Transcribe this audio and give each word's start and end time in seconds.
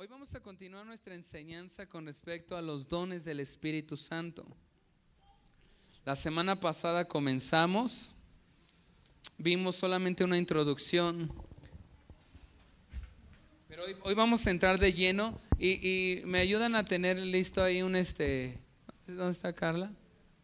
Hoy 0.00 0.06
vamos 0.06 0.32
a 0.36 0.40
continuar 0.40 0.86
nuestra 0.86 1.12
enseñanza 1.16 1.84
con 1.88 2.06
respecto 2.06 2.56
a 2.56 2.62
los 2.62 2.86
dones 2.86 3.24
del 3.24 3.40
Espíritu 3.40 3.96
Santo. 3.96 4.46
La 6.04 6.14
semana 6.14 6.60
pasada 6.60 7.04
comenzamos, 7.04 8.12
vimos 9.38 9.74
solamente 9.74 10.22
una 10.22 10.38
introducción, 10.38 11.32
pero 13.68 13.82
hoy, 14.04 14.14
vamos 14.14 14.46
a 14.46 14.52
entrar 14.52 14.78
de 14.78 14.92
lleno 14.92 15.36
y, 15.58 16.22
me 16.26 16.38
ayudan 16.38 16.76
a 16.76 16.84
tener 16.84 17.18
listo 17.18 17.60
ahí 17.60 17.82
un 17.82 17.96
este, 17.96 18.56
¿dónde 19.08 19.32
está 19.32 19.52
Carla? 19.52 19.90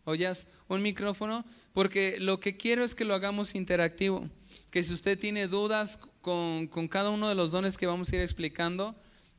¿Oyas? 0.03 0.49
Un 0.67 0.83
micrófono, 0.83 1.45
porque 1.73 2.19
lo 2.19 2.41
que 2.41 2.57
quiero 2.57 2.83
es 2.83 2.97
que 2.97 3.05
lo 3.05 3.15
hagamos 3.15 3.55
interactivo, 3.55 4.29
que 4.73 4.83
si 4.83 4.93
usted 4.93 5.17
tiene 5.17 5.47
dudas 5.47 5.97
con, 6.23 6.67
con 6.67 6.89
cada 6.89 7.11
uno 7.11 7.29
de 7.29 7.37
los 7.37 7.53
dones 7.53 7.79
que 7.79 7.87
vamos 7.87 8.11
a 8.11 8.17
ir 8.17 8.23
explicando, 8.23 8.97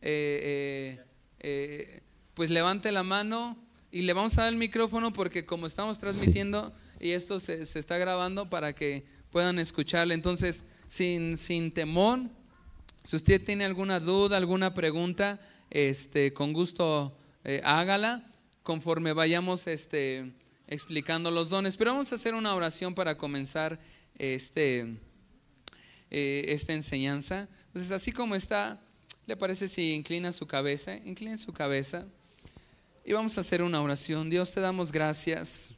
eh, 0.07 0.99
eh, 0.99 1.03
eh, 1.39 2.01
pues 2.35 2.51
levante 2.51 2.91
la 2.91 3.01
mano 3.01 3.57
y 3.89 4.03
le 4.03 4.13
vamos 4.13 4.37
a 4.37 4.43
dar 4.43 4.53
el 4.53 4.59
micrófono 4.59 5.11
porque 5.11 5.47
como 5.47 5.65
estamos 5.65 5.97
transmitiendo 5.97 6.71
y 6.99 7.11
esto 7.11 7.39
se, 7.39 7.63
está 7.63 7.97
grabando 7.97 8.47
para 8.47 8.73
que 8.73 9.03
puedan 9.31 9.57
escucharle. 9.57 10.13
Entonces, 10.13 10.63
sin, 10.87 11.37
sin 11.37 11.73
temor, 11.73 12.19
si 13.03 13.15
usted 13.15 13.43
tiene 13.43 13.65
alguna 13.65 13.99
duda, 13.99 14.37
alguna 14.37 14.75
pregunta, 14.75 15.41
este, 15.71 16.33
con 16.33 16.53
gusto 16.53 17.17
hágala 17.63 18.31
conforme 18.61 19.11
vayamos 19.13 19.65
este, 19.65 20.33
explicando 20.67 21.31
los 21.31 21.49
dones. 21.49 21.77
Pero 21.77 21.93
vamos 21.93 22.11
a 22.11 22.15
hacer 22.15 22.35
una 22.35 22.53
oración 22.53 22.93
para 22.93 23.17
comenzar 23.17 23.79
este, 24.19 24.97
esta 26.11 26.73
enseñanza. 26.73 27.49
Entonces, 27.67 27.91
así 27.91 28.11
como 28.11 28.35
está 28.35 28.84
¿Le 29.27 29.35
parece 29.35 29.67
si 29.67 29.93
inclina 29.93 30.31
su 30.31 30.45
cabeza? 30.45 30.95
Inclina 30.97 31.35
su 31.37 31.51
cabeza. 31.51 32.05
Y 33.03 33.13
vamos 33.13 33.37
a 33.37 33.41
hacer 33.41 33.63
una 33.63 33.81
oración. 33.81 34.29
Dios 34.29 34.51
te 34.51 34.61
damos 34.61 34.91
gracias 34.91 35.73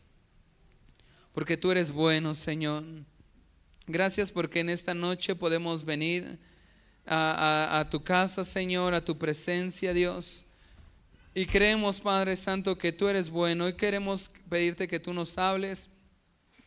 porque 1.33 1.55
tú 1.55 1.71
eres 1.71 1.91
bueno, 1.91 2.35
Señor. 2.35 2.83
Gracias 3.85 4.31
porque 4.31 4.59
en 4.59 4.69
esta 4.69 4.93
noche 4.93 5.33
podemos 5.33 5.85
venir 5.85 6.37
a, 7.05 7.79
a, 7.79 7.89
tu 7.89 8.03
casa, 8.03 8.43
Señor, 8.43 8.93
a 8.93 9.05
tu 9.05 9.17
presencia, 9.17 9.93
Dios. 9.93 10.45
Y 11.33 11.45
creemos, 11.45 12.01
Padre 12.01 12.35
Santo, 12.35 12.77
que 12.77 12.91
tú 12.91 13.07
eres 13.07 13.29
bueno 13.29 13.69
y 13.69 13.73
queremos 13.73 14.29
pedirte 14.49 14.89
que 14.89 14.99
tú 14.99 15.13
nos 15.13 15.37
hables 15.37 15.89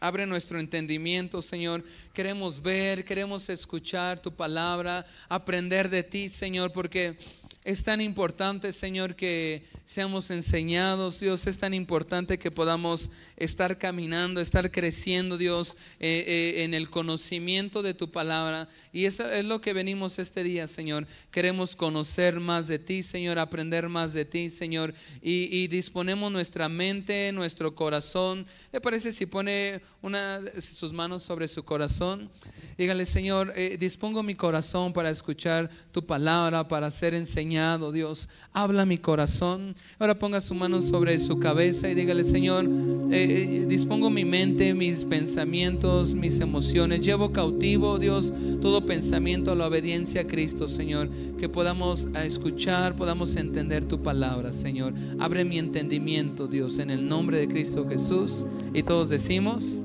Abre 0.03 0.25
nuestro 0.25 0.59
entendimiento, 0.59 1.43
Señor. 1.43 1.85
Queremos 2.15 2.63
ver, 2.63 3.05
queremos 3.05 3.51
escuchar 3.51 4.19
tu 4.19 4.33
palabra, 4.33 5.05
aprender 5.29 5.91
de 5.91 6.03
ti, 6.03 6.31
Señor, 6.31 6.73
porque 6.73 7.19
es 7.65 7.85
tan 7.85 8.01
importante, 8.01 8.73
Señor, 8.73 9.15
que 9.15 9.63
seamos 9.91 10.31
enseñados, 10.31 11.19
Dios. 11.19 11.49
Es 11.49 11.59
tan 11.59 11.75
importante 11.75 12.39
que 12.39 12.53
podamos 12.53 13.11
estar 13.37 13.77
caminando, 13.77 14.41
estar 14.41 14.71
creciendo, 14.71 15.37
Dios, 15.37 15.77
eh, 15.99 16.25
eh, 16.29 16.63
en 16.63 16.75
el 16.75 16.89
conocimiento 16.89 17.83
de 17.83 17.93
tu 17.93 18.09
palabra. 18.09 18.69
Y 18.93 19.07
eso 19.07 19.29
es 19.29 19.45
lo 19.45 19.61
que 19.61 19.73
venimos 19.73 20.21
este 20.21 20.45
día, 20.45 20.69
Señor. 20.69 21.09
Queremos 21.33 21.75
conocer 21.75 22.39
más 22.39 22.69
de 22.69 22.79
ti, 22.79 23.03
Señor, 23.03 23.41
aprender 23.41 23.89
más 23.89 24.13
de 24.13 24.25
ti, 24.25 24.49
Señor. 24.49 24.95
Y, 25.23 25.67
disponemos 25.67 26.31
nuestra 26.31 26.69
mente, 26.69 27.33
nuestro 27.33 27.75
corazón. 27.75 28.47
¿Le 28.73 28.81
parece 28.81 29.11
si 29.11 29.27
pone 29.27 29.81
una, 30.03 30.41
sus 30.61 30.93
manos 30.93 31.25
sobre 31.25 31.49
su 31.49 31.65
corazón? 31.65 32.31
Dígale, 32.79 33.05
Señor, 33.07 33.53
eh, 33.57 33.77
dispongo 33.79 34.23
mi 34.23 34.37
corazón 34.37 34.93
para 34.93 35.11
escuchar 35.11 35.69
tu 35.91 36.07
palabra, 36.07 36.69
para 36.69 36.93
ser 36.93 37.15
enseñado, 37.15 37.91
Dios. 37.91 38.29
Habla 38.53 38.87
mi 38.87 38.99
corazón. 38.99 39.75
Ahora 39.99 40.19
ponga 40.19 40.41
su 40.41 40.55
mano 40.55 40.81
sobre 40.81 41.19
su 41.19 41.39
cabeza 41.39 41.91
y 41.91 41.95
dígale, 41.95 42.25
Señor, 42.25 42.65
eh, 43.11 43.63
eh, 43.63 43.67
dispongo 43.69 44.09
mi 44.09 44.25
mente, 44.25 44.73
mis 44.73 45.05
pensamientos, 45.05 46.15
mis 46.15 46.41
emociones. 46.41 47.05
Llevo 47.05 47.33
cautivo, 47.33 47.99
Dios, 47.99 48.33
todo 48.63 48.87
pensamiento 48.87 49.53
a 49.53 49.57
la 49.57 49.67
obediencia 49.67 50.23
a 50.23 50.27
Cristo, 50.27 50.69
Señor. 50.69 51.11
Que 51.39 51.51
podamos 51.51 52.09
escuchar, 52.25 52.97
podamos 52.97 53.37
entender 53.37 53.85
tu 53.85 54.03
palabra, 54.03 54.53
Señor. 54.53 54.95
Abre 55.19 55.45
mi 55.45 55.59
entendimiento, 55.59 56.49
Dios, 56.49 56.79
en 56.79 56.91
el 56.91 57.07
nombre 57.07 57.39
de 57.39 57.49
Cristo 57.49 57.87
Jesús. 57.87 58.47
Y 58.73 58.83
todos 58.83 59.11
decimos, 59.11 59.85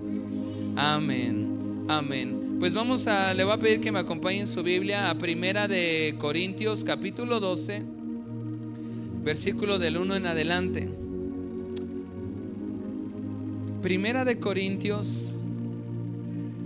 amén, 0.78 1.86
amén. 1.90 2.58
Pues 2.60 2.74
vamos 2.74 3.06
a, 3.08 3.34
le 3.34 3.44
voy 3.44 3.54
a 3.54 3.58
pedir 3.58 3.82
que 3.82 3.92
me 3.92 4.00
acompañe 4.00 4.40
en 4.40 4.48
su 4.48 4.64
Biblia 4.64 5.10
a 5.10 5.18
Primera 5.18 5.68
de 5.68 6.16
Corintios, 6.18 6.86
capítulo 6.86 7.42
12, 7.42 7.95
versículo 9.26 9.80
del 9.80 9.98
1 9.98 10.18
en 10.18 10.28
adelante. 10.28 10.88
Primera 13.82 14.24
de 14.24 14.40
Corintios 14.40 15.36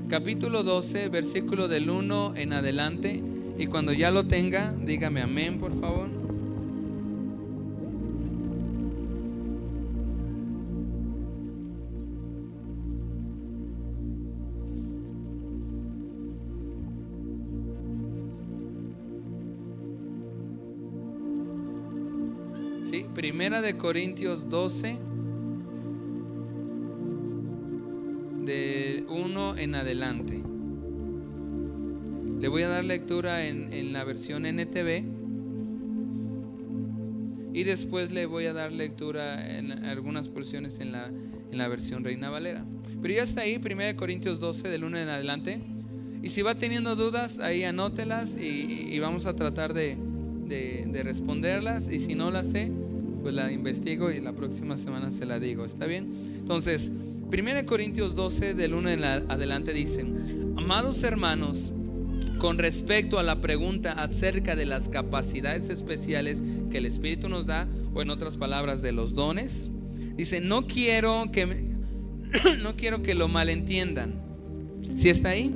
capítulo 0.10 0.64
12, 0.64 1.08
versículo 1.08 1.70
del 1.70 1.90
1 1.90 2.34
en 2.36 2.52
adelante. 2.52 3.24
Y 3.58 3.68
cuando 3.68 3.94
ya 3.94 4.12
lo 4.12 4.26
tenga, 4.26 4.74
dígame 4.74 5.22
amén, 5.22 5.58
por 5.58 5.80
favor. 5.80 6.19
Primera 23.40 23.62
de 23.62 23.78
Corintios 23.78 24.50
12 24.50 25.00
de 28.44 29.06
1 29.08 29.58
en 29.58 29.76
adelante. 29.76 30.44
Le 32.38 32.48
voy 32.50 32.64
a 32.64 32.68
dar 32.68 32.84
lectura 32.84 33.46
en, 33.46 33.94
la 33.94 34.04
versión 34.04 34.46
NTV 34.46 35.06
y 37.54 37.64
después 37.64 38.12
le 38.12 38.26
voy 38.26 38.44
a 38.44 38.52
dar 38.52 38.74
lectura 38.74 39.58
en 39.58 39.72
algunas 39.72 40.28
porciones 40.28 40.82
en 40.82 40.92
la, 40.92 41.08
en 41.08 41.58
la 41.58 41.70
versión 41.70 42.04
Reina 42.04 42.30
Valera. 42.30 42.66
Pero 43.02 43.14
ya 43.14 43.24
está 43.24 43.44
ahí, 43.44 43.56
1 43.56 43.96
Corintios 43.96 44.42
12 44.42 44.68
del 44.68 44.84
1 44.84 44.98
en 44.98 45.08
adelante. 45.08 45.62
Y 46.22 46.28
si 46.28 46.42
va 46.42 46.56
teniendo 46.56 46.98
dudas, 46.98 47.40
ahí 47.40 47.64
anótelas 47.64 48.36
y, 48.36 49.00
vamos 49.00 49.28
a 49.28 49.34
tratar 49.34 49.74
de, 49.74 49.96
de, 50.46 51.04
responderlas. 51.04 51.88
Y 51.88 52.00
si 52.00 52.16
no 52.16 52.32
las 52.32 52.52
sé, 52.52 52.70
pues 53.22 53.34
la 53.34 53.52
investigo 53.52 54.12
y 54.12 54.20
la 54.20 54.34
próxima 54.34 54.78
semana 54.78 55.12
se 55.12 55.26
la 55.26 55.40
digo. 55.40 55.66
¿Está 55.66 55.86
bien? 55.86 56.10
Entonces, 56.40 56.92
1 57.32 57.66
Corintios 57.66 58.16
12 58.16 58.54
del 58.54 58.74
1 58.74 58.90
en 58.90 59.04
adelante 59.04 59.74
dicen, 59.74 60.56
amados 60.58 61.04
hermanos, 61.04 61.72
con 62.40 62.58
respecto 62.58 63.20
a 63.20 63.24
la 63.24 63.42
pregunta 63.42 63.92
acerca 63.92 64.56
de 64.56 64.66
las 64.66 64.90
capacidades 64.90 65.70
especiales 65.70 66.42
que 66.72 66.78
el 66.78 66.86
Espíritu 66.86 67.30
nos 67.30 67.46
da, 67.46 67.68
o 67.94 68.02
en 68.02 68.10
otras 68.10 68.38
palabras 68.38 68.82
de 68.82 68.94
los 68.94 69.14
dones, 69.14 69.70
dice, 70.16 70.42
no 70.42 70.66
quiero 70.66 71.30
que, 71.32 71.46
no 72.62 72.76
quiero 72.76 73.04
que 73.04 73.14
lo 73.14 73.28
malentiendan. 73.28 74.16
¿Sí 74.96 75.10
está 75.10 75.30
ahí? 75.30 75.54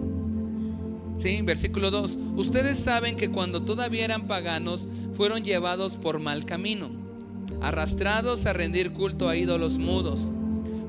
Sí, 1.15 1.41
versículo 1.41 1.91
2. 1.91 2.17
Ustedes 2.35 2.77
saben 2.77 3.15
que 3.15 3.29
cuando 3.29 3.63
todavía 3.63 4.03
eran 4.03 4.27
paganos, 4.27 4.87
fueron 5.13 5.43
llevados 5.43 5.95
por 5.95 6.19
mal 6.19 6.45
camino, 6.45 6.89
arrastrados 7.63 8.45
a 8.45 8.53
rendir 8.53 8.91
culto 8.91 9.27
a 9.27 9.35
ídolos 9.35 9.79
mudos 9.79 10.31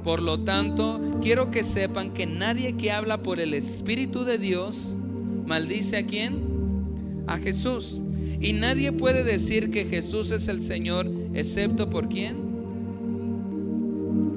por 0.04 0.20
lo 0.20 0.38
tanto, 0.40 1.00
quiero 1.22 1.50
que 1.50 1.64
sepan 1.64 2.12
que 2.12 2.26
nadie 2.26 2.74
que 2.76 2.92
habla 2.92 3.22
por 3.22 3.40
el 3.40 3.54
Espíritu 3.54 4.24
de 4.24 4.36
Dios 4.36 4.98
maldice 5.46 5.96
a 5.96 6.06
quién? 6.06 7.24
A 7.26 7.38
Jesús. 7.38 8.02
Y 8.38 8.52
nadie 8.52 8.92
puede 8.92 9.24
decir 9.24 9.70
que 9.70 9.86
Jesús 9.86 10.30
es 10.30 10.48
el 10.48 10.60
Señor 10.60 11.10
excepto 11.32 11.88
por 11.88 12.10
quién? 12.10 12.36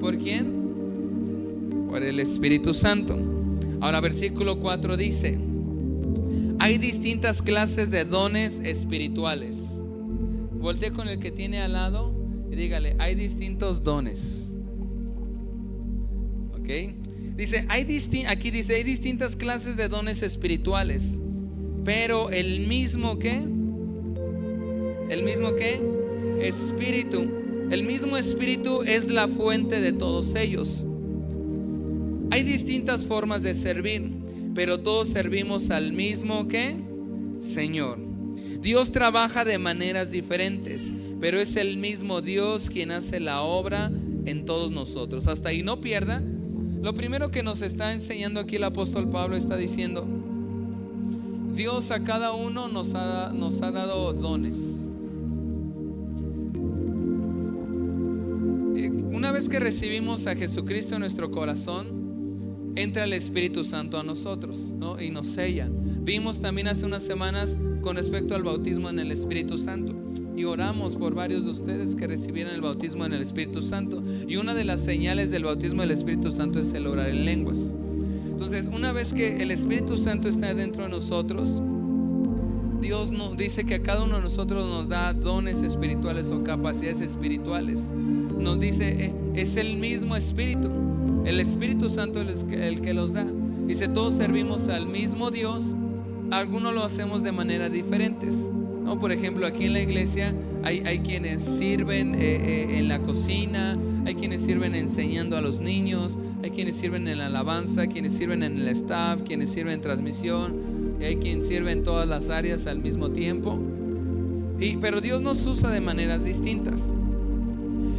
¿Por 0.00 0.16
quién? 0.16 1.86
Por 1.90 2.02
el 2.02 2.18
Espíritu 2.18 2.72
Santo. 2.72 3.18
Ahora 3.82 4.00
versículo 4.00 4.60
4 4.60 4.96
dice, 4.96 5.38
hay 6.58 6.78
distintas 6.78 7.42
clases 7.42 7.90
de 7.90 8.06
dones 8.06 8.62
espirituales. 8.64 9.82
Voltee 10.54 10.92
con 10.92 11.08
el 11.08 11.18
que 11.18 11.30
tiene 11.30 11.60
al 11.60 11.74
lado 11.74 12.17
y 12.50 12.56
dígale, 12.56 12.96
hay 12.98 13.14
distintos 13.14 13.82
dones. 13.82 14.48
Dice, 17.36 17.64
hay 17.68 17.82
aquí 18.26 18.50
dice, 18.50 18.74
hay 18.74 18.82
distintas 18.82 19.36
clases 19.36 19.76
de 19.76 19.88
dones 19.88 20.22
espirituales, 20.22 21.16
pero 21.84 22.30
el 22.30 22.66
mismo 22.66 23.18
que, 23.18 23.36
el 25.08 25.22
mismo 25.22 25.54
que, 25.54 25.80
espíritu, 26.42 27.26
el 27.70 27.84
mismo 27.84 28.18
espíritu 28.18 28.82
es 28.82 29.08
la 29.08 29.28
fuente 29.28 29.80
de 29.80 29.92
todos 29.92 30.34
ellos. 30.34 30.84
Hay 32.30 32.42
distintas 32.42 33.06
formas 33.06 33.42
de 33.42 33.54
servir, 33.54 34.10
pero 34.54 34.80
todos 34.80 35.08
servimos 35.08 35.70
al 35.70 35.92
mismo 35.92 36.48
que, 36.48 36.76
Señor. 37.40 37.98
Dios 38.60 38.92
trabaja 38.92 39.44
de 39.44 39.56
maneras 39.58 40.10
diferentes, 40.10 40.92
pero 41.20 41.40
es 41.40 41.56
el 41.56 41.76
mismo 41.78 42.20
Dios 42.20 42.70
quien 42.70 42.90
hace 42.90 43.20
la 43.20 43.42
obra 43.42 43.90
en 44.24 44.44
todos 44.44 44.70
nosotros. 44.70 45.26
Hasta 45.26 45.48
ahí 45.48 45.62
no 45.62 45.80
pierda. 45.80 46.22
Lo 46.82 46.94
primero 46.94 47.30
que 47.30 47.42
nos 47.42 47.62
está 47.62 47.92
enseñando 47.92 48.40
aquí 48.40 48.56
el 48.56 48.64
apóstol 48.64 49.08
Pablo 49.08 49.36
está 49.36 49.56
diciendo, 49.56 50.06
Dios 51.54 51.90
a 51.90 52.04
cada 52.04 52.32
uno 52.32 52.68
nos 52.68 52.94
ha, 52.94 53.32
dado 53.72 54.12
dones. 54.12 54.86
Eh, 58.76 58.90
una 58.90 59.32
vez 59.32 59.48
que 59.48 59.58
recibimos 59.58 60.28
a 60.28 60.36
Jesucristo 60.36 60.94
en 60.94 61.00
nuestro 61.00 61.32
corazón, 61.32 62.72
entra 62.76 63.02
el 63.02 63.12
Espíritu 63.12 63.64
Santo 63.64 63.98
a 63.98 64.04
nosotros 64.04 64.72
y 65.00 65.10
nos 65.10 65.26
sella. 65.26 65.68
Vimos 65.72 66.38
también 66.38 66.68
hace 66.68 66.86
unas 66.86 67.02
semanas 67.02 67.58
con 67.80 67.96
respecto 67.96 68.36
al 68.36 68.44
bautismo 68.44 68.88
en 68.88 69.00
el 69.00 69.10
Espíritu 69.10 69.58
Santo 69.58 69.96
y 70.38 70.44
oramos 70.44 70.94
por 70.94 71.16
varios 71.16 71.44
de 71.44 71.50
ustedes 71.50 71.96
que 71.96 72.06
recibieran 72.06 72.54
el 72.54 72.60
bautismo 72.60 73.04
en 73.04 73.12
el 73.12 73.22
Espíritu 73.22 73.60
Santo. 73.60 74.00
Y 74.28 74.36
una 74.36 74.54
de 74.54 74.64
las 74.64 74.80
señales 74.80 75.32
del 75.32 75.42
bautismo 75.42 75.82
del 75.82 75.90
Espíritu 75.90 76.30
Santo 76.30 76.60
es 76.60 76.72
el 76.74 76.86
orar 76.86 77.08
en 77.08 77.24
lenguas. 77.24 77.74
Entonces, 78.30 78.70
una 78.72 78.92
vez 78.92 79.12
que 79.12 79.42
el 79.42 79.50
Espíritu 79.50 79.96
Santo 79.96 80.28
está 80.28 80.54
dentro 80.54 80.84
de 80.84 80.90
nosotros, 80.90 81.60
Dios 82.80 83.10
nos 83.10 83.36
dice 83.36 83.64
que 83.64 83.74
a 83.74 83.82
cada 83.82 84.04
uno 84.04 84.16
de 84.16 84.22
nosotros 84.22 84.64
nos 84.64 84.88
da 84.88 85.12
dones 85.12 85.64
espirituales 85.64 86.30
o 86.30 86.44
capacidades 86.44 87.00
espirituales. 87.00 87.90
Nos 87.90 88.60
dice, 88.60 89.06
eh, 89.06 89.14
es 89.34 89.56
el 89.56 89.76
mismo 89.76 90.14
Espíritu. 90.14 90.70
El 91.24 91.40
Espíritu 91.40 91.88
Santo 91.88 92.22
es 92.22 92.46
el 92.48 92.80
que 92.80 92.94
los 92.94 93.12
da. 93.12 93.26
Dice, 93.66 93.88
todos 93.88 94.14
servimos 94.14 94.68
al 94.68 94.86
mismo 94.86 95.32
Dios. 95.32 95.74
Algunos 96.30 96.74
lo 96.74 96.84
hacemos 96.84 97.24
de 97.24 97.32
maneras 97.32 97.72
diferentes. 97.72 98.52
Por 98.96 99.12
ejemplo, 99.12 99.46
aquí 99.46 99.64
en 99.64 99.74
la 99.74 99.80
iglesia 99.80 100.34
hay, 100.62 100.80
hay 100.80 101.00
quienes 101.00 101.42
sirven 101.42 102.14
eh, 102.14 102.18
eh, 102.18 102.78
en 102.78 102.88
la 102.88 103.00
cocina, 103.00 103.78
hay 104.06 104.14
quienes 104.14 104.40
sirven 104.40 104.74
enseñando 104.74 105.36
a 105.36 105.40
los 105.40 105.60
niños, 105.60 106.18
hay 106.42 106.50
quienes 106.50 106.76
sirven 106.76 107.06
en 107.06 107.18
la 107.18 107.26
alabanza, 107.26 107.86
quienes 107.86 108.12
sirven 108.12 108.42
en 108.42 108.58
el 108.58 108.68
staff, 108.68 109.22
quienes 109.22 109.50
sirven 109.50 109.74
en 109.74 109.80
transmisión, 109.82 110.56
hay 111.00 111.16
quien 111.16 111.42
sirve 111.42 111.72
en 111.72 111.82
todas 111.82 112.08
las 112.08 112.30
áreas 112.30 112.66
al 112.66 112.78
mismo 112.80 113.10
tiempo. 113.10 113.58
Y, 114.58 114.78
pero 114.78 115.00
Dios 115.00 115.22
nos 115.22 115.46
usa 115.46 115.70
de 115.70 115.80
maneras 115.80 116.24
distintas. 116.24 116.92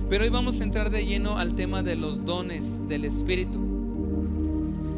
Pero 0.10 0.24
hoy 0.24 0.30
vamos 0.30 0.60
a 0.60 0.64
entrar 0.64 0.90
de 0.90 1.06
lleno 1.06 1.38
al 1.38 1.56
tema 1.56 1.84
de 1.84 1.96
los 1.96 2.26
dones 2.26 2.82
del 2.88 3.06
Espíritu. 3.06 3.60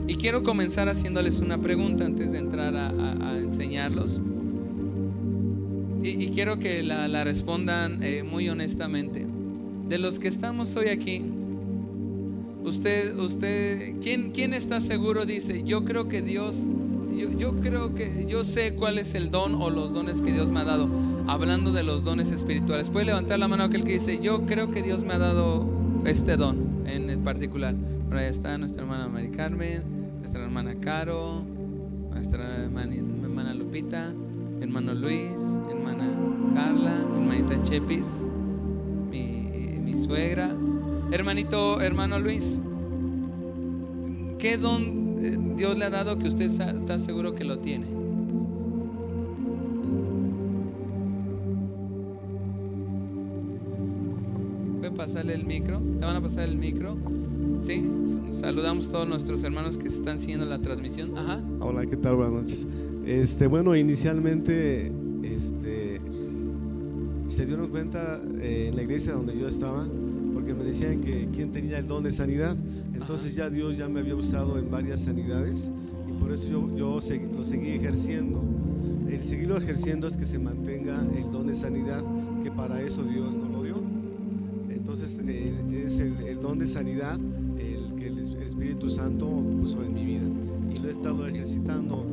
Y 0.08 0.16
quiero 0.16 0.42
comenzar 0.42 0.90
haciéndoles 0.90 1.40
una 1.42 1.60
pregunta 1.60 2.06
antes 2.06 2.32
de 2.32 2.40
entrar 2.40 2.76
a 2.76 3.38
enseñarlos 3.38 4.22
y, 6.04 6.30
quiero 6.30 6.58
que 6.60 6.82
la, 6.84 7.24
respondan 7.24 8.02
eh, 8.04 8.24
muy 8.24 8.50
honestamente. 8.50 9.28
De 9.88 9.98
los 9.98 10.20
que 10.20 10.28
estamos 10.28 10.76
hoy 10.76 10.88
aquí, 10.88 11.22
usted, 12.64 13.16
usted, 13.18 13.96
¿quién, 14.02 14.32
quién 14.32 14.54
está 14.54 14.80
seguro? 14.80 15.26
Dice, 15.26 15.64
yo 15.64 15.86
creo 15.86 16.08
que 16.08 16.22
Dios, 16.22 16.58
yo, 17.38 17.60
creo 17.60 17.94
que 17.94 18.26
yo 18.28 18.44
sé 18.44 18.76
cuál 18.76 18.98
es 18.98 19.16
el 19.16 19.30
don 19.30 19.56
o 19.56 19.70
los 19.70 19.94
dones 19.94 20.22
que 20.22 20.32
Dios 20.32 20.50
me 20.50 20.62
ha 20.62 20.64
dado. 20.64 20.90
Hablando 21.28 21.72
de 21.72 21.84
los 21.84 22.04
dones 22.04 22.32
espirituales, 22.32 22.90
puede 22.90 23.06
levantar 23.06 23.38
la 23.38 23.48
mano 23.48 23.64
aquel 23.64 23.84
que 23.84 23.94
dice, 23.94 24.20
yo 24.22 24.46
creo 24.46 24.72
que 24.72 24.82
Dios 24.82 25.04
me 25.04 25.14
ha 25.14 25.20
dado 25.20 25.70
este 26.06 26.38
don 26.38 26.88
en 26.88 27.24
particular. 27.24 27.76
Por 28.08 28.18
ahí 28.18 28.30
está 28.30 28.58
nuestra 28.58 28.84
hermana 28.84 29.08
Mari 29.08 29.30
Carmen, 29.30 29.84
nuestra 30.20 30.44
hermana 30.44 30.76
Caro, 30.76 31.44
nuestra 32.12 32.64
hermana 32.64 33.54
Lupita 33.54 34.14
hermano 34.62 34.94
Luis, 34.94 35.58
hermana 35.70 36.16
Carla, 36.54 37.02
hermanita 37.02 37.62
Chepis, 37.62 38.26
mi, 39.10 39.96
suegra. 39.96 40.56
Hermanito, 41.12 41.82
hermano 41.82 42.20
Luis, 42.20 42.62
¿qué 44.38 44.58
don 44.58 45.18
eh, 45.20 45.38
Dios 45.58 45.78
le 45.78 45.86
ha 45.86 45.90
dado 45.90 46.18
que 46.18 46.28
usted 46.28 46.46
está 46.46 47.00
seguro 47.00 47.34
que 47.34 47.44
lo 47.44 47.60
tiene? 47.60 47.88
¿Puede 54.80 54.92
pasarle 54.94 55.34
el 55.34 55.44
micro? 55.46 55.82
¿Le 55.82 56.06
van 56.06 56.16
a 56.16 56.22
pasar 56.22 56.46
el 56.46 56.56
micro? 56.56 56.98
Sí, 57.60 57.90
saludamos 58.30 58.88
a 58.88 58.92
todos 58.92 59.08
nuestros 59.08 59.44
hermanos 59.44 59.78
que 59.78 59.88
están 59.88 60.20
siguiendo 60.20 60.46
la 60.46 60.60
transmisión. 60.60 61.18
Ajá. 61.18 61.44
Hola, 61.60 61.86
¿qué 61.86 61.98
tal? 61.98 62.16
Buenas 62.16 62.34
noches. 62.34 62.68
Este, 63.06 63.48
bueno, 63.48 63.76
inicialmente 63.76 64.92
este, 65.24 66.00
se 67.26 67.46
dieron 67.46 67.70
cuenta 67.70 68.22
eh, 68.40 68.68
en 68.70 68.76
la 68.76 68.84
iglesia 68.84 69.14
donde 69.14 69.38
yo 69.38 69.48
estaba, 69.48 69.88
porque 70.34 70.54
me 70.54 70.64
decían 70.64 71.02
que 71.02 71.28
quién 71.34 71.52
tenía 71.52 71.80
el 71.80 71.88
don 71.88 72.04
de 72.04 72.12
sanidad. 72.12 72.56
Entonces 72.94 73.34
ya 73.36 73.50
Dios 73.50 73.78
ya 73.78 73.88
me 73.88 74.02
había 74.02 74.16
usado 74.16 74.60
en 74.60 74.70
varias 74.70 75.02
sanidades 75.02 75.72
y 76.08 76.14
por 76.14 76.32
eso 76.32 76.48
yo, 76.50 76.76
yo 76.76 77.00
lo 77.36 77.44
seguí 77.44 77.70
ejerciendo. 77.72 78.44
El 79.10 79.24
seguirlo 79.24 79.58
ejerciendo 79.58 80.08
es 80.08 80.16
que 80.16 80.26
se 80.26 80.40
mantenga 80.40 81.02
el 81.16 81.32
don 81.32 81.48
de 81.48 81.56
sanidad, 81.56 82.04
que 82.44 82.52
para 82.52 82.82
eso 82.82 83.04
Dios 83.04 83.36
nos 83.36 83.50
lo 83.50 83.64
dio. 83.64 83.82
Entonces 84.70 85.20
eh, 85.26 85.54
es 85.86 86.00
el, 86.00 86.40
don 86.40 86.60
de 86.60 86.68
sanidad 86.68 87.20
el 87.58 87.96
que 87.96 88.08
el 88.08 88.20
Espíritu 88.20 88.90
Santo 88.90 89.28
puso 89.60 89.84
en 89.84 89.94
mi 89.94 90.06
vida 90.06 90.28
y 90.74 90.80
lo 90.80 90.88
he 90.88 90.92
estado 90.92 91.28
ejercitando 91.28 92.06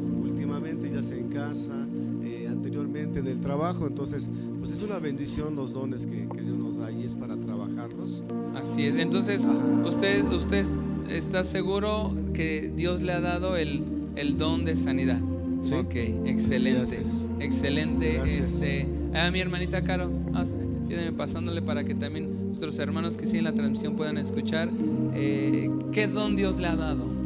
ya 0.93 1.03
sea 1.03 1.17
en 1.17 1.29
casa, 1.29 1.87
eh, 2.23 2.47
anteriormente 2.49 3.21
en 3.21 3.27
el 3.27 3.41
trabajo. 3.41 3.87
Entonces, 3.87 4.31
pues 4.59 4.73
es 4.73 4.83
una 4.83 4.99
bendición 4.99 5.55
los 5.57 5.73
dones 5.73 6.07
que, 6.07 6.27
Dios 6.43 6.59
nos 6.59 6.77
da 6.77 6.91
y 6.91 7.05
es 7.05 7.17
para 7.17 7.37
trabajarlos. 7.37 8.25
Así 8.55 8.85
es. 8.85 8.97
Entonces, 8.97 9.49
usted, 9.85 10.25
usted 10.33 10.67
está 11.09 11.45
seguro 11.45 12.13
que 12.35 12.73
Dios 12.75 13.03
le 13.03 13.13
ha 13.13 13.21
dado 13.21 13.57
el, 13.57 13.83
el 14.17 14.37
don 14.37 14.65
de 14.65 14.77
sanidad. 14.77 15.21
Sí. 15.63 15.75
Ok, 15.75 15.95
excelente. 16.27 17.03
excelente. 17.41 18.17
Este, 18.25 18.87
a 19.15 19.31
mi 19.31 19.41
hermanita 19.41 19.83
Caro, 19.83 20.11
ayúdeme 20.35 21.13
pasándole 21.13 21.63
para 21.63 21.85
que 21.85 21.95
también 21.95 22.47
nuestros 22.47 22.79
hermanos 22.79 23.17
que 23.17 23.27
siguen 23.27 23.45
la 23.45 23.55
transmisión 23.55 23.97
puedan 23.97 24.19
escuchar. 24.19 24.71
Eh, 25.15 25.71
¿Qué 25.93 26.07
don 26.07 26.37
Dios 26.37 26.59
le 26.59 26.69
ha 26.69 26.77
dado? 26.77 27.18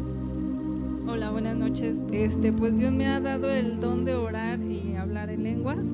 Hola, 1.07 1.31
buenas 1.31 1.57
noches. 1.57 2.05
Este, 2.13 2.53
pues 2.53 2.79
Dios 2.79 2.93
me 2.93 3.07
ha 3.07 3.21
dado 3.21 3.51
el 3.51 3.81
don 3.81 4.05
de 4.05 4.15
orar 4.15 4.61
y 4.61 4.95
hablar 4.95 5.31
en 5.31 5.43
lenguas. 5.43 5.89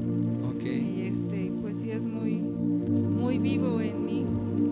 Ok. 0.45 0.65
Y 0.65 1.03
este, 1.07 1.51
pues 1.63 1.79
sí 1.79 1.91
es 1.91 2.05
muy, 2.05 2.37
muy 2.37 3.39
vivo 3.39 3.81
en 3.81 4.05
mí. 4.05 4.27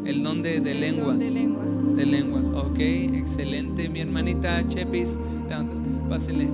El 0.05 0.23
don 0.23 0.43
de, 0.43 0.61
lenguas. 0.61 1.19
de 1.19 1.31
lenguas. 1.31 1.97
De 1.97 2.07
lenguas. 2.07 2.51
Ok, 2.51 2.79
excelente. 2.79 3.89
Mi 3.89 4.01
hermanita 4.01 4.67
Chepis, 4.69 5.19
pásele 6.09 6.51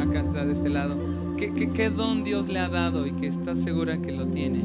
acá 0.00 0.20
está 0.20 0.44
de 0.44 0.52
este 0.52 0.68
lado. 0.68 0.96
¿Qué, 1.36 1.54
qué, 1.54 1.72
qué 1.72 1.90
don 1.90 2.24
Dios 2.24 2.48
le 2.48 2.58
ha 2.58 2.68
dado 2.68 3.06
y 3.06 3.12
que 3.12 3.26
está 3.26 3.56
segura 3.56 3.98
que 4.02 4.12
lo 4.12 4.26
tiene? 4.26 4.64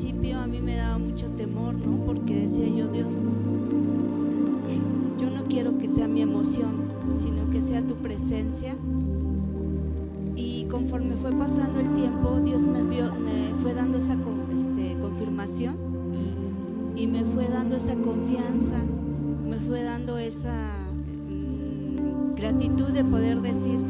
Principio 0.00 0.38
a 0.38 0.46
mí 0.46 0.60
me 0.60 0.76
daba 0.76 0.96
mucho 0.96 1.28
temor, 1.30 1.74
¿no? 1.74 2.04
Porque 2.06 2.42
decía 2.42 2.68
yo, 2.68 2.86
Dios, 2.86 3.14
yo 5.18 5.28
no 5.28 5.42
quiero 5.48 5.76
que 5.76 5.88
sea 5.88 6.06
mi 6.06 6.22
emoción, 6.22 6.92
sino 7.16 7.50
que 7.50 7.60
sea 7.60 7.84
tu 7.84 7.96
presencia 7.96 8.76
conforme 10.68 11.16
fue 11.16 11.32
pasando 11.32 11.80
el 11.80 11.94
tiempo, 11.94 12.38
Dios 12.44 12.66
me 12.66 13.52
fue 13.60 13.74
dando 13.74 13.98
esa 13.98 14.16
este, 14.56 14.96
confirmación 15.00 15.76
y 16.94 17.06
me 17.06 17.24
fue 17.24 17.48
dando 17.48 17.76
esa 17.76 17.96
confianza, 17.96 18.76
me 19.48 19.56
fue 19.56 19.82
dando 19.82 20.18
esa 20.18 20.92
mm, 21.28 22.34
gratitud 22.36 22.90
de 22.90 23.02
poder 23.02 23.40
decir, 23.40 23.80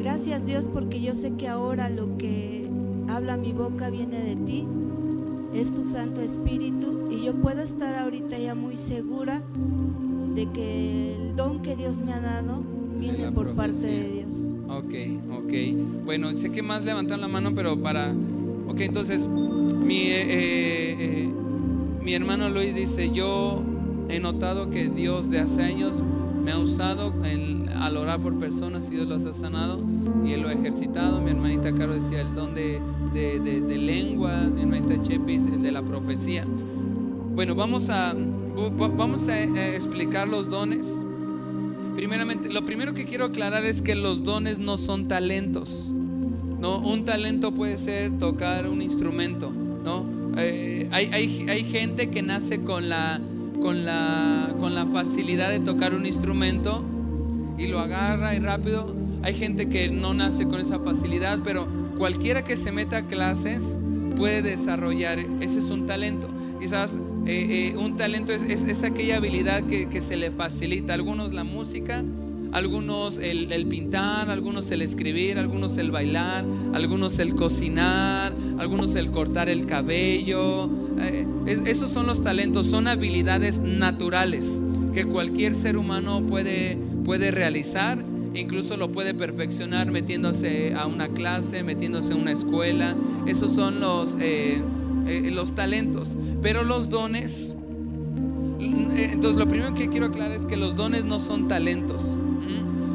gracias 0.00 0.46
Dios 0.46 0.68
porque 0.72 1.00
yo 1.00 1.14
sé 1.14 1.32
que 1.32 1.46
ahora 1.46 1.90
lo 1.90 2.16
que 2.16 2.68
habla 3.08 3.36
mi 3.36 3.52
boca 3.52 3.90
viene 3.90 4.20
de 4.20 4.34
ti, 4.34 4.66
es 5.54 5.74
tu 5.74 5.84
Santo 5.84 6.20
Espíritu 6.20 7.08
y 7.10 7.24
yo 7.24 7.34
puedo 7.34 7.62
estar 7.62 7.94
ahorita 7.94 8.38
ya 8.38 8.54
muy 8.54 8.76
segura 8.76 9.42
de 10.34 10.46
que 10.50 11.16
el 11.16 11.36
don 11.36 11.62
que 11.62 11.76
Dios 11.76 12.00
me 12.00 12.12
ha 12.12 12.20
dado 12.20 12.62
viene 12.98 13.30
por 13.32 13.54
parte 13.54 13.86
de 13.86 14.12
Dios. 14.12 14.58
Ok, 14.68 14.94
ok. 15.32 16.04
Bueno, 16.04 16.36
sé 16.36 16.50
que 16.50 16.62
más 16.62 16.84
levantan 16.84 17.20
la 17.20 17.28
mano, 17.28 17.54
pero 17.54 17.80
para... 17.80 18.14
Ok, 18.66 18.80
entonces, 18.80 19.26
mi, 19.26 20.02
eh, 20.02 20.26
eh, 20.28 21.28
mi 22.02 22.14
hermano 22.14 22.50
Luis 22.50 22.74
dice, 22.74 23.10
yo 23.10 23.62
he 24.08 24.20
notado 24.20 24.70
que 24.70 24.88
Dios 24.88 25.30
de 25.30 25.40
hace 25.40 25.62
años 25.62 26.02
me 26.48 26.54
ha 26.54 26.58
usado 26.58 27.12
en, 27.26 27.68
al 27.68 27.98
orar 27.98 28.20
por 28.20 28.38
personas 28.38 28.90
y 28.90 28.94
Dios 28.94 29.06
los 29.06 29.26
ha 29.26 29.34
sanado 29.34 29.84
y 30.24 30.32
Él 30.32 30.40
lo 30.40 30.48
ha 30.48 30.54
ejercitado. 30.54 31.20
Mi 31.20 31.32
hermanita 31.32 31.74
Caro 31.74 31.92
decía 31.92 32.22
el 32.22 32.34
don 32.34 32.54
de, 32.54 32.80
de, 33.12 33.76
lenguas, 33.76 34.54
mi 34.54 34.62
hermanita 34.62 34.98
Chepis 34.98 35.44
el 35.44 35.60
de 35.60 35.72
la 35.72 35.82
profecía. 35.82 36.46
Bueno, 36.46 37.54
vamos 37.54 37.90
a, 37.90 38.14
vamos 38.96 39.28
a 39.28 39.38
explicar 39.42 40.26
los 40.26 40.48
dones. 40.48 41.04
Primeramente, 41.94 42.48
lo 42.48 42.64
primero 42.64 42.94
que 42.94 43.04
quiero 43.04 43.26
aclarar 43.26 43.66
es 43.66 43.82
que 43.82 43.94
los 43.94 44.24
dones 44.24 44.58
no 44.58 44.78
son 44.78 45.06
talentos. 45.06 45.92
¿no? 45.92 46.78
Un 46.78 47.04
talento 47.04 47.52
puede 47.52 47.76
ser 47.76 48.16
tocar 48.18 48.66
un 48.70 48.80
instrumento, 48.80 49.50
¿no? 49.50 50.06
Eh, 50.38 50.88
hay, 50.92 51.10
hay, 51.12 51.46
hay, 51.50 51.64
gente 51.64 52.08
que 52.08 52.22
nace 52.22 52.62
con 52.62 52.88
la, 52.88 53.20
con, 53.60 53.84
la, 53.84 54.54
con 54.58 54.74
la 54.74 54.86
facilidad 54.86 55.50
de 55.50 55.60
tocar 55.60 55.94
un 55.94 56.06
instrumento 56.06 56.84
y 57.56 57.66
lo 57.66 57.80
agarra 57.80 58.34
y 58.34 58.38
rápido. 58.38 58.94
Hay 59.22 59.34
gente 59.34 59.68
que 59.68 59.88
no 59.88 60.14
nace 60.14 60.46
con 60.46 60.60
esa 60.60 60.78
facilidad, 60.78 61.40
pero 61.42 61.66
cualquiera 61.98 62.44
que 62.44 62.56
se 62.56 62.72
meta 62.72 62.98
a 62.98 63.06
clases 63.06 63.78
puede 64.16 64.42
desarrollar, 64.42 65.18
ese 65.40 65.58
es 65.58 65.70
un 65.70 65.86
talento. 65.86 66.28
Quizás 66.60 66.98
eh, 67.26 67.72
eh, 67.72 67.76
un 67.76 67.96
talento 67.96 68.32
es, 68.32 68.42
es, 68.42 68.84
aquella 68.84 69.16
habilidad 69.16 69.64
que, 69.64 69.88
que 69.88 70.00
se 70.00 70.16
le 70.16 70.30
facilita. 70.30 70.94
Algunos 70.94 71.32
la 71.32 71.44
música, 71.44 72.02
algunos 72.52 73.18
el, 73.18 73.66
pintar, 73.68 74.30
algunos 74.30 74.70
el 74.70 74.82
escribir, 74.82 75.38
algunos 75.38 75.76
el 75.78 75.90
bailar, 75.90 76.44
algunos 76.72 77.18
el 77.18 77.34
cocinar, 77.34 78.32
algunos 78.58 78.94
el 78.94 79.10
cortar 79.10 79.48
el 79.48 79.66
cabello. 79.66 80.70
Eh, 81.00 81.26
esos 81.66 81.90
son 81.90 82.06
los 82.06 82.22
talentos, 82.22 82.66
son 82.66 82.88
habilidades 82.88 83.60
naturales 83.60 84.62
que 84.94 85.04
cualquier 85.04 85.54
ser 85.54 85.76
humano 85.76 86.22
puede, 86.26 86.78
puede 87.04 87.30
realizar. 87.30 88.02
Incluso 88.34 88.76
lo 88.76 88.92
puede 88.92 89.14
perfeccionar 89.14 89.90
metiéndose 89.90 90.74
a 90.74 90.86
una 90.86 91.08
clase, 91.08 91.62
metiéndose 91.62 92.12
a 92.12 92.16
una 92.16 92.32
escuela. 92.32 92.94
Esos 93.26 93.52
son 93.52 93.80
los, 93.80 94.16
eh, 94.20 94.62
eh, 95.06 95.30
los 95.32 95.54
talentos. 95.54 96.16
Pero 96.42 96.62
los 96.62 96.88
dones, 96.88 97.54
entonces 98.60 99.36
lo 99.36 99.48
primero 99.48 99.74
que 99.74 99.88
quiero 99.88 100.06
aclarar 100.06 100.32
es 100.32 100.46
que 100.46 100.56
los 100.56 100.76
dones 100.76 101.04
no 101.04 101.18
son 101.18 101.48
talentos. 101.48 102.18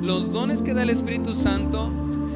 Los 0.03 0.33
dones 0.33 0.61
que 0.61 0.73
da 0.73 0.83
el 0.83 0.89
Espíritu 0.89 1.33
Santo, 1.33 1.89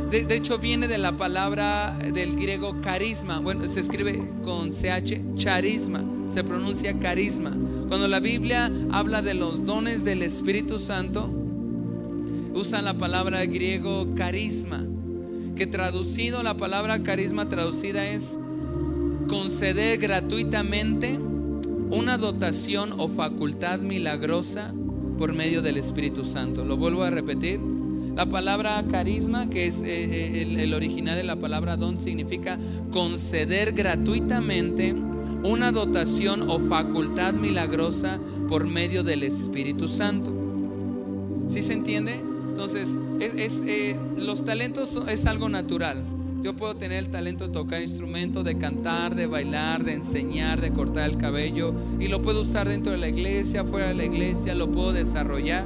de, 0.09 0.25
hecho 0.33 0.57
viene 0.57 0.87
de 0.87 0.97
la 0.97 1.17
palabra 1.17 1.97
del 1.97 2.37
griego 2.37 2.79
carisma. 2.79 3.39
Bueno, 3.39 3.67
se 3.67 3.81
escribe 3.81 4.25
con 4.41 4.69
CH, 4.69 5.35
charisma, 5.35 6.01
se 6.29 6.45
pronuncia 6.45 6.97
carisma. 6.97 7.51
Cuando 7.89 8.07
la 8.07 8.21
Biblia 8.21 8.71
habla 8.89 9.21
de 9.21 9.33
los 9.33 9.65
dones 9.65 10.05
del 10.05 10.23
Espíritu 10.23 10.79
Santo, 10.79 11.29
usa 12.53 12.81
la 12.81 12.97
palabra 12.97 13.45
griego 13.45 14.15
carisma, 14.15 14.85
que 15.57 15.67
traducido 15.67 16.43
la 16.43 16.55
palabra 16.55 17.03
carisma 17.03 17.49
traducida 17.49 18.07
es 18.07 18.39
conceder 19.27 19.97
gratuitamente 19.97 21.19
una 21.89 22.17
dotación 22.17 22.93
o 22.97 23.09
facultad 23.09 23.79
milagrosa 23.79 24.73
por 25.17 25.33
medio 25.33 25.61
del 25.61 25.77
Espíritu 25.77 26.23
Santo. 26.23 26.63
Lo 26.63 26.77
vuelvo 26.77 27.03
a 27.03 27.09
repetir. 27.09 27.59
La 28.15 28.25
palabra 28.25 28.83
carisma, 28.89 29.49
que 29.49 29.67
es 29.67 29.83
eh, 29.83 29.85
eh, 29.85 30.57
el, 30.63 30.73
original 30.73 31.15
de 31.15 31.23
la 31.23 31.35
palabra 31.35 31.77
don, 31.77 31.97
significa 31.97 32.57
conceder 32.91 33.73
gratuitamente 33.73 34.95
una 35.43 35.71
dotación 35.71 36.49
o 36.49 36.59
facultad 36.59 37.33
milagrosa 37.33 38.19
por 38.47 38.65
medio 38.65 39.03
del 39.03 39.23
Espíritu 39.23 39.87
Santo. 39.87 40.33
¿Sí 41.47 41.61
se 41.61 41.73
entiende? 41.73 42.15
Entonces, 42.49 42.99
es, 43.19 43.61
eh, 43.67 43.99
los 44.15 44.43
talentos 44.43 44.99
es 45.07 45.27
algo 45.27 45.47
natural. 45.47 46.03
Yo 46.41 46.55
puedo 46.55 46.75
tener 46.75 46.99
el 46.99 47.09
talento 47.09 47.47
de 47.47 47.53
tocar 47.53 47.81
instrumentos, 47.81 48.43
de 48.45 48.57
cantar, 48.57 49.15
de 49.15 49.25
bailar, 49.25 49.83
de 49.83 49.93
enseñar, 49.93 50.61
de 50.61 50.71
cortar 50.71 51.09
el 51.09 51.17
cabello 51.17 51.73
y 51.99 52.07
lo 52.07 52.21
puedo 52.21 52.41
usar 52.41 52.69
dentro 52.69 52.91
de 52.91 52.99
la 52.99 53.09
iglesia, 53.09 53.65
fuera 53.65 53.87
de 53.87 53.95
la 53.95 54.05
iglesia, 54.05 54.53
lo 54.53 54.71
puedo 54.71 54.93
desarrollar. 54.93 55.65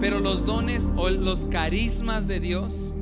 Pero 0.00 0.18
los 0.18 0.46
dones 0.46 0.90
o 0.96 1.10
los 1.10 1.44
carismas 1.44 2.26
de 2.26 2.40
Dios 2.40 2.94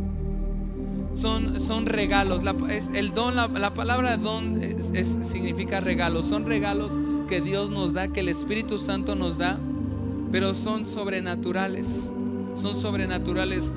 son, 1.12 1.60
son 1.60 1.86
regalos. 1.86 2.42
La, 2.42 2.54
el 2.94 3.14
don, 3.14 3.36
la, 3.36 3.74
palabra 3.74 4.16
don 4.16 4.60
significa 4.92 5.78
regalos. 5.78 6.26
Son 6.26 6.44
regalos 6.44 6.98
que 7.28 7.40
Dios 7.40 7.70
nos 7.70 7.92
da, 7.92 8.08
que 8.08 8.20
el 8.20 8.28
Espíritu 8.28 8.78
Santo 8.78 9.14
nos 9.14 9.38
da, 9.38 9.60
pero 10.32 10.54
son 10.54 10.86
sobrenaturales. 10.86 12.12
Son 12.56 12.74
sobrenaturales 12.74 13.70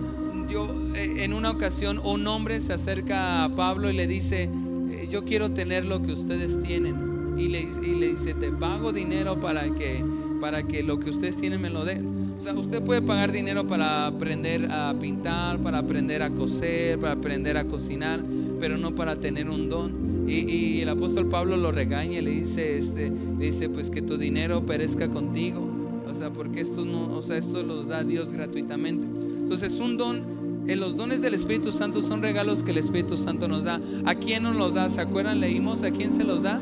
yo 0.51 0.69
eh, 0.95 1.23
en 1.23 1.33
una 1.33 1.51
ocasión 1.51 1.99
un 2.03 2.27
hombre 2.27 2.59
se 2.59 2.73
acerca 2.73 3.43
a 3.43 3.55
Pablo 3.55 3.89
y 3.89 3.93
le 3.93 4.07
dice, 4.07 4.49
eh, 4.89 5.07
yo 5.09 5.23
quiero 5.23 5.51
tener 5.51 5.85
lo 5.85 6.01
que 6.01 6.11
ustedes 6.11 6.59
tienen. 6.59 7.11
Y 7.37 7.47
le, 7.47 7.61
y 7.61 7.95
le 7.95 8.09
dice, 8.09 8.33
te 8.33 8.51
pago 8.51 8.91
dinero 8.91 9.39
para 9.39 9.73
que, 9.73 10.03
para 10.41 10.63
que 10.63 10.83
lo 10.83 10.99
que 10.99 11.09
ustedes 11.09 11.37
tienen 11.37 11.61
me 11.61 11.69
lo 11.69 11.85
den. 11.85 12.33
O 12.37 12.41
sea, 12.41 12.53
usted 12.53 12.83
puede 12.83 13.01
pagar 13.01 13.31
dinero 13.31 13.67
para 13.67 14.07
aprender 14.07 14.69
a 14.69 14.93
pintar, 14.99 15.59
para 15.59 15.79
aprender 15.79 16.21
a 16.23 16.29
coser, 16.31 16.99
para 16.99 17.13
aprender 17.13 17.55
a 17.55 17.65
cocinar, 17.65 18.21
pero 18.59 18.77
no 18.77 18.93
para 18.93 19.15
tener 19.15 19.49
un 19.49 19.69
don. 19.69 20.27
Y, 20.27 20.81
el 20.81 20.89
apóstol 20.89 21.27
Pablo 21.29 21.57
lo 21.57 21.71
regaña 21.71 22.19
y 22.19 22.21
le 22.21 22.31
dice, 22.31 22.77
este, 22.77 23.11
le 23.11 23.45
dice, 23.45 23.69
pues 23.69 23.89
que 23.89 24.01
tu 24.01 24.17
dinero 24.17 24.65
perezca 24.65 25.07
contigo. 25.07 25.67
O 26.09 26.15
sea, 26.15 26.31
porque 26.31 26.61
esto 26.61 26.83
no, 26.83 27.15
o 27.15 27.21
sea, 27.21 27.37
esto 27.37 27.63
los 27.63 27.87
da 27.87 28.03
Dios 28.03 28.31
gratuitamente. 28.31 29.07
Entonces, 29.07 29.79
un 29.79 29.97
don 29.97 30.40
los 30.67 30.95
dones 30.95 31.21
del 31.21 31.33
Espíritu 31.33 31.71
Santo 31.71 32.01
son 32.01 32.21
regalos 32.21 32.63
que 32.63 32.71
el 32.71 32.77
Espíritu 32.77 33.17
Santo 33.17 33.47
nos 33.47 33.63
da. 33.63 33.79
¿A 34.05 34.15
quién 34.15 34.43
nos 34.43 34.55
los 34.55 34.73
da? 34.73 34.89
¿Se 34.89 35.01
acuerdan? 35.01 35.39
Leímos, 35.39 35.83
¿a 35.83 35.91
quién 35.91 36.11
se 36.11 36.23
los 36.23 36.43
da? 36.43 36.61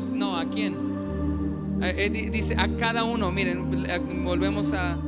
no, 0.00 0.36
¿a 0.36 0.48
quién? 0.48 0.74
Eh, 1.82 2.10
eh, 2.14 2.30
dice, 2.30 2.54
a 2.56 2.68
cada 2.76 3.04
uno. 3.04 3.32
Miren, 3.32 3.84
volvemos 4.24 4.72
a, 4.72 4.98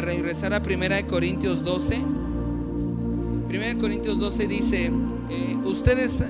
regresar 0.00 0.54
a 0.54 0.62
1 0.64 1.06
Corintios 1.08 1.64
12. 1.64 1.98
1 1.98 3.78
Corintios 3.80 4.18
12 4.18 4.46
dice, 4.46 4.92
ustedes, 5.64 6.24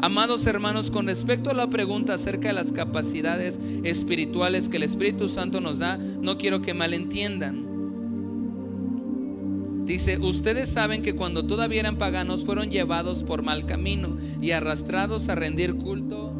amados 0.00 0.46
hermanos, 0.46 0.90
con 0.90 1.06
respecto 1.06 1.50
a 1.50 1.54
la 1.54 1.68
pregunta 1.68 2.14
acerca 2.14 2.48
de 2.48 2.54
las 2.54 2.72
capacidades 2.72 3.60
espirituales 3.84 4.70
que 4.70 4.78
el 4.78 4.84
Espíritu 4.84 5.28
Santo 5.28 5.60
nos 5.60 5.78
da, 5.78 5.98
no 5.98 6.38
quiero 6.38 6.62
que 6.62 6.72
malentiendan. 6.72 7.73
Dice, 9.84 10.18
ustedes 10.18 10.70
saben 10.70 11.02
que 11.02 11.14
cuando 11.14 11.46
todavía 11.46 11.80
eran 11.80 11.98
paganos 11.98 12.44
fueron 12.44 12.70
llevados 12.70 13.22
por 13.22 13.42
mal 13.42 13.66
camino 13.66 14.16
y 14.40 14.52
arrastrados 14.52 15.28
a 15.28 15.34
rendir 15.34 15.74
culto 15.74 16.32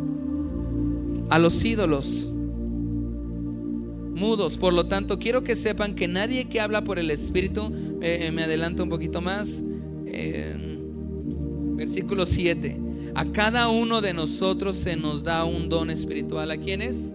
a 1.28 1.38
los 1.38 1.62
ídolos 1.64 2.30
mudos. 4.14 4.56
Por 4.56 4.72
lo 4.72 4.86
tanto, 4.86 5.18
quiero 5.18 5.44
que 5.44 5.56
sepan 5.56 5.94
que 5.94 6.08
nadie 6.08 6.46
que 6.46 6.60
habla 6.60 6.84
por 6.84 6.98
el 6.98 7.10
Espíritu, 7.10 7.70
eh, 8.00 8.18
eh, 8.22 8.32
me 8.32 8.44
adelanto 8.44 8.82
un 8.82 8.88
poquito 8.88 9.20
más, 9.20 9.62
versículo 11.76 12.24
7, 12.24 12.80
a 13.14 13.26
cada 13.26 13.68
uno 13.68 14.00
de 14.00 14.12
nosotros 14.12 14.76
se 14.76 14.96
nos 14.96 15.22
da 15.22 15.44
un 15.44 15.68
don 15.68 15.90
espiritual. 15.90 16.50
¿A 16.50 16.56
quiénes? 16.56 17.12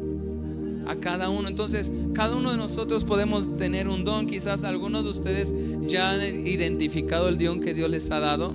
A 0.89 0.95
cada 0.95 1.29
uno. 1.29 1.47
Entonces, 1.47 1.91
cada 2.13 2.35
uno 2.35 2.51
de 2.51 2.57
nosotros 2.57 3.03
podemos 3.03 3.57
tener 3.57 3.87
un 3.87 4.03
don. 4.03 4.25
Quizás 4.25 4.63
algunos 4.63 5.03
de 5.03 5.09
ustedes 5.11 5.53
ya 5.81 6.11
han 6.11 6.47
identificado 6.47 7.29
el 7.29 7.37
don 7.37 7.61
que 7.61 7.73
Dios 7.73 7.89
les 7.89 8.09
ha 8.11 8.19
dado. 8.19 8.53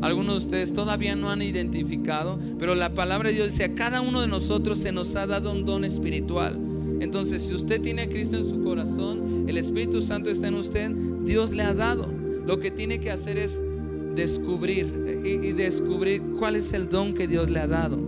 Algunos 0.00 0.34
de 0.34 0.46
ustedes 0.46 0.72
todavía 0.72 1.16
no 1.16 1.30
han 1.30 1.42
identificado, 1.42 2.38
pero 2.58 2.74
la 2.74 2.94
palabra 2.94 3.30
de 3.30 3.36
Dios 3.36 3.48
dice, 3.52 3.64
a 3.64 3.74
cada 3.74 4.00
uno 4.00 4.20
de 4.20 4.28
nosotros 4.28 4.78
se 4.78 4.92
nos 4.92 5.16
ha 5.16 5.26
dado 5.26 5.52
un 5.52 5.64
don 5.64 5.84
espiritual. 5.84 6.58
Entonces, 7.00 7.42
si 7.42 7.54
usted 7.54 7.80
tiene 7.80 8.02
a 8.02 8.08
Cristo 8.08 8.36
en 8.36 8.48
su 8.48 8.62
corazón, 8.62 9.48
el 9.48 9.56
Espíritu 9.56 10.00
Santo 10.00 10.30
está 10.30 10.48
en 10.48 10.54
usted, 10.54 10.90
Dios 11.24 11.50
le 11.52 11.62
ha 11.62 11.74
dado. 11.74 12.12
Lo 12.46 12.58
que 12.60 12.70
tiene 12.70 13.00
que 13.00 13.10
hacer 13.10 13.38
es 13.38 13.60
descubrir 14.14 15.22
y, 15.24 15.48
y 15.48 15.52
descubrir 15.52 16.22
cuál 16.38 16.56
es 16.56 16.72
el 16.72 16.88
don 16.88 17.14
que 17.14 17.26
Dios 17.28 17.50
le 17.50 17.60
ha 17.60 17.66
dado. 17.66 18.07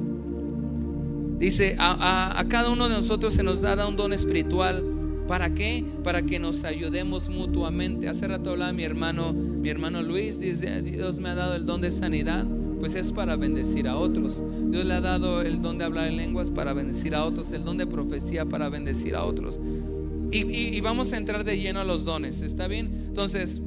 Dice, 1.40 1.74
a, 1.78 2.44
cada 2.50 2.68
uno 2.68 2.86
de 2.86 2.94
nosotros 2.94 3.32
se 3.32 3.42
nos 3.42 3.62
da 3.62 3.88
un 3.88 3.96
don 3.96 4.12
espiritual. 4.12 4.84
¿Para 5.26 5.54
qué? 5.54 5.82
Para 6.04 6.20
que 6.20 6.38
nos 6.38 6.64
ayudemos 6.64 7.30
mutuamente. 7.30 8.08
Hace 8.08 8.28
rato 8.28 8.50
hablaba 8.50 8.74
mi 8.74 8.84
hermano, 8.84 9.32
mi 9.32 9.70
hermano 9.70 10.02
Luis, 10.02 10.38
dice, 10.38 10.82
Dios 10.82 11.18
me 11.18 11.30
ha 11.30 11.34
dado 11.34 11.54
el 11.54 11.64
don 11.64 11.80
de 11.80 11.90
sanidad, 11.92 12.44
pues 12.78 12.94
es 12.94 13.10
para 13.10 13.36
bendecir 13.36 13.88
a 13.88 13.96
otros. 13.96 14.42
Dios 14.70 14.84
le 14.84 14.92
ha 14.92 15.00
dado 15.00 15.40
el 15.40 15.62
don 15.62 15.78
de 15.78 15.84
hablar 15.84 16.08
en 16.08 16.18
lenguas 16.18 16.50
para 16.50 16.74
bendecir 16.74 17.14
a 17.14 17.24
otros, 17.24 17.50
el 17.52 17.64
don 17.64 17.78
de 17.78 17.86
profecía 17.86 18.44
para 18.44 18.68
bendecir 18.68 19.16
a 19.16 19.24
otros. 19.24 19.58
Y, 20.32 20.78
vamos 20.82 21.12
a 21.14 21.16
entrar 21.16 21.44
de 21.44 21.58
lleno 21.58 21.80
a 21.80 21.84
los 21.84 22.04
dones, 22.04 22.42
¿está 22.42 22.68
bien? 22.68 23.06
Entonces, 23.08 23.62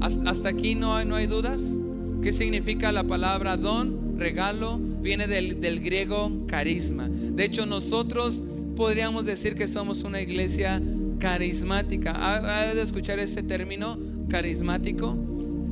hasta, 0.00 0.48
aquí 0.48 0.74
no 0.74 1.02
no 1.04 1.14
hay 1.14 1.28
dudas. 1.28 1.78
¿Qué 2.22 2.32
significa 2.32 2.90
la 2.90 3.04
palabra 3.04 3.56
don, 3.56 4.18
regalo, 4.18 4.80
viene 5.00 5.26
del, 5.26 5.60
del 5.60 5.80
griego 5.80 6.46
carisma. 6.46 7.08
De 7.08 7.44
hecho, 7.44 7.66
nosotros 7.66 8.42
podríamos 8.76 9.24
decir 9.24 9.54
que 9.54 9.68
somos 9.68 10.02
una 10.04 10.20
iglesia 10.20 10.82
carismática. 11.18 12.12
¿Ha, 12.12 12.36
ha 12.36 12.70
oído 12.70 12.82
escuchar 12.82 13.18
ese 13.18 13.42
término 13.42 13.98
carismático? 14.28 15.16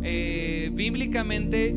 Eh, 0.02 0.70
bíblicamente 0.74 1.74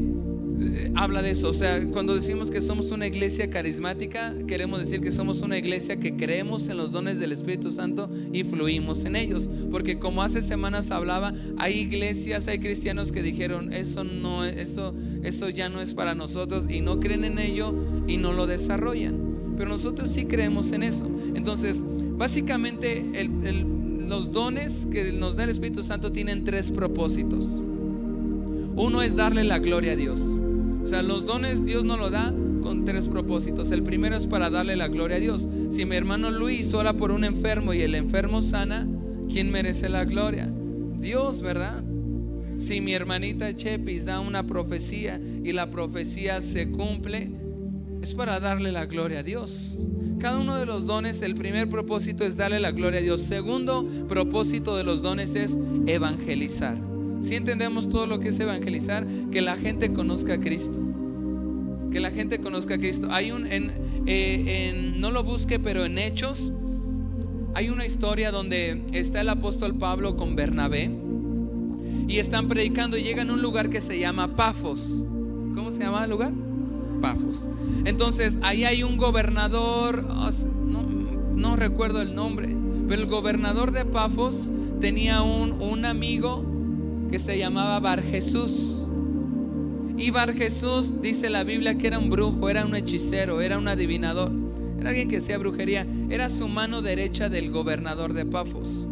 habla 0.95 1.21
de 1.21 1.31
eso. 1.31 1.49
O 1.49 1.53
sea, 1.53 1.85
cuando 1.91 2.15
decimos 2.15 2.51
que 2.51 2.61
somos 2.61 2.91
una 2.91 3.07
iglesia 3.07 3.49
carismática, 3.49 4.33
queremos 4.47 4.79
decir 4.79 5.01
que 5.01 5.11
somos 5.11 5.41
una 5.41 5.57
iglesia 5.57 5.97
que 5.97 6.15
creemos 6.15 6.67
en 6.69 6.77
los 6.77 6.91
dones 6.91 7.19
del 7.19 7.31
Espíritu 7.31 7.71
Santo 7.71 8.09
y 8.33 8.43
fluimos 8.43 9.05
en 9.05 9.15
ellos. 9.15 9.49
Porque 9.71 9.99
como 9.99 10.21
hace 10.21 10.41
semanas 10.41 10.91
hablaba, 10.91 11.33
hay 11.57 11.79
iglesias, 11.79 12.47
hay 12.47 12.59
cristianos 12.59 13.11
que 13.11 13.21
dijeron, 13.21 13.73
eso 13.73 14.03
no, 14.03 14.45
eso, 14.45 14.95
eso 15.23 15.49
ya 15.49 15.69
no 15.69 15.81
es 15.81 15.93
para 15.93 16.15
nosotros 16.15 16.65
y 16.69 16.81
no 16.81 16.99
creen 16.99 17.23
en 17.23 17.39
ello 17.39 17.73
y 18.07 18.17
no 18.17 18.33
lo 18.33 18.47
desarrollan. 18.47 19.55
Pero 19.57 19.69
nosotros 19.69 20.09
sí 20.09 20.25
creemos 20.25 20.71
en 20.71 20.83
eso. 20.83 21.09
Entonces, 21.35 21.81
básicamente 22.17 23.05
los 24.07 24.31
dones 24.31 24.87
que 24.91 25.11
nos 25.11 25.35
da 25.35 25.43
el 25.43 25.49
Espíritu 25.49 25.83
Santo 25.83 26.11
tienen 26.11 26.43
tres 26.43 26.71
propósitos. 26.71 27.61
Uno 28.75 29.01
es 29.01 29.15
darle 29.15 29.43
la 29.43 29.57
gloria 29.57 29.93
a 29.93 29.95
Dios. 29.95 30.39
O 30.87 30.89
sea, 30.89 31.03
los 31.03 31.25
dones 31.25 31.65
Dios 31.65 31.83
nos 31.83 31.99
lo 31.99 32.09
da 32.09 32.33
con 32.63 32.85
tres 32.85 33.09
propósitos. 33.09 33.73
El 33.73 33.83
primero 33.83 34.15
es 34.15 34.25
para 34.25 34.49
darle 34.49 34.77
la 34.77 34.87
gloria 34.87 35.17
a 35.17 35.19
Dios. 35.19 35.45
Si 35.69 35.85
mi 35.85 35.97
hermano 35.97 36.31
Luis 36.31 36.73
ora 36.73 36.93
por 36.93 37.11
un 37.11 37.25
enfermo 37.25 37.73
y 37.73 37.81
el 37.81 37.93
enfermo 37.93 38.41
sana, 38.41 38.87
¿quién 39.29 39.51
merece 39.51 39.89
la 39.89 40.05
gloria? 40.05 40.49
Dios, 40.97 41.41
¿verdad? 41.41 41.83
Si 42.57 42.79
mi 42.79 42.93
hermanita 42.93 43.53
Chepis 43.53 44.05
da 44.05 44.21
una 44.21 44.47
profecía 44.47 45.19
y 45.43 45.51
la 45.51 45.69
profecía 45.69 46.39
se 46.39 46.71
cumple, 46.71 47.31
es 48.01 48.15
para 48.15 48.39
darle 48.39 48.71
la 48.71 48.85
gloria 48.85 49.19
a 49.19 49.23
Dios. 49.23 49.77
Cada 50.19 50.37
uno 50.37 50.55
de 50.55 50.65
los 50.65 50.85
dones, 50.85 51.21
el 51.21 51.35
primer 51.35 51.69
propósito 51.69 52.23
es 52.23 52.37
darle 52.37 52.61
la 52.61 52.71
gloria 52.71 53.01
a 53.01 53.03
Dios. 53.03 53.19
Segundo 53.19 53.85
propósito 54.07 54.77
de 54.77 54.85
los 54.85 55.01
dones 55.01 55.35
es 55.35 55.59
evangelizar. 55.85 56.86
Si 57.21 57.35
entendemos 57.35 57.89
todo 57.89 58.07
lo 58.07 58.19
que 58.19 58.29
es 58.29 58.39
evangelizar, 58.39 59.05
que 59.31 59.41
la 59.41 59.57
gente 59.57 59.93
conozca 59.93 60.33
a 60.35 60.39
Cristo. 60.39 60.79
Que 61.91 61.99
la 61.99 62.11
gente 62.11 62.39
conozca 62.39 62.75
a 62.75 62.77
Cristo. 62.77 63.07
Hay 63.11 63.31
un, 63.31 63.45
en, 63.47 63.71
eh, 64.05 64.69
en, 64.69 65.01
no 65.01 65.11
lo 65.11 65.23
busque, 65.23 65.59
pero 65.59 65.85
en 65.85 65.97
Hechos, 65.97 66.51
hay 67.53 67.69
una 67.69 67.85
historia 67.85 68.31
donde 68.31 68.83
está 68.91 69.21
el 69.21 69.29
apóstol 69.29 69.75
Pablo 69.77 70.15
con 70.15 70.35
Bernabé 70.35 70.91
y 72.07 72.19
están 72.19 72.47
predicando 72.47 72.97
y 72.97 73.03
llegan 73.03 73.29
a 73.29 73.33
un 73.33 73.41
lugar 73.41 73.69
que 73.69 73.81
se 73.81 73.99
llama 73.99 74.35
Pafos. 74.35 75.03
¿Cómo 75.55 75.71
se 75.71 75.79
llama 75.79 76.03
el 76.03 76.09
lugar? 76.09 76.31
Pafos. 77.01 77.49
Entonces, 77.85 78.39
ahí 78.43 78.63
hay 78.63 78.83
un 78.83 78.97
gobernador, 78.97 80.03
no, 80.03 80.83
no, 80.83 81.55
recuerdo 81.55 82.01
el 82.01 82.15
nombre, 82.15 82.55
pero 82.87 83.01
el 83.01 83.07
gobernador 83.07 83.71
de 83.71 83.85
Pafos 83.85 84.51
tenía 84.79 85.21
un, 85.21 85.61
un 85.61 85.85
amigo 85.85 86.56
que 87.09 87.19
se 87.19 87.37
llamaba 87.37 87.79
Bar 87.79 88.01
Jesús. 88.03 88.85
Y 89.97 90.11
Bar 90.11 90.33
Jesús 90.33 91.01
dice 91.01 91.29
la 91.29 91.43
Biblia 91.43 91.77
que 91.77 91.87
era 91.87 91.99
un 91.99 92.09
brujo, 92.09 92.49
era 92.49 92.65
un 92.65 92.75
hechicero, 92.75 93.41
era 93.41 93.57
un 93.57 93.67
adivinador, 93.67 94.31
era 94.79 94.89
alguien 94.89 95.09
que 95.09 95.17
hacía 95.17 95.37
brujería, 95.37 95.87
era 96.09 96.29
su 96.29 96.47
mano 96.47 96.81
derecha 96.81 97.29
del 97.29 97.51
gobernador 97.51 98.13
de 98.13 98.25
Pafos. 98.25 98.87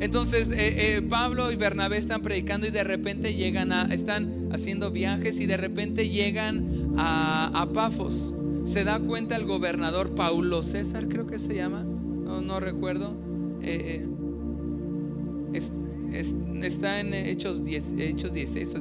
Entonces 0.00 0.48
eh, 0.48 0.96
eh, 0.96 1.02
Pablo 1.02 1.52
y 1.52 1.56
Bernabé 1.56 1.98
están 1.98 2.22
predicando 2.22 2.66
y 2.66 2.70
de 2.70 2.82
repente 2.82 3.34
llegan 3.34 3.70
a, 3.70 3.92
están 3.92 4.48
haciendo 4.50 4.90
viajes 4.90 5.38
y 5.40 5.46
de 5.46 5.58
repente 5.58 6.08
llegan 6.08 6.94
a, 6.96 7.68
Pafos. 7.72 8.34
Se 8.64 8.82
da 8.82 8.98
cuenta 8.98 9.36
el 9.36 9.44
gobernador 9.44 10.14
Paulo 10.14 10.62
César, 10.62 11.06
creo 11.06 11.26
que 11.26 11.38
se 11.38 11.54
llama, 11.54 11.84
no, 11.84 12.60
recuerdo. 12.60 13.14
Eh, 13.62 14.06
está 16.12 17.00
en 17.00 17.14
Hechos, 17.14 17.64
10, 17.64 17.94
Hechos 17.98 18.32
16 18.32 18.74
o 18.74 18.80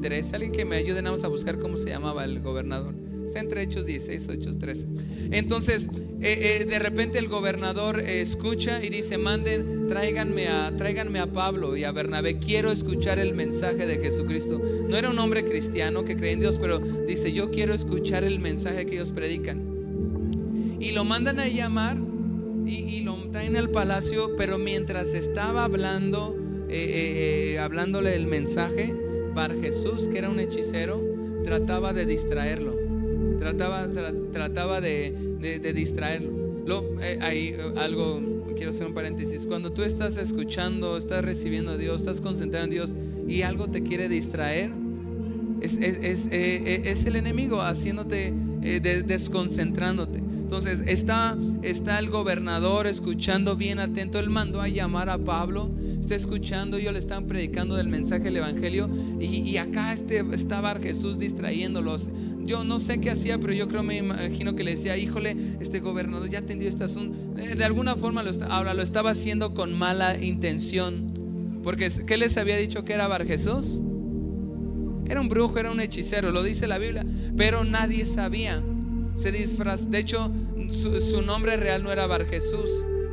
13. 0.00 0.36
Alguien 0.36 0.52
que 0.52 0.64
me 0.64 0.76
ayude, 0.76 1.02
vamos 1.02 1.24
a 1.24 1.28
buscar 1.28 1.58
cómo 1.58 1.76
se 1.76 1.90
llamaba 1.90 2.24
el 2.24 2.40
gobernador. 2.40 2.94
Está 3.24 3.40
entre 3.40 3.62
Hechos 3.62 3.86
16 3.86 4.28
o 4.28 4.32
Hechos 4.32 4.58
13. 4.58 4.88
Entonces, 5.30 5.88
eh, 6.20 6.60
eh, 6.60 6.64
de 6.64 6.78
repente 6.78 7.18
el 7.18 7.28
gobernador 7.28 8.00
eh, 8.00 8.20
escucha 8.20 8.82
y 8.82 8.88
dice, 8.88 9.18
manden, 9.18 9.86
tráiganme 9.88 10.48
a, 10.48 10.68
a 10.68 11.26
Pablo 11.32 11.76
y 11.76 11.84
a 11.84 11.92
Bernabé. 11.92 12.38
Quiero 12.38 12.72
escuchar 12.72 13.18
el 13.18 13.34
mensaje 13.34 13.86
de 13.86 13.98
Jesucristo. 13.98 14.60
No 14.88 14.96
era 14.96 15.10
un 15.10 15.18
hombre 15.18 15.44
cristiano 15.44 16.04
que 16.04 16.16
cree 16.16 16.32
en 16.32 16.40
Dios, 16.40 16.58
pero 16.58 16.80
dice, 16.80 17.32
yo 17.32 17.50
quiero 17.50 17.72
escuchar 17.72 18.24
el 18.24 18.40
mensaje 18.40 18.86
que 18.86 18.94
ellos 18.94 19.12
predican. 19.12 19.70
Y 20.80 20.92
lo 20.92 21.04
mandan 21.04 21.38
a 21.40 21.46
llamar 21.46 21.98
y, 22.66 22.76
y 22.78 23.00
lo 23.02 23.30
traen 23.30 23.56
al 23.56 23.70
palacio, 23.70 24.34
pero 24.36 24.58
mientras 24.58 25.14
estaba 25.14 25.64
hablando, 25.64 26.39
hablándole 27.60 28.14
el 28.14 28.26
mensaje, 28.26 28.94
Bar 29.34 29.60
Jesús, 29.60 30.08
que 30.08 30.18
era 30.18 30.30
un 30.30 30.40
hechicero, 30.40 31.02
trataba 31.44 31.92
de 31.92 32.06
distraerlo 32.06 32.90
trataba, 33.40 33.88
trataba 34.32 34.80
de, 34.80 35.72
distraerlo. 35.74 36.30
Lo, 36.66 37.00
eh, 37.00 37.18
hay 37.20 37.48
eh, 37.48 37.58
algo, 37.78 38.20
quiero 38.54 38.70
hacer 38.70 38.86
un 38.86 38.94
paréntesis, 38.94 39.46
cuando 39.46 39.72
tú 39.72 39.82
estás 39.82 40.18
escuchando, 40.18 40.96
estás 40.96 41.24
recibiendo 41.24 41.72
a 41.72 41.76
Dios, 41.76 42.02
estás 42.02 42.20
concentrado 42.20 42.66
en 42.66 42.70
Dios 42.70 42.94
y 43.26 43.42
algo 43.42 43.68
te 43.68 43.82
quiere 43.82 44.08
distraer, 44.08 44.70
es, 45.62 45.78
es, 45.78 46.28
eh, 46.30 46.92
el 47.06 47.16
enemigo 47.16 47.60
haciéndote, 47.60 48.32
desconcentrándote. 49.06 50.18
Entonces 50.18 50.82
está, 50.86 51.36
está 51.62 51.98
el 51.98 52.10
gobernador 52.10 52.86
escuchando 52.86 53.56
bien 53.56 53.78
atento, 53.78 54.18
él 54.18 54.30
mandó 54.30 54.60
a 54.60 54.68
llamar 54.68 55.08
a 55.08 55.18
Pablo 55.18 55.70
está 56.14 56.28
escuchando, 56.28 56.76
ellos 56.76 56.92
le 56.92 56.98
están 56.98 57.28
predicando 57.28 57.76
del 57.76 57.86
mensaje 57.86 58.24
del 58.24 58.38
Evangelio 58.38 58.90
y, 59.20 59.56
acá 59.58 59.92
este, 59.92 60.24
estaba 60.32 60.74
Jesús 60.80 61.20
distrayéndolos. 61.20 62.10
Yo 62.40 62.64
no 62.64 62.80
sé 62.80 63.00
qué 63.00 63.10
hacía, 63.10 63.38
pero 63.38 63.52
yo 63.52 63.68
creo, 63.68 63.84
me 63.84 63.98
imagino 63.98 64.56
que 64.56 64.64
le 64.64 64.72
decía, 64.72 64.96
híjole, 64.96 65.36
este 65.60 65.78
gobernador 65.78 66.28
ya 66.28 66.40
atendió 66.40 66.68
este 66.68 66.82
asunto. 66.82 67.16
Eh, 67.40 67.54
de 67.54 67.64
alguna 67.64 67.94
forma 67.94 68.24
lo, 68.24 68.32
lo 68.32 68.82
estaba 68.82 69.10
haciendo 69.10 69.54
con 69.54 69.72
mala 69.72 70.18
intención. 70.18 71.60
Porque, 71.62 71.88
¿qué 72.04 72.16
les 72.16 72.36
había 72.36 72.56
dicho 72.56 72.84
que 72.84 72.92
era 72.92 73.06
Bar 73.06 73.24
Jesús? 73.24 73.80
Era 75.08 75.20
un 75.20 75.28
brujo, 75.28 75.60
era 75.60 75.70
un 75.70 75.78
hechicero, 75.78 76.32
lo 76.32 76.42
dice 76.42 76.66
la 76.66 76.78
Biblia, 76.78 77.06
pero 77.36 77.64
nadie 77.64 78.04
sabía. 78.04 78.60
Se 79.14 79.30
disfraz, 79.30 79.90
de 79.90 79.98
hecho, 79.98 80.28
su, 80.70 81.22
nombre 81.22 81.56
real 81.56 81.84
no 81.84 81.92
era 81.92 82.06
Bar 82.08 82.26
Jesús, 82.26 82.68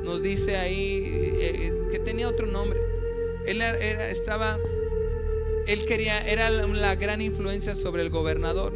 nos 0.07 0.23
dice 0.23 0.55
ahí 0.55 1.03
eh, 1.05 1.37
eh, 1.41 1.73
que 1.91 1.99
tenía 1.99 2.29
otro 2.29 2.47
nombre. 2.47 2.79
Él 3.45 3.61
era, 3.61 4.09
estaba, 4.09 4.57
él 5.67 5.85
quería, 5.85 6.25
era 6.25 6.49
la 6.49 6.95
gran 6.95 7.21
influencia 7.21 7.75
sobre 7.75 8.01
el 8.01 8.09
gobernador 8.09 8.73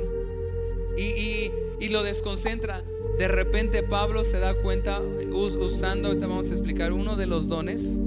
y, 0.97 1.49
lo 1.89 2.03
desconcentra. 2.03 2.83
De 3.17 3.27
repente 3.27 3.83
Pablo 3.83 4.23
se 4.23 4.39
da 4.39 4.53
cuenta, 4.61 5.01
usando, 5.01 6.17
vamos 6.19 6.49
a 6.49 6.53
explicar, 6.53 6.93
uno 6.93 7.15
de 7.15 7.27
los 7.27 7.47
dones, 7.47 7.99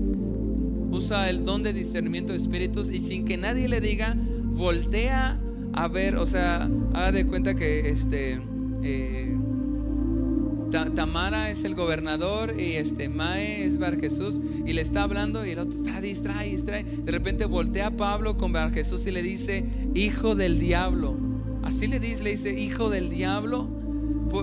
usa 0.90 1.28
el 1.28 1.44
don 1.44 1.62
de 1.62 1.72
discernimiento 1.72 2.32
de 2.32 2.38
espíritus 2.38 2.90
y 2.90 3.00
sin 3.00 3.24
que 3.24 3.36
nadie 3.36 3.68
le 3.68 3.80
diga, 3.80 4.16
voltea 4.16 5.38
a 5.72 5.88
ver, 5.88 6.16
o 6.16 6.26
sea, 6.26 6.68
haga 6.92 7.12
de 7.12 7.26
cuenta 7.26 7.54
que 7.54 7.88
este... 7.88 8.40
Eh, 8.82 9.36
Tamara 10.74 11.50
es 11.50 11.62
el 11.62 11.76
gobernador 11.76 12.58
y 12.58 12.72
este 12.72 13.08
Mae 13.08 13.64
es 13.64 13.78
Bar 13.78 14.00
Jesús 14.00 14.40
y 14.66 14.72
le 14.72 14.82
está 14.82 15.04
hablando 15.04 15.46
y 15.46 15.50
el 15.50 15.60
otro 15.60 15.78
está 15.78 16.00
distrae, 16.00 16.50
distrae. 16.50 16.82
De 16.82 17.12
repente 17.12 17.44
voltea 17.44 17.88
a 17.88 17.90
Pablo 17.92 18.36
con 18.36 18.52
Bar 18.52 18.72
Jesús 18.72 19.06
y 19.06 19.12
le 19.12 19.22
dice, 19.22 19.64
hijo 19.94 20.34
del 20.34 20.58
diablo. 20.58 21.16
Así 21.62 21.86
le 21.86 22.00
dice, 22.00 22.24
le 22.24 22.30
dice, 22.30 22.52
hijo 22.52 22.90
del 22.90 23.08
diablo. 23.08 23.68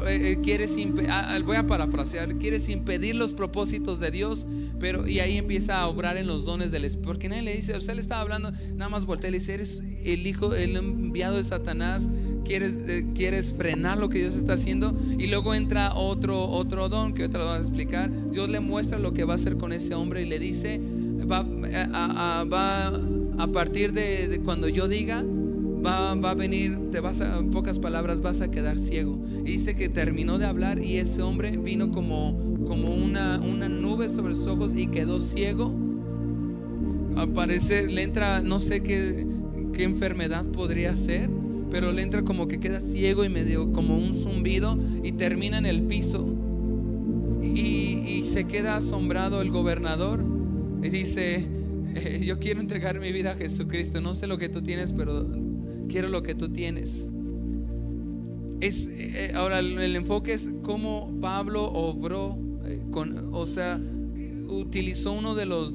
Eh, 0.07 0.31
eh, 0.31 0.41
quieres 0.41 0.77
ah, 1.09 1.35
ah, 1.35 1.39
voy 1.43 1.57
a 1.57 1.67
parafrasear, 1.67 2.37
quieres 2.37 2.69
impedir 2.69 3.15
los 3.15 3.33
propósitos 3.33 3.99
de 3.99 4.09
Dios, 4.09 4.47
pero 4.79 5.05
y 5.05 5.19
ahí 5.19 5.37
empieza 5.37 5.81
a 5.81 5.87
obrar 5.87 6.15
en 6.15 6.27
los 6.27 6.45
dones 6.45 6.71
del 6.71 6.85
Espíritu, 6.85 7.07
porque 7.07 7.27
nadie 7.27 7.41
le 7.41 7.55
dice, 7.55 7.75
usted 7.77 7.95
le 7.95 7.99
estaba 7.99 8.21
hablando, 8.21 8.51
nada 8.75 8.89
más 8.89 9.05
voltea 9.05 9.29
y 9.29 9.33
le 9.33 9.39
dice, 9.39 9.55
eres 9.55 9.83
el 10.05 10.25
hijo, 10.25 10.55
el 10.55 10.77
enviado 10.77 11.35
de 11.35 11.43
Satanás, 11.43 12.09
quieres, 12.43 12.77
eh, 12.87 13.05
quieres 13.15 13.51
frenar 13.51 13.97
lo 13.97 14.09
que 14.09 14.19
Dios 14.19 14.35
está 14.35 14.53
haciendo 14.53 14.93
y 15.17 15.27
luego 15.27 15.53
entra 15.53 15.95
otro, 15.95 16.47
otro 16.49 16.89
don 16.89 17.13
que 17.13 17.23
ahorita 17.23 17.37
lo 17.37 17.45
voy 17.45 17.55
a 17.55 17.59
explicar. 17.59 18.11
Dios 18.31 18.49
le 18.49 18.59
muestra 18.59 18.99
lo 18.99 19.13
que 19.13 19.23
va 19.23 19.33
a 19.33 19.35
hacer 19.35 19.57
con 19.57 19.73
ese 19.73 19.95
hombre 19.95 20.23
y 20.23 20.25
le 20.25 20.39
dice, 20.39 20.81
va 21.31 21.45
a, 21.93 22.43
va 22.43 22.87
a 23.37 23.47
partir 23.47 23.93
de, 23.93 24.41
cuando 24.43 24.67
yo 24.67 24.87
diga, 24.87 25.23
Va, 25.83 26.13
va, 26.13 26.29
a 26.29 26.33
venir, 26.35 26.77
te 26.91 26.99
vas 26.99 27.21
a, 27.21 27.39
en 27.39 27.49
pocas 27.49 27.79
palabras, 27.79 28.21
vas 28.21 28.41
a 28.41 28.51
quedar 28.51 28.77
ciego. 28.77 29.17
Y 29.39 29.53
dice 29.53 29.73
que 29.73 29.89
terminó 29.89 30.37
de 30.37 30.45
hablar 30.45 30.77
y 30.77 30.97
ese 30.97 31.23
hombre 31.23 31.57
vino 31.57 31.89
como, 31.89 32.37
como 32.67 32.93
una, 32.93 33.39
una 33.39 33.67
nube 33.67 34.07
sobre 34.07 34.35
sus 34.35 34.45
ojos 34.45 34.75
y 34.75 34.85
quedó 34.85 35.19
ciego. 35.19 35.73
Al 37.17 37.29
parecer 37.29 37.91
le 37.91 38.03
entra, 38.03 38.41
no 38.41 38.59
sé 38.59 38.83
qué, 38.83 39.25
qué 39.73 39.83
enfermedad 39.83 40.45
podría 40.51 40.95
ser 40.95 41.31
pero 41.71 41.93
le 41.93 42.01
entra 42.01 42.23
como 42.23 42.47
que 42.47 42.59
queda 42.59 42.81
ciego 42.81 43.23
y 43.23 43.29
medio 43.29 43.71
como 43.71 43.97
un 43.97 44.13
zumbido 44.13 44.77
y 45.03 45.13
termina 45.13 45.57
en 45.57 45.65
el 45.65 45.83
piso. 45.83 46.27
Y, 47.41 47.89
se 48.25 48.45
queda 48.45 48.77
asombrado 48.77 49.41
el 49.41 49.49
gobernador 49.49 50.23
y 50.81 50.89
dice, 50.89 51.45
eh, 51.95 52.21
yo 52.23 52.39
quiero 52.39 52.61
entregar 52.61 52.97
mi 52.99 53.11
vida 53.11 53.31
a 53.31 53.35
Jesucristo, 53.35 53.99
no 53.99 54.13
sé 54.13 54.25
lo 54.25 54.37
que 54.37 54.47
tú 54.47 54.61
tienes, 54.61 54.93
pero 54.93 55.27
quiero 55.89 56.07
lo 56.07 56.23
que 56.23 56.33
tú 56.33 56.47
tienes. 56.47 57.09
Es, 58.61 58.87
eh, 58.87 59.33
ahora 59.35 59.59
el 59.59 59.95
enfoque 59.95 60.33
es 60.33 60.49
cómo 60.61 61.11
Pablo 61.19 61.65
obró, 61.65 62.37
eh, 62.63 62.79
con, 62.91 63.33
o 63.33 63.45
sea, 63.45 63.81
utilizó 64.47 65.11
uno 65.11 65.35
de 65.35 65.45
los, 65.45 65.73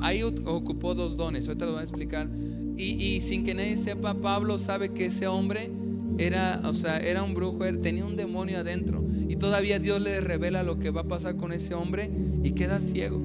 ahí 0.00 0.22
ocupó 0.22 0.94
dos 0.94 1.16
dones, 1.16 1.48
ahorita 1.48 1.64
lo 1.64 1.72
voy 1.72 1.80
a 1.80 1.84
explicar. 1.84 2.28
Y, 2.76 3.20
sin 3.20 3.44
que 3.44 3.54
nadie 3.54 3.76
sepa, 3.76 4.14
Pablo 4.14 4.58
sabe 4.58 4.88
que 4.88 5.06
ese 5.06 5.28
hombre 5.28 5.70
era, 6.18 6.60
o 6.64 6.74
sea, 6.74 6.98
era 6.98 7.22
un 7.22 7.34
brujo, 7.34 7.64
tenía 7.80 8.04
un 8.04 8.16
demonio 8.16 8.58
adentro. 8.58 9.04
Y 9.28 9.36
todavía 9.36 9.78
Dios 9.78 10.00
le 10.00 10.20
revela 10.20 10.62
lo 10.62 10.78
que 10.78 10.90
va 10.90 11.02
a 11.02 11.08
pasar 11.08 11.36
con 11.36 11.52
ese 11.52 11.74
hombre 11.74 12.10
y 12.42 12.52
queda 12.52 12.80
ciego. 12.80 13.20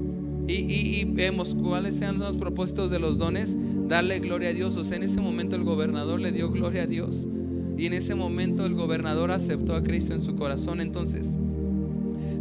Y, 0.47 0.53
y, 0.53 0.99
y, 0.99 1.03
vemos 1.05 1.55
cuáles 1.55 1.95
sean 1.95 2.19
los 2.19 2.37
propósitos 2.37 2.89
de 2.89 2.99
los 2.99 3.17
dones, 3.17 3.57
darle 3.87 4.19
gloria 4.19 4.49
a 4.49 4.53
Dios. 4.53 4.77
O 4.77 4.83
sea, 4.83 4.97
en 4.97 5.03
ese 5.03 5.21
momento 5.21 5.55
el 5.55 5.63
gobernador 5.63 6.19
le 6.19 6.31
dio 6.31 6.49
gloria 6.51 6.83
a 6.83 6.87
Dios. 6.87 7.27
Y 7.77 7.85
en 7.85 7.93
ese 7.93 8.13
momento 8.13 8.65
el 8.65 8.73
gobernador 8.73 9.31
aceptó 9.31 9.73
a 9.73 9.83
Cristo 9.83 10.13
en 10.13 10.21
su 10.21 10.35
corazón. 10.35 10.81
Entonces, 10.81 11.37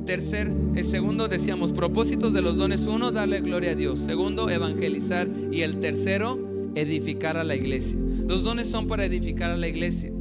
tercer, 0.04 0.50
el 0.74 0.84
segundo 0.84 1.28
decíamos, 1.28 1.70
propósitos 1.72 2.32
de 2.32 2.42
los 2.42 2.56
dones. 2.56 2.86
Uno, 2.86 3.12
darle 3.12 3.40
gloria 3.40 3.70
a 3.70 3.74
Dios. 3.74 4.00
Segundo, 4.00 4.50
evangelizar. 4.50 5.28
Y 5.52 5.60
el 5.60 5.80
tercero, 5.80 6.47
edificar 6.80 7.36
a 7.36 7.44
la 7.44 7.54
iglesia. 7.54 7.98
Los 8.26 8.44
dones 8.44 8.68
son 8.68 8.86
para 8.86 9.04
edificar 9.04 9.50
a 9.50 9.56
la 9.56 9.68
iglesia. 9.68 10.12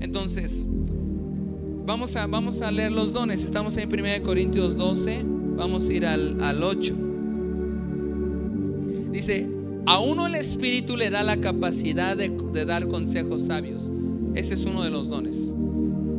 Entonces, 0.00 0.66
vamos 1.86 2.16
a, 2.16 2.26
vamos 2.26 2.62
a 2.62 2.70
leer 2.70 2.92
los 2.92 3.12
dones. 3.12 3.44
Estamos 3.44 3.76
en 3.76 3.88
1 3.92 4.22
Corintios 4.24 4.76
12. 4.76 5.22
Vamos 5.56 5.88
a 5.88 5.92
ir 5.92 6.06
al, 6.06 6.42
al 6.42 6.62
8. 6.62 6.96
Dice, 9.12 9.46
a 9.86 9.98
uno 9.98 10.26
el 10.26 10.36
Espíritu 10.36 10.96
le 10.96 11.10
da 11.10 11.22
la 11.22 11.40
capacidad 11.40 12.16
de, 12.16 12.30
de 12.52 12.64
dar 12.64 12.86
consejos 12.88 13.42
sabios. 13.42 13.90
Ese 14.34 14.54
es 14.54 14.64
uno 14.64 14.84
de 14.84 14.90
los 14.90 15.08
dones. 15.08 15.54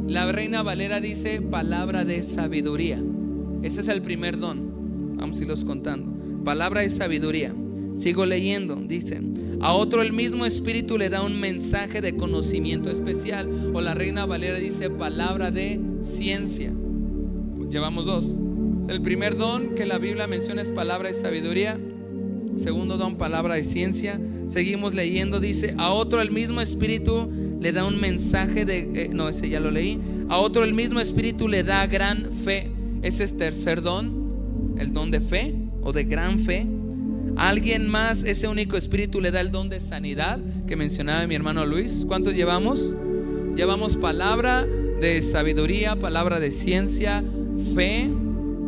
La 0.08 0.30
reina 0.32 0.62
Valera 0.62 0.99
dice 0.99 1.41
palabra 1.41 2.04
de 2.04 2.21
sabiduría. 2.21 3.01
Ese 3.62 3.82
es 3.82 3.88
el 3.88 4.01
primer 4.01 4.38
don. 4.38 5.15
Vamos 5.15 5.39
a 5.39 5.43
irlos 5.43 5.63
contando. 5.63 6.43
Palabra 6.43 6.82
de 6.82 6.89
sabiduría. 6.89 7.54
Sigo 7.95 8.25
leyendo. 8.25 8.75
Dice, 8.75 9.21
a 9.60 9.73
otro 9.73 10.01
el 10.01 10.13
mismo 10.13 10.45
Espíritu 10.45 10.97
le 10.97 11.10
da 11.10 11.21
un 11.21 11.39
mensaje 11.39 12.01
de 12.01 12.15
conocimiento 12.15 12.89
especial. 12.89 13.71
O 13.73 13.82
la 13.82 13.93
reina 13.93 14.25
Valera 14.25 14.60
dice 14.60 14.89
palabra 14.89 15.51
de 15.51 15.80
ciencia. 16.01 16.73
Llevamos 17.69 18.06
dos. 18.06 18.36
El 18.88 19.01
primer 19.01 19.38
don 19.38 19.75
que 19.75 19.86
la 19.86 19.97
Biblia 19.97 20.27
menciona 20.27 20.62
es 20.62 20.69
palabra 20.69 21.10
de 21.10 21.13
sabiduría. 21.13 21.80
Segundo 22.58 22.97
don, 22.97 23.15
palabra 23.15 23.56
de 23.56 23.63
ciencia. 23.63 24.19
Seguimos 24.47 24.93
leyendo. 24.93 25.39
Dice, 25.39 25.75
a 25.77 25.91
otro 25.91 26.21
el 26.21 26.32
mismo 26.32 26.60
Espíritu 26.60 27.32
le 27.62 27.71
da 27.71 27.86
un 27.86 28.01
mensaje 28.01 28.65
de, 28.65 28.80
eh, 29.04 29.10
no, 29.13 29.30
ese 29.30 29.47
ya 29.47 29.60
lo 29.60 29.71
leí. 29.71 29.99
A 30.27 30.38
otro 30.39 30.63
el 30.63 30.73
mismo 30.73 30.99
Espíritu 30.99 31.47
le 31.47 31.63
da 31.63 31.88
gran 31.88 32.32
fe. 32.32 32.71
Ese 33.01 33.23
es 33.23 33.38
tercer 33.38 33.82
don, 33.82 34.75
el 34.77 34.93
don 34.93 35.12
de 35.12 35.21
fe 35.21 35.54
o 35.82 35.93
de 35.93 36.04
gran 36.04 36.39
fe. 36.39 36.65
Alguien 37.41 37.88
más, 37.88 38.23
ese 38.23 38.47
único 38.47 38.77
Espíritu 38.77 39.19
le 39.19 39.32
da 39.32 39.41
el 39.41 39.49
don 39.49 39.67
de 39.67 39.80
sanidad 39.80 40.39
que 40.67 40.75
mencionaba 40.75 41.25
mi 41.25 41.34
hermano 41.34 41.65
Luis. 41.65 42.06
¿Cuántos 42.08 42.36
llevamos? 42.36 42.93
Llevamos 43.56 43.97
palabra 43.97 44.63
de 44.63 45.23
sabiduría, 45.23 45.95
palabra 45.95 46.39
de 46.39 46.51
ciencia, 46.51 47.23
fe, 47.73 48.12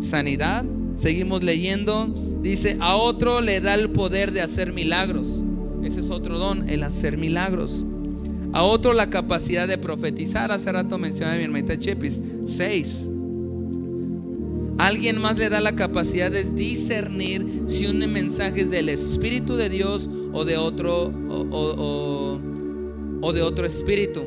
sanidad. 0.01 0.65
Seguimos 0.95 1.43
leyendo. 1.43 2.07
Dice, 2.41 2.77
a 2.79 2.95
otro 2.95 3.41
le 3.41 3.61
da 3.61 3.75
el 3.75 3.91
poder 3.91 4.31
de 4.31 4.41
hacer 4.41 4.73
milagros. 4.73 5.45
Ese 5.83 5.99
es 5.99 6.09
otro 6.09 6.39
don, 6.39 6.67
el 6.67 6.81
hacer 6.81 7.15
milagros. 7.15 7.85
A 8.53 8.63
otro 8.63 8.93
la 8.93 9.11
capacidad 9.11 9.67
de 9.67 9.77
profetizar. 9.77 10.51
Hace 10.51 10.71
rato 10.71 10.97
mencionaba 10.97 11.37
mi 11.37 11.43
hermanita 11.43 11.77
Chepis. 11.77 12.19
Seis. 12.43 13.07
Alguien 14.77 15.21
más 15.21 15.37
le 15.37 15.49
da 15.49 15.61
la 15.61 15.75
capacidad 15.75 16.31
de 16.31 16.43
discernir 16.43 17.63
si 17.67 17.85
un 17.85 17.99
mensaje 18.11 18.61
es 18.61 18.71
del 18.71 18.89
Espíritu 18.89 19.55
de 19.55 19.69
Dios 19.69 20.09
o 20.31 20.45
de 20.45 20.57
otro 20.57 21.13
o, 23.21 23.33
de 23.33 23.41
otro 23.41 23.65
espíritu. 23.65 24.25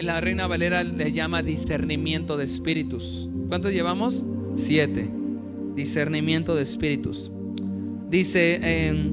La 0.00 0.20
Reina 0.20 0.46
Valera 0.48 0.82
le 0.82 1.12
llama 1.12 1.42
discernimiento 1.42 2.36
de 2.36 2.44
espíritus. 2.44 3.30
¿Cuántos 3.48 3.72
llevamos? 3.72 4.26
Siete. 4.56 5.08
Discernimiento 5.76 6.54
de 6.54 6.62
espíritus. 6.62 7.30
Dice, 8.10 8.60
eh, 8.62 9.10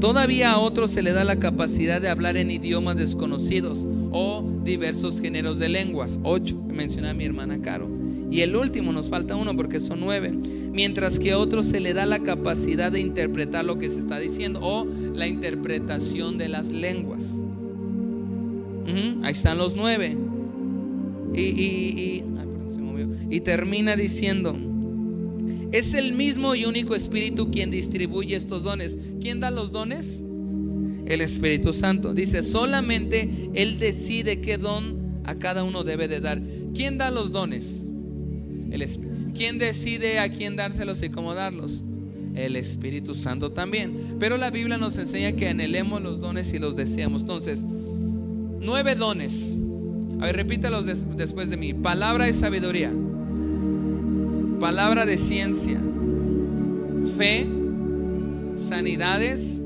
todavía 0.00 0.52
a 0.52 0.58
otros 0.58 0.90
se 0.90 1.02
le 1.02 1.12
da 1.12 1.24
la 1.24 1.38
capacidad 1.38 2.00
de 2.00 2.08
hablar 2.08 2.36
en 2.36 2.50
idiomas 2.50 2.96
desconocidos 2.96 3.86
o 4.10 4.42
diversos 4.64 5.20
géneros 5.20 5.58
de 5.58 5.68
lenguas. 5.68 6.18
Ocho, 6.22 6.56
mencionaba 6.68 7.14
mi 7.14 7.24
hermana 7.24 7.60
Caro. 7.60 7.91
Y 8.32 8.40
el 8.40 8.56
último, 8.56 8.94
nos 8.94 9.10
falta 9.10 9.36
uno 9.36 9.54
porque 9.54 9.78
son 9.78 10.00
nueve. 10.00 10.32
Mientras 10.32 11.18
que 11.18 11.32
a 11.32 11.38
otros 11.38 11.66
se 11.66 11.80
le 11.80 11.92
da 11.92 12.06
la 12.06 12.22
capacidad 12.22 12.90
de 12.90 12.98
interpretar 12.98 13.62
lo 13.62 13.78
que 13.78 13.90
se 13.90 14.00
está 14.00 14.18
diciendo 14.18 14.58
o 14.62 14.86
la 15.14 15.28
interpretación 15.28 16.38
de 16.38 16.48
las 16.48 16.72
lenguas. 16.72 17.42
Ahí 19.22 19.32
están 19.32 19.58
los 19.58 19.76
nueve. 19.76 20.16
Y, 21.34 22.22
y 23.28 23.40
termina 23.40 23.96
diciendo, 23.96 24.56
es 25.70 25.92
el 25.92 26.14
mismo 26.14 26.54
y 26.54 26.64
único 26.64 26.94
Espíritu 26.94 27.50
quien 27.50 27.70
distribuye 27.70 28.34
estos 28.34 28.62
dones. 28.62 28.96
¿Quién 29.20 29.40
da 29.40 29.50
los 29.50 29.72
dones? 29.72 30.24
El 31.04 31.20
Espíritu 31.20 31.74
Santo. 31.74 32.14
Dice, 32.14 32.42
solamente 32.42 33.50
Él 33.52 33.78
decide 33.78 34.40
qué 34.40 34.56
don 34.56 35.20
a 35.24 35.34
cada 35.34 35.64
uno 35.64 35.84
debe 35.84 36.08
de 36.08 36.20
dar. 36.20 36.40
¿Quién 36.74 36.96
da 36.96 37.10
los 37.10 37.30
dones? 37.30 37.84
¿Quién 39.34 39.58
decide 39.58 40.18
a 40.18 40.30
quién 40.30 40.56
dárselos 40.56 41.02
y 41.02 41.08
cómo 41.10 41.34
darlos? 41.34 41.84
El 42.34 42.56
Espíritu 42.56 43.14
Santo 43.14 43.52
también. 43.52 44.16
Pero 44.18 44.36
la 44.38 44.50
Biblia 44.50 44.78
nos 44.78 44.96
enseña 44.98 45.32
que 45.32 45.48
anhelemos 45.48 46.00
los 46.02 46.20
dones 46.20 46.52
y 46.54 46.58
los 46.58 46.76
deseamos. 46.76 47.22
Entonces, 47.22 47.64
nueve 48.60 48.94
dones. 48.94 49.56
A 50.20 50.26
ver, 50.26 50.36
repítalos 50.36 50.86
des- 50.86 51.06
después 51.16 51.50
de 51.50 51.56
mí. 51.56 51.74
Palabra 51.74 52.26
de 52.26 52.32
sabiduría. 52.32 52.92
Palabra 54.60 55.04
de 55.04 55.16
ciencia. 55.16 55.80
Fe. 57.16 57.46
Sanidades. 58.56 59.62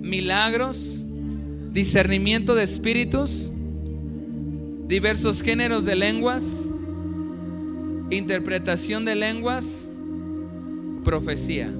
Milagros. 0.00 1.04
Discernimiento 1.72 2.54
de 2.54 2.62
espíritus. 2.62 3.50
Diversos 4.88 5.42
géneros 5.42 5.84
de 5.84 5.96
lenguas. 5.96 6.70
Interpretación 8.10 9.04
de 9.04 9.14
lenguas. 9.14 9.90
Profecía. 11.04 11.70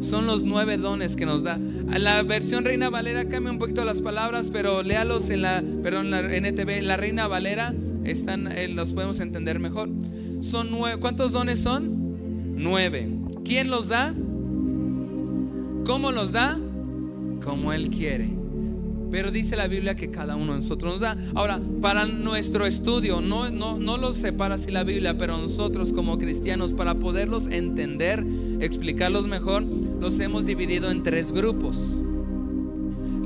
Son 0.00 0.26
los 0.26 0.42
nueve 0.42 0.78
dones 0.78 1.14
que 1.16 1.26
nos 1.26 1.42
da. 1.42 1.58
La 1.58 2.22
versión 2.22 2.64
Reina 2.64 2.90
Valera 2.90 3.28
cambia 3.28 3.52
un 3.52 3.58
poquito 3.58 3.84
las 3.84 4.00
palabras, 4.02 4.50
pero 4.50 4.82
léalos 4.82 5.30
en 5.30 5.42
la, 5.42 5.62
perdón, 5.82 6.10
la 6.10 6.20
NTV, 6.20 6.82
la 6.82 6.96
Reina 6.96 7.28
Valera, 7.28 7.72
están, 8.04 8.50
eh, 8.50 8.68
los 8.68 8.92
podemos 8.92 9.20
entender 9.20 9.58
mejor. 9.60 9.88
Son 10.40 10.70
nueve. 10.70 11.00
¿Cuántos 11.00 11.32
dones 11.32 11.60
son? 11.60 12.56
Nueve. 12.56 13.08
¿Quién 13.44 13.70
los 13.70 13.88
da? 13.88 14.12
¿Cómo 15.86 16.10
los 16.12 16.32
da? 16.32 16.58
Como 17.44 17.72
Él 17.72 17.90
quiere. 17.90 18.41
Pero 19.12 19.30
dice 19.30 19.54
la 19.56 19.68
Biblia 19.68 19.94
que 19.94 20.10
cada 20.10 20.34
uno 20.36 20.54
de 20.54 20.60
nosotros 20.60 20.92
nos 20.94 21.00
da. 21.02 21.16
Ahora, 21.34 21.60
para 21.82 22.06
nuestro 22.06 22.64
estudio, 22.66 23.20
no, 23.20 23.50
no, 23.50 23.78
no 23.78 23.98
los 23.98 24.16
separa 24.16 24.54
así 24.54 24.70
la 24.70 24.82
Biblia, 24.84 25.16
pero 25.18 25.36
nosotros 25.36 25.92
como 25.92 26.18
cristianos, 26.18 26.72
para 26.72 26.94
poderlos 26.94 27.46
entender, 27.48 28.24
explicarlos 28.60 29.26
mejor, 29.28 29.64
los 30.00 30.18
hemos 30.18 30.46
dividido 30.46 30.90
en 30.90 31.02
tres 31.02 31.30
grupos. 31.30 32.00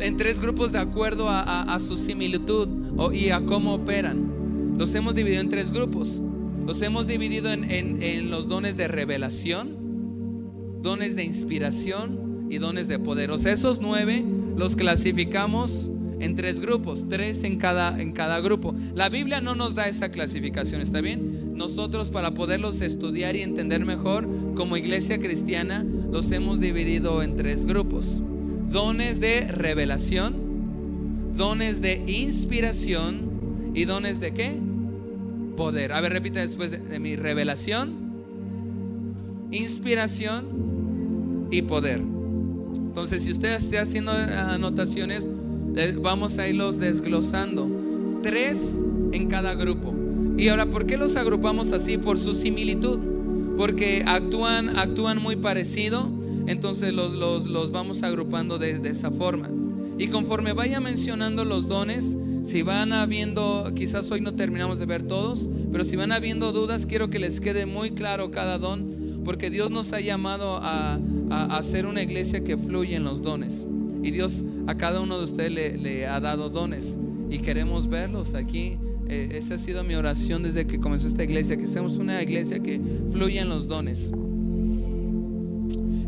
En 0.01 0.17
tres 0.19 0.41
grupos 0.41 0.73
de 0.73 0.79
acuerdo 0.81 1.29
a 1.31 1.79
su 1.79 1.97
similitud 1.97 2.69
o- 2.97 3.13
y 3.13 3.31
a 3.31 3.41
cómo 3.47 3.75
operan. 3.75 4.77
Los 4.77 4.95
hemos 4.95 5.15
dividido 5.15 5.41
en 5.41 5.49
tres 5.49 5.71
grupos. 5.73 6.21
Los 6.67 6.83
hemos 6.83 7.07
dividido 7.07 7.51
en, 7.53 7.71
en- 7.71 8.03
en 8.03 8.29
los 8.31 8.49
dones 8.49 8.77
de 8.77 8.89
revelación, 8.89 9.71
dones 10.83 11.15
de 11.17 11.23
inspiración 11.25 12.47
y 12.51 12.59
dones 12.59 12.89
de 12.89 12.99
poder. 12.99 13.31
O 13.31 13.39
sea, 13.39 13.53
esos 13.53 13.81
nueve 13.81 14.25
los 14.57 14.77
clasificamos 14.77 15.91
en 16.19 16.35
tres 16.35 16.61
grupos, 16.61 17.07
tres 17.09 17.45
en 17.45 17.57
cada, 17.57 18.01
en 18.01 18.13
cada 18.13 18.41
grupo. 18.41 18.75
La 18.95 19.09
Biblia 19.09 19.41
no 19.41 19.55
nos 19.55 19.75
da 19.75 19.87
esa 19.87 20.11
clasificación, 20.11 20.81
¿está 20.81 21.01
bien? 21.01 21.55
Nosotros 21.57 22.11
para 22.11 22.33
poderlos 22.33 22.81
estudiar 22.81 23.37
y 23.37 23.43
entender 23.43 23.85
mejor, 23.85 24.27
como 24.55 24.77
iglesia 24.77 25.19
cristiana, 25.19 25.85
los 26.11 26.33
hemos 26.33 26.61
dividido 26.61 27.23
en 27.23 27.37
tres 27.37 27.67
grupos. 27.67 28.23
Dones 28.71 29.21
de 29.21 29.43
revelación, 29.43 31.35
dones 31.37 31.83
de 31.83 32.03
inspiración 32.07 33.73
y 33.75 33.85
dones 33.85 34.21
de 34.21 34.33
qué? 34.33 34.59
Poder. 35.57 35.93
A 35.93 36.01
ver, 36.01 36.13
repita 36.13 36.41
después 36.41 36.71
de, 36.71 36.79
de 36.79 36.99
mi 36.99 37.17
revelación, 37.17 38.07
inspiración 39.51 41.49
y 41.51 41.63
poder. 41.63 42.16
Entonces, 42.97 43.25
si 43.25 43.33
usted 43.33 43.53
está 43.53 43.83
haciendo 43.83 44.11
anotaciones, 44.11 45.29
eh, 45.77 45.99
vamos 46.01 46.39
a 46.39 46.49
irlos 46.49 46.79
desglosando. 46.79 47.69
Tres 48.23 48.81
en 49.13 49.29
cada 49.29 49.55
grupo. 49.55 49.95
Y 50.39 50.49
ahora, 50.49 50.71
¿por 50.71 50.87
qué 50.87 50.97
los 50.97 51.15
agrupamos 51.17 51.75
así? 51.75 51.99
Por 51.99 52.17
su 52.17 52.33
similitud. 52.33 52.99
Porque 53.59 54.03
actúan, 54.07 54.79
actúan 54.79 55.21
muy 55.21 55.37
parecido. 55.37 56.09
Entonces 56.47 56.95
los, 56.95 57.13
los, 57.13 57.45
los 57.45 57.71
vamos 57.71 58.03
agrupando 58.03 58.57
de, 58.57 58.79
de 58.79 58.89
esa 58.89 59.11
forma. 59.11 59.51
Y 59.99 60.07
conforme 60.07 60.55
vaya 60.55 60.81
mencionando 60.81 61.45
los 61.45 61.69
dones, 61.69 62.17
si 62.45 62.63
van 62.63 62.95
habiendo, 62.95 63.73
quizás 63.77 64.11
hoy 64.11 64.23
no 64.23 64.37
terminamos 64.37 64.79
de 64.79 64.87
ver 64.87 65.03
todos, 65.03 65.51
pero 65.71 65.85
si 65.85 65.97
van 65.97 66.13
habiendo 66.13 66.51
dudas, 66.51 66.87
quiero 66.87 67.11
que 67.11 67.19
les 67.19 67.43
quede 67.43 67.67
muy 67.67 67.91
claro 67.91 68.31
cada 68.31 68.57
don, 68.57 68.87
porque 69.27 69.51
Dios 69.51 69.73
nos 69.73 69.93
ha 69.93 69.99
llamado 69.99 70.61
a, 70.63 71.01
hacer 71.51 71.85
una 71.85 72.01
iglesia 72.01 72.45
que 72.45 72.57
fluye 72.57 72.95
en 72.95 73.03
los 73.03 73.23
dones. 73.23 73.67
Y 74.05 74.13
Dios 74.13 74.45
a 74.69 74.77
cada 74.77 75.01
uno 75.01 75.19
de 75.19 75.25
ustedes 75.25 75.51
le, 75.51 76.07
ha 76.07 76.21
dado 76.21 76.49
dones 76.49 76.97
y 77.29 77.41
queremos 77.41 77.89
verlos 77.89 78.35
aquí. 78.35 78.79
Eh, 79.09 79.31
esa 79.33 79.55
ha 79.55 79.59
sido 79.59 79.83
mi 79.83 79.97
oración 79.97 80.45
desde 80.45 80.69
que 80.69 80.79
comenzó 80.79 81.09
esta 81.09 81.25
iglesia, 81.25 81.57
que 81.57 81.67
seamos 81.67 81.99
una 81.99 82.23
iglesia 82.23 82.61
que 82.61 82.81
fluya 83.11 83.43
en 83.43 83.49
los 83.49 83.67
dones. 83.67 84.13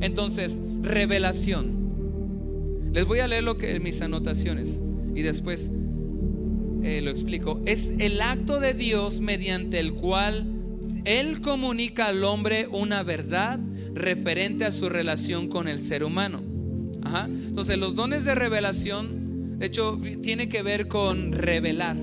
Entonces, 0.00 0.57
revelación. 0.83 2.92
Les 2.92 3.04
voy 3.04 3.18
a 3.18 3.26
leer 3.26 3.42
lo 3.42 3.59
que 3.59 3.81
mis 3.81 4.00
anotaciones 4.00 4.81
y 5.16 5.22
después 5.22 5.72
eh, 6.85 7.00
lo 7.02 7.11
explico. 7.11 7.61
Es 7.66 7.94
el 7.98 8.20
acto 8.20 8.61
de 8.61 8.74
Dios 8.74 9.20
mediante 9.20 9.81
el 9.81 9.94
cual 9.94 10.57
Él 11.08 11.40
comunica 11.40 12.08
al 12.08 12.22
hombre 12.22 12.68
una 12.70 13.02
verdad 13.02 13.58
referente 13.94 14.66
a 14.66 14.70
su 14.70 14.90
relación 14.90 15.48
con 15.48 15.66
el 15.66 15.80
ser 15.80 16.04
humano. 16.04 16.42
Entonces, 17.24 17.78
los 17.78 17.94
dones 17.94 18.26
de 18.26 18.34
revelación, 18.34 19.58
de 19.58 19.64
hecho, 19.64 19.98
tiene 20.22 20.50
que 20.50 20.60
ver 20.60 20.86
con 20.86 21.32
revelar. 21.32 21.96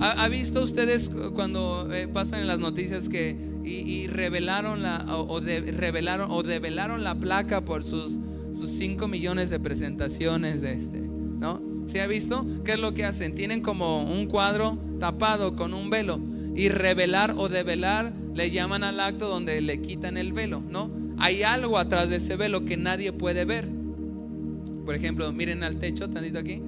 ¿Ha, 0.00 0.26
visto 0.28 0.62
ustedes 0.62 1.10
cuando 1.34 1.92
eh, 1.92 2.08
pasan 2.08 2.40
en 2.40 2.46
las 2.46 2.58
noticias 2.58 3.10
que 3.10 3.36
y, 3.62 4.06
revelaron 4.06 4.80
la 4.80 5.04
o, 5.14 5.38
revelaron 5.38 6.30
o 6.30 6.42
develaron 6.42 7.04
la 7.04 7.20
placa 7.20 7.62
por 7.66 7.84
sus 7.84 8.18
sus 8.54 8.70
5 8.70 9.06
millones 9.06 9.50
de 9.50 9.60
presentaciones 9.60 10.62
de 10.62 10.72
este, 10.72 11.00
¿no? 11.00 11.60
¿Se 11.88 12.00
ha 12.00 12.06
visto? 12.06 12.46
¿Qué 12.64 12.72
es 12.72 12.78
lo 12.78 12.94
que 12.94 13.04
hacen? 13.04 13.34
Tienen 13.34 13.60
como 13.60 14.10
un 14.10 14.24
cuadro 14.24 14.78
tapado 14.98 15.56
con 15.56 15.74
un 15.74 15.90
velo 15.90 16.29
y 16.60 16.68
revelar 16.68 17.36
o 17.38 17.48
develar 17.48 18.12
le 18.34 18.50
llaman 18.50 18.84
al 18.84 19.00
acto 19.00 19.28
donde 19.28 19.62
le 19.62 19.80
quitan 19.80 20.18
el 20.18 20.34
velo, 20.34 20.60
¿no? 20.60 20.90
Hay 21.16 21.42
algo 21.42 21.78
atrás 21.78 22.10
de 22.10 22.16
ese 22.16 22.36
velo 22.36 22.66
que 22.66 22.76
nadie 22.76 23.14
puede 23.14 23.46
ver. 23.46 23.66
Por 24.84 24.94
ejemplo, 24.94 25.32
miren 25.32 25.62
al 25.62 25.78
techo, 25.78 26.10
tantito 26.10 26.38
aquí. 26.38 26.60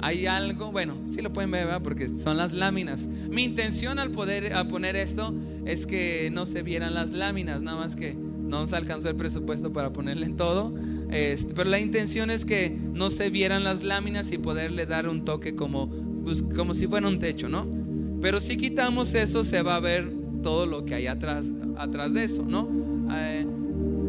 Hay 0.00 0.26
algo, 0.26 0.70
bueno, 0.70 0.94
sí 1.08 1.20
lo 1.20 1.32
pueden 1.32 1.50
ver, 1.50 1.66
¿verdad? 1.66 1.82
porque 1.82 2.06
son 2.06 2.36
las 2.36 2.52
láminas. 2.52 3.08
Mi 3.28 3.42
intención 3.42 3.98
al 3.98 4.12
poder 4.12 4.54
a 4.54 4.68
poner 4.68 4.94
esto 4.94 5.34
es 5.64 5.84
que 5.84 6.30
no 6.32 6.46
se 6.46 6.62
vieran 6.62 6.94
las 6.94 7.10
láminas, 7.10 7.60
nada 7.60 7.78
más 7.78 7.96
que 7.96 8.14
no 8.14 8.64
se 8.66 8.76
alcanzó 8.76 9.08
el 9.08 9.16
presupuesto 9.16 9.72
para 9.72 9.92
ponerle 9.92 10.26
en 10.26 10.36
todo. 10.36 10.72
Este, 11.10 11.54
pero 11.54 11.68
la 11.68 11.80
intención 11.80 12.30
es 12.30 12.44
que 12.44 12.70
no 12.70 13.10
se 13.10 13.30
vieran 13.30 13.64
las 13.64 13.82
láminas 13.82 14.30
y 14.30 14.38
poderle 14.38 14.86
dar 14.86 15.08
un 15.08 15.24
toque 15.24 15.56
como, 15.56 15.88
pues, 16.22 16.44
como 16.54 16.72
si 16.72 16.86
fuera 16.86 17.08
un 17.08 17.18
techo, 17.18 17.48
¿no? 17.48 17.83
Pero 18.24 18.40
si 18.40 18.56
quitamos 18.56 19.14
eso, 19.14 19.44
se 19.44 19.60
va 19.60 19.76
a 19.76 19.80
ver 19.80 20.10
todo 20.42 20.64
lo 20.64 20.86
que 20.86 20.94
hay 20.94 21.08
atrás, 21.08 21.52
atrás 21.76 22.14
de 22.14 22.24
eso, 22.24 22.42
¿no? 22.42 22.66
Eh, 23.14 23.46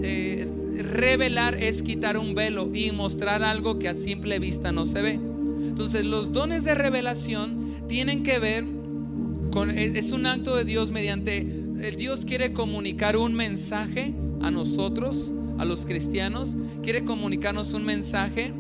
eh, 0.04 0.50
revelar 0.78 1.62
es 1.62 1.84
quitar 1.84 2.18
un 2.18 2.34
velo 2.34 2.70
y 2.74 2.94
mostrar 2.94 3.44
algo 3.44 3.78
que 3.78 3.90
a 3.90 3.94
simple 3.94 4.40
vista 4.40 4.72
no 4.72 4.86
se 4.86 5.02
ve. 5.02 5.16
Entonces, 5.16 6.06
los 6.06 6.32
dones 6.32 6.64
de 6.64 6.76
revelación 6.76 7.74
tienen 7.90 8.24
que 8.24 8.40
ver 8.40 8.64
con, 9.52 9.70
es 9.70 10.14
un 10.14 10.28
acto 10.28 10.56
de 10.56 10.64
Dios 10.64 10.92
mediante, 10.92 11.46
Dios 11.98 12.24
quiere 12.24 12.54
comunicar 12.54 13.18
un 13.18 13.34
mensaje 13.34 14.14
a 14.40 14.50
nosotros 14.50 15.34
a 15.58 15.66
los 15.66 15.86
cristianos, 15.86 16.56
quiere 16.82 17.04
comunicarnos 17.04 17.74
un 17.74 17.84
mensaje 17.84 18.54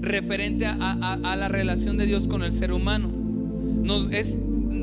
referente 0.00 0.66
a, 0.66 1.36
la 1.36 1.48
relación 1.48 1.96
de 1.96 2.06
Dios 2.06 2.28
con 2.28 2.44
el 2.44 2.52
ser 2.52 2.72
humano. 2.72 3.19
Nos 3.82 4.08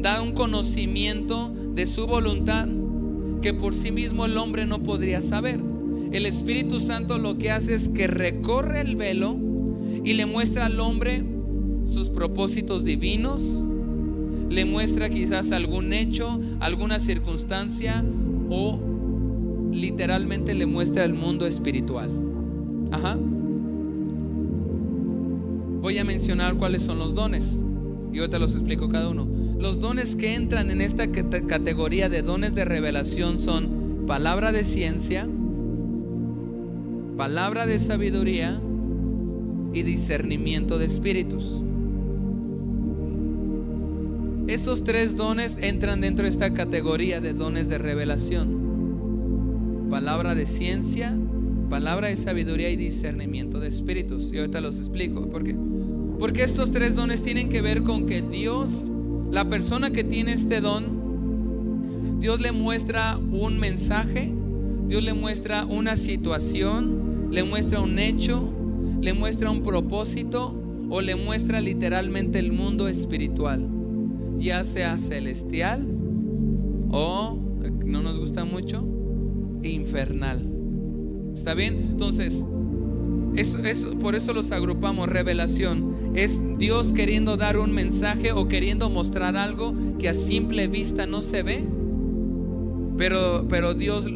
da 0.02 0.22
un 0.22 0.34
conocimiento 0.34 1.52
de 1.74 1.86
su 1.86 2.08
voluntad 2.08 2.68
que 3.42 3.54
por 3.54 3.74
sí 3.74 3.92
mismo 3.92 4.26
el 4.26 4.38
hombre 4.38 4.66
no 4.66 4.82
podría 4.84 5.22
saber. 5.22 5.60
El 6.12 6.26
Espíritu 6.26 6.80
Santo 6.80 7.18
lo 7.18 7.38
que 7.38 7.52
hace 7.52 7.74
es 7.74 7.90
que 7.90 8.08
recorre 8.08 8.82
el 8.82 8.96
velo 8.96 9.36
y 10.04 10.14
le 10.14 10.26
muestra 10.26 10.66
al 10.66 10.80
hombre 10.80 11.24
sus 11.84 12.10
propósitos 12.10 12.84
divinos, 12.84 13.64
le 14.50 14.66
muestra 14.66 15.10
quizás 15.10 15.52
algún 15.52 15.94
hecho, 15.94 16.40
alguna 16.60 17.00
circunstancia 17.00 18.04
o 18.50 18.80
literalmente 19.72 20.54
le 20.54 20.66
muestra 20.66 21.04
el 21.04 21.14
mundo 21.14 21.46
espiritual. 21.46 22.12
Ajá. 22.92 23.18
Voy 25.82 25.98
a 25.98 26.04
mencionar 26.04 26.56
cuáles 26.56 26.84
son 26.84 27.00
los 27.00 27.14
dones 27.14 27.62
y 28.18 28.20
ahorita 28.20 28.40
los 28.40 28.56
explico 28.56 28.90
cada 28.90 29.10
uno. 29.10 29.28
Los 29.60 29.80
dones 29.80 30.16
que 30.16 30.34
entran 30.34 30.72
en 30.72 30.82
esta 30.82 31.12
categoría 31.12 32.10
de 32.10 32.24
dones 32.24 32.56
de 32.56 32.66
revelación 32.66 33.38
son 33.38 34.06
palabra 34.08 34.52
de 34.52 34.64
ciencia, 34.64 35.28
palabra 37.16 37.68
de 37.68 37.78
sabiduría 37.78 38.60
y 39.72 39.84
discernimiento 39.84 40.80
de 40.80 40.86
espíritus. 40.86 41.64
Esos 44.48 44.84
tres 44.84 45.16
dones 45.16 45.60
entran 45.62 46.02
dentro 46.02 46.24
de 46.24 46.30
esta 46.30 46.54
categoría 46.54 47.22
de 47.22 47.34
dones 47.34 47.70
de 47.70 47.78
revelación 47.78 48.68
palabra 49.90 50.36
de 50.36 50.46
ciencia, 50.46 51.18
palabra 51.70 52.10
de 52.10 52.16
sabiduría 52.16 52.70
y 52.70 52.76
discernimiento 52.76 53.60
de 53.60 53.68
espíritus. 53.70 54.34
Y 54.34 54.40
ahorita 54.40 54.60
los 54.60 54.80
explico. 54.80 55.30
¿Por 55.30 55.44
qué? 55.44 55.56
Porque 56.20 56.44
estos 56.44 56.72
tres 56.72 56.96
dones 56.96 57.22
tienen 57.22 57.50
que 57.50 57.62
ver 57.62 57.84
con 57.84 58.08
que 58.08 58.22
Dios, 58.22 58.90
la 59.32 59.48
persona 59.50 59.92
que 59.92 60.04
tiene 60.04 60.34
este 60.34 60.62
don, 60.62 62.20
Dios 62.20 62.42
le 62.42 62.52
muestra 62.52 63.18
un 63.18 63.60
mensaje, 63.60 64.32
Dios 64.88 65.04
le 65.04 65.14
muestra 65.14 65.66
una 65.66 65.96
situación, 65.96 67.30
le 67.32 67.44
muestra 67.44 67.82
un 67.82 68.00
hecho, 68.00 68.52
le 69.02 69.14
muestra 69.14 69.52
un 69.52 69.62
propósito 69.62 70.60
o 70.90 71.02
le 71.02 71.16
muestra 71.16 71.60
literalmente 71.60 72.40
el 72.40 72.52
mundo 72.52 72.88
espiritual, 72.88 73.68
ya 74.38 74.64
sea 74.64 74.98
celestial 74.98 75.86
o, 76.90 77.38
no 77.86 78.02
nos 78.02 78.18
gusta 78.18 78.46
mucho, 78.46 78.88
infernal. 79.62 80.50
¿Está 81.34 81.54
bien? 81.54 81.78
Entonces, 81.92 82.46
por 84.02 84.16
eso 84.16 84.34
los 84.34 84.52
agrupamos. 84.52 85.08
Revelación 85.08 85.97
es 86.14 86.42
Dios 86.58 86.94
queriendo 86.94 87.38
dar 87.38 87.58
un 87.58 87.72
mensaje 87.72 88.32
o 88.32 88.48
queriendo 88.48 88.90
mostrar 88.90 89.38
algo 89.38 89.74
que 90.00 90.10
a 90.10 90.14
simple 90.14 90.68
vista 90.68 91.06
no 91.06 91.22
se 91.22 91.44
ve. 91.44 91.64
Pero, 92.98 93.46
pero 93.50 93.74
Dios 93.74 94.08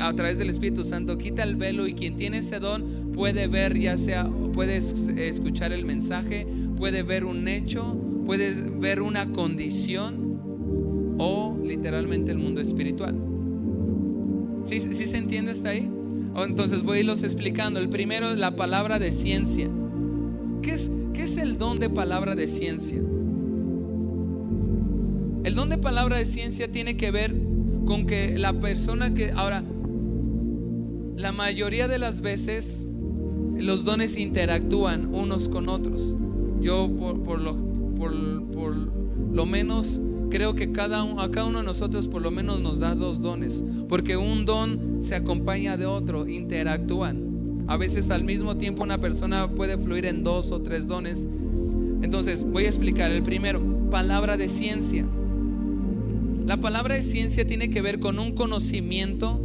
a 0.00 0.12
través 0.14 0.38
del 0.38 0.50
Espíritu 0.50 0.84
Santo 0.84 1.18
quita 1.18 1.42
el 1.42 1.56
velo 1.56 1.86
y 1.86 1.94
quien 1.94 2.16
tiene 2.16 2.38
ese 2.38 2.58
don 2.58 3.12
puede 3.12 3.46
ver, 3.46 3.78
ya 3.78 3.96
sea, 3.96 4.28
puede 4.52 4.76
escuchar 4.76 5.72
el 5.72 5.84
mensaje, 5.84 6.46
puede 6.76 7.02
ver 7.02 7.24
un 7.24 7.46
hecho, 7.46 7.96
puede 8.24 8.54
ver 8.78 9.00
una 9.00 9.30
condición 9.30 11.16
o 11.18 11.56
literalmente 11.62 12.32
el 12.32 12.38
mundo 12.38 12.60
espiritual. 12.60 13.16
¿Sí, 14.64 14.80
sí 14.80 15.06
se 15.06 15.18
entiende 15.18 15.52
hasta 15.52 15.70
ahí? 15.70 15.90
Entonces 16.36 16.82
voy 16.82 16.98
a 16.98 17.00
irlos 17.00 17.22
explicando. 17.22 17.78
El 17.78 17.88
primero 17.88 18.34
la 18.34 18.56
palabra 18.56 18.98
de 18.98 19.12
ciencia. 19.12 19.70
¿Qué 20.64 20.72
es, 20.72 20.90
¿Qué 21.12 21.24
es 21.24 21.36
el 21.36 21.58
don 21.58 21.78
de 21.78 21.90
palabra 21.90 22.34
de 22.34 22.48
ciencia? 22.48 22.98
El 25.44 25.54
don 25.54 25.68
de 25.68 25.76
palabra 25.76 26.16
de 26.16 26.24
ciencia 26.24 26.72
tiene 26.72 26.96
que 26.96 27.10
ver 27.10 27.34
con 27.84 28.06
que 28.06 28.38
la 28.38 28.58
persona 28.60 29.12
que... 29.12 29.30
Ahora, 29.32 29.62
la 31.16 31.32
mayoría 31.32 31.86
de 31.86 31.98
las 31.98 32.22
veces 32.22 32.86
los 33.58 33.84
dones 33.84 34.16
interactúan 34.16 35.14
unos 35.14 35.50
con 35.50 35.68
otros. 35.68 36.16
Yo 36.60 36.90
por, 36.98 37.22
por, 37.22 37.40
lo, 37.40 37.56
por, 37.94 38.12
por 38.50 38.74
lo 38.74 39.46
menos 39.46 40.00
creo 40.30 40.54
que 40.54 40.72
cada, 40.72 41.02
a 41.22 41.30
cada 41.30 41.46
uno 41.46 41.58
de 41.58 41.64
nosotros 41.64 42.08
por 42.08 42.22
lo 42.22 42.30
menos 42.30 42.60
nos 42.60 42.80
da 42.80 42.94
dos 42.94 43.20
dones, 43.20 43.62
porque 43.88 44.16
un 44.16 44.44
don 44.44 44.96
se 45.00 45.14
acompaña 45.14 45.76
de 45.76 45.86
otro, 45.86 46.26
interactúan. 46.26 47.23
A 47.66 47.76
veces 47.76 48.10
al 48.10 48.24
mismo 48.24 48.56
tiempo 48.56 48.82
una 48.82 48.98
persona 48.98 49.48
puede 49.48 49.78
fluir 49.78 50.06
en 50.06 50.22
dos 50.22 50.52
o 50.52 50.60
tres 50.60 50.86
dones 50.86 51.26
Entonces, 52.02 52.44
voy 52.44 52.64
a 52.64 52.68
explicar 52.68 53.10
el 53.10 53.22
primero, 53.22 53.60
palabra 53.90 54.36
de 54.36 54.48
ciencia. 54.48 55.06
La 56.44 56.58
palabra 56.58 56.94
de 56.94 57.02
ciencia 57.02 57.46
tiene 57.46 57.70
que 57.70 57.80
ver 57.80 57.98
con 58.00 58.18
un 58.18 58.34
conocimiento 58.34 59.40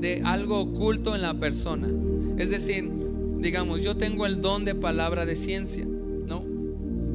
de 0.00 0.22
algo 0.24 0.60
oculto 0.60 1.14
en 1.14 1.22
la 1.22 1.34
persona. 1.38 1.88
Es 2.36 2.50
decir, 2.50 2.90
digamos, 3.38 3.82
yo 3.82 3.96
tengo 3.96 4.26
el 4.26 4.40
don 4.40 4.64
de 4.64 4.74
palabra 4.74 5.26
de 5.26 5.36
ciencia, 5.36 5.84
¿no? 5.84 6.44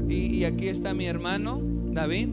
Y, 0.10 0.44
aquí 0.44 0.68
está 0.68 0.94
mi 0.94 1.06
hermano, 1.06 1.62
David, 1.92 2.30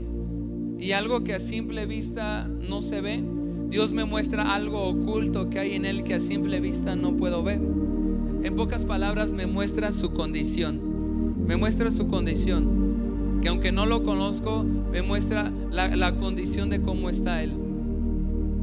y 0.79 0.93
algo 0.93 1.25
que 1.25 1.35
a 1.35 1.41
simple 1.41 1.87
vista 1.87 2.47
no 2.47 2.81
se 2.81 3.01
ve, 3.01 3.23
Dios 3.71 3.93
me 3.93 4.05
muestra 4.05 4.53
algo 4.53 4.89
oculto 4.89 5.49
que 5.49 5.61
hay 5.61 5.75
en 5.75 5.85
él 5.85 6.03
que 6.03 6.15
a 6.15 6.19
simple 6.19 6.59
vista 6.59 6.97
no 6.97 7.17
puedo 7.17 7.45
ver. 7.45 7.61
En 8.43 8.57
pocas 8.57 8.85
palabras 8.85 9.33
me 9.33 9.47
muestra 9.47 9.93
su 9.93 10.13
condición, 10.13 11.47
me 11.47 11.57
muestra 11.57 11.93
su 11.93 12.09
condición, 12.09 13.39
que 13.41 13.49
aunque 13.49 13.71
no 13.71 13.87
lo 13.87 14.03
conozco, 14.03 14.65
me 14.65 15.03
muestra 15.03 15.53
la, 15.71 15.95
la 15.95 16.17
condición 16.17 16.69
de 16.69 16.83
cómo 16.83 17.11
está 17.11 17.45
él. 17.45 17.53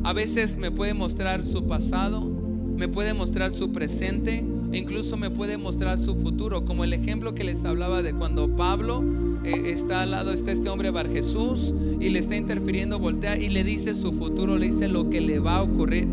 A 0.03 0.11
veces 0.11 0.57
me 0.57 0.71
puede 0.71 0.93
mostrar 0.93 1.41
su 1.41 1.65
pasado, 1.65 2.29
me 2.75 2.89
puede 2.89 3.13
mostrar 3.13 3.51
su 3.51 3.71
presente, 3.71 4.45
incluso 4.73 5.15
me 5.15 5.29
puede 5.29 5.57
mostrar 5.57 5.97
su 5.97 6.15
futuro, 6.15 6.65
como 6.65 6.83
el 6.83 6.91
ejemplo 6.91 7.33
que 7.33 7.45
les 7.45 7.63
hablaba 7.63 8.01
de 8.01 8.13
cuando 8.13 8.57
Pablo 8.57 9.05
eh, 9.43 9.71
está 9.71 10.01
al 10.01 10.11
lado, 10.11 10.31
está 10.31 10.51
este 10.51 10.69
hombre 10.69 10.91
Bar 10.91 11.11
Jesús 11.11 11.73
y 11.99 12.09
le 12.09 12.19
está 12.19 12.35
interfiriendo, 12.35 12.99
voltea 12.99 13.37
y 13.37 13.49
le 13.49 13.63
dice 13.63 13.93
su 13.93 14.13
futuro, 14.13 14.57
le 14.57 14.67
dice 14.67 14.87
lo 14.87 15.09
que 15.09 15.21
le 15.21 15.39
va 15.39 15.57
a 15.57 15.63
ocurrir. 15.63 16.07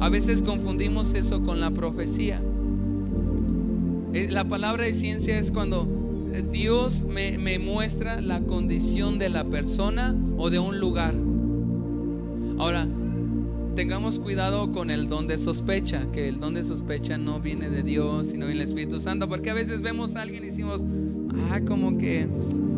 A 0.00 0.08
veces 0.08 0.42
confundimos 0.42 1.14
eso 1.14 1.42
con 1.42 1.60
la 1.60 1.70
profecía. 1.70 2.40
Eh, 4.14 4.28
la 4.30 4.44
palabra 4.48 4.84
de 4.84 4.92
ciencia 4.92 5.38
es 5.38 5.50
cuando 5.50 5.86
eh, 6.32 6.42
Dios 6.42 7.04
me, 7.04 7.58
muestra 7.58 8.20
la 8.20 8.40
condición 8.40 9.18
de 9.18 9.28
la 9.28 9.44
persona 9.44 10.16
o 10.36 10.50
de 10.50 10.58
un 10.58 10.78
lugar. 10.78 11.14
Ahora, 12.58 12.86
tengamos 13.74 14.18
cuidado 14.18 14.72
con 14.72 14.90
el 14.90 15.08
don 15.08 15.26
de 15.26 15.38
sospecha, 15.38 16.10
que 16.12 16.28
el 16.28 16.40
don 16.40 16.54
de 16.54 16.64
sospecha 16.64 17.18
no 17.18 17.40
viene 17.40 17.70
de 17.70 17.82
Dios, 17.82 18.28
sino 18.28 18.46
del 18.46 18.60
Espíritu 18.60 18.98
Santo, 19.00 19.28
porque 19.28 19.50
a 19.50 19.54
veces 19.54 19.82
vemos 19.82 20.16
a 20.16 20.22
alguien 20.22 20.42
y 20.42 20.46
decimos, 20.46 20.84
ah, 21.50 21.60
como 21.66 21.98
que, 21.98 22.28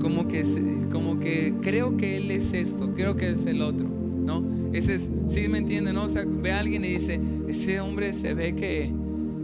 como 0.01 0.29
que, 0.29 0.45
como 0.91 1.21
que 1.21 1.55
creo 1.61 1.97
que 1.97 2.17
él 2.17 2.31
es 2.31 2.53
esto, 2.53 2.95
creo 2.95 3.17
que 3.17 3.31
es 3.31 3.47
el 3.47 3.63
otro, 3.63 3.89
¿no? 3.89 4.45
Ese 4.73 4.95
es, 4.95 5.11
sí 5.27 5.49
me 5.49 5.59
entienden, 5.59 5.95
¿no? 5.95 6.05
O 6.05 6.09
sea, 6.09 6.25
ve 6.27 6.53
a 6.53 6.61
alguien 6.61 6.85
y 6.85 6.89
dice, 6.89 7.21
ese 7.49 7.81
hombre 7.81 8.13
se 8.13 8.35
ve 8.35 8.55
que, 8.55 8.93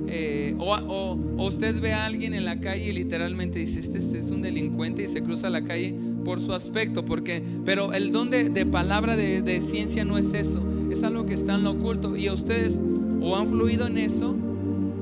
eh, 0.09 0.55
o, 0.59 1.19
usted 1.39 1.81
ve 1.81 1.93
a 1.93 2.07
alguien 2.07 2.35
en 2.35 2.45
la 2.45 2.61
calle 2.61 2.91
y 2.91 2.93
literalmente 2.93 3.59
dice, 3.59 3.81
este, 3.81 3.99
este, 3.99 4.19
es 4.19 4.31
un 4.31 4.43
delincuente 4.43 5.03
y 5.03 5.07
se 5.07 5.23
cruza 5.23 5.51
la 5.51 5.65
calle 5.65 5.95
por 6.25 6.41
su 6.41 6.53
aspecto, 6.53 7.05
porque, 7.05 7.43
pero 7.65 7.93
el 7.93 8.13
don 8.13 8.31
de, 8.31 8.67
palabra 8.67 9.17
de, 9.17 9.43
de 9.43 9.61
ciencia 9.61 10.05
no 10.05 10.19
es 10.19 10.33
eso 10.33 10.67
es 10.91 11.03
algo 11.03 11.27
que 11.27 11.35
está 11.35 11.55
en 11.55 11.65
lo 11.65 11.73
oculto 11.73 12.17
y 12.17 12.31
ustedes 12.31 12.81
o 13.21 13.37
han 13.37 13.49
fluido 13.49 13.87
en 13.87 13.99
eso 13.99 14.37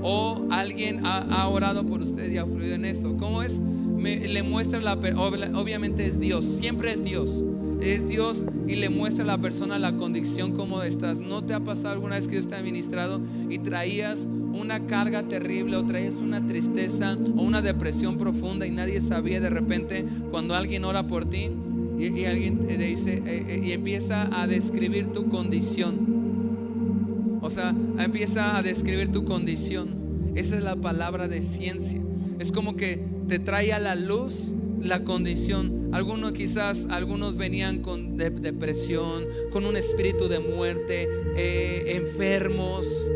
o 0.03 0.47
alguien 0.51 1.01
ha, 1.05 1.49
orado 1.49 1.87
por 1.87 2.03
usted 2.03 2.31
y 2.31 2.37
ha 2.37 2.45
fluido 2.45 2.75
en 2.75 2.85
eso. 2.85 3.17
¿Cómo 3.17 3.43
es? 3.43 3.63
Le 4.05 4.43
muestra 4.43 4.81
la 4.81 4.95
obviamente 4.95 6.07
es 6.07 6.21
Dios, 6.21 6.45
siempre 6.45 6.93
es 6.93 7.05
Dios. 7.05 7.45
Es 7.81 8.09
Dios 8.09 8.45
y 8.67 8.77
le 8.77 8.89
muestra 8.89 9.25
a 9.25 9.27
la 9.27 9.39
persona 9.39 9.79
la 9.79 9.97
condición 9.97 10.53
como 10.53 10.83
estás. 10.83 11.21
¿No 11.21 11.45
te 11.45 11.55
ha 11.55 11.61
pasado 11.61 11.91
alguna 11.91 12.15
vez 12.15 12.27
que 12.27 12.37
Dios 12.37 12.49
te 12.49 12.57
ha 12.57 12.63
ministrado 12.63 13.21
y 13.51 13.59
traías 13.59 14.27
una 14.27 14.87
carga 14.87 15.25
terrible 15.25 15.77
o 15.77 15.85
traías 15.85 16.17
una 16.17 16.47
tristeza 16.47 17.19
o 17.37 17.43
una 17.43 17.61
depresión 17.61 18.17
profunda 18.17 18.67
y 18.67 18.71
nadie 18.71 19.01
sabía 19.01 19.41
de 19.41 19.51
repente 19.51 20.07
cuando 20.31 20.55
alguien 20.55 20.85
ora 20.85 21.07
por 21.07 21.29
ti? 21.29 21.51
Y, 21.99 22.25
alguien 22.25 22.67
dice, 22.67 23.23
eh, 23.25 23.45
eh, 23.49 23.61
y 23.65 23.73
empieza 23.73 24.41
a 24.41 24.47
describir 24.47 25.13
tu 25.13 25.29
condición. 25.29 27.39
O 27.41 27.51
sea, 27.51 27.75
empieza 27.99 28.57
a 28.57 28.63
describir 28.63 29.13
tu 29.13 29.25
condición. 29.25 30.33
Esa 30.35 30.57
es 30.57 30.63
la 30.63 30.77
palabra 30.77 31.29
de 31.29 31.41
ciencia. 31.41 32.01
Es 32.39 32.53
como 32.53 32.77
que 32.77 33.05
te 33.29 33.39
trae 33.39 33.73
a 33.73 33.79
la 33.79 33.95
luz 33.95 34.55
la 34.81 35.05
condición. 35.05 35.91
Algunos 35.93 36.33
quizás, 36.33 36.87
algunos 36.91 37.37
venían 37.37 37.81
con 37.81 38.17
depresión, 38.17 39.27
con 39.51 39.65
un 39.67 39.77
espíritu 39.77 40.29
de 40.29 40.41
muerte, 40.41 41.09
eh, 41.37 41.97
enfermos. 41.97 43.09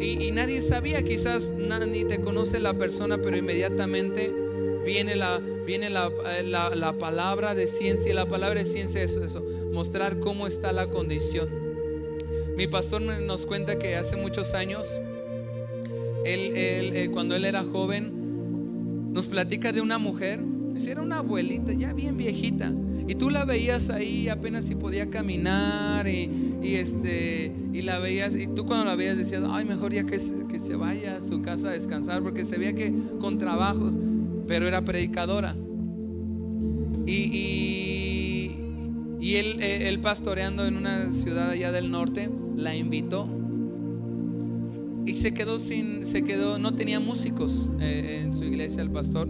Y, 0.00 0.30
nadie 0.30 0.60
sabía, 0.60 1.02
quizás 1.02 1.52
ni 1.52 2.04
te 2.04 2.20
conoce 2.20 2.60
la 2.60 2.74
persona, 2.74 3.18
pero 3.18 3.36
inmediatamente 3.36 4.32
viene 4.84 5.16
la, 5.16 5.40
viene 5.66 5.88
eh, 5.88 6.42
la, 6.44 6.70
la, 6.74 6.92
palabra 6.94 7.54
de 7.54 7.66
ciencia 7.66 8.10
y 8.12 8.14
la 8.14 8.26
palabra 8.26 8.60
de 8.60 8.64
ciencia 8.64 9.02
es 9.02 9.16
eso, 9.16 9.44
mostrar 9.72 10.20
cómo 10.20 10.46
está 10.46 10.72
la 10.72 10.88
condición. 10.88 11.48
Mi 12.56 12.68
pastor 12.68 13.02
nos 13.02 13.44
cuenta 13.44 13.78
que 13.78 13.96
hace 13.96 14.16
muchos 14.16 14.54
años, 14.54 14.88
él, 16.34 16.56
él, 16.96 17.10
cuando 17.10 17.34
él 17.36 17.44
era 17.44 17.64
joven, 17.64 19.12
nos 19.12 19.28
platica 19.28 19.72
de 19.72 19.80
una 19.80 19.98
mujer, 19.98 20.40
era 20.86 21.02
una 21.02 21.18
abuelita 21.18 21.72
ya 21.72 21.92
bien 21.92 22.16
viejita, 22.16 22.72
y 23.06 23.14
tú 23.14 23.30
la 23.30 23.44
veías 23.44 23.88
ahí 23.90 24.28
apenas 24.28 24.64
si 24.64 24.74
podía 24.74 25.08
caminar 25.08 26.06
y, 26.06 26.28
este, 26.62 27.52
y 27.72 27.82
la 27.82 27.98
veías, 27.98 28.36
y 28.36 28.46
tú 28.48 28.66
cuando 28.66 28.84
la 28.84 28.96
veías 28.96 29.16
decías, 29.16 29.42
ay, 29.48 29.64
mejor 29.64 29.92
ya 29.94 30.04
que, 30.04 30.18
que 30.48 30.58
se 30.58 30.76
vaya 30.76 31.16
a 31.16 31.20
su 31.20 31.40
casa 31.40 31.70
a 31.70 31.72
descansar, 31.72 32.22
porque 32.22 32.44
se 32.44 32.58
veía 32.58 32.74
que 32.74 32.92
con 33.18 33.38
trabajos, 33.38 33.96
pero 34.46 34.68
era 34.68 34.82
predicadora. 34.82 35.56
Y, 37.06 38.52
y, 39.18 39.36
él, 39.36 39.62
eh, 39.62 39.88
él, 39.88 40.00
pastoreando 40.00 40.66
en 40.66 40.76
una 40.76 41.10
ciudad 41.12 41.50
allá 41.50 41.72
del 41.72 41.90
norte, 41.90 42.28
la 42.56 42.76
invitó. 42.76 43.37
Y 45.08 45.14
se 45.14 45.32
quedó 45.32 45.58
sin, 45.58 46.04
se 46.04 46.22
quedó, 46.22 46.58
no 46.58 46.74
tenía 46.74 47.00
músicos 47.00 47.70
eh, 47.80 48.22
en 48.24 48.36
su 48.36 48.44
iglesia 48.44 48.82
el 48.82 48.90
pastor. 48.90 49.28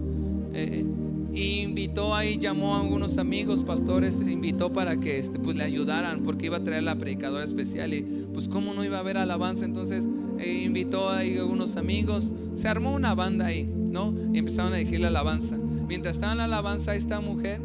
Eh, 0.52 0.84
invitó 1.32 2.14
ahí, 2.14 2.38
llamó 2.38 2.74
a 2.74 2.80
algunos 2.80 3.18
amigos, 3.18 3.62
pastores, 3.62 4.20
invitó 4.20 4.72
para 4.72 4.98
que 4.98 5.18
este, 5.18 5.38
pues, 5.38 5.56
le 5.56 5.62
ayudaran, 5.62 6.22
porque 6.24 6.46
iba 6.46 6.56
a 6.56 6.64
traer 6.64 6.82
la 6.82 6.96
predicadora 6.96 7.44
especial. 7.44 7.94
Y 7.94 8.02
pues, 8.34 8.48
¿cómo 8.48 8.74
no 8.74 8.84
iba 8.84 8.96
a 8.96 9.00
haber 9.00 9.18
alabanza? 9.18 9.64
Entonces, 9.64 10.04
invitó 10.44 11.10
ahí 11.10 11.36
a 11.36 11.40
algunos 11.40 11.76
amigos, 11.76 12.26
se 12.56 12.66
armó 12.66 12.92
una 12.92 13.14
banda 13.14 13.46
ahí. 13.46 13.72
¿no? 13.88 14.14
Y 14.32 14.38
empezaron 14.38 14.72
a 14.72 14.76
decir 14.76 15.00
la 15.00 15.08
alabanza. 15.08 15.56
Mientras 15.88 16.16
estaba 16.16 16.32
en 16.32 16.38
la 16.38 16.44
alabanza, 16.44 16.94
esta 16.94 17.20
mujer, 17.20 17.60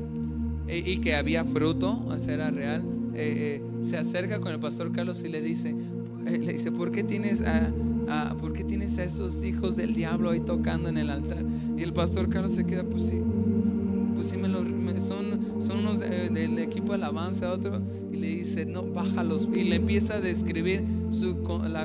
eh, 0.68 0.84
y 0.86 0.98
que 0.98 1.16
había 1.16 1.44
fruto, 1.44 2.04
o 2.08 2.18
sea, 2.18 2.36
era 2.36 2.52
real, 2.52 2.84
eh, 3.16 3.62
se 3.82 3.98
acerca 3.98 4.40
con 4.40 4.52
el 4.52 4.60
pastor 4.60 4.92
Carlos 4.92 5.24
y 5.24 5.30
le 5.30 5.42
dice, 5.42 5.76
le 6.26 6.54
dice, 6.54 6.72
¿por 6.72 6.92
qué 6.92 7.04
tienes 7.04 7.42
a, 7.42 7.72
¿por 8.40 8.54
qué 8.54 8.64
tienes 8.64 8.98
a 8.98 9.04
esos 9.04 9.44
hijos 9.44 9.76
del 9.76 9.94
diablo 9.94 10.30
ahí 10.30 10.40
tocando 10.40 10.90
en 10.90 10.98
el 10.98 11.10
altar? 11.10 11.46
Y 11.78 11.84
el 11.84 11.94
pastor 11.94 12.30
Carlos 12.30 12.54
se 12.54 12.66
queda, 12.66 12.84
pues 12.84 13.04
sí, 13.04 13.18
pues 14.16 14.28
sí, 14.28 14.38
me 14.38 14.48
son, 15.00 15.62
son 15.62 15.80
unos 15.80 16.00
del 16.00 16.58
equipo 16.60 16.90
de 16.90 16.96
alabanza, 16.96 17.52
otro, 17.52 17.82
y 18.12 18.18
le 18.18 18.28
dice, 18.28 18.66
no, 18.66 18.84
bájalos, 18.84 19.50
y 19.54 19.64
le 19.64 19.78
empieza 19.78 20.16
a 20.16 20.22
describir, 20.22 20.84
su, 21.10 21.38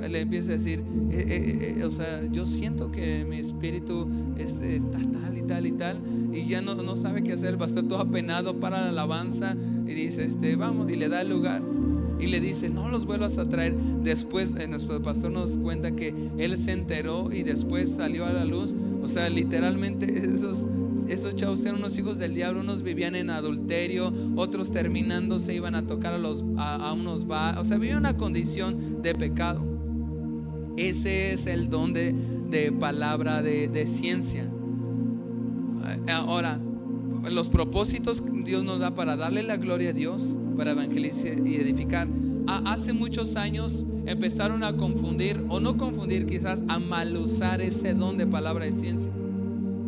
le 0.09 0.21
empieza 0.21 0.53
a 0.53 0.57
decir, 0.57 0.83
o 1.85 1.91
sea, 1.91 2.25
yo 2.31 2.47
siento 2.47 2.91
que 2.93 3.25
mi 3.25 3.39
espíritu 3.39 4.09
está 4.37 4.99
tal 5.11 5.37
y 5.37 5.43
tal 5.43 5.67
y 5.67 5.73
tal, 5.73 6.01
y 6.33 6.47
ya 6.47 6.63
no, 6.63 6.75
no 6.75 6.97
sabe 6.97 7.23
qué 7.23 7.33
hacer, 7.33 7.61
a 7.61 7.65
estar 7.65 7.85
todo 7.85 8.01
apenado 8.01 8.61
para 8.61 8.83
la 8.83 8.91
alabanza, 8.91 9.57
y 9.87 9.95
dice, 9.95 10.25
este, 10.25 10.55
vamos, 10.57 10.91
y 10.91 10.97
le 10.97 11.09
da 11.09 11.23
el 11.23 11.31
lugar. 11.31 11.63
Y 12.19 12.27
le 12.27 12.41
dice, 12.41 12.69
no 12.69 12.89
los 12.89 13.07
vuelvas 13.07 13.39
a 13.39 13.49
traer. 13.49 13.75
Después 14.03 14.55
eh, 14.57 14.67
nuestro 14.67 15.01
pastor 15.03 15.31
nos 15.31 15.57
cuenta 15.57 15.93
que 15.93 16.15
él 16.37 16.57
se 16.57 16.73
enteró 16.73 17.33
y 17.33 17.43
después 17.43 17.91
salió 17.91 18.27
a 18.27 18.33
la 18.33 18.45
luz. 18.45 18.75
O 19.03 19.09
sea, 19.09 19.29
literalmente 19.31 20.19
esos, 20.35 20.67
esos 21.07 21.37
chavos 21.37 21.65
eran 21.65 21.77
unos 21.77 21.99
hijos 21.99 22.19
del 22.19 22.35
diablo, 22.35 22.61
unos 22.61 22.83
vivían 22.83 23.15
en 23.15 23.31
adulterio, 23.31 24.13
otros 24.37 24.71
terminando 24.71 25.39
se 25.39 25.55
iban 25.55 25.75
a 25.75 25.87
tocar 25.87 26.15
a, 26.15 26.19
los, 26.19 26.45
a, 26.57 26.93
unos 26.93 27.29
va, 27.31 27.59
o 27.61 27.65
sea, 27.65 27.79
vivían 27.79 27.99
una 27.99 28.17
condición 28.17 29.03
de 29.03 29.15
pecado. 29.15 29.65
Ese 30.77 31.33
es 31.33 31.47
el 31.47 31.71
don 31.71 31.93
de, 31.93 32.15
de 32.51 32.73
palabra 32.73 33.43
de, 33.43 33.69
de 33.69 33.87
ciencia. 33.87 34.49
Ahora, 36.09 36.61
los 37.31 37.49
propósitos 37.49 38.23
Dios 38.45 38.65
nos 38.65 38.79
da 38.79 38.95
para 38.95 39.17
darle 39.17 39.43
la 39.43 39.57
gloria 39.57 39.91
a 39.91 39.93
Dios, 39.93 40.37
para 40.59 40.73
evangelizar 40.73 41.47
y 41.47 41.55
edificar. 41.55 42.09
Hace 42.47 42.93
muchos 42.93 43.37
años 43.37 43.85
empezaron 44.07 44.65
a 44.65 44.77
confundir, 44.77 45.43
o 45.49 45.61
no 45.61 45.77
confundir 45.79 46.27
quizás, 46.27 46.65
a 46.67 46.79
mal 46.81 47.17
usar 47.17 47.61
ese 47.63 47.95
don 47.95 48.19
de 48.19 48.27
palabra 48.27 48.65
de 48.65 48.73
ciencia. 48.73 49.13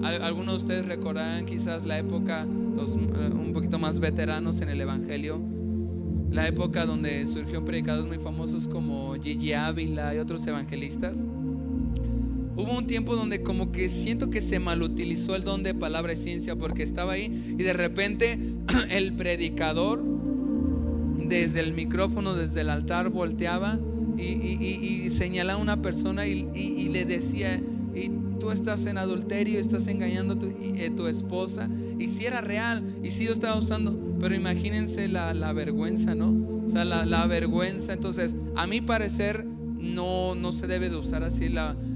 Algunos 0.02 0.54
de 0.54 0.56
ustedes 0.58 0.86
recordarán 0.86 1.44
quizás 1.44 1.84
la 1.84 1.98
época, 1.98 2.46
los 2.76 2.94
eh, 2.94 3.30
un 3.32 3.52
poquito 3.52 3.78
más 3.78 3.98
veteranos 3.98 4.62
en 4.62 4.68
el 4.68 4.80
Evangelio, 4.80 5.42
la 6.30 6.46
época 6.46 6.86
donde 6.86 7.26
surgió 7.26 7.64
predicadores 7.64 8.06
muy 8.06 8.18
famosos 8.18 8.68
como 8.68 9.14
Gigi 9.20 9.52
Ávila 9.52 10.14
y 10.14 10.18
otros 10.18 10.46
evangelistas. 10.46 11.26
hubo 12.56 12.78
un 12.78 12.86
tiempo 12.86 13.16
donde 13.16 13.42
como 13.42 13.72
que 13.72 13.88
siento 13.88 14.30
que 14.30 14.40
se 14.40 14.60
malutilizó 14.60 15.34
el 15.34 15.44
don 15.44 15.62
de 15.62 15.74
palabra 15.74 16.12
y 16.12 16.16
ciencia 16.16 16.56
porque 16.56 16.82
estaba 16.82 17.12
ahí 17.12 17.54
y 17.58 17.62
de 17.62 17.72
repente 17.72 18.38
el 18.90 19.14
predicador 19.14 20.09
desde 21.28 21.60
el 21.60 21.72
micrófono, 21.72 22.34
desde 22.34 22.62
el 22.62 22.70
altar 22.70 23.10
volteaba 23.10 23.78
y, 24.16 25.08
señalaba 25.10 25.58
a 25.58 25.62
una 25.62 25.82
persona 25.82 26.26
y, 26.26 26.88
le 26.88 27.04
decía, 27.04 27.60
y 27.94 28.10
tú 28.38 28.50
estás 28.50 28.86
en 28.86 28.98
adulterio, 28.98 29.58
estás 29.58 29.86
engañando 29.88 30.34
a 30.34 30.38
tu, 30.38 30.46
eh, 30.46 30.90
tu, 30.94 31.06
esposa. 31.06 31.68
Y 31.98 32.08
si 32.08 32.26
era 32.26 32.40
real, 32.40 32.82
y 33.02 33.10
si 33.10 33.24
yo 33.24 33.32
estaba 33.32 33.56
usando, 33.56 33.98
pero 34.20 34.34
imagínense 34.34 35.08
la, 35.08 35.52
vergüenza, 35.52 36.14
¿no? 36.14 36.64
O 36.66 36.68
sea, 36.68 36.84
la, 36.84 37.26
vergüenza. 37.26 37.92
Entonces, 37.92 38.36
a 38.56 38.66
mi 38.66 38.80
parecer, 38.80 39.44
no, 39.44 40.34
no 40.34 40.52
se 40.52 40.66
debe 40.66 40.90
de 40.90 40.96
usar 40.96 41.24
así 41.24 41.46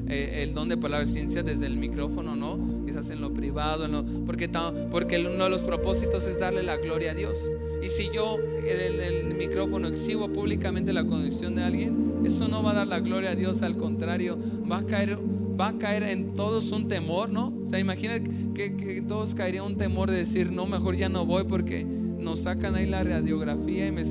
eh, 0.09 0.43
el 0.43 0.55
don 0.55 0.69
de 0.69 0.77
palabra 0.77 1.07
ciencia 1.07 1.43
desde 1.43 1.67
el 1.67 1.77
micrófono, 1.77 2.35
¿no? 2.35 2.85
Quizás 2.87 3.11
en 3.11 3.21
lo 3.21 3.33
privado, 3.33 3.87
porque, 4.27 4.51
porque 4.91 5.19
uno 5.21 5.45
de 5.45 5.51
los 5.51 5.63
propósitos 5.63 6.27
es 6.27 6.39
darle 6.39 6.63
la 6.63 6.77
gloria 6.77 7.13
a 7.13 7.15
Dios. 7.15 7.51
Y 7.85 7.91
si 7.91 8.09
yo 8.11 8.39
en 8.39 8.99
el, 8.99 9.35
micrófono 9.35 9.89
exhibo 9.89 10.29
públicamente 10.33 10.95
la 10.95 11.05
condición 11.05 11.55
de 11.55 11.65
alguien, 11.65 12.23
eso 12.25 12.49
no 12.49 12.63
va 12.63 12.71
a 12.71 12.75
dar 12.75 12.87
la 12.87 13.01
gloria 13.01 13.33
a 13.33 13.35
Dios, 13.35 13.61
al 13.63 13.77
contrario, 13.77 14.39
va 14.71 14.79
a 14.79 14.87
caer 14.87 15.19
va 15.61 15.69
a 15.69 15.79
caer 15.79 16.03
en 16.05 16.35
todos 16.35 16.73
un 16.73 16.89
temor, 16.89 17.29
¿no? 17.29 17.53
O 17.63 17.67
sea, 17.67 17.79
imagina 17.79 18.15
que, 18.55 19.05
todos 19.07 19.35
caería 19.35 19.63
un 19.63 19.77
temor 19.77 20.11
de 20.11 20.17
decir, 20.17 20.51
no, 20.51 20.67
mejor 20.67 20.97
ya 20.97 21.09
no 21.09 21.27
voy 21.27 21.45
porque 21.45 21.85
nos 21.85 22.41
sacan 22.41 22.75
ahí 22.75 22.87
la 22.87 23.05
radiografía 23.05 23.87
y 23.87 23.93
me 23.93 24.03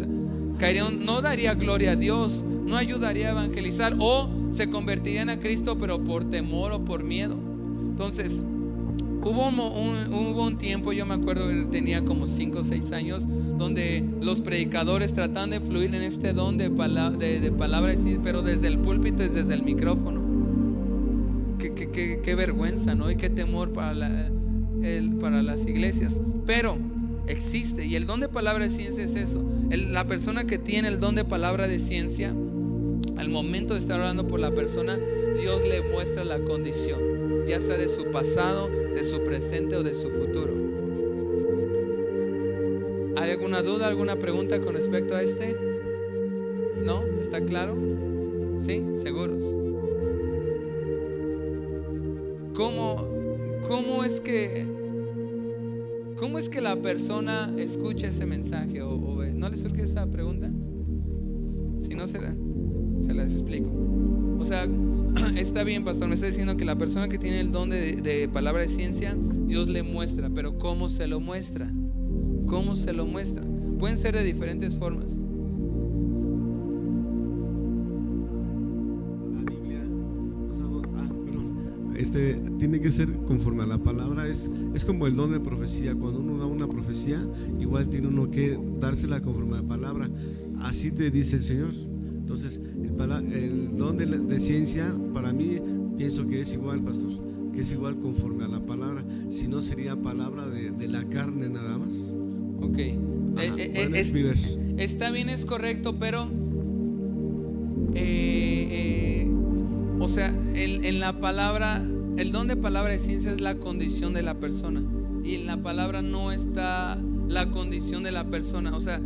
caería 0.58 0.90
no 0.90 1.22
daría 1.22 1.56
gloria 1.56 1.94
a 1.94 1.96
Dios, 1.96 2.46
no 2.48 2.78
ayudaría 2.78 3.30
a 3.30 3.32
evangelizar 3.32 3.96
o 4.00 4.30
se 4.52 4.70
convertirían 4.70 5.30
a 5.30 5.40
Cristo 5.40 5.78
pero 5.80 6.04
por 6.04 6.30
temor 6.30 6.72
o 6.74 6.86
por 6.86 7.04
miedo. 7.04 7.36
Entonces, 7.90 8.46
hubo 9.26 9.48
un, 9.48 10.14
hubo 10.14 10.46
un 10.46 10.58
tiempo, 10.58 10.94
yo 10.94 11.06
me 11.06 11.14
acuerdo 11.14 11.48
que 11.48 11.68
tenía 11.72 12.04
como 12.04 12.28
5 12.28 12.60
o 12.60 12.64
6 12.64 12.92
años, 12.92 13.28
donde 13.58 14.04
los 14.22 14.42
predicadores 14.42 15.14
tratan 15.14 15.50
de 15.50 15.60
fluir 15.60 15.94
en 15.96 16.02
este 16.02 16.34
don 16.34 16.58
de, 16.58 16.70
palabra, 16.70 17.18
de, 17.18 17.52
palabras, 17.52 18.00
pero 18.24 18.42
desde 18.42 18.68
el 18.68 18.80
púlpito 18.80 19.24
y 19.24 19.30
desde 19.30 19.54
el 19.54 19.64
micrófono. 19.64 20.22
Qué, 21.60 22.20
qué, 22.22 22.36
vergüenza, 22.36 22.94
¿no? 22.94 23.10
Y 23.10 23.16
qué 23.16 23.30
temor 23.30 23.72
para, 23.72 24.28
el, 24.82 25.16
para 25.22 25.42
las 25.42 25.66
iglesias. 25.66 26.20
Pero 26.46 26.78
existe. 27.28 27.86
Y 27.86 27.96
el 27.96 28.06
don 28.06 28.20
de 28.20 28.28
palabra 28.28 28.66
de 28.66 28.70
ciencia 28.70 29.04
es 29.04 29.16
eso. 29.16 29.44
la 29.70 30.06
persona 30.06 30.46
que 30.46 30.58
tiene 30.58 30.90
el 30.90 31.00
don 31.00 31.16
de 31.16 31.24
palabra 31.24 31.68
de 31.68 31.80
ciencia, 31.80 32.34
al 33.18 33.30
momento 33.30 33.76
de 33.76 33.80
estar 33.80 34.00
orando 34.00 34.28
por 34.28 34.40
la 34.40 34.52
persona, 34.52 34.98
Dios 35.40 35.64
le 35.64 35.82
muestra 35.82 36.24
la 36.24 36.40
condición, 36.40 37.00
ya 37.48 37.60
sea 37.60 37.78
de 37.78 37.90
su 37.90 38.12
pasado, 38.12 38.70
de 38.94 39.04
su 39.04 39.24
presente 39.24 39.76
o 39.76 39.84
de 39.84 39.94
su 39.94 40.10
futuro. 40.10 40.54
¿Hay 43.16 43.32
alguna 43.32 43.62
duda, 43.62 43.88
alguna 43.88 44.18
pregunta 44.18 44.60
con 44.60 44.74
respecto 44.74 45.16
a 45.16 45.22
este? 45.22 45.56
¿No? 46.84 47.04
¿Está 47.20 47.42
claro? 47.42 47.76
¿Sí? 48.58 48.84
¿Seguros? 48.94 49.58
¿Cómo, 52.54 53.08
cómo 53.68 54.04
es 54.04 54.22
que 54.22 54.68
¿Cómo 56.24 56.38
es 56.38 56.48
que 56.48 56.62
la 56.62 56.78
persona 56.78 57.54
escucha 57.58 58.08
ese 58.08 58.26
mensaje 58.26 58.82
o, 58.82 59.18
ve? 59.18 59.34
¿No 59.34 59.50
le 59.50 59.58
surge 59.58 59.82
esa 59.82 60.10
pregunta? 60.10 60.50
Si 61.80 61.96
no, 61.96 62.08
se, 62.08 62.22
la, 62.22 62.34
se 63.02 63.14
las 63.14 63.34
explico. 63.34 63.70
O 64.40 64.46
sea, 64.46 64.68
está 65.36 65.64
bien, 65.64 65.84
pastor, 65.84 66.08
me 66.08 66.16
está 66.16 66.28
diciendo 66.28 66.58
que 66.58 66.66
la 66.66 66.76
persona 66.76 67.08
que 67.08 67.18
tiene 67.18 67.40
el 67.40 67.52
don 67.52 67.70
de, 67.70 68.30
palabra 68.32 68.62
de 68.62 68.68
ciencia, 68.68 69.16
Dios 69.18 69.70
le 69.70 69.84
muestra, 69.84 70.30
pero 70.30 70.58
¿cómo 70.58 70.90
se 70.90 71.08
lo 71.08 71.20
muestra? 71.20 71.72
¿Cómo 72.46 72.76
se 72.76 72.94
lo 72.94 73.06
muestra? 73.06 73.44
Pueden 73.80 73.98
ser 73.98 74.16
de 74.16 74.24
diferentes 74.24 74.76
formas. 74.76 75.18
este, 82.04 82.42
tiene 82.60 82.80
que 82.80 82.92
ser 82.92 83.14
conforme 83.26 83.64
a 83.64 83.66
la 83.66 83.78
palabra. 83.78 84.28
Es, 84.28 84.50
es 84.74 84.86
como 84.86 85.08
el 85.08 85.16
don 85.16 85.32
de 85.32 85.40
profecía. 85.40 85.96
Cuando 85.96 86.20
uno 86.20 86.38
da 86.38 86.46
una 86.46 86.68
profecía, 86.68 87.26
igual 87.60 87.90
tiene 87.90 88.08
uno 88.08 88.30
que 88.30 88.60
dársela 88.80 89.22
conforme 89.22 89.58
a 89.58 89.62
la 89.62 89.68
palabra. 89.68 90.10
Así 90.60 90.92
te 90.92 91.10
dice 91.12 91.38
el 91.38 91.44
Señor. 91.44 91.93
Entonces, 92.34 92.62
el, 93.32 93.78
don 93.78 93.96
de, 93.96 94.40
ciencia, 94.40 94.92
para 95.14 95.32
mí, 95.32 95.60
pienso 95.96 96.26
que 96.26 96.42
es 96.42 96.52
igual, 96.56 96.82
pastor, 96.82 97.12
que 97.54 97.62
es 97.62 97.72
igual 97.72 98.00
conforme 98.00 98.44
a 98.44 98.48
la 98.48 98.60
palabra. 98.66 99.06
Si 99.28 99.48
no, 99.48 99.62
sería 99.62 99.96
palabra 99.96 100.48
de, 100.48 100.88
la 100.88 101.08
carne 101.10 101.48
nada 101.48 101.78
más. 101.78 102.18
Ok. 102.60 102.78
Eh, 102.80 102.98
eh, 103.38 103.90
es, 103.94 104.14
está 104.78 105.12
bien, 105.12 105.30
es 105.30 105.46
correcto, 105.46 106.00
pero... 106.00 106.28
Eh, 107.94 109.30
o 110.00 110.08
sea, 110.08 110.30
en, 110.56 110.84
en, 110.84 111.00
la 111.00 111.20
palabra 111.20 111.86
el 112.18 112.32
don 112.32 112.48
de 112.48 112.56
palabra 112.58 112.94
de 112.94 113.00
ciencia 113.00 113.32
es 113.32 113.42
la 113.42 113.60
condición 113.60 114.16
de 114.16 114.24
la 114.24 114.40
persona. 114.40 114.84
Y 115.24 115.36
en 115.36 115.46
la 115.46 115.62
palabra 115.62 116.02
no 116.02 116.32
está 116.32 117.00
la 117.28 117.52
condición 117.52 118.02
de 118.02 118.12
la 118.12 118.28
persona. 118.32 118.76
O 118.76 118.82
sea, 118.82 119.00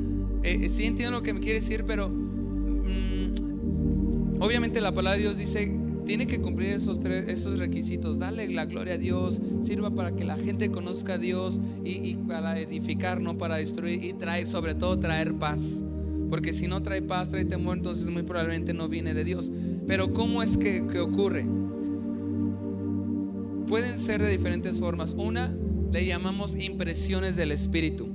eh, 0.43 0.59
eh, 0.61 0.69
sí 0.69 0.85
entiendo 0.85 1.11
lo 1.11 1.21
que 1.21 1.33
me 1.33 1.39
quiere 1.39 1.55
decir, 1.55 1.83
pero 1.85 2.09
obviamente 4.39 4.81
la 4.81 4.93
palabra 4.93 5.17
de 5.17 5.23
Dios 5.23 5.37
dice, 5.37 5.79
tiene 6.05 6.27
que 6.27 6.39
cumplir 6.39 6.69
esos, 6.69 6.99
tres, 6.99 7.27
esos 7.27 7.59
requisitos. 7.59 8.19
Darle 8.19 8.47
la 8.49 8.65
gloria 8.65 8.95
a 8.95 8.97
Dios, 8.97 9.41
sirva 9.61 9.91
para 9.91 10.15
que 10.15 10.23
la 10.23 10.37
gente 10.37 10.71
conozca 10.71 11.13
a 11.13 11.17
Dios 11.17 11.59
y, 11.83 12.15
para 12.15 12.59
edificar, 12.59 13.21
no 13.21 13.37
para 13.37 13.57
destruir 13.57 14.03
y 14.03 14.13
traer, 14.13 14.47
sobre 14.47 14.75
todo 14.75 14.99
traer 14.99 15.33
paz. 15.33 15.81
Porque 16.29 16.53
si 16.53 16.67
no 16.67 16.83
trae 16.83 17.01
paz, 17.01 17.29
trae 17.29 17.45
temor, 17.45 17.77
entonces 17.77 18.09
muy 18.09 18.23
probablemente 18.23 18.73
no 18.73 18.89
viene 18.89 19.13
de 19.13 19.23
Dios. 19.23 19.51
Pero 19.87 20.13
¿cómo 20.13 20.43
es 20.43 20.57
que, 20.57 20.85
que 20.87 20.99
ocurre? 20.99 21.45
pueden 23.67 23.99
ser 23.99 24.21
de 24.21 24.29
diferentes 24.29 24.79
formas. 24.79 25.13
Una 25.17 25.55
le 25.91 26.05
llamamos 26.05 26.55
impresiones 26.55 27.35
del 27.35 27.51
Espíritu. 27.51 28.07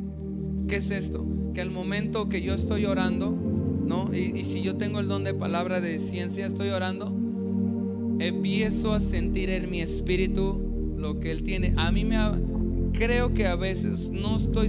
¿Qué 0.67 0.77
es 0.77 0.91
esto? 0.91 1.27
Que 1.55 1.61
al 1.61 1.71
momento 1.71 2.29
que 2.29 2.41
yo 2.41 2.55
estoy 2.55 2.87
orando, 2.87 3.37
¿no? 3.85 4.13
Y, 4.15 4.45
si 4.45 4.63
yo 4.63 4.77
tengo 4.77 5.01
el 5.01 5.09
don 5.09 5.25
de 5.25 5.35
palabra 5.35 5.81
de 5.81 5.99
ciencia, 5.99 6.47
estoy 6.47 6.71
orando, 6.71 7.15
empiezo 8.19 8.93
a 8.93 9.01
sentir 9.01 9.51
en 9.51 9.71
mi 9.71 9.81
espíritu 9.81 10.95
lo 10.97 11.21
que 11.21 11.31
Él 11.31 11.43
tiene. 11.43 11.75
A 11.77 11.91
mí 11.91 12.05
me 12.05 12.19
creo 12.93 13.35
que 13.35 13.47
a 13.47 13.57
veces 13.57 14.11
no 14.11 14.37
estoy 14.37 14.69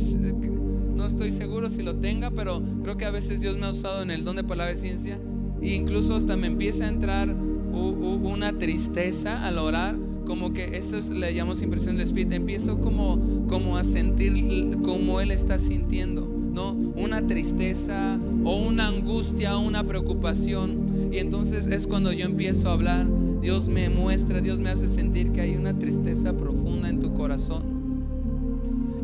no 0.95 1.05
estoy 1.05 1.31
seguro 1.31 1.69
si 1.69 1.83
lo 1.83 1.95
tenga, 1.95 2.31
pero 2.31 2.61
creo 2.83 2.97
que 2.97 3.05
a 3.05 3.11
veces 3.11 3.41
Dios 3.41 3.57
me 3.57 3.65
ha 3.65 3.71
usado 3.71 4.03
en 4.03 4.11
el 4.11 4.23
don 4.23 4.35
de 4.35 4.43
palabra 4.43 4.73
de 4.73 4.79
ciencia 4.79 5.19
e 5.61 5.73
incluso 5.73 6.15
hasta 6.15 6.37
me 6.37 6.47
empieza 6.47 6.85
a 6.85 6.89
entrar 6.89 7.33
una 7.73 8.57
tristeza 8.57 9.45
al 9.45 9.57
orar 9.57 9.95
como 10.25 10.53
que 10.53 10.77
eso 10.77 10.97
le 11.11 11.33
llamamos 11.33 11.61
impresión 11.61 11.95
del 11.95 12.05
Espíritu, 12.05 12.33
empiezo 12.33 12.79
como, 12.79 13.45
como 13.47 13.77
a 13.77 13.83
sentir 13.83 14.77
como 14.83 15.19
Él 15.19 15.31
está 15.31 15.59
sintiendo, 15.59 16.29
¿no? 16.53 16.71
Una 16.71 17.25
tristeza 17.25 18.19
o 18.43 18.55
una 18.57 18.87
angustia 18.87 19.57
o 19.57 19.61
una 19.61 19.83
preocupación. 19.83 21.09
Y 21.11 21.17
entonces 21.17 21.67
es 21.67 21.87
cuando 21.87 22.11
yo 22.11 22.25
empiezo 22.25 22.69
a 22.69 22.73
hablar, 22.73 23.05
Dios 23.41 23.67
me 23.67 23.89
muestra, 23.89 24.39
Dios 24.39 24.59
me 24.59 24.69
hace 24.69 24.87
sentir 24.87 25.31
que 25.31 25.41
hay 25.41 25.55
una 25.55 25.77
tristeza 25.77 26.33
profunda 26.33 26.89
en 26.89 26.99
tu 26.99 27.13
corazón. 27.13 27.63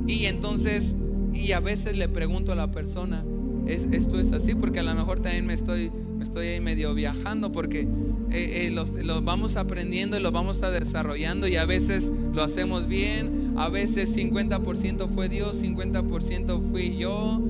Y 0.08 0.26
entonces, 0.26 0.96
y 1.34 1.52
a 1.52 1.60
veces 1.60 1.98
le 1.98 2.08
pregunto 2.08 2.52
a 2.52 2.56
la 2.56 2.72
persona, 2.72 3.24
¿Es, 3.70 3.88
esto 3.92 4.20
es 4.20 4.34
así, 4.34 4.56
porque 4.56 4.80
a 4.80 4.84
lo 4.84 4.96
mejor 4.96 5.20
también 5.20 5.46
me 5.46 5.54
estoy, 5.54 5.92
me 6.18 6.24
estoy 6.24 6.48
ahí 6.48 6.60
medio 6.60 6.96
viajando, 6.96 7.52
porque 7.52 7.88
eh, 8.32 8.68
eh, 8.68 9.04
lo 9.04 9.22
vamos 9.22 9.58
aprendiendo 9.58 10.18
y 10.18 10.22
lo 10.22 10.32
vamos 10.32 10.64
a 10.64 10.70
desarrollando 10.70 11.48
y 11.48 11.56
a 11.56 11.66
veces 11.66 12.12
lo 12.34 12.44
hacemos 12.44 12.88
bien, 12.88 13.54
a 13.58 13.70
veces 13.70 14.16
50% 14.16 15.10
fue 15.10 15.30
Dios, 15.30 15.64
50% 15.64 16.62
fui 16.62 16.98
yo 16.98 17.42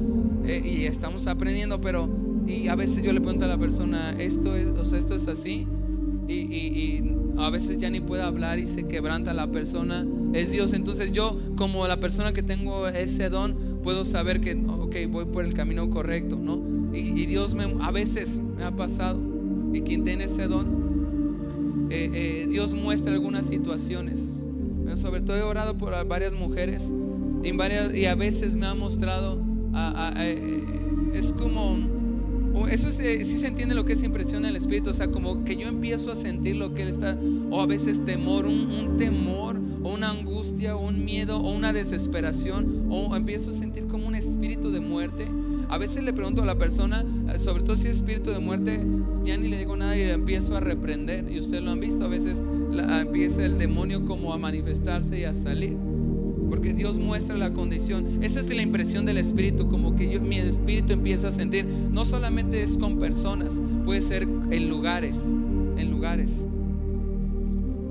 eh, 0.46 0.62
y 0.64 0.86
estamos 0.86 1.28
aprendiendo, 1.28 1.82
pero 1.82 2.10
y 2.48 2.68
a 2.68 2.76
veces 2.76 3.04
yo 3.04 3.14
le 3.14 3.22
pregunto 3.22 3.46
a 3.46 3.48
la 3.48 3.58
persona, 3.58 4.16
esto 4.18 4.56
es, 4.56 4.70
o 4.70 4.86
sea, 4.86 4.98
esto 4.98 5.16
es 5.16 5.28
así 5.28 5.68
y, 6.28 6.34
y 6.34 7.16
a 7.38 7.50
veces 7.50 7.78
ya 7.78 7.90
ni 7.90 8.02
puede 8.02 8.24
hablar 8.24 8.60
y 8.60 8.66
se 8.66 8.88
quebranta 8.88 9.34
la 9.34 9.48
persona, 9.48 10.06
es 10.34 10.52
Dios, 10.52 10.74
entonces 10.74 11.12
yo 11.12 11.38
como 11.56 11.88
la 11.88 12.00
persona 12.00 12.34
que 12.34 12.44
tengo 12.44 12.88
ese 12.88 13.30
don, 13.30 13.80
puedo 13.84 14.06
saber 14.06 14.42
que, 14.42 14.54
ok, 14.54 14.96
voy 15.10 15.26
por 15.26 15.46
el 15.46 15.54
camino 15.54 15.90
correcto, 15.90 16.38
¿no? 16.42 16.62
Y, 16.94 17.26
Dios 17.28 17.54
me, 17.54 17.66
a 17.82 17.92
veces 17.92 18.42
me 18.58 18.64
ha 18.64 18.72
pasado, 18.76 19.20
y 19.74 19.82
quien 19.82 20.04
tiene 20.04 20.26
ese 20.26 20.48
don, 20.48 21.88
eh, 21.90 22.10
eh, 22.14 22.48
Dios 22.50 22.74
muestra 22.74 23.14
algunas 23.14 23.48
situaciones. 23.48 24.46
Sobre 24.96 25.22
todo 25.22 25.38
he 25.38 25.44
orado 25.44 25.76
por 25.76 25.94
varias 26.08 26.34
mujeres 26.34 26.94
y, 27.44 27.52
varias, 27.52 27.94
y 27.94 28.06
a 28.06 28.16
veces 28.16 28.56
me 28.58 28.66
ha 28.66 28.74
mostrado, 28.74 29.42
eh, 30.18 30.64
es 31.14 31.32
como, 31.34 31.78
eso 32.70 32.92
sí 32.92 33.24
se 33.24 33.48
entiende 33.48 33.76
lo 33.76 33.86
que 33.86 33.94
es 33.94 34.04
impresión 34.04 34.46
en 34.46 34.50
el 34.50 34.56
espíritu, 34.56 34.90
o 34.90 34.94
sea, 34.94 35.10
como 35.10 35.44
que 35.44 35.56
yo 35.56 35.68
empiezo 35.68 36.12
a 36.12 36.16
sentir 36.16 36.56
lo 36.56 36.74
que 36.74 36.84
él 36.84 36.90
está, 36.90 37.18
o 37.50 37.62
a 37.62 37.66
veces 37.66 38.04
temor, 38.04 38.46
un, 38.46 38.98
temor, 38.98 39.58
o 39.84 39.94
una 39.94 40.12
angustia, 40.12 40.76
o 40.76 40.88
un 40.88 41.06
miedo, 41.06 41.38
o 41.38 41.56
una 41.56 41.72
desesperación, 41.72 42.88
o 42.90 43.16
empiezo 43.16 43.52
a 43.52 43.54
sentir 43.54 43.88
como 43.88 44.08
un 44.08 44.16
espíritu 44.16 44.72
de 44.72 44.80
muerte. 44.80 45.28
A 45.70 45.78
veces 45.78 46.04
le 46.04 46.14
pregunto 46.14 46.42
a 46.42 46.46
la 46.46 46.58
persona, 46.58 47.06
sobre 47.38 47.64
todo 47.64 47.78
si 47.78 47.88
es 47.88 47.98
espíritu 47.98 48.32
de 48.32 48.40
muerte, 48.40 48.84
ya 49.24 49.38
ni 49.38 49.50
le 49.50 49.60
digo 49.60 49.78
nada 49.78 49.96
y 49.96 50.04
le 50.04 50.14
empiezo 50.14 50.58
a 50.58 50.60
reprender. 50.60 51.30
Y 51.32 51.40
ustedes 51.40 51.64
lo 51.64 51.72
han 51.72 51.80
visto, 51.80 52.06
a 52.06 52.08
veces 52.08 52.42
empieza 53.02 53.46
el 53.46 53.58
demonio 53.58 54.04
como 54.06 54.34
a 54.34 54.38
manifestarse 54.38 55.20
y 55.20 55.24
a 55.24 55.34
salir 55.34 55.78
porque 56.50 56.74
Dios 56.74 56.98
muestra 56.98 57.38
la 57.38 57.54
condición. 57.54 58.24
Esa 58.24 58.40
es 58.40 58.50
la 58.50 58.62
impresión 58.62 59.06
del 59.06 59.18
Espíritu, 59.18 59.68
como 59.68 59.96
que 59.96 60.20
mi 60.20 60.40
Espíritu 60.40 60.94
empieza 60.94 61.28
a 61.30 61.32
sentir. 61.32 61.66
No 61.66 62.04
solamente 62.06 62.64
es 62.64 62.78
con 62.78 62.98
personas, 62.98 63.62
puede 63.86 64.02
ser 64.02 64.24
en 64.24 64.70
lugares, 64.70 65.26
en 65.78 65.92
lugares. 65.92 66.48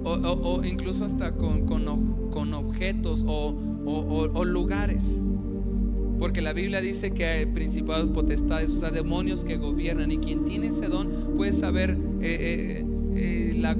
O, 0.05 0.63
incluso 0.65 1.05
hasta 1.05 1.33
con, 1.33 1.67
con, 1.67 2.55
objetos 2.55 3.25
o, 3.27 4.45
lugares. 4.45 5.25
Porque 6.19 6.41
la 6.41 6.53
Biblia 6.53 6.81
dice 6.81 7.13
que 7.13 7.25
hay 7.25 7.47
principados, 7.47 8.11
potestades, 8.11 8.71
o 8.77 8.81
sea, 8.81 8.91
demonios 8.91 9.45
que 9.45 9.57
gobiernan. 9.57 10.11
Y 10.11 10.19
quien 10.19 10.45
tiene 10.45 10.69
ese 10.69 10.87
don 10.87 11.35
puede 11.37 11.53
saber, 11.53 11.97
eh, 12.21 12.83
eh, 12.83 12.87
eh, 13.15 13.57
la, 13.59 13.77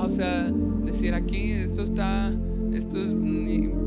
o 0.00 0.08
sea, 0.08 0.50
decir 0.84 1.14
aquí, 1.14 1.50
esto 1.50 1.82
está 1.82 2.32
esto 2.74 2.98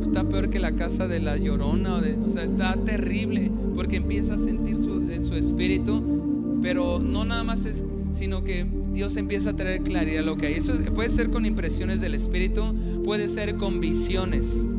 está 0.01 0.23
peor 0.29 0.49
que 0.49 0.59
la 0.59 0.71
casa 0.71 1.07
de 1.07 1.19
la 1.19 1.37
llorona, 1.37 1.95
o, 1.95 2.01
de, 2.01 2.15
o 2.15 2.29
sea, 2.29 2.43
está 2.43 2.75
terrible, 2.75 3.51
porque 3.75 3.97
empieza 3.97 4.35
a 4.35 4.37
sentir 4.37 4.77
su, 4.77 5.11
en 5.11 5.25
su 5.25 5.35
espíritu, 5.35 6.59
pero 6.61 6.99
no 6.99 7.25
nada 7.25 7.43
más 7.43 7.65
es, 7.65 7.83
sino 8.13 8.43
que 8.43 8.65
Dios 8.93 9.17
empieza 9.17 9.51
a 9.51 9.55
traer 9.55 9.81
claridad 9.83 10.23
a 10.23 10.25
lo 10.25 10.37
que 10.37 10.47
hay. 10.47 10.53
Eso 10.53 10.73
puede 10.95 11.09
ser 11.09 11.29
con 11.29 11.45
impresiones 11.45 12.01
del 12.01 12.15
espíritu, 12.15 12.63
puede 13.03 13.27
ser 13.27 13.55
con 13.55 13.79
visiones, 13.79 14.69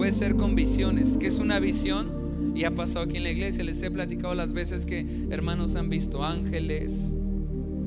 puede 0.00 0.12
ser 0.12 0.36
con 0.36 0.54
visiones, 0.54 1.18
que 1.18 1.26
es 1.26 1.40
una 1.40 1.60
visión. 1.60 2.54
Y 2.54 2.64
ha 2.64 2.74
pasado 2.74 3.04
aquí 3.04 3.18
en 3.18 3.22
la 3.22 3.32
iglesia, 3.32 3.62
les 3.62 3.82
he 3.82 3.90
platicado 3.90 4.34
las 4.34 4.54
veces 4.54 4.86
que 4.86 5.04
hermanos 5.28 5.76
han 5.76 5.90
visto 5.90 6.24
ángeles, 6.24 7.14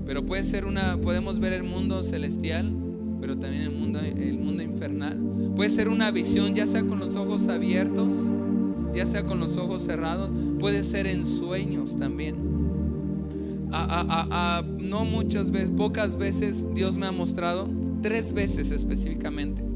pero 0.05 0.23
puede 0.23 0.43
ser 0.43 0.65
una, 0.65 0.95
podemos 0.97 1.39
ver 1.39 1.53
el 1.53 1.63
mundo 1.63 2.03
celestial 2.03 2.71
pero 3.19 3.35
también 3.37 3.63
el 3.63 3.71
mundo, 3.71 3.99
el 3.99 4.37
mundo 4.37 4.61
infernal. 4.61 5.17
Puede 5.55 5.71
ser 5.71 5.89
una 5.89 6.11
visión, 6.11 6.53
ya 6.53 6.67
sea 6.67 6.83
con 6.83 6.99
los 6.99 7.15
ojos 7.15 7.47
abiertos, 7.47 8.31
ya 8.93 9.07
sea 9.07 9.23
con 9.23 9.39
los 9.39 9.57
ojos 9.57 9.81
cerrados, 9.81 10.29
puede 10.59 10.83
ser 10.83 11.07
en 11.07 11.25
sueños 11.25 11.97
también. 11.97 12.35
no 13.71 15.05
muchas 15.05 15.49
veces, 15.49 15.71
pocas 15.71 16.15
veces 16.15 16.67
Dios 16.75 16.95
me 16.95 17.07
ha 17.07 17.11
mostrado, 17.11 17.67
tres 18.03 18.33
veces 18.33 18.69
específicamente. 18.69 19.72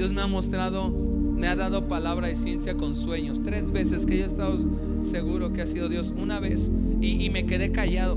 Dios 0.00 0.14
me 0.14 0.22
ha 0.22 0.26
mostrado, 0.26 0.88
me 0.88 1.46
ha 1.46 1.54
dado 1.54 1.86
palabra 1.86 2.28
de 2.28 2.34
ciencia 2.34 2.74
con 2.74 2.96
sueños, 2.96 3.42
tres 3.42 3.70
veces 3.70 4.06
que 4.06 4.16
yo 4.16 4.24
he 4.24 4.26
estado 4.26 4.56
seguro 5.02 5.52
que 5.52 5.60
ha 5.60 5.66
sido 5.66 5.90
Dios, 5.90 6.14
una 6.16 6.40
vez, 6.40 6.72
y 7.02 7.28
me 7.28 7.44
quedé 7.44 7.70
callado 7.70 8.16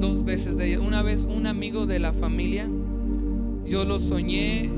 dos 0.00 0.24
veces 0.24 0.56
de. 0.56 0.78
Una 0.78 1.02
vez 1.02 1.26
un 1.30 1.46
amigo 1.46 1.84
de 1.84 1.98
la 1.98 2.14
familia, 2.14 2.70
yo 3.66 3.84
lo 3.84 3.98
soñé 3.98 4.70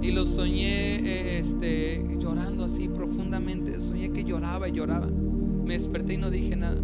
y 0.00 0.10
lo 0.12 0.24
soñé 0.24 0.96
eh, 0.96 1.38
este, 1.38 2.02
llorando 2.18 2.64
así 2.64 2.88
profundamente. 2.88 3.78
Soñé 3.82 4.10
que 4.10 4.24
lloraba 4.24 4.70
y 4.70 4.72
lloraba. 4.72 5.06
Me 5.06 5.74
desperté 5.74 6.14
y 6.14 6.16
no 6.16 6.30
dije 6.30 6.56
nada. 6.56 6.80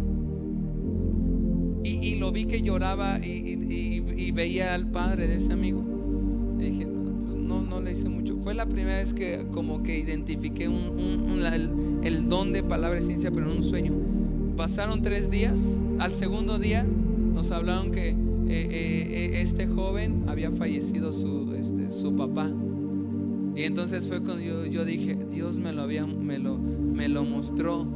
Y, 1.83 2.19
lo 2.19 2.31
vi 2.31 2.45
que 2.45 2.61
lloraba 2.61 3.17
y, 3.17 4.31
veía 4.31 4.75
al 4.75 4.91
padre 4.91 5.27
de 5.27 5.37
ese 5.37 5.53
amigo. 5.53 5.83
dije, 6.59 6.90
hice 7.91 8.09
mucho. 8.09 8.37
Fue 8.41 8.53
la 8.53 8.65
primera 8.65 8.97
vez 8.97 9.13
que 9.13 9.45
como 9.51 9.83
que 9.83 9.97
identifiqué 9.97 10.65
el, 10.65 12.29
don 12.29 12.53
de 12.53 12.63
palabra 12.63 12.99
de 12.99 13.05
ciencia, 13.05 13.31
pero 13.31 13.49
en 13.49 13.57
un 13.57 13.63
sueño. 13.63 13.93
Pasaron 14.57 15.01
tres 15.01 15.29
días. 15.29 15.79
Al 15.99 16.13
segundo 16.13 16.59
día 16.59 16.83
nos 16.83 17.51
hablaron 17.51 17.91
que 17.91 18.09
eh, 18.09 18.15
eh, 18.47 19.07
eh, 19.09 19.41
este 19.41 19.67
joven 19.67 20.25
había 20.27 20.51
fallecido 20.51 21.13
su, 21.13 21.53
este, 21.55 21.91
su 21.91 22.15
papá. 22.15 22.51
Y 23.55 23.63
entonces 23.63 24.07
fue 24.07 24.23
cuando 24.23 24.41
yo, 24.41 24.85
dije, 24.85 25.17
Dios 25.29 25.59
me 25.59 25.73
lo, 25.73 25.81
había, 25.81 26.05
me, 26.05 26.39
lo, 26.39 26.57
me 26.57 27.07
lo 27.09 27.23
mostró. 27.23 27.87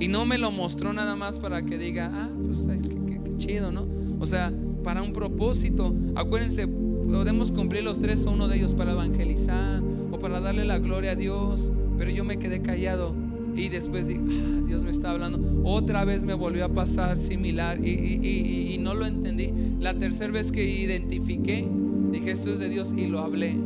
Y 0.00 0.08
no 0.08 0.24
me 0.24 0.38
lo 0.38 0.50
mostró 0.50 0.92
nada 0.92 1.16
más 1.16 1.38
para 1.38 1.64
que 1.64 1.76
diga, 1.76 2.10
ah, 2.12 2.30
pues 2.46 2.66
qué, 2.66 3.36
chido, 3.36 3.70
¿no? 3.70 3.86
O 4.18 4.26
sea, 4.26 4.52
para 4.82 5.02
un 5.02 5.12
propósito. 5.12 5.94
Acuérdense, 6.14 6.66
podemos 7.10 7.52
cumplir 7.52 7.82
los 7.82 7.98
tres 7.98 8.26
o 8.26 8.32
uno 8.32 8.48
de 8.48 8.56
ellos 8.56 8.74
para 8.74 8.92
evangelizar 8.92 9.82
o 10.10 10.18
para 10.18 10.40
darle 10.40 10.64
la 10.64 10.78
gloria 10.78 11.12
a 11.12 11.14
Dios. 11.14 11.72
Pero 11.96 12.10
yo 12.10 12.24
me 12.24 12.38
quedé 12.38 12.62
callado 12.62 13.14
y 13.58 13.68
después 13.68 14.06
dije, 14.06 14.20
ah, 14.20 14.62
Dios 14.66 14.84
me 14.84 14.90
está 14.90 15.10
hablando. 15.10 15.40
Otra 15.64 16.04
vez 16.04 16.24
me 16.24 16.34
volvió 16.34 16.64
a 16.64 16.68
pasar 16.68 17.16
similar 17.16 17.84
y, 17.84 18.76
no 18.80 18.94
lo 18.94 19.06
entendí. 19.06 19.52
La 19.80 19.94
tercera 19.94 20.32
vez 20.32 20.52
que 20.52 20.64
identifiqué, 20.64 21.68
dije, 22.12 22.30
esto 22.30 22.52
es 22.52 22.60
de 22.60 22.68
Dios 22.68 22.94
y 22.96 23.06
lo 23.06 23.18
hablé. 23.20 23.56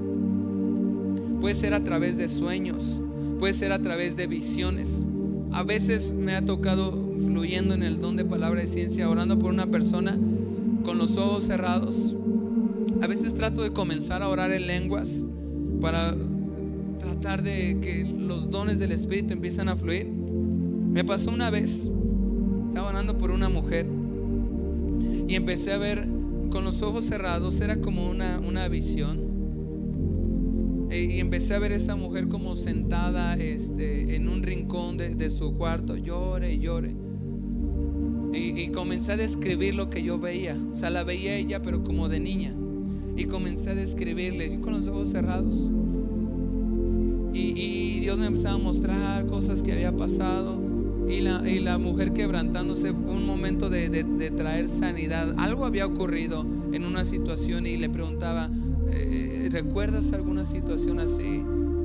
Puede 1.40 1.54
ser 1.54 1.74
a 1.74 1.84
través 1.84 2.16
de 2.16 2.28
sueños, 2.28 3.04
puede 3.38 3.52
ser 3.52 3.72
a 3.72 3.80
través 3.80 4.16
de 4.16 4.26
visiones. 4.26 5.02
A 5.50 5.62
veces 5.64 6.14
me 6.14 6.34
ha 6.34 6.44
tocado 6.44 6.92
fluyendo 7.18 7.74
en 7.74 7.82
el 7.82 8.00
don 8.00 8.16
de 8.16 8.24
palabra 8.24 8.60
de 8.60 8.66
ciencia, 8.66 9.10
orando 9.10 9.38
por 9.38 9.50
una 9.50 9.66
persona 9.66 10.18
con 10.84 10.98
los 10.98 11.18
ojos 11.18 11.44
cerrados. 11.44 12.16
A 13.02 13.08
veces 13.08 13.34
trato 13.34 13.62
de 13.62 13.72
comenzar 13.72 14.22
a 14.22 14.28
orar 14.28 14.52
en 14.52 14.68
lenguas 14.68 15.26
para 15.80 16.14
tratar 17.00 17.42
de 17.42 17.80
que 17.80 18.04
los 18.04 18.48
dones 18.48 18.78
del 18.78 18.92
Espíritu 18.92 19.32
empiezan 19.32 19.68
a 19.68 19.74
fluir. 19.74 20.06
Me 20.06 21.02
pasó 21.02 21.32
una 21.32 21.50
vez, 21.50 21.90
estaba 22.68 22.90
orando 22.90 23.18
por 23.18 23.32
una 23.32 23.48
mujer 23.48 23.86
y 25.26 25.34
empecé 25.34 25.72
a 25.72 25.78
ver 25.78 26.06
con 26.48 26.62
los 26.62 26.80
ojos 26.82 27.04
cerrados, 27.04 27.60
era 27.60 27.80
como 27.80 28.08
una, 28.08 28.38
una 28.38 28.68
visión. 28.68 29.18
E, 30.88 31.02
y 31.02 31.18
empecé 31.18 31.54
a 31.54 31.58
ver 31.58 31.72
esa 31.72 31.96
mujer 31.96 32.28
como 32.28 32.54
sentada 32.54 33.34
este, 33.34 34.14
en 34.14 34.28
un 34.28 34.44
rincón 34.44 34.96
de, 34.96 35.30
su 35.30 35.54
cuarto, 35.54 35.96
llore 35.96 36.54
y 36.54 36.60
llore. 36.60 36.94
Y, 38.32 38.60
y, 38.60 38.68
comencé 38.68 39.12
a 39.12 39.16
describir 39.16 39.74
lo 39.74 39.90
que 39.90 40.04
yo 40.04 40.20
veía. 40.20 40.56
O 40.72 40.76
sea, 40.76 40.90
la 40.90 41.02
veía 41.02 41.34
ella, 41.34 41.60
pero 41.62 41.82
como 41.82 42.08
de 42.08 42.20
niña. 42.20 42.54
Y 43.16 43.24
comencé 43.24 43.70
a 43.70 43.74
describirle, 43.74 44.60
con 44.60 44.74
los 44.74 44.86
ojos 44.86 45.10
cerrados. 45.10 45.70
Y, 47.34 48.00
Dios 48.00 48.18
me 48.18 48.26
empezaba 48.26 48.56
a 48.56 48.58
mostrar 48.58 49.26
cosas 49.26 49.62
que 49.62 49.72
había 49.72 49.92
pasado. 49.92 50.60
Y 51.08 51.20
la, 51.20 51.48
y 51.48 51.60
la 51.60 51.78
mujer 51.78 52.12
quebrantándose 52.12 52.90
un 52.90 53.26
momento 53.26 53.68
de, 53.68 53.88
de, 53.90 54.30
traer 54.30 54.68
sanidad. 54.68 55.34
Algo 55.36 55.64
había 55.64 55.86
ocurrido 55.86 56.46
en 56.72 56.86
una 56.86 57.04
situación 57.04 57.66
y 57.66 57.76
le 57.76 57.90
preguntaba, 57.90 58.48
eh, 58.90 59.48
¿recuerdas 59.50 60.12
alguna 60.12 60.46
situación 60.46 61.00
así? 61.00 61.42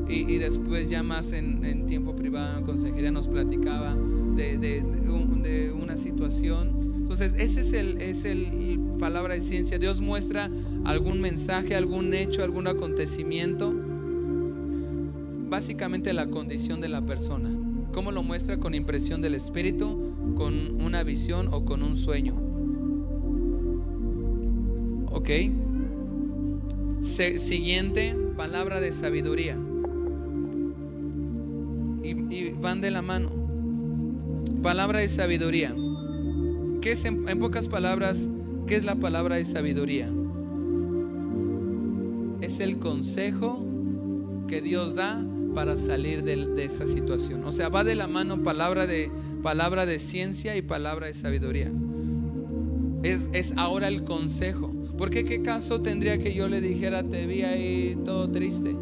Y, 0.09 0.37
después 0.37 0.89
ya 0.89 1.03
más 1.03 1.33
en, 1.33 1.65
en, 1.65 1.85
tiempo 1.85 2.15
privado 2.15 2.59
en 2.59 2.63
consejería 2.63 3.11
nos 3.11 3.27
platicaba 3.27 3.95
de, 4.35 4.57
de, 4.57 4.81
de, 4.81 5.71
una 5.71 5.97
situación. 5.97 6.69
Entonces, 6.95 7.33
ese 7.37 7.61
es 7.61 7.73
el, 7.73 8.01
es 8.01 8.23
el 8.23 8.79
palabra 8.97 9.33
de 9.33 9.41
ciencia. 9.41 9.77
Dios 9.79 10.01
muestra 10.01 10.49
algún 10.87 11.21
mensaje, 11.21 11.75
algún 11.75 12.13
hecho, 12.13 12.43
algún 12.43 12.67
acontecimiento 12.67 13.73
básicamente 15.49 16.13
la 16.13 16.27
condición 16.27 16.81
de 16.81 16.89
la 16.89 17.01
persona. 17.01 17.49
¿Cómo 17.93 18.11
lo 18.11 18.23
muestra? 18.23 18.57
Con 18.57 18.73
impresión 18.73 19.21
del 19.21 19.35
espíritu, 19.35 20.13
con 20.35 20.81
una 20.81 21.03
visión 21.03 21.49
o 21.51 21.65
con 21.65 21.83
un 21.83 21.97
sueño. 21.97 22.35
¿Ok? 25.11 25.29
siguiente, 27.01 28.15
palabra 28.35 28.79
de 28.79 28.91
sabiduría. 28.91 29.57
Y, 32.03 32.51
van 32.61 32.81
de 32.81 32.91
la 32.91 33.01
mano. 33.01 33.29
Palabra 34.61 34.99
de 34.99 35.07
sabiduría. 35.07 35.75
¿Qué 36.81 36.91
es 36.91 37.05
en, 37.05 37.27
en 37.27 37.39
pocas 37.39 37.67
palabras? 37.67 38.29
¿Qué 38.67 38.75
es 38.75 38.83
la 38.83 38.95
palabra 38.95 39.35
de 39.35 39.45
sabiduría? 39.45 40.09
Es 42.41 42.59
el 42.59 42.79
consejo 42.79 43.63
que 44.47 44.61
Dios 44.61 44.95
da 44.95 45.23
para 45.55 45.75
salir 45.75 46.23
de, 46.23 46.63
esa 46.63 46.85
situación. 46.85 47.43
O 47.43 47.51
sea, 47.51 47.69
va 47.69 47.83
de 47.83 47.95
la 47.95 48.07
mano 48.07 48.43
palabra 48.43 48.85
de, 48.85 49.09
palabra 49.41 49.85
de 49.85 49.99
ciencia 49.99 50.55
y 50.55 50.61
palabra 50.61 51.07
de 51.07 51.13
sabiduría. 51.13 51.71
Es, 53.03 53.29
es 53.33 53.53
ahora 53.57 53.87
el 53.87 54.03
consejo. 54.03 54.73
Porque 54.97 55.25
qué 55.25 55.41
caso 55.41 55.81
tendría 55.81 56.17
que 56.17 56.33
yo 56.33 56.47
le 56.47 56.59
dijera, 56.59 57.03
te 57.03 57.27
vi 57.27 57.43
ahí 57.43 57.97
todo 58.03 58.29
triste? 58.29 58.75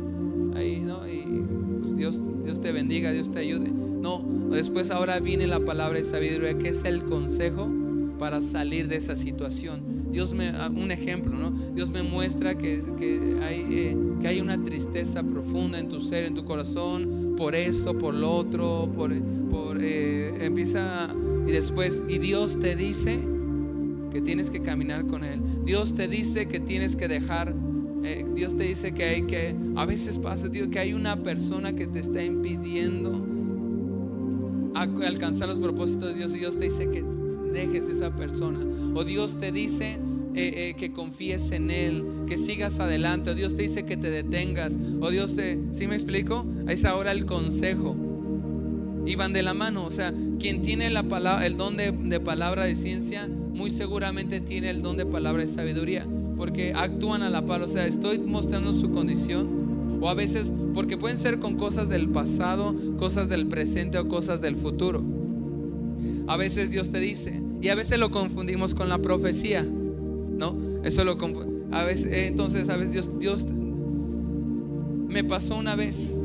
Ahí, 0.54 0.80
¿no? 0.80 1.08
Y 1.08 1.44
pues, 1.82 1.96
Dios, 1.96 2.22
Dios 2.44 2.62
te 2.62 2.72
bendiga, 2.72 3.12
Dios 3.12 3.32
te 3.32 3.40
ayude. 3.40 3.72
No, 3.72 4.24
después 4.50 4.92
ahora 4.92 5.20
viene 5.20 5.48
la 5.48 5.60
palabra 5.60 5.98
de 5.98 6.04
sabiduría, 6.04 6.58
que 6.58 6.70
es 6.70 6.86
el 6.86 7.04
consejo 7.04 7.70
para 8.18 8.42
salir 8.42 8.88
de 8.88 8.96
esa 8.96 9.16
situación. 9.16 9.95
Dios 10.16 10.34
me, 10.34 10.48
ah, 10.48 10.72
un 10.74 10.92
ejemplo, 10.92 11.38
¿no? 11.38 11.52
Dios 11.52 11.90
me 11.90 12.02
muestra 12.02 12.58
que, 12.58 12.82
hay, 13.42 13.66
eh, 13.70 13.98
que 14.22 14.28
hay 14.30 14.40
una 14.40 14.64
tristeza 14.64 15.24
profunda 15.24 15.78
en 15.78 15.90
tu 15.90 16.00
ser, 16.00 16.24
en 16.24 16.34
tu 16.34 16.46
corazón, 16.46 17.36
por 17.36 17.54
esto, 17.54 17.98
por 17.98 18.14
lo 18.14 18.32
otro, 18.32 18.90
por, 18.96 19.14
por 19.50 19.78
eh, 19.82 20.46
empieza 20.46 21.14
y 21.46 21.52
después, 21.52 22.02
y 22.08 22.20
Dios 22.20 22.58
te 22.62 22.78
dice 22.78 23.20
que 24.10 24.22
tienes 24.22 24.50
que 24.50 24.62
caminar 24.62 25.06
con 25.06 25.26
Él. 25.26 25.42
Dios 25.66 25.96
te 25.96 26.08
dice 26.08 26.48
que 26.48 26.62
tienes 26.62 26.96
que 26.96 27.10
dejar 27.10 27.54
eh, 28.06 28.26
Dios 28.34 28.56
te 28.56 28.64
dice 28.64 28.94
que 28.94 29.04
hay 29.04 29.24
que, 29.24 29.54
a 29.76 29.86
veces 29.86 30.18
pasa, 30.18 30.48
Dios, 30.48 30.70
que 30.70 30.80
hay 30.80 30.94
una 30.94 31.24
persona 31.24 31.74
que 31.74 31.88
te 31.88 32.00
está 32.00 32.24
impidiendo 32.24 33.26
alcanzar 34.76 35.50
los 35.50 35.60
propósitos 35.60 36.14
de 36.14 36.20
Dios 36.20 36.36
y 36.36 36.40
Dios 36.40 36.58
te 36.58 36.66
dice 36.66 36.90
que 36.90 37.04
dejes 37.52 37.90
esa 37.90 38.16
persona. 38.16 38.60
O 38.96 39.04
Dios 39.04 39.38
te 39.38 39.52
dice 39.52 40.00
eh, 40.36 40.70
eh, 40.70 40.76
que 40.78 40.94
confíes 40.94 41.52
en 41.52 41.70
Él, 41.70 42.04
que 42.28 42.38
sigas 42.38 42.80
adelante. 42.80 43.32
O 43.32 43.36
Dios 43.36 43.56
te 43.56 43.64
dice 43.64 43.84
que 43.84 43.98
te 43.98 44.10
detengas. 44.10 44.80
O 45.02 45.12
Dios 45.12 45.36
te, 45.36 45.60
¿sí 45.74 45.86
me 45.86 45.96
explico? 45.96 46.46
Es 46.70 46.86
ahora 46.86 47.12
el 47.12 47.26
consejo. 47.26 47.94
Y 49.06 49.16
van 49.16 49.34
de 49.34 49.44
la 49.44 49.54
mano. 49.54 49.86
O 49.86 49.92
sea, 49.92 50.14
quien 50.40 50.62
tiene 50.62 50.88
el 50.88 51.58
don 51.58 51.76
de, 51.76 51.92
de 51.92 52.20
palabra 52.22 52.64
de 52.64 52.74
ciencia, 52.74 53.28
muy 53.28 53.70
seguramente 53.70 54.40
tiene 54.40 54.70
el 54.70 54.82
don 54.82 54.96
de 54.96 55.06
palabra 55.06 55.42
de 55.42 55.48
sabiduría. 55.48 56.08
Porque 56.38 56.74
actúan 56.74 57.22
a 57.22 57.30
la 57.30 57.46
par. 57.46 57.62
O 57.64 57.68
sea, 57.68 57.86
estoy 57.86 58.20
mostrando 58.20 58.72
su 58.72 58.92
condición. 58.92 60.00
O 60.02 60.08
a 60.08 60.14
veces, 60.14 60.54
porque 60.74 60.98
pueden 60.98 61.20
ser 61.20 61.40
con 61.40 61.56
cosas 61.58 61.90
del 61.90 62.08
pasado, 62.08 62.74
cosas 62.98 63.28
del 63.28 63.48
presente 63.48 63.98
o 63.98 64.08
cosas 64.08 64.40
del 64.40 64.56
futuro. 64.56 65.04
A 66.28 66.38
veces 66.38 66.72
Dios 66.72 66.90
te 66.92 67.00
dice, 67.00 67.45
y 67.62 67.70
a 67.70 67.76
veces 67.76 68.00
lo 68.00 68.12
confundimos 68.12 68.76
con 68.76 68.90
la 68.90 68.98
profecía, 69.00 69.64
¿no? 69.64 70.56
Eso 70.84 71.04
lo 71.04 71.18
a 71.72 71.84
veces, 71.84 72.06
eh, 72.06 72.28
entonces 72.28 72.70
a 72.70 72.78
veces 72.78 72.94
Dios, 72.94 73.20
Dios 73.20 73.46
me 75.08 75.24
pasó 75.24 75.58
una 75.58 75.76
vez. 75.76 76.16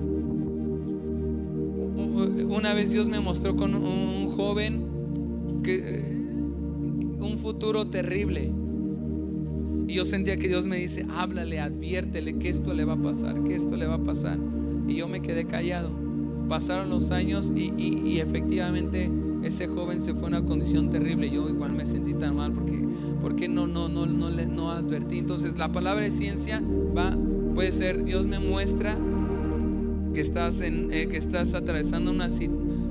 Una 2.49 2.75
vez 2.75 2.91
Dios 2.91 3.09
me 3.09 3.21
mostró 3.21 3.57
con 3.57 3.75
un 3.75 4.33
joven 4.33 5.61
que 5.63 5.77
eh, 5.77 6.17
un 7.21 7.39
futuro 7.39 7.87
terrible. 7.89 8.53
Y 9.89 9.95
yo 9.95 10.05
sentía 10.05 10.37
que 10.37 10.49
Dios 10.49 10.67
me 10.67 10.77
dice, 10.77 11.07
háblale, 11.11 11.61
adviértele 11.61 12.39
que 12.39 12.49
esto 12.49 12.75
le 12.75 12.85
va 12.85 12.93
a 12.95 13.03
pasar, 13.03 13.43
que 13.43 13.55
esto 13.55 13.77
le 13.77 13.87
va 13.87 13.95
a 13.95 14.05
pasar. 14.05 14.39
Y 14.87 14.97
yo 14.97 15.09
me 15.09 15.21
quedé 15.21 15.47
callado. 15.47 15.91
Pasaron 16.49 16.91
los 16.91 17.11
años 17.11 17.53
y, 17.55 17.73
y 17.77 18.21
efectivamente 18.21 19.11
ese 19.43 19.67
joven 19.69 20.01
se 20.01 20.15
fue 20.15 20.25
a 20.25 20.29
una 20.29 20.43
condición 20.43 20.91
terrible. 20.91 21.31
Yo 21.31 21.49
igual 21.49 21.73
me 21.73 21.87
sentí 21.87 22.15
tan 22.15 22.37
mal 22.37 22.53
porque, 22.53 22.85
porque 23.23 23.49
no, 23.49 23.67
no, 23.67 23.89
no, 23.89 24.07
no, 24.07 24.31
le, 24.31 24.47
no 24.47 24.71
advertí. 24.71 25.19
Entonces 25.19 25.59
la 25.59 25.73
palabra 25.73 26.05
de 26.05 26.11
ciencia 26.11 26.63
va, 26.97 27.17
puede 27.55 27.73
ser, 27.73 28.05
Dios 28.05 28.27
me 28.27 28.39
muestra 28.39 28.99
que 30.13 30.21
estás, 30.21 30.61
en, 30.61 30.93
eh, 30.93 31.09
que 31.09 31.17
estás 31.17 31.55
atravesando 31.55 32.11
una, 32.11 32.27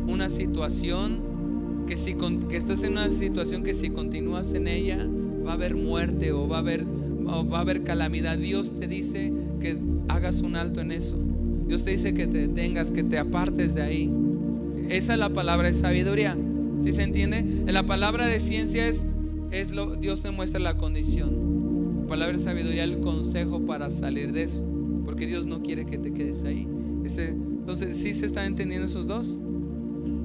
una 0.08 0.30
situación, 0.30 1.86
que, 1.88 1.96
si, 1.96 2.16
que 2.50 2.58
estás 2.58 2.84
en 2.84 2.94
una 2.94 3.10
situación 3.10 3.64
que 3.64 3.74
si 3.74 3.90
continúas 3.90 4.54
en 4.54 4.68
ella 4.68 5.08
va 5.46 5.52
a 5.52 5.54
haber 5.56 5.76
muerte 5.76 6.32
o 6.32 6.48
va 6.48 6.58
a 6.58 6.60
haber, 6.60 6.86
o 7.26 7.48
va 7.48 7.58
a 7.58 7.62
haber 7.62 7.84
calamidad. 7.84 8.38
Dios 8.38 8.74
te 8.74 8.88
dice 8.88 9.34
que 9.60 9.78
hagas 10.08 10.42
un 10.42 10.56
alto 10.56 10.82
en 10.82 10.92
eso. 10.92 11.18
Dios 11.68 11.84
te 11.84 11.92
dice 11.92 12.14
que 12.14 12.28
te 12.28 12.48
detengas, 12.48 12.92
que 12.92 13.04
te 13.04 13.18
apartes 13.18 13.76
de 13.76 13.82
ahí. 13.82 14.10
Esa 14.90 15.14
es 15.14 15.20
la 15.20 15.30
palabra 15.30 15.68
de 15.68 15.74
sabiduría. 15.76 16.36
¿Sí 16.82 16.92
se 16.92 17.04
entiende? 17.04 17.38
En 17.38 17.74
la 17.74 17.86
palabra 17.86 18.26
de 18.26 18.40
ciencia 18.40 18.88
es, 18.88 19.06
es 19.52 19.70
lo, 19.70 19.96
Dios 19.96 20.22
te 20.22 20.32
muestra 20.32 20.60
la 20.60 20.78
condición. 20.78 22.02
La 22.02 22.08
palabra 22.08 22.38
de 22.38 22.44
sabiduría 22.44 22.84
el 22.86 23.00
consejo 23.00 23.66
para 23.68 23.92
salir 23.92 24.32
de 24.32 24.44
eso. 24.44 24.66
Porque 25.06 25.28
Dios 25.28 25.46
no 25.46 25.62
quiere 25.62 25.86
que 25.86 26.00
te 26.00 26.12
quedes 26.12 26.44
ahí. 26.44 26.68
entonces, 27.04 27.98
¿sí 27.98 28.14
se 28.14 28.26
están 28.26 28.46
entendiendo 28.46 28.88
esos 28.88 29.06
dos? 29.06 29.40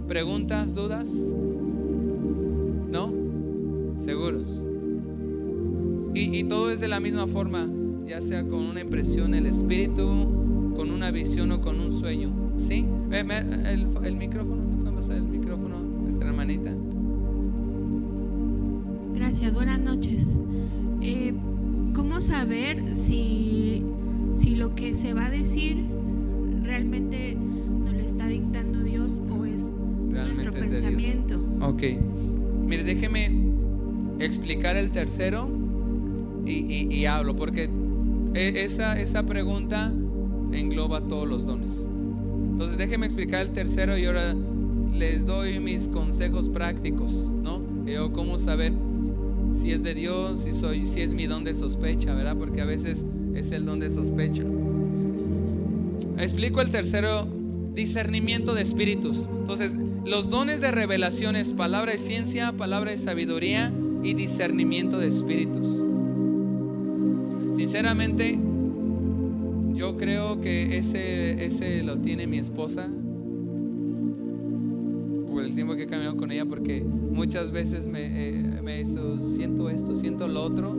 ¿Preguntas, 0.08 0.74
dudas? 0.74 1.12
¿No? 2.90 3.12
¿Seguros? 3.98 4.64
Y, 6.14 6.38
y 6.38 6.44
todo 6.44 6.70
es 6.70 6.80
de 6.80 6.88
la 6.88 7.00
misma 7.00 7.26
forma, 7.26 7.68
ya 8.06 8.22
sea 8.22 8.44
con 8.44 8.60
una 8.60 8.80
impresión 8.80 9.34
el 9.34 9.46
espíritu, 9.46 10.43
con 10.74 10.90
una 10.90 11.10
visión 11.10 11.52
o 11.52 11.60
con 11.60 11.80
un 11.80 11.92
sueño. 11.92 12.32
¿Sí? 12.56 12.86
El, 13.12 13.88
el 14.04 14.16
micrófono, 14.16 14.62
¿me 14.62 14.76
puede 14.82 14.96
pasar 14.96 15.16
el 15.16 15.24
micrófono, 15.24 15.78
nuestra 15.78 16.28
hermanita? 16.28 16.74
Gracias, 19.14 19.54
buenas 19.54 19.80
noches. 19.80 20.34
Eh, 21.00 21.32
¿Cómo 21.94 22.20
saber 22.20 22.94
si, 22.94 23.84
si 24.34 24.56
lo 24.56 24.74
que 24.74 24.94
se 24.94 25.14
va 25.14 25.26
a 25.26 25.30
decir 25.30 25.76
realmente 26.62 27.36
nos 27.84 27.92
lo 27.92 28.00
está 28.00 28.26
dictando 28.26 28.82
Dios 28.82 29.20
o 29.30 29.44
es 29.44 29.72
nuestro 30.10 30.52
pensamiento? 30.52 31.40
Ok, 31.60 31.82
mire, 32.66 32.82
déjeme 32.82 33.30
explicar 34.18 34.76
el 34.76 34.90
tercero 34.90 35.48
y, 36.44 36.92
y 36.92 37.06
hablo, 37.06 37.36
porque 37.36 37.70
e, 38.34 38.64
esa, 38.64 39.00
esa 39.00 39.24
pregunta 39.24 39.92
engloba 40.58 41.00
todos 41.02 41.28
los 41.28 41.46
dones. 41.46 41.86
Entonces 42.52 42.78
déjenme 42.78 43.06
explicar 43.06 43.42
el 43.42 43.52
tercero 43.52 43.98
y 43.98 44.04
ahora 44.06 44.34
les 44.92 45.26
doy 45.26 45.58
mis 45.58 45.88
consejos 45.88 46.48
prácticos, 46.48 47.30
¿no? 47.42 47.60
Yo 47.84 48.12
cómo 48.12 48.38
saber 48.38 48.72
si 49.52 49.72
es 49.72 49.82
de 49.82 49.94
Dios, 49.94 50.40
si 50.40 50.52
soy, 50.52 50.86
si 50.86 51.00
es 51.00 51.12
mi 51.12 51.26
don 51.26 51.44
de 51.44 51.54
sospecha, 51.54 52.14
¿verdad? 52.14 52.36
Porque 52.36 52.60
a 52.60 52.64
veces 52.64 53.04
es 53.34 53.52
el 53.52 53.64
don 53.64 53.80
de 53.80 53.90
sospecha. 53.90 54.42
Explico 56.18 56.60
el 56.60 56.70
tercero, 56.70 57.26
discernimiento 57.72 58.54
de 58.54 58.62
espíritus. 58.62 59.28
Entonces, 59.40 59.74
los 60.04 60.30
dones 60.30 60.60
de 60.60 60.70
revelación 60.70 61.34
es 61.34 61.52
palabra 61.52 61.92
de 61.92 61.98
ciencia, 61.98 62.52
palabra 62.52 62.92
de 62.92 62.98
sabiduría 62.98 63.72
y 64.02 64.14
discernimiento 64.14 64.98
de 64.98 65.08
espíritus. 65.08 65.84
Sinceramente, 67.54 68.38
yo 69.74 69.96
creo 69.96 70.40
que 70.40 70.78
ese, 70.78 71.44
ese 71.44 71.82
lo 71.82 71.98
tiene 71.98 72.26
mi 72.26 72.38
esposa 72.38 72.88
por 75.30 75.42
el 75.42 75.54
tiempo 75.54 75.74
que 75.74 75.82
he 75.82 75.86
caminado 75.86 76.16
con 76.16 76.30
ella, 76.30 76.46
porque 76.46 76.84
muchas 76.84 77.50
veces 77.50 77.88
me, 77.88 78.28
eh, 78.28 78.62
me 78.62 78.84
siento 78.84 79.68
esto, 79.68 79.96
siento 79.96 80.28
lo 80.28 80.42
otro. 80.44 80.76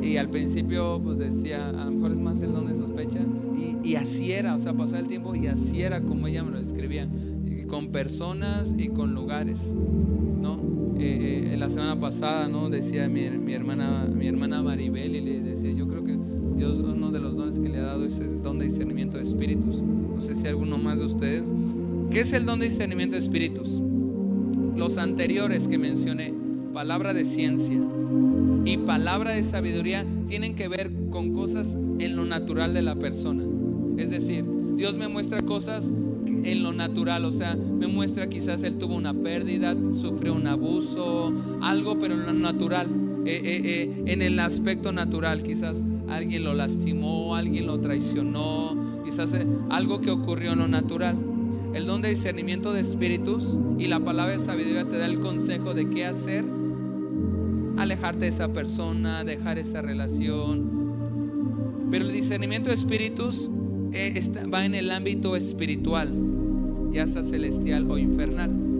Y 0.00 0.16
al 0.16 0.30
principio 0.30 0.98
pues 1.04 1.18
decía, 1.18 1.68
a 1.68 1.84
lo 1.84 1.90
mejor 1.90 2.12
es 2.12 2.18
más 2.18 2.40
el 2.40 2.52
don 2.52 2.66
de 2.66 2.76
sospecha. 2.76 3.20
Y, 3.58 3.90
y 3.90 3.96
así 3.96 4.32
era, 4.32 4.54
o 4.54 4.58
sea, 4.58 4.72
pasaba 4.72 5.00
el 5.00 5.08
tiempo 5.08 5.34
y 5.34 5.46
así 5.46 5.82
era 5.82 6.00
como 6.00 6.26
ella 6.26 6.42
me 6.42 6.52
lo 6.52 6.58
describía. 6.58 7.06
con 7.68 7.92
personas 7.92 8.74
y 8.76 8.88
con 8.88 9.14
lugares, 9.14 9.74
¿no? 9.74 10.58
Eh, 10.98 11.52
eh, 11.52 11.56
la 11.56 11.68
semana 11.68 11.98
pasada, 12.00 12.48
¿no? 12.48 12.68
Decía 12.68 13.08
mi, 13.08 13.30
mi, 13.30 13.52
hermana, 13.52 14.08
mi 14.12 14.26
hermana 14.26 14.62
Maribel 14.62 15.14
y 15.14 15.20
le 15.20 15.39
alguno 20.50 20.78
más 20.78 20.98
de 20.98 21.06
ustedes. 21.06 21.44
¿Qué 22.10 22.20
es 22.20 22.32
el 22.32 22.44
don 22.44 22.60
de 22.60 22.66
discernimiento 22.66 23.14
de 23.14 23.20
espíritus? 23.20 23.80
Los 24.76 24.98
anteriores 24.98 25.68
que 25.68 25.78
mencioné, 25.78 26.34
palabra 26.72 27.14
de 27.14 27.24
ciencia 27.24 27.80
y 28.64 28.76
palabra 28.78 29.32
de 29.32 29.42
sabiduría, 29.42 30.06
tienen 30.26 30.54
que 30.54 30.68
ver 30.68 30.90
con 31.10 31.32
cosas 31.32 31.76
en 31.98 32.16
lo 32.16 32.24
natural 32.24 32.74
de 32.74 32.82
la 32.82 32.96
persona. 32.96 33.44
Es 33.96 34.10
decir, 34.10 34.44
Dios 34.76 34.96
me 34.96 35.08
muestra 35.08 35.40
cosas 35.40 35.92
en 36.26 36.62
lo 36.62 36.72
natural, 36.72 37.24
o 37.24 37.32
sea, 37.32 37.54
me 37.54 37.86
muestra 37.86 38.28
quizás 38.28 38.62
él 38.62 38.78
tuvo 38.78 38.96
una 38.96 39.12
pérdida, 39.14 39.76
sufrió 39.92 40.34
un 40.34 40.46
abuso, 40.46 41.32
algo, 41.60 41.98
pero 41.98 42.14
en 42.14 42.26
lo 42.26 42.32
natural, 42.32 42.88
eh, 43.26 43.40
eh, 43.44 43.60
eh, 43.64 44.02
en 44.06 44.22
el 44.22 44.38
aspecto 44.40 44.92
natural, 44.92 45.42
quizás 45.42 45.84
alguien 46.08 46.44
lo 46.44 46.54
lastimó, 46.54 47.34
alguien 47.34 47.66
lo 47.66 47.80
traicionó, 47.80 48.79
quizás 49.26 49.46
algo 49.68 50.00
que 50.00 50.10
ocurrió 50.10 50.52
en 50.52 50.60
lo 50.60 50.68
natural. 50.68 51.16
El 51.74 51.86
don 51.86 52.02
de 52.02 52.08
discernimiento 52.08 52.72
de 52.72 52.80
espíritus 52.80 53.58
y 53.78 53.86
la 53.86 54.00
palabra 54.00 54.32
de 54.32 54.38
sabiduría 54.38 54.88
te 54.88 54.98
da 54.98 55.06
el 55.06 55.20
consejo 55.20 55.74
de 55.74 55.88
qué 55.88 56.06
hacer, 56.06 56.44
alejarte 57.76 58.20
de 58.20 58.28
esa 58.28 58.52
persona, 58.52 59.24
dejar 59.24 59.58
esa 59.58 59.82
relación. 59.82 61.88
Pero 61.90 62.06
el 62.06 62.12
discernimiento 62.12 62.70
de 62.70 62.74
espíritus 62.74 63.50
eh, 63.92 64.20
va 64.52 64.64
en 64.64 64.74
el 64.74 64.90
ámbito 64.90 65.36
espiritual, 65.36 66.12
ya 66.92 67.06
sea 67.06 67.22
celestial 67.22 67.90
o 67.90 67.98
infernal. 67.98 68.70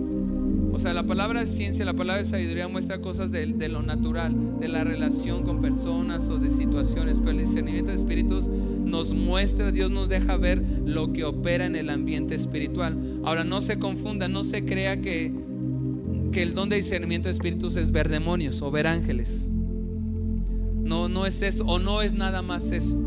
O 0.73 0.79
sea, 0.79 0.93
la 0.93 1.05
palabra 1.05 1.45
ciencia, 1.45 1.83
la 1.83 1.93
palabra 1.93 2.23
de 2.23 2.29
sabiduría 2.29 2.67
muestra 2.67 2.99
cosas 2.99 3.31
de, 3.31 3.69
lo 3.69 3.81
natural, 3.81 4.59
de 4.59 4.69
la 4.69 4.83
relación 4.83 5.43
con 5.43 5.61
personas 5.61 6.29
o 6.29 6.37
de 6.37 6.49
situaciones, 6.49 7.19
pero 7.19 7.31
el 7.31 7.39
discernimiento 7.39 7.91
de 7.91 7.97
espíritus 7.97 8.49
nos 8.91 9.13
muestra, 9.13 9.71
Dios 9.71 9.89
nos 9.89 10.09
deja 10.09 10.37
ver 10.37 10.61
lo 10.85 11.13
que 11.13 11.23
opera 11.23 11.65
en 11.65 11.75
el 11.75 11.89
ambiente 11.89 12.35
espiritual. 12.35 13.21
Ahora, 13.23 13.43
no 13.43 13.61
se 13.61 13.79
confunda, 13.79 14.27
no 14.27 14.43
se 14.43 14.65
crea 14.65 15.01
que, 15.01 15.33
que 16.31 16.43
el 16.43 16.53
don 16.53 16.69
de 16.69 16.75
discernimiento 16.75 17.29
de 17.29 17.33
espíritus 17.33 17.77
es 17.77 17.91
ver 17.91 18.09
demonios 18.09 18.61
o 18.61 18.69
ver 18.69 18.85
ángeles. 18.85 19.49
No, 19.49 21.09
no 21.09 21.25
es 21.25 21.41
eso, 21.41 21.65
o 21.65 21.79
no 21.79 22.01
es 22.01 22.13
nada 22.13 22.41
más 22.41 22.71
eso. 22.71 22.97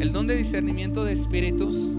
El 0.00 0.12
don 0.12 0.26
de 0.26 0.36
discernimiento 0.36 1.04
de 1.04 1.12
espíritus 1.12 1.96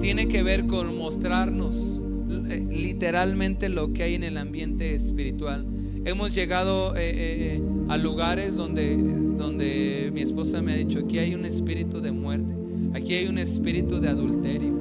tiene 0.00 0.28
que 0.28 0.42
ver 0.42 0.66
con 0.66 0.96
mostrarnos 0.96 2.02
eh, 2.48 2.66
literalmente 2.68 3.68
lo 3.68 3.92
que 3.92 4.02
hay 4.02 4.14
en 4.14 4.24
el 4.24 4.36
ambiente 4.36 4.94
espiritual. 4.94 5.66
Hemos 6.04 6.34
llegado 6.34 6.96
eh, 6.96 7.10
eh, 7.56 7.62
a 7.90 7.98
lugares 7.98 8.54
donde, 8.54 8.96
donde 9.36 10.12
mi 10.14 10.22
esposa 10.22 10.62
me 10.62 10.72
ha 10.72 10.76
dicho, 10.76 11.00
aquí 11.00 11.18
hay 11.18 11.34
un 11.34 11.44
espíritu 11.44 12.00
de 12.00 12.12
muerte, 12.12 12.54
aquí 12.94 13.14
hay 13.14 13.26
un 13.26 13.36
espíritu 13.36 14.00
de 14.00 14.08
adulterio, 14.08 14.72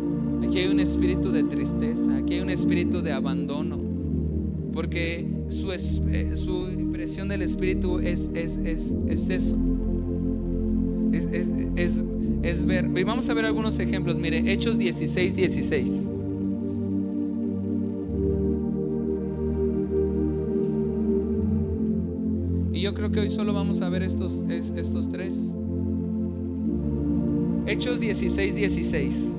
aquí 0.45 0.59
hay 0.59 0.67
un 0.67 0.79
espíritu 0.79 1.31
de 1.31 1.43
tristeza, 1.43 2.17
aquí 2.17 2.35
hay 2.35 2.41
un 2.41 2.51
espíritu 2.51 3.01
de 3.01 3.11
abandono, 3.11 3.79
porque 4.73 5.25
su, 5.47 5.71
su 6.35 6.69
impresión 6.69 7.29
del 7.29 7.41
espíritu 7.41 7.97
es, 7.97 8.29
es, 8.35 8.57
es, 8.57 8.95
es 9.07 9.29
eso. 9.31 9.57
Es, 11.11 11.27
es, 11.33 12.03
es, 12.43 12.65
ver. 12.67 12.85
Y 12.95 13.03
vamos 13.03 13.27
a 13.27 13.33
ver 13.33 13.45
algunos 13.45 13.79
ejemplos. 13.79 14.19
Mire, 14.19 14.53
Hechos 14.53 14.77
16, 14.77 15.35
16. 15.35 16.07
Yo 22.89 22.95
creo 22.95 23.11
que 23.11 23.19
hoy 23.19 23.29
solo 23.29 23.53
vamos 23.53 23.83
a 23.83 23.89
ver 23.89 24.01
estos, 24.01 24.43
estos 24.49 25.09
tres. 25.09 25.55
Hechos 27.67 27.99
16, 27.99 28.55
16. 28.55 29.35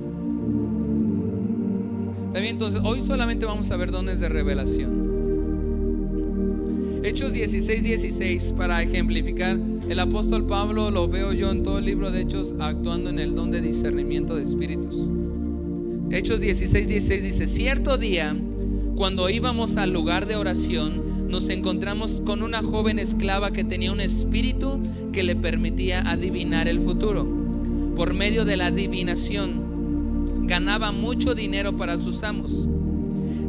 ¿Está 2.28 2.38
bien? 2.38 2.52
Entonces, 2.52 2.80
hoy 2.84 3.02
solamente 3.02 3.46
vamos 3.46 3.68
a 3.72 3.76
ver 3.76 3.90
dones 3.90 4.20
de 4.20 4.28
revelación. 4.28 5.10
Hechos 7.02 7.32
16, 7.32 7.82
16, 7.82 8.54
para 8.56 8.82
ejemplificar, 8.82 9.58
el 9.88 9.98
apóstol 9.98 10.46
Pablo 10.46 10.92
lo 10.92 11.08
veo 11.08 11.32
yo 11.32 11.50
en 11.50 11.64
todo 11.64 11.80
el 11.80 11.86
libro 11.86 12.12
de 12.12 12.20
Hechos 12.20 12.54
actuando 12.60 13.10
en 13.10 13.18
el 13.18 13.34
don 13.34 13.50
de 13.50 13.60
discernimiento 13.60 14.36
de 14.36 14.42
espíritus. 14.42 15.10
Hechos 16.12 16.38
16, 16.38 16.86
16 16.86 17.22
dice, 17.24 17.48
cierto 17.48 17.98
día, 17.98 18.36
cuando 18.94 19.28
íbamos 19.28 19.76
al 19.76 19.92
lugar 19.92 20.28
de 20.28 20.36
oración, 20.36 21.09
nos 21.30 21.48
encontramos 21.48 22.20
con 22.26 22.42
una 22.42 22.60
joven 22.60 22.98
esclava 22.98 23.52
que 23.52 23.62
tenía 23.62 23.92
un 23.92 24.00
espíritu 24.00 24.80
que 25.12 25.22
le 25.22 25.36
permitía 25.36 26.00
adivinar 26.10 26.66
el 26.66 26.80
futuro. 26.80 27.24
Por 27.94 28.14
medio 28.14 28.44
de 28.44 28.56
la 28.56 28.66
adivinación, 28.66 30.46
ganaba 30.46 30.90
mucho 30.90 31.34
dinero 31.34 31.76
para 31.76 32.00
sus 32.00 32.24
amos. 32.24 32.68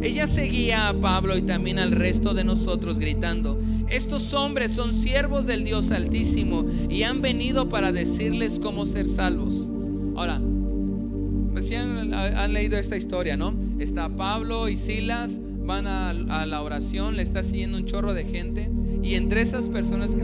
Ella 0.01 0.27
seguía 0.27 0.89
a 0.89 0.93
Pablo 0.93 1.36
y 1.38 1.41
también 1.41 1.79
al 1.79 1.91
resto 1.91 2.36
de 2.36 2.43
nosotros 2.43 2.99
gritando, 2.99 3.59
estos 3.89 4.34
hombres 4.34 4.71
son 4.71 4.93
siervos 4.93 5.47
del 5.47 5.63
Dios 5.63 5.91
Altísimo 5.91 6.65
y 6.88 7.03
han 7.03 7.21
venido 7.21 7.67
para 7.67 7.91
decirles 7.91 8.59
cómo 8.61 8.86
ser 8.86 9.07
salvos. 9.07 9.69
Ahora, 10.15 10.36
han, 10.36 12.13
han 12.13 12.53
leído 12.53 12.77
esta 12.77 12.95
historia, 12.95 13.38
¿no? 13.38 13.53
Está 13.79 14.09
Pablo 14.09 14.69
y 14.69 14.75
Silas 14.75 15.41
van 15.64 15.88
a, 15.88 16.14
la 16.45 16.62
oración, 16.62 17.16
le 17.16 17.24
está 17.24 17.43
siguiendo 17.43 17.78
un 17.78 17.86
chorro 17.86 18.14
de 18.14 18.26
gente. 18.26 18.70
Y 19.01 19.16
entre 19.16 19.41
esas 19.41 19.70
personas, 19.70 20.16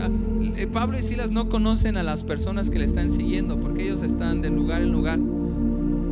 eh, 0.56 0.66
Pablo 0.72 0.98
y 0.98 1.02
Silas 1.02 1.30
no 1.30 1.48
conocen 1.48 1.96
a 1.96 2.02
las 2.02 2.24
personas 2.24 2.70
que 2.70 2.78
le 2.78 2.84
están 2.84 3.10
siguiendo, 3.10 3.60
porque 3.60 3.84
ellos 3.84 4.02
están 4.02 4.42
de 4.42 4.50
lugar 4.50 4.82
en 4.82 4.92
lugar 4.92 5.18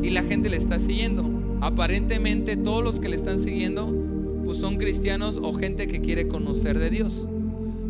y 0.02 0.10
la 0.10 0.22
gente 0.22 0.48
le 0.48 0.56
está 0.56 0.78
siguiendo. 0.78 1.28
Aparentemente 1.60 2.56
todos 2.56 2.84
los 2.84 3.00
que 3.00 3.08
le 3.08 3.16
están 3.16 3.40
siguiendo 3.40 3.92
pues 4.44 4.58
son 4.58 4.76
cristianos 4.76 5.40
o 5.42 5.52
gente 5.52 5.88
que 5.88 6.00
quiere 6.00 6.28
conocer 6.28 6.78
de 6.78 6.90
Dios. 6.90 7.28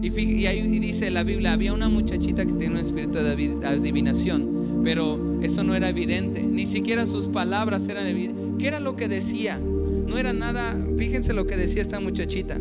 Y, 0.01 0.09
y, 0.09 0.79
dice 0.79 1.11
la 1.11 1.23
Biblia, 1.23 1.53
había 1.53 1.73
una 1.73 1.89
muchachita 1.89 2.47
que 2.47 2.53
tiene 2.53 2.75
un 2.75 2.81
espíritu 2.81 3.19
de 3.19 3.67
adivinación, 3.67 4.81
pero 4.83 5.41
eso 5.43 5.65
no 5.65 5.75
era 5.75 5.89
evidente, 5.89 6.43
ni 6.43 6.65
siquiera 6.65 7.07
sus 7.07 7.29
palabras 7.29 7.89
eran 7.89 8.07
evidentes. 8.07 8.45
¿Qué 8.59 8.69
era 8.69 8.81
lo 8.81 8.97
que 8.97 9.09
decía? 9.09 9.61
No 10.07 10.19
era 10.19 10.33
nada, 10.33 10.77
fíjense 10.97 11.33
lo 11.33 11.47
que 11.47 11.57
decía 11.57 11.83
esta 11.83 12.01
muchachita. 12.01 12.59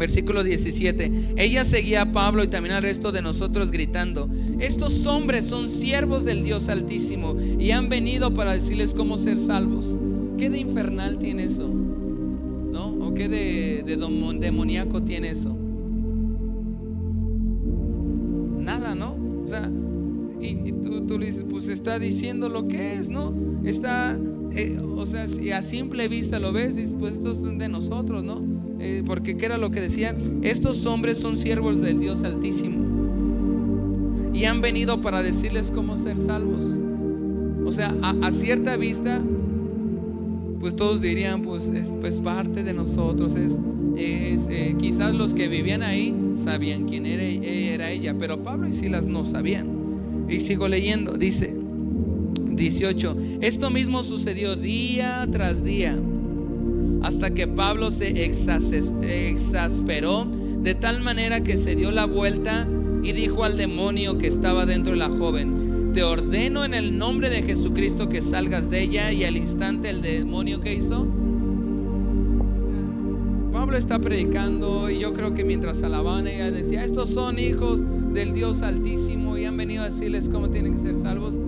Versículo 0.00 0.42
17. 0.42 1.34
Ella 1.36 1.62
seguía 1.64 2.02
a 2.02 2.12
Pablo 2.12 2.42
y 2.42 2.48
también 2.48 2.74
al 2.74 2.82
resto 2.82 3.12
de 3.12 3.20
nosotros 3.20 3.70
gritando, 3.70 4.30
estos 4.58 5.06
hombres 5.06 5.44
son 5.44 5.68
siervos 5.68 6.24
del 6.24 6.42
Dios 6.42 6.68
Altísimo 6.70 7.36
y 7.58 7.70
han 7.72 7.88
venido 7.88 8.32
para 8.32 8.54
decirles 8.54 8.94
cómo 8.94 9.18
ser 9.18 9.36
salvos. 9.36 9.98
¿Qué 10.38 10.48
de 10.48 10.58
infernal 10.58 11.18
tiene 11.18 11.44
eso? 11.44 11.68
¿No? 11.68 12.86
¿O 12.86 13.12
qué 13.12 13.28
de, 13.28 13.84
demoníaco 14.38 15.02
tiene 15.02 15.30
eso? 15.30 15.54
Nada, 18.58 18.94
¿no? 18.94 19.16
O 19.44 19.46
sea, 19.46 19.70
y, 20.40 20.72
tú, 20.72 21.06
tú 21.06 21.18
le 21.18 21.26
dices, 21.26 21.44
pues 21.48 21.68
está 21.68 21.98
diciendo 21.98 22.48
lo 22.48 22.68
que 22.68 22.94
es, 22.94 23.10
¿no? 23.10 23.34
Está 23.64 24.18
eh, 24.54 24.78
o 24.96 25.06
sea, 25.06 25.28
si 25.28 25.50
a 25.52 25.62
simple 25.62 26.08
vista 26.08 26.38
lo 26.38 26.52
ves, 26.52 26.76
dices, 26.76 26.94
pues 26.98 27.14
estos 27.14 27.36
son 27.36 27.58
de 27.58 27.68
nosotros, 27.68 28.24
¿no? 28.24 28.42
Eh, 28.78 29.02
porque 29.06 29.36
¿qué 29.36 29.46
era 29.46 29.58
lo 29.58 29.70
que 29.70 29.80
decía? 29.80 30.16
Estos 30.42 30.86
hombres 30.86 31.18
son 31.18 31.36
siervos 31.36 31.80
del 31.80 32.00
Dios 32.00 32.24
Altísimo 32.24 32.90
y 34.32 34.44
han 34.44 34.60
venido 34.60 35.00
para 35.00 35.22
decirles 35.22 35.70
cómo 35.72 35.96
ser 35.96 36.18
salvos. 36.18 36.78
O 37.64 37.72
sea, 37.72 37.94
a, 38.02 38.32
cierta 38.32 38.76
vista, 38.76 39.20
pues 40.58 40.74
todos 40.74 41.00
dirían, 41.00 41.42
pues 41.42 41.68
es 41.68 41.92
pues 42.00 42.18
parte 42.18 42.62
de 42.64 42.72
nosotros, 42.72 43.36
es, 43.36 43.60
eh, 43.96 44.74
quizás 44.78 45.14
los 45.14 45.34
que 45.34 45.46
vivían 45.48 45.82
ahí 45.82 46.14
sabían 46.36 46.88
quién 46.88 47.06
era, 47.06 47.22
era 47.22 47.90
ella, 47.90 48.16
pero 48.18 48.42
Pablo 48.42 48.66
y 48.66 48.72
Silas 48.72 49.06
no 49.06 49.24
sabían. 49.24 49.68
Y 50.28 50.40
sigo 50.40 50.68
leyendo, 50.68 51.12
dice, 51.12 51.59
18. 52.60 53.16
Esto 53.40 53.70
mismo 53.70 54.02
sucedió 54.02 54.54
día 54.54 55.26
tras 55.32 55.64
día 55.64 55.98
hasta 57.02 57.30
que 57.30 57.48
Pablo 57.48 57.90
se 57.90 58.26
exasperó 58.26 60.26
de 60.62 60.74
tal 60.74 61.00
manera 61.00 61.40
que 61.40 61.56
se 61.56 61.74
dio 61.74 61.90
la 61.90 62.04
vuelta 62.04 62.68
y 63.02 63.12
dijo 63.12 63.44
al 63.44 63.56
demonio 63.56 64.18
que 64.18 64.26
estaba 64.26 64.66
dentro 64.66 64.92
de 64.92 64.98
la 64.98 65.08
joven, 65.08 65.92
te 65.94 66.02
ordeno 66.02 66.66
en 66.66 66.74
el 66.74 66.98
nombre 66.98 67.30
de 67.30 67.42
Jesucristo 67.42 68.10
que 68.10 68.20
salgas 68.20 68.68
de 68.68 68.82
ella 68.82 69.10
y 69.10 69.24
al 69.24 69.38
instante 69.38 69.88
el 69.88 70.02
demonio 70.02 70.60
que 70.60 70.74
hizo. 70.74 71.06
Pablo 73.52 73.78
está 73.78 73.98
predicando 74.00 74.90
y 74.90 74.98
yo 74.98 75.14
creo 75.14 75.32
que 75.32 75.44
mientras 75.44 75.82
alababan 75.82 76.26
ella 76.26 76.50
decía, 76.50 76.84
estos 76.84 77.08
son 77.08 77.38
hijos 77.38 77.82
del 78.12 78.34
Dios 78.34 78.60
altísimo 78.60 79.38
y 79.38 79.46
han 79.46 79.56
venido 79.56 79.82
a 79.82 79.86
decirles 79.86 80.28
cómo 80.28 80.50
tienen 80.50 80.74
que 80.74 80.80
ser 80.80 80.96
salvos. 80.96 81.40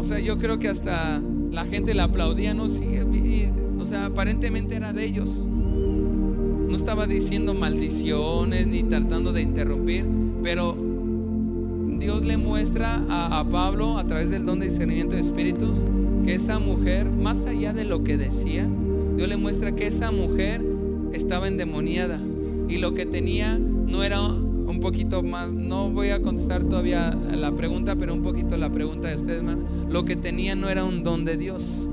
O 0.00 0.04
sea, 0.04 0.18
yo 0.18 0.38
creo 0.38 0.58
que 0.58 0.68
hasta 0.68 1.20
la 1.50 1.66
gente 1.66 1.92
le 1.92 2.00
aplaudía, 2.00 2.54
¿no? 2.54 2.68
Sí, 2.68 2.86
o 3.78 3.84
sea, 3.84 4.06
aparentemente 4.06 4.74
era 4.74 4.94
de 4.94 5.04
ellos. 5.04 5.46
No 5.46 6.74
estaba 6.74 7.06
diciendo 7.06 7.52
maldiciones 7.52 8.66
ni 8.66 8.82
tratando 8.82 9.30
de 9.32 9.42
interrumpir, 9.42 10.06
pero 10.42 10.74
Dios 11.98 12.24
le 12.24 12.38
muestra 12.38 13.04
a, 13.10 13.46
Pablo 13.50 13.98
a 13.98 14.06
través 14.06 14.30
del 14.30 14.46
don 14.46 14.58
de 14.60 14.68
discernimiento 14.68 15.16
de 15.16 15.20
espíritus 15.20 15.84
que 16.24 16.34
esa 16.34 16.58
mujer, 16.58 17.04
más 17.10 17.44
allá 17.46 17.74
de 17.74 17.84
lo 17.84 18.02
que 18.02 18.16
decía, 18.16 18.66
Dios 19.16 19.28
le 19.28 19.36
muestra 19.36 19.76
que 19.76 19.86
esa 19.86 20.10
mujer 20.10 20.62
estaba 21.12 21.46
endemoniada 21.46 22.18
y 22.70 22.78
lo 22.78 22.94
que 22.94 23.04
tenía 23.04 23.58
no 23.58 24.02
era 24.02 24.20
un 24.66 24.80
poquito 24.80 25.22
más, 25.22 25.52
no 25.52 25.90
voy 25.90 26.10
a 26.10 26.20
contestar 26.22 26.64
todavía 26.64 27.10
la 27.14 27.52
pregunta, 27.52 27.96
pero 27.96 28.14
un 28.14 28.22
poquito 28.22 28.56
la 28.56 28.70
pregunta 28.70 29.08
de 29.08 29.16
ustedes, 29.16 29.42
Lo 29.88 30.04
que 30.04 30.16
tenía 30.16 30.54
no 30.54 30.68
era 30.68 30.84
un 30.84 31.02
don 31.02 31.24
de 31.24 31.36
Dios, 31.36 31.88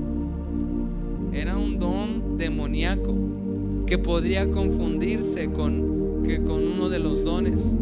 era 1.32 1.56
un 1.56 1.78
don 1.78 2.36
demoníaco 2.38 3.14
que 3.86 3.98
podría 3.98 4.50
confundirse 4.50 5.50
con, 5.52 6.22
que 6.24 6.42
con 6.42 6.62
uno 6.62 6.88
de 6.88 6.98
los 6.98 7.24
dones, 7.24 7.76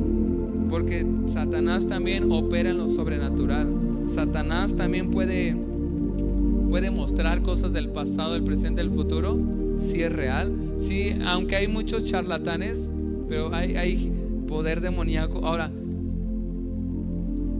porque 0.68 1.06
Satanás 1.26 1.86
también 1.86 2.30
opera 2.30 2.70
en 2.70 2.78
lo 2.78 2.88
sobrenatural. 2.88 3.68
Satanás 4.06 4.74
también 4.74 5.10
puede, 5.10 5.56
puede 6.68 6.90
mostrar 6.90 7.42
cosas 7.42 7.72
del 7.72 7.90
pasado, 7.90 8.34
del 8.34 8.44
presente, 8.44 8.82
del 8.82 8.90
futuro, 8.90 9.38
si 9.78 10.02
es 10.02 10.12
real. 10.12 10.52
Aunque 11.26 11.56
hay 11.56 11.68
muchos 11.68 12.04
charlatanes, 12.04 12.92
pero 13.28 13.52
hay, 13.52 13.76
hay 13.76 14.12
poder 14.46 14.80
demoníaco. 14.80 15.44
Ahora, 15.44 15.70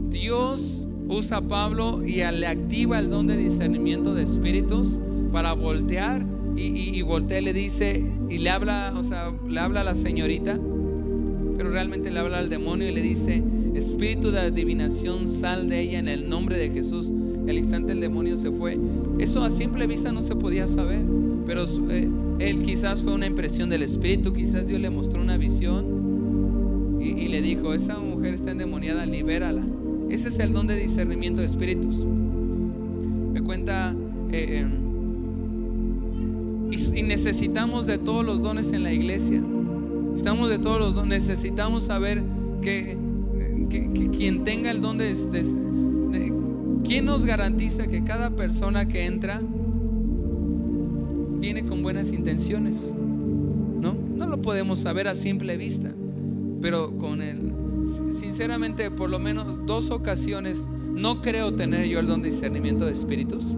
Dios 0.09 0.87
usa 1.09 1.37
a 1.37 1.41
Pablo 1.41 2.03
y 2.05 2.17
le 2.17 2.47
activa 2.47 2.99
el 2.99 3.09
don 3.09 3.27
de 3.27 3.37
discernimiento 3.37 4.13
de 4.13 4.23
espíritus 4.23 4.99
para 5.31 5.53
voltear 5.53 6.25
y, 6.55 7.01
voltea 7.03 7.39
y 7.39 7.43
le 7.43 7.53
dice 7.53 8.03
y 8.29 8.39
le 8.39 8.49
habla, 8.49 8.93
o 8.97 9.03
sea, 9.03 9.31
le 9.47 9.59
habla 9.59 9.81
a 9.81 9.83
la 9.83 9.95
señorita, 9.95 10.59
pero 11.55 11.69
realmente 11.69 12.09
le 12.09 12.19
habla 12.19 12.39
al 12.39 12.49
demonio 12.49 12.89
y 12.89 12.93
le 12.93 13.01
dice, 13.01 13.43
espíritu 13.75 14.31
de 14.31 14.39
adivinación, 14.39 15.29
sal 15.29 15.69
de 15.69 15.81
ella 15.81 15.99
en 15.99 16.07
el 16.07 16.29
nombre 16.29 16.57
de 16.57 16.71
Jesús. 16.71 17.13
El 17.45 17.57
instante 17.57 17.93
el 17.93 18.01
demonio 18.01 18.37
se 18.37 18.51
fue. 18.51 18.77
Eso 19.19 19.43
a 19.43 19.49
simple 19.49 19.87
vista 19.87 20.11
no 20.11 20.21
se 20.21 20.35
podía 20.35 20.67
saber, 20.67 21.05
pero 21.45 21.63
eh, 21.89 22.09
él 22.39 22.63
quizás 22.63 23.03
fue 23.03 23.13
una 23.13 23.27
impresión 23.27 23.69
del 23.69 23.83
espíritu, 23.83 24.33
quizás 24.33 24.67
Dios 24.67 24.81
le 24.81 24.89
mostró 24.89 25.21
una 25.21 25.37
visión 25.37 25.96
y, 27.15 27.27
le 27.27 27.41
dijo, 27.41 27.73
esa 27.73 27.97
mujer 27.99 28.33
está 28.33 28.51
endemoniada, 28.51 29.05
libérala. 29.05 29.63
Ese 30.09 30.29
es 30.29 30.39
el 30.39 30.53
don 30.53 30.67
de 30.67 30.75
discernimiento 30.75 31.41
de 31.41 31.47
espíritus. 31.47 32.05
Me 32.05 33.41
cuenta... 33.41 33.95
Eh, 34.31 34.59
em, 34.59 34.87
y, 36.71 37.01
necesitamos 37.03 37.85
de 37.85 37.97
todos 37.97 38.25
los 38.25 38.41
dones 38.41 38.73
en 38.73 38.83
la 38.83 38.91
iglesia. 38.91 39.41
Estamos 40.13 40.49
de 40.49 40.59
todos 40.59 40.79
los 40.79 40.95
dones. 40.95 41.27
Necesitamos 41.27 41.85
saber 41.85 42.21
que, 42.61 42.97
quien 44.11 44.43
tenga 44.43 44.71
el 44.71 44.81
don 44.81 44.97
de, 44.97 45.15
¿Quién 46.83 47.05
nos 47.05 47.25
garantiza 47.25 47.87
que 47.87 48.03
cada 48.03 48.31
persona 48.31 48.87
que 48.87 49.05
entra 49.05 49.41
viene 51.39 51.63
con 51.65 51.83
buenas 51.83 52.11
intenciones? 52.13 52.95
¿No? 52.97 53.93
No 53.93 54.27
lo 54.27 54.41
podemos 54.41 54.79
saber 54.79 55.07
a 55.07 55.15
simple 55.15 55.57
vista. 55.57 55.93
Pero 56.61 56.97
con 56.97 57.21
el, 57.21 57.53
sinceramente, 57.87 58.91
por 58.91 59.09
lo 59.09 59.19
menos 59.19 59.65
dos 59.65 59.91
ocasiones, 59.91 60.67
no 60.93 61.21
creo 61.21 61.53
tener 61.53 61.85
yo 61.87 61.99
el 61.99 62.07
don 62.07 62.21
de 62.21 62.29
discernimiento 62.29 62.85
de 62.85 62.91
espíritus. 62.91 63.55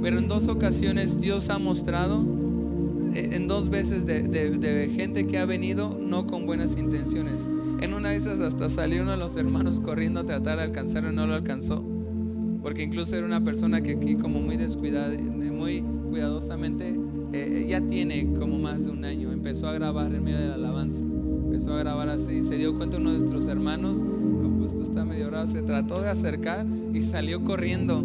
Pero 0.00 0.18
en 0.18 0.28
dos 0.28 0.48
ocasiones 0.48 1.20
Dios 1.20 1.50
ha 1.50 1.58
mostrado, 1.58 2.24
eh, 3.14 3.30
en 3.32 3.48
dos 3.48 3.68
veces 3.68 4.06
de, 4.06 4.90
gente 4.94 5.26
que 5.26 5.38
ha 5.38 5.44
venido 5.44 5.98
no 6.00 6.26
con 6.26 6.46
buenas 6.46 6.76
intenciones. 6.76 7.50
En 7.80 7.94
una 7.94 8.10
de 8.10 8.16
esas 8.16 8.40
hasta 8.40 8.68
salió 8.68 9.02
uno 9.02 9.12
de 9.12 9.16
los 9.16 9.36
hermanos 9.36 9.80
corriendo 9.80 10.20
a 10.20 10.26
tratar 10.26 10.58
de 10.58 10.64
alcanzarlo 10.64 11.10
y 11.10 11.14
no 11.14 11.26
lo 11.26 11.34
alcanzó. 11.34 11.84
Porque 12.62 12.82
incluso 12.82 13.16
era 13.16 13.26
una 13.26 13.42
persona 13.42 13.80
que 13.80 13.92
aquí 13.92 14.14
como 14.14 14.40
muy 14.40 14.56
descuidada, 14.56 15.16
muy 15.18 15.82
cuidadosamente, 16.10 16.98
eh, 17.32 17.66
ya 17.68 17.80
tiene 17.80 18.32
como 18.34 18.58
más 18.58 18.84
de 18.84 18.92
un 18.92 19.04
año. 19.04 19.32
Empezó 19.32 19.68
a 19.68 19.72
grabar 19.72 20.14
en 20.14 20.24
medio 20.24 20.38
de 20.38 20.48
la 20.48 20.54
alabanza. 20.54 21.04
Empezó 21.58 21.74
a 21.74 21.78
grabar 21.78 22.08
así. 22.08 22.44
Se 22.44 22.56
dio 22.56 22.76
cuenta 22.76 22.98
uno 22.98 23.10
de 23.10 23.18
nuestros 23.18 23.48
hermanos, 23.48 24.00
pues 24.58 24.70
esto 24.70 24.84
está 24.84 25.04
medio 25.04 25.28
raro, 25.28 25.48
se 25.48 25.60
trató 25.62 26.00
de 26.00 26.08
acercar 26.08 26.64
y 26.94 27.02
salió 27.02 27.42
corriendo 27.42 28.04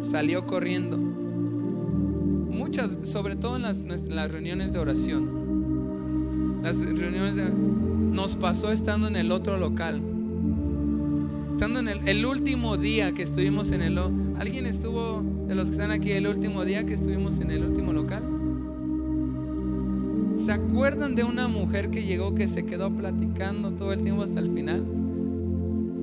salió 0.00 0.46
corriendo. 0.46 0.96
Muchas, 0.96 2.96
sobre 3.02 3.36
todo 3.36 3.56
en 3.56 3.62
las, 3.62 3.80
las 4.06 4.32
reuniones 4.32 4.72
de 4.72 4.78
oración. 4.78 6.60
Las 6.62 6.78
reuniones 6.78 7.36
de, 7.36 7.50
nos 7.50 8.36
pasó 8.36 8.72
estando 8.72 9.08
en 9.08 9.16
el 9.16 9.30
otro 9.30 9.58
local. 9.58 10.00
Estando 11.52 11.80
en 11.80 11.88
el, 11.88 12.08
el 12.08 12.24
último 12.24 12.76
día 12.76 13.12
que 13.12 13.22
estuvimos 13.22 13.72
en 13.72 13.82
el... 13.82 13.98
¿Alguien 14.38 14.66
estuvo 14.66 15.22
de 15.46 15.54
los 15.54 15.68
que 15.68 15.72
están 15.72 15.90
aquí 15.90 16.12
el 16.12 16.26
último 16.26 16.64
día 16.64 16.86
que 16.86 16.94
estuvimos 16.94 17.40
en 17.40 17.50
el 17.50 17.64
último 17.64 17.92
local? 17.92 18.37
¿Se 20.48 20.54
acuerdan 20.54 21.14
de 21.14 21.24
una 21.24 21.46
mujer 21.46 21.90
que 21.90 22.04
llegó 22.04 22.34
que 22.34 22.46
se 22.46 22.64
quedó 22.64 22.90
platicando 22.90 23.72
todo 23.72 23.92
el 23.92 24.00
tiempo 24.00 24.22
hasta 24.22 24.40
el 24.40 24.50
final? 24.50 24.86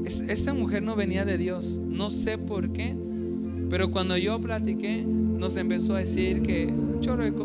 esta 0.05 0.53
mujer 0.53 0.83
no 0.83 0.95
venía 0.95 1.25
de 1.25 1.39
Dios. 1.39 1.81
No 1.83 2.11
sé 2.11 2.37
por 2.37 2.69
qué. 2.71 2.95
Pero 3.71 3.89
cuando 3.89 4.15
yo 4.17 4.39
platiqué, 4.39 5.03
nos 5.03 5.57
empezó 5.57 5.95
a 5.95 5.97
decir 5.97 6.43
que 6.43 6.71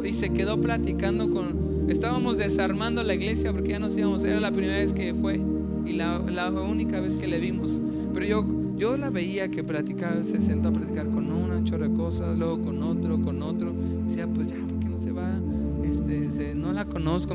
y 0.05 0.13
se 0.13 0.29
quedó 0.35 0.61
platicando 0.61 1.31
con, 1.31 1.89
estábamos 1.89 2.37
desarmando 2.37 3.03
la 3.03 3.15
iglesia 3.15 3.51
porque 3.51 3.71
ya 3.71 3.79
nos 3.79 3.97
íbamos, 3.97 4.23
era 4.25 4.39
la 4.39 4.51
primera 4.51 4.77
vez 4.77 4.93
que 4.93 5.15
fue 5.15 5.41
y 5.87 5.95
la, 5.95 6.21
única 6.51 7.01
vez 7.01 7.17
que 7.17 7.27
le 7.27 7.41
vimos. 7.41 7.81
Pero 8.13 8.27
yo, 8.27 8.47
yo 8.77 8.99
la 8.99 9.09
veía 9.09 9.51
que 9.51 9.65
platicaba, 9.65 10.23
se 10.23 10.39
sentó 10.39 10.69
a 10.69 10.73
platicar 10.73 11.09
con 11.09 11.33
una 11.33 11.65
chorro 11.65 11.89
de 11.89 11.95
cosas, 11.97 12.39
luego 12.39 12.61
con 12.61 12.83
otro, 12.83 13.23
con 13.23 13.41
otro. 13.43 13.73
Decía, 14.05 14.27
pues 14.27 14.49
ya, 14.49 14.59
¿por 14.59 14.81
qué 14.81 14.87
no 14.91 14.99
se 14.99 15.13
va? 15.13 15.41
No 16.57 16.73
la 16.73 16.87
conozco. 16.87 17.35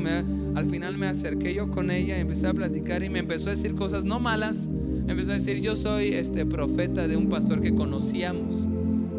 Al 0.54 0.66
final 0.68 0.98
me 0.98 1.06
acerqué 1.06 1.54
yo 1.54 1.70
con 1.70 1.90
ella, 1.90 2.18
empecé 2.18 2.46
a 2.46 2.54
platicar 2.54 3.02
y 3.02 3.08
me 3.08 3.20
empezó 3.20 3.48
a 3.48 3.54
decir 3.54 3.74
cosas 3.74 4.04
no 4.04 4.20
malas. 4.20 4.68
empezó 5.08 5.30
a 5.30 5.34
decir, 5.34 5.60
yo 5.60 5.76
soy 5.76 6.08
este 6.08 6.44
profeta 6.44 7.08
de 7.08 7.16
un 7.16 7.28
pastor 7.28 7.60
que 7.62 7.74
conocíamos 7.74 8.68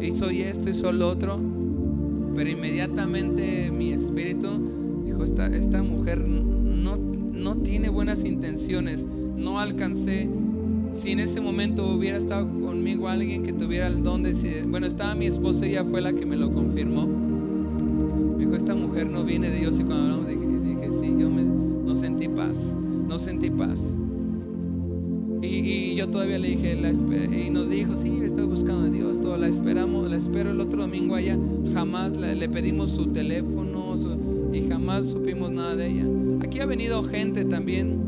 y 0.00 0.12
soy 0.12 0.42
esto 0.42 0.70
y 0.70 0.74
soy 0.74 0.96
lo 0.96 1.08
otro. 1.08 1.40
Pero 2.36 2.50
inmediatamente 2.50 3.70
mi 3.72 3.92
espíritu 3.92 5.02
dijo, 5.04 5.24
esta, 5.24 5.48
esta 5.48 5.82
mujer 5.82 6.20
no, 6.20 6.96
no 6.96 7.56
tiene 7.56 7.88
buenas 7.88 8.24
intenciones, 8.24 9.06
no 9.36 9.58
alcancé. 9.58 10.28
Si 10.92 11.10
en 11.10 11.18
ese 11.18 11.40
momento 11.40 11.94
hubiera 11.94 12.16
estado 12.16 12.46
conmigo 12.60 13.08
alguien 13.08 13.42
que 13.42 13.52
tuviera 13.52 13.88
el 13.88 14.04
don 14.04 14.22
de... 14.22 14.64
Bueno, 14.68 14.86
estaba 14.86 15.16
mi 15.16 15.26
esposa, 15.26 15.66
ella 15.66 15.84
fue 15.84 16.00
la 16.00 16.12
que 16.12 16.24
me 16.26 16.36
lo 16.36 16.52
confirmó. 16.52 17.27
Me 18.38 18.44
dijo, 18.44 18.54
esta 18.54 18.76
mujer 18.76 19.10
no 19.10 19.24
viene 19.24 19.50
de 19.50 19.58
Dios. 19.58 19.80
Y 19.80 19.84
cuando 19.84 20.04
hablamos 20.04 20.28
dije, 20.28 20.46
dije 20.46 20.92
sí, 20.92 21.12
yo 21.18 21.28
me, 21.28 21.42
no 21.42 21.92
sentí 21.92 22.28
paz, 22.28 22.76
no 23.08 23.18
sentí 23.18 23.50
paz. 23.50 23.96
Y, 25.42 25.94
yo 25.96 26.08
todavía 26.08 26.38
le 26.38 26.48
dije, 26.48 26.76
y 26.76 27.50
nos 27.50 27.68
dijo, 27.68 27.96
sí, 27.96 28.20
estoy 28.22 28.46
buscando 28.46 28.86
a 28.86 28.90
Dios, 28.90 29.20
todo, 29.20 29.36
la 29.36 29.48
esperamos, 29.48 30.08
la 30.08 30.16
espero 30.16 30.50
el 30.52 30.60
otro 30.60 30.82
domingo 30.82 31.16
allá. 31.16 31.36
Jamás 31.74 32.16
le, 32.16 32.48
pedimos 32.48 32.90
su 32.90 33.06
teléfono 33.06 33.96
y 34.52 34.68
jamás 34.68 35.06
supimos 35.06 35.50
nada 35.50 35.74
de 35.74 35.88
ella. 35.88 36.04
Aquí 36.40 36.60
ha 36.60 36.66
venido 36.66 37.02
gente 37.02 37.44
también 37.44 37.98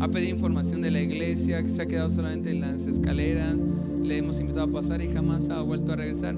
a 0.00 0.08
pedir 0.08 0.30
información 0.30 0.80
de 0.80 0.92
la 0.92 1.00
iglesia, 1.00 1.60
que 1.62 1.68
se 1.68 1.82
ha 1.82 1.86
quedado 1.86 2.10
solamente 2.10 2.50
en 2.50 2.60
las 2.60 2.86
escaleras, 2.86 3.56
le 4.00 4.18
hemos 4.18 4.40
invitado 4.40 4.66
a 4.66 4.72
pasar 4.72 5.02
y 5.02 5.08
jamás 5.08 5.48
ha 5.50 5.60
vuelto 5.62 5.92
a 5.92 5.96
regresar. 5.96 6.36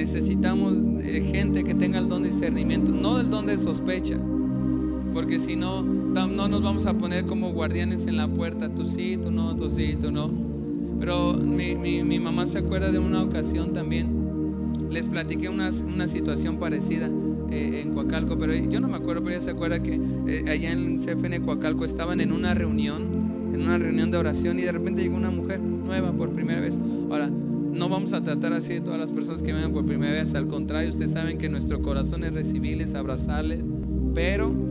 Necesitamos 0.00 0.78
eh, 1.02 1.28
gente 1.30 1.62
que 1.62 1.74
tenga 1.74 1.98
el 1.98 2.08
don 2.08 2.22
de 2.22 2.30
discernimiento, 2.30 2.90
no 2.90 3.20
el 3.20 3.28
don 3.28 3.44
de 3.44 3.58
sospecha, 3.58 4.18
porque 5.12 5.38
si 5.38 5.56
no, 5.56 5.82
no 5.82 6.48
nos 6.48 6.62
vamos 6.62 6.86
a 6.86 6.94
poner 6.94 7.26
como 7.26 7.52
guardianes 7.52 8.06
en 8.06 8.16
la 8.16 8.26
puerta, 8.26 8.74
tú 8.74 8.86
sí, 8.86 9.18
tú 9.22 9.30
no, 9.30 9.54
tú 9.56 9.68
sí, 9.68 9.98
tú 10.00 10.10
no. 10.10 10.30
Pero 10.98 11.34
mi, 11.34 11.74
mi, 11.76 12.18
mamá 12.18 12.46
se 12.46 12.60
acuerda 12.60 12.90
de 12.90 12.98
una 12.98 13.22
ocasión 13.22 13.74
también, 13.74 14.08
les 14.88 15.06
platiqué 15.06 15.50
una, 15.50 15.68
una 15.86 16.08
situación 16.08 16.56
parecida 16.56 17.10
eh, 17.50 17.82
en 17.82 17.92
Coacalco, 17.92 18.38
pero 18.38 18.54
yo 18.54 18.80
no 18.80 18.88
me 18.88 18.96
acuerdo, 18.96 19.22
pero 19.22 19.36
ella 19.36 19.44
se 19.44 19.50
acuerda 19.50 19.82
que 19.82 20.00
eh, 20.28 20.50
allá 20.50 20.72
en 20.72 20.96
CFN 20.96 21.42
Coacalco 21.42 21.84
estaban 21.84 22.22
en 22.22 22.32
una 22.32 22.54
reunión, 22.54 23.02
en 23.52 23.60
una 23.60 23.76
reunión 23.76 24.10
de 24.10 24.16
oración 24.16 24.58
y 24.60 24.62
de 24.62 24.72
repente 24.72 25.02
llegó 25.02 25.16
una 25.16 25.30
mujer 25.30 25.60
nueva 25.60 26.10
por 26.10 26.30
primera 26.30 26.62
vez. 26.62 26.80
Ahora, 27.10 27.30
no 27.72 27.88
vamos 27.88 28.12
a 28.12 28.22
tratar 28.22 28.52
así 28.52 28.74
de 28.74 28.80
todas 28.80 28.98
las 28.98 29.10
personas 29.10 29.42
que 29.42 29.52
vengan 29.52 29.72
por 29.72 29.86
primera 29.86 30.12
vez, 30.12 30.34
al 30.34 30.46
contrario, 30.46 30.90
ustedes 30.90 31.12
saben 31.12 31.38
que 31.38 31.48
nuestro 31.48 31.80
corazón 31.82 32.24
es 32.24 32.32
recibirles, 32.32 32.94
abrazarles, 32.94 33.64
pero 34.14 34.70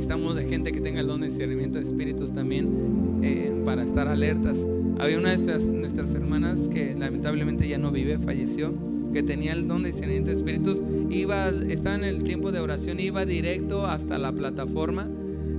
Necesitamos 0.00 0.34
de 0.34 0.44
gente 0.46 0.72
que 0.72 0.80
tenga 0.80 1.00
el 1.00 1.08
don 1.08 1.20
de 1.20 1.26
discernimiento 1.26 1.76
de 1.76 1.84
espíritus 1.84 2.32
también 2.32 3.20
eh, 3.22 3.60
para 3.66 3.82
estar 3.82 4.08
alertas. 4.08 4.66
Había 4.98 5.18
una 5.18 5.36
de 5.36 5.36
nuestras, 5.68 6.14
hermanas 6.14 6.68
que 6.68 6.94
lamentablemente 6.94 7.68
ya 7.68 7.76
no 7.76 7.90
vive, 7.90 8.18
falleció, 8.18 8.72
que 9.12 9.22
tenía 9.22 9.52
el 9.52 9.68
don 9.68 9.82
de 9.82 9.90
discernimiento 9.90 10.30
de 10.30 10.36
espíritus, 10.36 10.82
iba, 11.10 11.50
estaba 11.50 11.96
en 11.96 12.04
el 12.04 12.24
tiempo 12.24 12.50
de 12.50 12.60
oración, 12.60 12.98
iba 12.98 13.26
directo 13.26 13.84
hasta 13.84 14.16
la 14.16 14.32
plataforma 14.32 15.10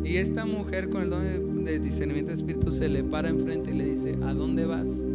y 0.03 0.17
esta 0.17 0.47
mujer 0.47 0.89
con 0.89 1.03
el 1.03 1.11
don 1.11 1.63
de, 1.63 1.79
discernimiento 1.79 2.31
de 2.31 2.37
espíritus 2.37 2.77
se 2.77 2.89
le 2.89 3.03
para 3.03 3.29
enfrente 3.29 3.69
y 3.69 3.77
le 3.77 3.85
dice, 3.85 4.17
¿a 4.23 4.33
dónde 4.33 4.65
vas? 4.65 5.05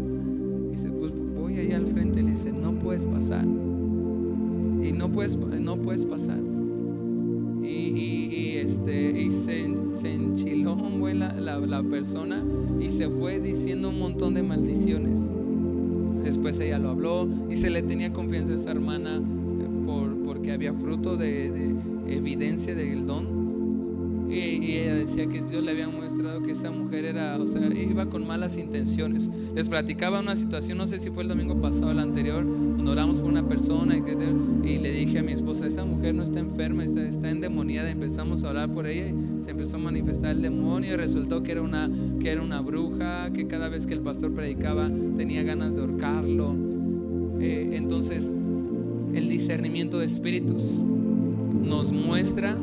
Frente. 1.96 2.22
Le 2.22 2.30
dice, 2.30 2.52
no 2.52 2.72
puedes 2.72 3.06
pasar. 3.06 3.44
Y 3.44 4.92
no 4.92 5.10
puedes, 5.10 5.36
no 5.36 5.76
puedes 5.76 6.04
pasar 6.04 6.40
y, 7.66 8.56
este, 8.58 9.20
y 9.20 9.30
se, 9.30 9.64
enchiló 9.64 10.76
la, 11.14 11.32
la, 11.32 11.58
la, 11.58 11.82
persona 11.82 12.44
y 12.80 12.88
se 12.88 13.08
fue 13.08 13.40
diciendo 13.40 13.90
un 13.90 13.98
montón 13.98 14.34
de 14.34 14.42
maldiciones. 14.42 15.30
Después 16.22 16.58
ella 16.60 16.78
lo 16.78 16.90
habló 16.90 17.28
y 17.48 17.54
se 17.54 17.70
le 17.70 17.82
tenía 17.82 18.12
confianza 18.12 18.52
a 18.52 18.56
esa 18.56 18.70
hermana 18.72 19.16
eh, 19.16 19.68
por, 19.86 20.22
porque 20.22 20.52
había 20.52 20.72
fruto 20.74 21.16
de, 21.16 21.50
de 21.50 22.16
evidencia 22.16 22.74
del 22.74 23.06
don 23.06 23.35
y, 24.28 24.76
ella 24.76 24.94
decía 24.94 25.26
que 25.26 25.42
Dios 25.42 25.62
le 25.62 25.70
había 25.70 25.88
mostrado 25.88 26.42
que 26.42 26.52
esa 26.52 26.70
mujer 26.70 27.04
era, 27.04 27.38
o 27.38 27.46
sea, 27.46 27.66
iba 27.72 28.06
con 28.06 28.26
malas 28.26 28.56
intenciones. 28.56 29.30
Les 29.54 29.68
platicaba 29.68 30.20
una 30.20 30.34
situación, 30.36 30.78
no 30.78 30.86
sé 30.86 30.98
si 30.98 31.10
fue 31.10 31.22
el 31.22 31.28
domingo 31.28 31.60
pasado 31.60 31.88
o 31.88 31.90
el 31.90 32.00
anterior, 32.00 32.44
cuando 32.44 32.92
oramos 32.92 33.20
por 33.20 33.30
una 33.30 33.46
persona 33.46 33.96
y, 33.96 34.78
le 34.78 34.92
dije 34.92 35.20
a 35.20 35.22
mi 35.22 35.32
esposa, 35.32 35.66
esa 35.66 35.84
mujer 35.84 36.14
no 36.14 36.22
está 36.22 36.40
enferma, 36.40 36.84
está, 36.84 37.06
está 37.06 37.30
endemoniada. 37.30 37.90
Empezamos 37.90 38.44
a 38.44 38.50
orar 38.50 38.72
por 38.72 38.86
ella 38.86 39.08
y 39.08 39.44
se 39.44 39.52
empezó 39.52 39.76
a 39.76 39.80
manifestar 39.80 40.32
el 40.32 40.42
demonio 40.42 40.94
y 40.94 40.96
resultó 40.96 41.42
que 41.42 41.52
era 41.52 41.62
una, 41.62 41.90
que 42.20 42.30
era 42.30 42.42
una 42.42 42.60
bruja, 42.60 43.30
que 43.32 43.46
cada 43.46 43.68
vez 43.68 43.86
que 43.86 43.94
el 43.94 44.00
pastor 44.00 44.32
predicaba 44.34 44.90
tenía 45.16 45.42
ganas 45.42 45.74
de 45.74 45.82
ahorcarlo. 45.82 46.54
Eh, 47.40 47.70
entonces, 47.72 48.34
el 49.14 49.28
discernimiento 49.28 49.98
de 49.98 50.06
espíritus 50.06 50.82
nos 51.62 51.92
muestra 51.92 52.56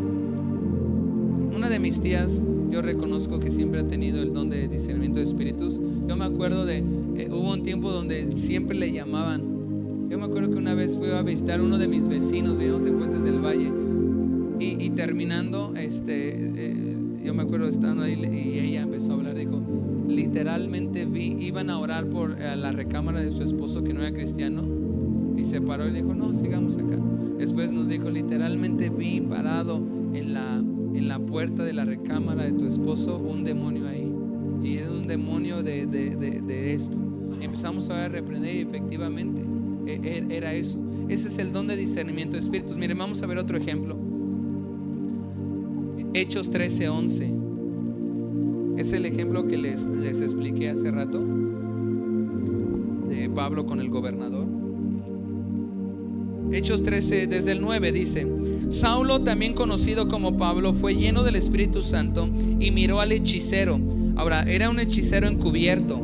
una 1.56 1.70
de 1.70 1.80
mis 1.80 1.99
tías 1.99 2.41
yo 2.74 2.82
reconozco 2.82 3.39
que 3.39 3.51
siempre 3.51 3.82
ha 3.82 3.88
tenido 3.88 4.24
el 4.24 4.34
don 4.34 4.49
de 4.49 4.68
discernimiento 4.68 5.20
de 5.20 5.26
espíritus. 5.26 5.80
Yo 6.08 6.16
me 6.16 6.26
acuerdo 6.26 6.66
de, 6.66 6.80
eh, 6.80 7.30
hubo 7.30 7.54
un 7.54 7.62
tiempo 7.62 7.91
donde 7.91 8.36
siempre 8.36 8.76
le 8.76 8.91
llamaban. 8.91 10.10
Yo 10.10 10.18
me 10.18 10.26
acuerdo 10.26 10.49
que 10.49 10.58
una 10.58 10.74
vez 10.74 10.97
fui 10.97 11.12
a 11.12 11.22
visitar 11.22 11.62
uno 11.62 11.78
de 11.78 11.88
mis 11.88 12.08
vecinos, 12.08 12.58
vivíamos 12.58 12.88
en 12.88 12.97
Fuentes 12.97 13.24
del 13.24 13.39
Valle, 13.39 13.72
y, 14.60 14.89
terminando, 14.91 15.74
este, 15.76 16.32
eh, 16.36 16.97
yo 17.22 17.34
me 17.34 17.43
acuerdo 17.43 17.68
estando 17.68 18.04
ahí 18.04 18.14
y 18.14 18.60
ella 18.60 18.84
empezó 18.84 19.12
a 19.12 19.16
hablar, 19.16 19.36
dijo, 19.36 19.62
literalmente 20.08 21.06
vi, 21.06 21.36
iban 21.39 21.70
a 21.70 21.80
orar 21.80 22.06
por 22.06 22.39
eh, 22.39 22.56
la 22.56 22.72
recámara 22.72 23.22
de 23.22 23.32
su 23.32 23.43
esposo 23.43 23.84
que 23.84 23.93
no 23.93 24.01
era 24.01 24.14
cristiano, 24.14 24.64
y 25.36 25.43
se 25.43 25.60
paró 25.60 25.88
y 25.88 25.91
dijo, 25.91 26.14
no, 26.14 26.34
sigamos 26.34 26.78
acá. 26.78 26.97
Después 27.38 27.72
nos 27.72 27.89
dijo, 27.89 28.10
literalmente 28.10 28.89
vi 28.89 29.20
parado 29.20 29.82
en 30.14 30.34
la, 30.34 30.64
en 30.94 31.08
la 31.08 31.20
puerta 31.20 31.64
de 31.64 31.74
la 31.74 31.86
recámara 31.86 32.44
de 32.44 32.54
tu 32.54 32.66
esposo 32.66 33.18
un 33.18 33.44
demonio 33.44 33.88
ahí. 33.88 34.12
Y 34.62 34.78
era 34.78 34.91
un 34.91 35.08
demonio 35.08 35.64
de, 35.64 35.88
de, 35.88 36.16
de, 36.16 36.74
esto. 36.74 36.98
empezamos 37.41 37.89
a 37.89 38.08
reprender 38.08 38.56
y 38.56 38.60
efectivamente 38.60 39.44
e, 39.86 40.00
e, 40.04 40.38
era 40.38 40.54
eso. 40.54 40.80
Ese 41.10 41.28
es 41.28 41.38
el 41.38 41.52
don 41.52 41.68
de 41.68 41.76
discernimiento 41.76 42.38
de 42.38 42.39
espíritus. 42.39 42.78
Miren, 42.78 42.98
vamos 42.98 43.22
a 43.22 43.26
ver 43.26 43.38
otro 43.38 43.58
ejemplo. 43.58 43.98
Hechos 46.14 46.52
13:11. 46.52 48.78
Es 48.78 48.94
el 48.94 49.06
ejemplo 49.06 49.46
que 49.46 49.58
les, 49.58 49.86
les 49.86 50.22
expliqué 50.22 50.70
hace 50.70 50.89
rato 50.91 51.24
de 53.10 53.30
Pablo 53.30 53.66
con 53.66 53.80
el 53.80 53.89
gobernador. 53.89 54.48
Hechos 56.54 56.84
13, 56.84 57.26
desde 57.26 57.51
el 57.54 57.62
9 57.62 57.91
dice, 57.91 58.28
Saulo, 58.70 59.22
también 59.22 59.54
conocido 59.54 60.08
como 60.08 60.38
Pablo, 60.38 60.74
fue 60.74 60.95
lleno 60.95 61.24
del 61.24 61.36
Espíritu 61.36 61.82
Santo 61.82 62.30
y 62.60 62.70
miró 62.70 62.99
al 62.99 63.12
hechicero. 63.12 63.80
Ahora, 64.16 64.43
era 64.43 64.70
un 64.70 64.80
hechicero 64.80 65.28
encubierto. 65.28 65.99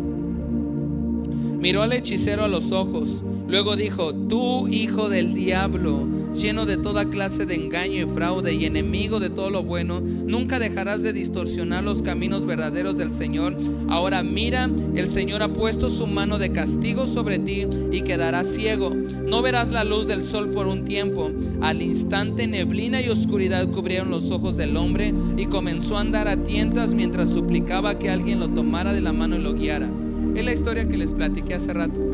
Miró 1.60 1.84
al 1.84 1.94
hechicero 1.94 2.44
a 2.44 2.48
los 2.48 2.72
ojos. 2.72 3.22
Luego 3.50 3.76
dijo, 3.76 4.14
tú 4.14 4.68
hijo 4.68 5.10
del 5.10 5.34
diablo 5.34 6.08
lleno 6.36 6.68
de 6.68 6.78
toda 6.78 7.10
clase 7.10 7.48
de 7.48 7.56
engaño 7.56 8.06
y 8.06 8.06
fraude 8.08 8.54
y 8.54 8.66
enemigo 8.66 9.20
de 9.20 9.32
todo 9.32 9.50
lo 9.50 9.64
bueno, 9.64 10.02
nunca 10.02 10.60
dejarás 10.60 11.02
de 11.02 11.14
distorsionar 11.14 11.84
los 11.84 12.04
caminos 12.04 12.46
verdaderos 12.46 12.96
del 12.96 13.12
Señor. 13.12 13.58
Ahora 13.88 14.22
mira, 14.22 14.70
el 14.94 15.10
Señor 15.10 15.42
ha 15.42 15.52
puesto 15.52 15.90
su 15.90 16.06
mano 16.06 16.38
de 16.38 16.52
castigo 16.52 17.08
sobre 17.08 17.40
ti 17.40 17.66
y 17.92 18.02
quedarás 18.02 18.48
ciego. 18.48 18.92
No 18.92 19.42
verás 19.42 19.70
la 19.72 19.84
luz 19.84 20.06
del 20.06 20.24
sol 20.24 20.52
por 20.52 20.68
un 20.68 20.86
tiempo. 20.86 21.32
Al 21.62 21.82
instante 21.82 22.46
neblina 22.46 23.02
y 23.02 23.10
oscuridad 23.10 23.68
cubrieron 23.72 24.12
los 24.12 24.30
ojos 24.30 24.58
del 24.58 24.78
hombre 24.78 25.12
y 25.38 25.48
comenzó 25.48 25.98
a 25.98 26.02
andar 26.02 26.28
a 26.28 26.44
tientas 26.44 26.94
mientras 26.94 27.30
suplicaba 27.30 27.98
que 27.98 28.12
alguien 28.12 28.40
lo 28.40 28.50
tomara 28.50 28.94
de 28.94 29.02
la 29.02 29.12
mano 29.12 29.36
y 29.36 29.40
lo 29.40 29.56
guiara. 29.56 29.90
Es 30.36 30.46
la 30.46 30.54
historia 30.54 30.88
que 30.88 30.98
les 30.98 31.14
platiqué 31.14 31.56
hace 31.56 31.74
rato 31.74 32.09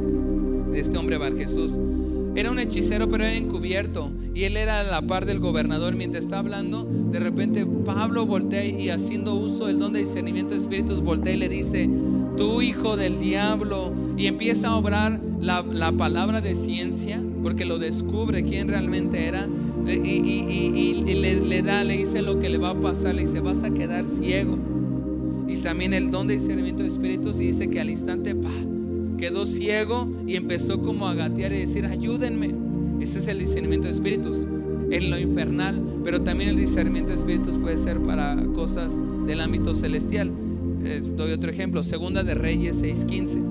de 0.75 0.81
este 0.81 0.97
hombre 0.97 1.17
Bar 1.17 1.37
Jesús. 1.37 1.79
Era 2.35 2.51
un 2.51 2.59
hechicero, 2.59 3.07
pero 3.07 3.23
era 3.23 3.35
encubierto. 3.35 4.11
Y 4.33 4.43
él 4.43 4.57
era 4.57 4.81
a 4.81 4.83
la 4.83 5.01
par 5.01 5.25
del 5.25 5.39
gobernador. 5.39 5.95
Mientras 5.95 6.25
está 6.25 6.39
hablando, 6.39 6.83
de 6.83 7.19
repente 7.19 7.65
Pablo 7.85 8.25
voltea 8.25 8.65
y 8.65 8.89
haciendo 8.89 9.35
uso 9.35 9.67
del 9.67 9.79
don 9.79 9.93
de 9.93 9.99
discernimiento 9.99 10.53
de 10.53 10.59
espíritus, 10.59 11.01
voltea 11.01 11.33
y 11.33 11.37
le 11.37 11.47
dice, 11.47 11.89
tú 12.35 12.61
hijo 12.61 12.97
del 12.97 13.19
diablo. 13.19 13.93
Y 14.17 14.27
empieza 14.27 14.67
a 14.67 14.75
obrar 14.75 15.19
la, 15.39 15.91
palabra 15.93 16.41
de 16.41 16.55
ciencia, 16.55 17.21
porque 17.41 17.63
lo 17.63 17.79
descubre 17.79 18.43
quién 18.43 18.67
realmente 18.67 19.27
era. 19.27 19.47
Y, 19.87 21.03
le, 21.05 21.61
da, 21.61 21.85
le 21.85 21.97
dice 21.97 22.21
lo 22.21 22.39
que 22.41 22.49
le 22.49 22.57
va 22.57 22.71
a 22.71 22.79
pasar, 22.79 23.15
le 23.15 23.21
dice, 23.21 23.39
vas 23.39 23.63
a 23.63 23.69
quedar 23.69 24.05
ciego. 24.05 24.57
Y 25.47 25.57
también 25.57 25.93
el 25.93 26.11
don 26.11 26.27
de 26.27 26.33
discernimiento 26.33 26.83
de 26.83 26.89
espíritus 26.89 27.39
y 27.39 27.47
dice 27.47 27.69
que 27.69 27.79
al 27.79 27.89
instante, 27.89 28.35
pa, 28.35 28.49
quedó 29.17 29.45
ciego 29.45 30.07
y 30.27 30.35
empezó 30.35 30.81
como 30.81 31.07
a 31.07 31.13
gatear 31.13 31.53
y 31.53 31.59
decir, 31.59 31.85
ayúdenme. 31.85 32.55
Ese 32.99 33.19
es 33.19 33.27
el 33.27 33.39
discernimiento 33.39 33.87
de 33.87 33.93
espíritus, 33.93 34.47
en 34.89 35.09
lo 35.09 35.17
infernal, 35.19 35.81
pero 36.03 36.21
también 36.21 36.49
el 36.51 36.55
discernimiento 36.55 37.11
de 37.11 37.17
espíritus 37.17 37.57
puede 37.57 37.77
ser 37.77 38.01
para 38.01 38.43
cosas 38.53 39.01
del 39.25 39.41
ámbito 39.41 39.73
celestial. 39.73 40.31
Eh, 40.83 41.01
doy 41.15 41.31
otro 41.31 41.49
ejemplo, 41.49 41.83
Segunda 41.83 42.23
de 42.23 42.35
Reyes 42.35 42.81
6:15. 42.81 43.43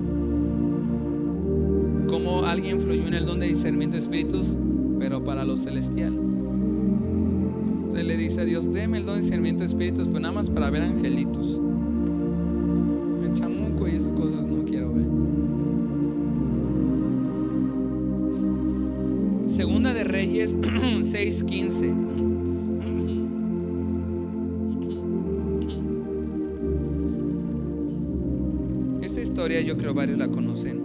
Como 2.07 2.45
alguien 2.45 2.79
fluyó 2.79 3.07
en 3.07 3.13
el 3.13 3.25
don 3.25 3.39
de 3.39 3.47
discernimiento 3.47 3.95
de 3.95 3.99
espíritus, 3.99 4.55
pero 4.99 5.23
para 5.23 5.43
lo 5.43 5.57
celestial. 5.57 6.13
Entonces 7.77 8.05
le 8.05 8.17
dice 8.17 8.41
a 8.41 8.45
Dios, 8.45 8.71
déme 8.71 8.99
el 8.99 9.05
don 9.05 9.15
de 9.15 9.21
discernimiento 9.21 9.59
de 9.61 9.67
espíritus, 9.67 10.07
pues 10.07 10.21
nada 10.21 10.33
más 10.33 10.49
para 10.49 10.69
ver 10.69 10.81
angelitos. 10.81 11.61
Reyes 20.53 20.55
6:15. 21.13 21.93
Esta 29.01 29.21
historia 29.21 29.61
yo 29.61 29.77
creo 29.77 29.93
varios 29.93 30.19
la 30.19 30.27
conocen. 30.27 30.83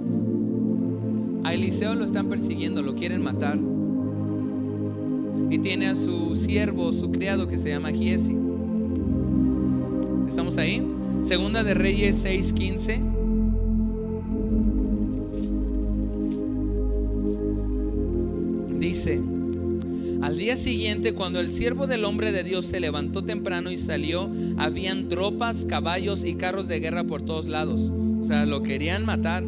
A 1.45 1.53
Eliseo 1.53 1.95
lo 1.95 2.05
están 2.05 2.29
persiguiendo, 2.29 2.83
lo 2.83 2.95
quieren 2.95 3.23
matar. 3.23 3.59
Y 5.51 5.59
tiene 5.59 5.89
a 5.89 5.97
su 5.97 6.37
siervo, 6.37 6.93
su 6.93 7.11
criado 7.11 7.49
que 7.49 7.59
se 7.59 7.71
llama 7.71 7.91
Giesi. 7.91 8.39
¿Estamos 10.29 10.59
ahí? 10.59 10.87
Segunda 11.23 11.65
de 11.65 11.75
Reyes 11.75 12.25
6:15. 12.25 13.10
Día 20.51 20.57
siguiente, 20.57 21.15
cuando 21.15 21.39
el 21.39 21.49
siervo 21.49 21.87
del 21.87 22.05
hombre 22.05 22.33
de 22.33 22.43
Dios 22.43 22.67
se 22.67 22.81
levantó 22.81 23.23
temprano 23.23 23.71
y 23.71 23.77
salió, 23.77 24.29
habían 24.57 25.09
tropas, 25.09 25.65
caballos 25.65 26.25
y 26.25 26.35
carros 26.35 26.67
de 26.67 26.81
guerra 26.81 27.05
por 27.05 27.23
todos 27.23 27.47
lados. 27.47 27.93
O 28.21 28.25
sea, 28.25 28.47
lo 28.47 28.65
querían 28.65 29.05
matar. 29.05 29.45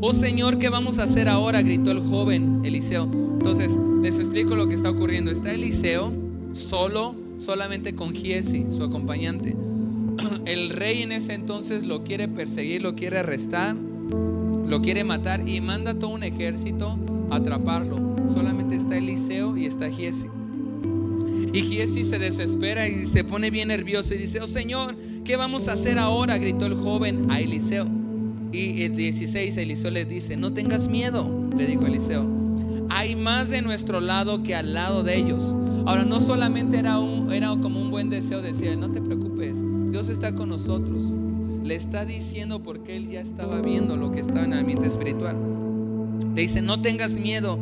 Oh 0.00 0.10
Señor, 0.10 0.58
¿qué 0.58 0.68
vamos 0.68 0.98
a 0.98 1.04
hacer 1.04 1.28
ahora? 1.28 1.62
gritó 1.62 1.92
el 1.92 2.00
joven 2.00 2.62
Eliseo. 2.64 3.04
Entonces, 3.04 3.78
les 4.02 4.18
explico 4.18 4.56
lo 4.56 4.66
que 4.66 4.74
está 4.74 4.90
ocurriendo. 4.90 5.30
Está 5.30 5.52
Eliseo 5.52 6.12
solo, 6.50 7.14
solamente 7.38 7.94
con 7.94 8.12
Giesi, 8.14 8.66
su 8.76 8.82
acompañante. 8.82 9.54
El 10.44 10.70
rey 10.70 11.02
en 11.02 11.12
ese 11.12 11.34
entonces 11.34 11.86
lo 11.86 12.02
quiere 12.02 12.26
perseguir, 12.26 12.82
lo 12.82 12.96
quiere 12.96 13.20
arrestar, 13.20 13.76
lo 13.76 14.82
quiere 14.82 15.04
matar 15.04 15.48
y 15.48 15.60
manda 15.60 15.96
todo 15.96 16.10
un 16.10 16.24
ejército 16.24 16.98
a 17.30 17.36
atraparlo 17.36 18.07
solamente 18.30 18.76
está 18.76 18.96
Eliseo 18.96 19.56
y 19.56 19.66
está 19.66 19.90
Giesi. 19.90 20.28
Y 21.52 21.62
Giesi 21.62 22.04
se 22.04 22.18
desespera 22.18 22.88
y 22.88 23.06
se 23.06 23.24
pone 23.24 23.50
bien 23.50 23.68
nervioso 23.68 24.14
y 24.14 24.18
dice, 24.18 24.40
oh 24.40 24.46
Señor, 24.46 24.96
¿qué 25.24 25.36
vamos 25.36 25.68
a 25.68 25.72
hacer 25.72 25.98
ahora? 25.98 26.38
Gritó 26.38 26.66
el 26.66 26.74
joven 26.74 27.30
a 27.30 27.40
Eliseo. 27.40 27.86
Y 28.52 28.82
el 28.82 28.96
16 28.96 29.56
Eliseo 29.56 29.90
le 29.90 30.04
dice, 30.04 30.36
no 30.36 30.52
tengas 30.52 30.88
miedo, 30.88 31.50
le 31.56 31.66
dijo 31.66 31.86
Eliseo. 31.86 32.26
Hay 32.90 33.16
más 33.16 33.50
de 33.50 33.62
nuestro 33.62 34.00
lado 34.00 34.42
que 34.42 34.54
al 34.54 34.72
lado 34.74 35.02
de 35.02 35.16
ellos. 35.16 35.56
Ahora, 35.86 36.04
no 36.04 36.20
solamente 36.20 36.78
era, 36.78 36.98
un, 36.98 37.32
era 37.32 37.48
como 37.60 37.80
un 37.80 37.90
buen 37.90 38.10
deseo, 38.10 38.40
decía, 38.42 38.74
no 38.76 38.90
te 38.90 39.00
preocupes, 39.00 39.62
Dios 39.90 40.08
está 40.08 40.34
con 40.34 40.48
nosotros. 40.48 41.16
Le 41.62 41.74
está 41.74 42.04
diciendo 42.04 42.62
porque 42.62 42.96
él 42.96 43.08
ya 43.08 43.20
estaba 43.20 43.60
viendo 43.60 43.96
lo 43.96 44.10
que 44.10 44.20
estaba 44.20 44.44
en 44.44 44.52
el 44.54 44.60
ambiente 44.60 44.86
espiritual. 44.86 45.36
Le 46.34 46.42
dice, 46.42 46.62
no 46.62 46.80
tengas 46.80 47.12
miedo, 47.16 47.58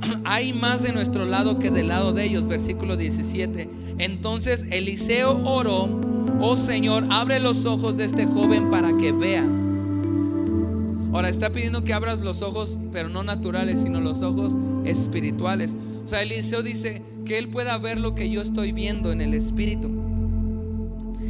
hay 0.24 0.52
más 0.52 0.82
de 0.82 0.92
nuestro 0.92 1.24
lado 1.24 1.58
que 1.58 1.70
del 1.70 1.88
lado 1.88 2.12
de 2.12 2.24
ellos. 2.24 2.46
Versículo 2.46 2.96
17. 2.96 3.68
Entonces 3.98 4.66
Eliseo 4.70 5.42
oró, 5.44 5.88
oh 6.40 6.56
Señor, 6.56 7.06
abre 7.10 7.40
los 7.40 7.64
ojos 7.64 7.96
de 7.96 8.04
este 8.04 8.26
joven 8.26 8.70
para 8.70 8.96
que 8.96 9.12
vea. 9.12 9.46
Ahora 11.12 11.30
está 11.30 11.50
pidiendo 11.50 11.82
que 11.82 11.94
abras 11.94 12.20
los 12.20 12.42
ojos, 12.42 12.76
pero 12.92 13.08
no 13.08 13.22
naturales, 13.22 13.80
sino 13.82 14.00
los 14.00 14.22
ojos 14.22 14.54
espirituales. 14.84 15.76
O 16.04 16.08
sea, 16.08 16.22
Eliseo 16.22 16.62
dice 16.62 17.02
que 17.24 17.38
él 17.38 17.48
pueda 17.48 17.78
ver 17.78 17.98
lo 17.98 18.14
que 18.14 18.28
yo 18.28 18.42
estoy 18.42 18.72
viendo 18.72 19.12
en 19.12 19.22
el 19.22 19.32
espíritu. 19.32 19.90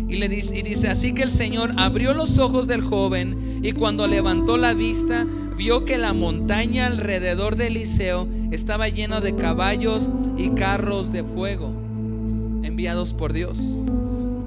Y 0.09 0.17
le 0.17 0.29
dice, 0.29 0.57
y 0.59 0.63
dice, 0.63 0.89
así 0.89 1.13
que 1.13 1.23
el 1.23 1.33
Señor 1.33 1.73
abrió 1.77 2.15
los 2.15 2.39
ojos 2.39 2.67
del 2.67 2.83
joven 2.83 3.61
y 3.63 3.73
cuando 3.73 4.07
levantó 4.07 4.57
la 4.57 4.73
vista, 4.73 5.27
vio 5.57 5.85
que 5.85 5.99
la 5.99 6.13
montaña 6.13 6.87
alrededor 6.87 7.57
de 7.57 7.69
Eliseo 7.69 8.29
estaba 8.53 8.89
llena 8.89 9.21
de 9.21 9.35
caballos 9.35 10.11
y 10.37 10.51
carros 10.51 11.11
de 11.11 11.25
fuego 11.25 11.73
enviados 12.63 13.15
por 13.15 13.33
Dios. 13.33 13.79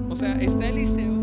O 0.08 0.16
sea, 0.16 0.40
está 0.40 0.68
Eliseo. 0.68 1.18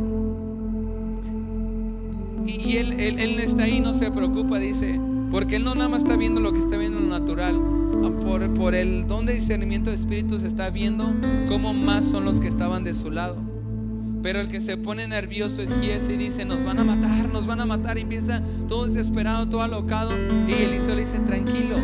Y, 2.46 2.78
él, 2.78 3.00
él, 3.00 3.40
está 3.40 3.64
ahí, 3.64 3.80
no 3.80 3.94
se 3.94 4.12
preocupa, 4.12 4.60
dice, 4.60 5.00
porque 5.32 5.58
él 5.58 5.64
no 5.64 5.76
nada 5.76 5.90
más 5.90 6.04
está 6.04 6.16
viendo 6.16 6.40
lo 6.40 6.54
que 6.54 6.60
está 6.60 6.78
viendo 6.78 7.00
en 7.00 7.10
lo 7.10 7.20
natural. 7.20 7.60
Por, 8.22 8.54
por 8.54 8.76
el 8.76 9.08
don 9.08 9.26
de 9.26 9.34
discernimiento 9.34 9.90
de 9.90 9.96
espíritus 9.96 10.44
está 10.44 10.70
viendo 10.70 11.14
cómo 11.48 11.74
más 11.74 12.06
son 12.06 12.26
los 12.26 12.40
que 12.40 12.48
estaban 12.48 12.84
de 12.84 12.94
su 12.94 13.10
lado. 13.10 13.42
Pero 14.22 14.40
el 14.40 14.50
que 14.50 14.62
se 14.62 14.78
pone 14.78 15.08
nervioso 15.08 15.62
es 15.62 15.76
Giese 15.80 16.14
y 16.14 16.18
dice, 16.18 16.46
nos 16.46 16.64
van 16.64 16.80
a 16.80 16.84
matar, 16.84 17.30
nos 17.30 17.46
van 17.46 17.62
a 17.62 17.66
matar. 17.66 17.98
Y 17.98 18.02
empieza 18.02 18.42
todo 18.68 18.88
desesperado, 18.88 19.48
todo 19.48 19.62
alocado. 19.62 20.12
Y 20.48 20.54
Eliseo 20.54 20.96
le 20.96 21.02
dice, 21.02 21.20
tranquilo. 21.20 21.78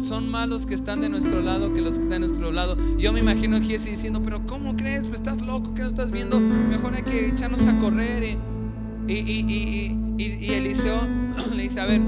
Son 0.00 0.30
malos 0.30 0.66
que 0.66 0.74
están 0.74 1.00
de 1.00 1.08
nuestro 1.08 1.40
lado 1.40 1.72
que 1.72 1.80
los 1.80 1.96
que 1.96 2.02
están 2.02 2.20
de 2.20 2.28
nuestro 2.28 2.52
lado. 2.52 2.76
Yo 2.98 3.12
me 3.12 3.20
imagino 3.20 3.56
a 3.56 3.60
Giese 3.60 3.90
diciendo, 3.90 4.20
pero 4.22 4.46
¿cómo 4.46 4.76
crees? 4.76 5.06
Pues 5.06 5.20
estás 5.20 5.40
loco, 5.40 5.74
que 5.74 5.82
no 5.82 5.88
estás 5.88 6.10
viendo? 6.10 6.38
Mejor 6.40 6.94
hay 6.94 7.02
que 7.02 7.28
echarnos 7.28 7.66
a 7.66 7.76
correr. 7.78 8.36
Y, 9.08 9.12
y, 9.12 9.96
y 10.18 10.52
Eliseo 10.52 11.00
le 11.54 11.62
dice, 11.62 11.80
a 11.80 11.86
ver, 11.86 12.00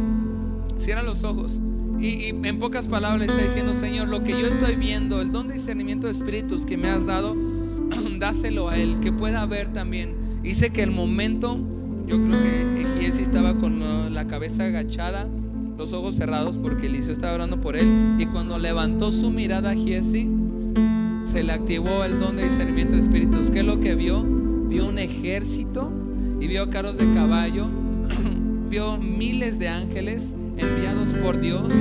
cierra 0.78 1.02
los 1.02 1.24
ojos. 1.24 1.60
Y, 2.00 2.26
en 2.28 2.58
pocas 2.58 2.86
palabras 2.86 3.28
está 3.28 3.42
diciendo, 3.42 3.74
Señor, 3.74 4.08
lo 4.08 4.22
que 4.22 4.30
yo 4.30 4.46
estoy 4.46 4.76
viendo, 4.76 5.20
el 5.20 5.32
don 5.32 5.48
de 5.48 5.54
discernimiento 5.54 6.06
de 6.06 6.12
espíritus 6.12 6.64
que 6.64 6.76
me 6.76 6.88
has 6.88 7.06
dado, 7.06 7.36
dáselo 8.18 8.68
a 8.68 8.78
Él, 8.78 9.00
que 9.00 9.12
pueda 9.12 9.44
ver 9.46 9.72
también. 9.72 10.40
Dice 10.42 10.70
que 10.70 10.82
el 10.82 10.90
momento, 10.90 11.58
yo 12.06 12.16
creo 12.16 12.74
que 12.74 12.86
Giesi 12.98 13.22
estaba 13.22 13.58
con 13.58 13.82
uh, 13.82 14.08
la 14.10 14.26
cabeza 14.26 14.64
agachada, 14.64 15.28
los 15.76 15.92
ojos 15.92 16.14
cerrados, 16.14 16.56
porque 16.56 16.86
Eliseo 16.86 17.12
estaba 17.12 17.34
orando 17.34 17.60
por 17.60 17.76
él. 17.76 18.16
Y 18.18 18.26
cuando 18.26 18.58
levantó 18.58 19.10
su 19.10 19.30
mirada 19.30 19.70
a 19.70 19.74
Giesi, 19.74 20.28
se 21.24 21.44
le 21.44 21.52
activó 21.52 22.04
el 22.04 22.18
don 22.18 22.36
de 22.36 22.44
discernimiento 22.44 22.96
de 22.96 23.02
espíritus. 23.02 23.50
¿Qué 23.50 23.60
es 23.60 23.64
lo 23.64 23.78
que 23.80 23.94
vio? 23.94 24.24
Vio 24.24 24.88
un 24.88 24.98
ejército 24.98 25.92
y 26.40 26.46
vio 26.46 26.70
carros 26.70 26.96
de 26.96 27.12
caballo, 27.12 27.66
vio 28.70 28.98
miles 28.98 29.58
de 29.58 29.68
ángeles 29.68 30.34
enviados 30.56 31.14
por 31.14 31.40
Dios, 31.40 31.72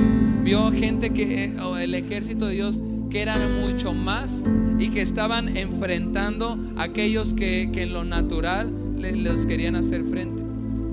vio 0.44 0.70
gente 0.70 1.10
que, 1.10 1.44
eh, 1.44 1.54
el 1.80 1.94
ejército 1.94 2.46
de 2.46 2.54
Dios 2.54 2.82
que 3.10 3.22
eran 3.22 3.60
mucho 3.60 3.92
más 3.92 4.48
y 4.78 4.88
que 4.88 5.00
estaban 5.00 5.56
enfrentando 5.56 6.58
a 6.76 6.84
aquellos 6.84 7.34
que, 7.34 7.62
en 7.62 7.92
lo 7.92 8.04
natural 8.04 8.72
los 8.96 9.46
querían 9.46 9.76
hacer 9.76 10.04
frente. 10.04 10.42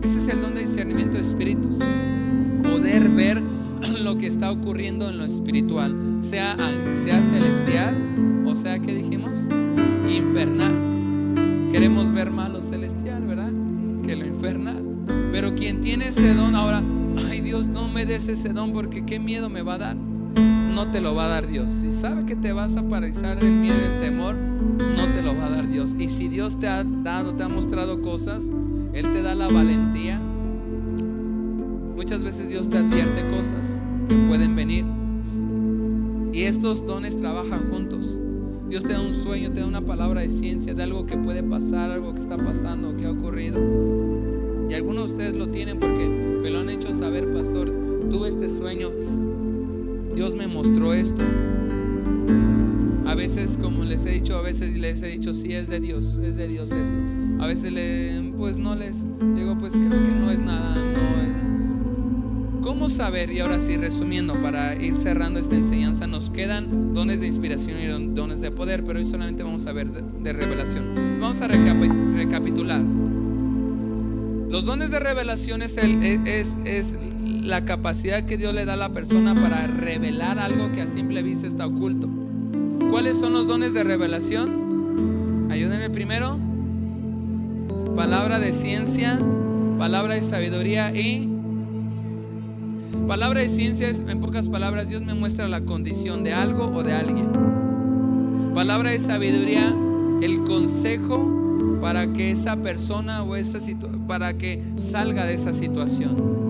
Ese 0.04 0.20
es 0.20 0.28
el 0.28 0.42
don 0.42 0.54
de 0.54 0.62
discernimiento 0.62 1.18
de 1.18 1.24
espíritus. 1.24 1.80
Poder 2.64 3.10
ver 3.10 3.42
lo 4.02 4.18
que 4.18 4.28
está 4.28 4.52
ocurriendo 4.52 5.10
en 5.10 5.18
lo 5.18 5.26
espiritual, 5.26 6.20
sea, 6.22 6.56
sea 6.94 7.22
celestial 7.22 7.96
o 8.56 8.58
sea, 8.58 8.80
que 8.80 8.94
dijimos? 8.94 9.48
Infernal. 10.10 11.70
Queremos 11.72 12.12
ver 12.14 12.32
más 12.32 12.50
lo 12.50 12.62
celestial, 12.62 13.26
¿verdad? 13.26 13.52
Que 14.04 14.16
lo 14.16 14.26
infernal. 14.26 14.82
Pero 15.32 15.56
quien 15.56 15.82
tiene 15.82 16.08
ese 16.08 16.34
don 16.34 16.56
ahora, 16.56 16.82
ay 17.30 17.42
Dios, 17.42 17.68
no 17.68 17.90
me 17.90 18.06
des 18.06 18.30
ese 18.30 18.54
don 18.54 18.72
porque 18.72 19.06
qué 19.06 19.20
miedo 19.20 19.50
me 19.50 19.62
va 19.62 19.74
a 19.74 19.78
dar. 19.80 19.98
No 20.76 20.92
te 20.92 21.00
lo 21.00 21.16
va 21.16 21.28
a 21.28 21.30
dar 21.30 21.48
Dios. 21.48 21.72
Si 21.72 21.90
sabe 21.94 22.26
que 22.26 22.36
te 22.36 22.52
vas 22.52 22.76
a 22.76 22.84
paralizar 22.84 23.40
del 23.40 23.54
miedo 23.54 23.78
y 23.78 23.90
del 23.90 24.00
temor, 24.00 24.36
no 24.36 25.10
te 25.14 25.22
lo 25.22 25.34
va 25.34 25.46
a 25.46 25.50
dar 25.50 25.70
Dios. 25.70 25.96
Y 25.98 26.10
si 26.10 26.28
Dios 26.28 26.60
te 26.60 26.68
ha 26.68 26.84
dado, 26.84 27.34
te 27.34 27.44
ha 27.44 27.48
mostrado 27.48 28.02
cosas, 28.02 28.52
Él 28.92 29.10
te 29.14 29.22
da 29.22 29.36
la 29.36 29.48
valentía. 29.48 30.20
Muchas 31.96 32.26
veces 32.26 32.50
Dios 32.50 32.70
te 32.70 32.78
advierte 32.78 33.26
cosas 33.30 33.86
que 34.10 34.16
pueden 34.28 34.54
venir. 34.58 34.84
Y 36.34 36.44
estos 36.44 36.86
dones 36.86 37.16
trabajan 37.16 37.70
juntos. 37.72 38.20
Dios 38.68 38.84
te 38.84 38.92
da 38.92 39.00
un 39.00 39.14
sueño, 39.14 39.54
te 39.54 39.62
da 39.62 39.68
una 39.68 39.86
palabra 39.86 40.22
de 40.22 40.30
ciencia 40.30 40.74
de 40.74 40.84
algo 40.84 41.06
que 41.06 41.18
puede 41.18 41.42
pasar, 41.42 41.90
algo 41.90 42.14
que 42.14 42.20
está 42.20 42.36
pasando, 42.36 42.98
que 42.98 43.06
ha 43.06 43.12
ocurrido. 43.12 43.58
Y 44.70 44.74
algunos 44.74 45.08
de 45.08 45.14
ustedes 45.14 45.36
lo 45.38 45.48
tienen 45.48 45.80
porque 45.80 46.06
me 46.06 46.50
lo 46.50 46.60
han 46.60 46.70
hecho 46.70 46.92
saber, 46.92 47.32
pastor. 47.32 47.72
Tuve 48.10 48.28
este 48.28 48.50
sueño. 48.50 48.90
Dios 50.16 50.36
me 50.36 50.48
mostró 50.48 50.94
esto. 50.94 51.22
A 53.06 53.14
veces, 53.16 53.58
como 53.62 53.84
les 53.84 54.06
he 54.06 54.12
dicho, 54.12 54.38
a 54.38 54.42
veces 54.42 54.76
les 54.76 55.04
he 55.04 55.08
dicho, 55.08 55.34
sí 55.34 55.54
es 55.54 55.70
de 55.70 55.80
Dios, 55.80 56.20
es 56.24 56.36
de 56.36 56.48
Dios 56.48 56.72
esto. 56.72 56.98
A 57.40 57.48
veces 57.48 57.72
le, 57.72 58.34
pues 58.38 58.58
no 58.58 58.76
les 58.76 59.04
digo, 59.36 59.58
pues 59.58 59.74
creo 59.74 60.04
que 60.04 60.12
no 60.12 60.32
es 60.32 60.40
nada. 60.40 60.76
¿Cómo 62.62 62.90
saber? 62.90 63.32
Y 63.32 63.42
ahora 63.42 63.60
sí, 63.60 63.78
resumiendo, 63.78 64.42
para 64.42 64.76
ir 64.76 64.96
cerrando 64.96 65.40
esta 65.40 65.56
enseñanza, 65.56 66.08
nos 66.08 66.32
quedan 66.32 66.96
dones 66.96 67.20
de 67.20 67.28
inspiración 67.28 67.80
y 67.80 67.86
dones 68.16 68.42
de 68.42 68.50
poder, 68.50 68.84
pero 68.84 68.98
hoy 68.98 69.06
solamente 69.06 69.44
vamos 69.44 69.68
a 69.68 69.72
ver 69.72 69.92
de, 69.92 70.34
revelación. 70.34 71.20
Vamos 71.22 71.42
a 71.42 71.48
recapitular. 71.48 72.82
Los 74.50 74.66
dones 74.66 74.90
de 74.90 75.00
revelación 75.00 75.62
es, 75.62 75.78
es, 75.78 76.96
la 77.46 77.64
capacidad 77.64 78.26
que 78.26 78.38
Dios 78.38 78.54
le 78.54 78.66
da 78.66 78.74
a 78.74 78.78
la 78.78 78.90
persona 78.90 79.36
para 79.36 79.68
revelar 79.68 80.40
algo 80.40 80.72
que 80.72 80.82
a 80.82 80.88
simple 80.88 81.22
vista 81.24 81.48
está 81.48 81.68
oculto. 81.68 82.10
¿Cuáles 82.90 83.20
son 83.20 83.34
los 83.34 83.48
dones 83.48 83.74
de 83.74 83.84
revelación? 83.84 85.48
Ayúdenme 85.52 85.90
primero. 85.90 86.38
Palabra 87.96 88.40
de 88.40 88.52
ciencia, 88.52 89.20
palabra 89.78 90.16
de 90.16 90.22
sabiduría 90.22 90.94
y 90.94 91.30
palabra 93.08 93.42
de 93.42 93.50
ciencia 93.50 93.90
es, 93.90 94.04
en 94.08 94.20
pocas 94.20 94.50
palabras, 94.50 94.90
Dios 94.90 95.02
me 95.02 95.14
muestra 95.14 95.48
la 95.48 95.62
condición 95.62 96.24
de 96.24 96.34
algo 96.34 96.66
o 96.66 96.84
de 96.84 96.94
alguien. 96.94 97.30
Palabra 98.54 98.92
de 98.92 99.00
sabiduría, 99.00 99.74
el 100.22 100.44
consejo 100.44 101.80
para 101.82 102.12
que 102.12 102.32
esa 102.32 102.58
persona 102.58 103.24
o 103.24 103.36
esa 103.36 103.60
para 104.08 104.38
que 104.38 104.64
salga 104.78 105.26
de 105.26 105.36
esa 105.36 105.54
situación. 105.54 106.45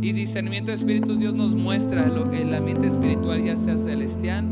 Y 0.00 0.12
discernimiento 0.12 0.70
de 0.70 0.76
espíritus 0.76 1.18
Dios 1.18 1.34
nos 1.34 1.54
muestra 1.54 2.04
el 2.32 2.54
ambiente 2.54 2.86
espiritual 2.86 3.44
ya 3.44 3.56
sea 3.56 3.76
celestial 3.76 4.44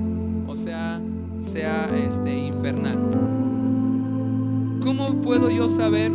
o 0.47 0.57
sea 0.57 1.01
sea 1.40 1.88
este 1.97 2.47
infernal. 2.47 2.99
¿Cómo 4.82 5.20
puedo 5.20 5.51
yo 5.51 5.68
saber 5.68 6.12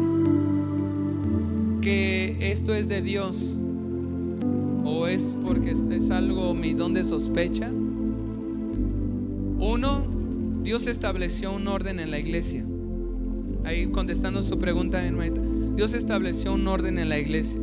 que 1.81 2.51
esto 2.51 2.73
es 2.73 2.87
de 2.87 3.01
Dios? 3.01 3.57
¿O 4.83 5.07
es 5.07 5.35
porque 5.43 5.71
es 5.71 6.11
algo 6.11 6.53
mi 6.53 6.73
don 6.73 6.93
de 6.93 7.03
sospecha? 7.03 7.69
Uno, 9.59 10.03
Dios 10.63 10.87
estableció 10.87 11.53
un 11.53 11.67
orden 11.67 11.99
en 11.99 12.11
la 12.11 12.19
iglesia 12.19 12.65
ahí 13.63 13.87
contestando 13.87 14.41
su 14.41 14.57
pregunta, 14.57 15.03
hermanita, 15.03 15.41
Dios 15.75 15.93
estableció 15.93 16.53
un 16.53 16.67
orden 16.67 16.99
en 16.99 17.09
la 17.09 17.19
iglesia. 17.19 17.61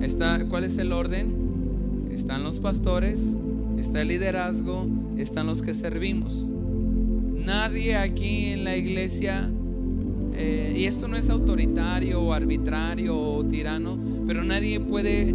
Está, 0.00 0.46
¿Cuál 0.48 0.64
es 0.64 0.78
el 0.78 0.92
orden? 0.92 2.08
Están 2.10 2.42
los 2.42 2.58
pastores, 2.58 3.36
está 3.76 4.00
el 4.00 4.08
liderazgo, 4.08 4.86
están 5.18 5.46
los 5.46 5.60
que 5.60 5.74
servimos. 5.74 6.48
Nadie 6.48 7.96
aquí 7.96 8.46
en 8.46 8.64
la 8.64 8.76
iglesia, 8.76 9.50
eh, 10.32 10.74
y 10.74 10.84
esto 10.86 11.06
no 11.06 11.16
es 11.16 11.28
autoritario 11.28 12.20
o 12.22 12.32
arbitrario 12.32 13.18
o 13.18 13.44
tirano, 13.44 13.98
pero 14.26 14.42
nadie 14.42 14.80
puede, 14.80 15.34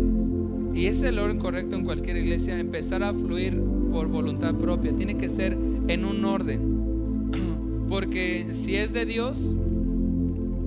y 0.74 0.88
es 0.88 1.04
el 1.04 1.20
orden 1.20 1.38
correcto 1.38 1.76
en 1.76 1.86
cualquier 1.86 2.18
iglesia, 2.18 2.60
empezar 2.60 3.04
a 3.04 3.14
fluir 3.14 3.62
por 3.92 4.08
voluntad 4.08 4.56
propia. 4.56 4.96
Tiene 4.96 5.16
que 5.16 5.30
ser 5.30 5.56
en 5.88 6.06
un 6.06 6.26
orden. 6.26 7.30
Porque 7.88 8.48
si 8.52 8.76
es 8.76 8.94
de 8.94 9.06
Dios, 9.06 9.54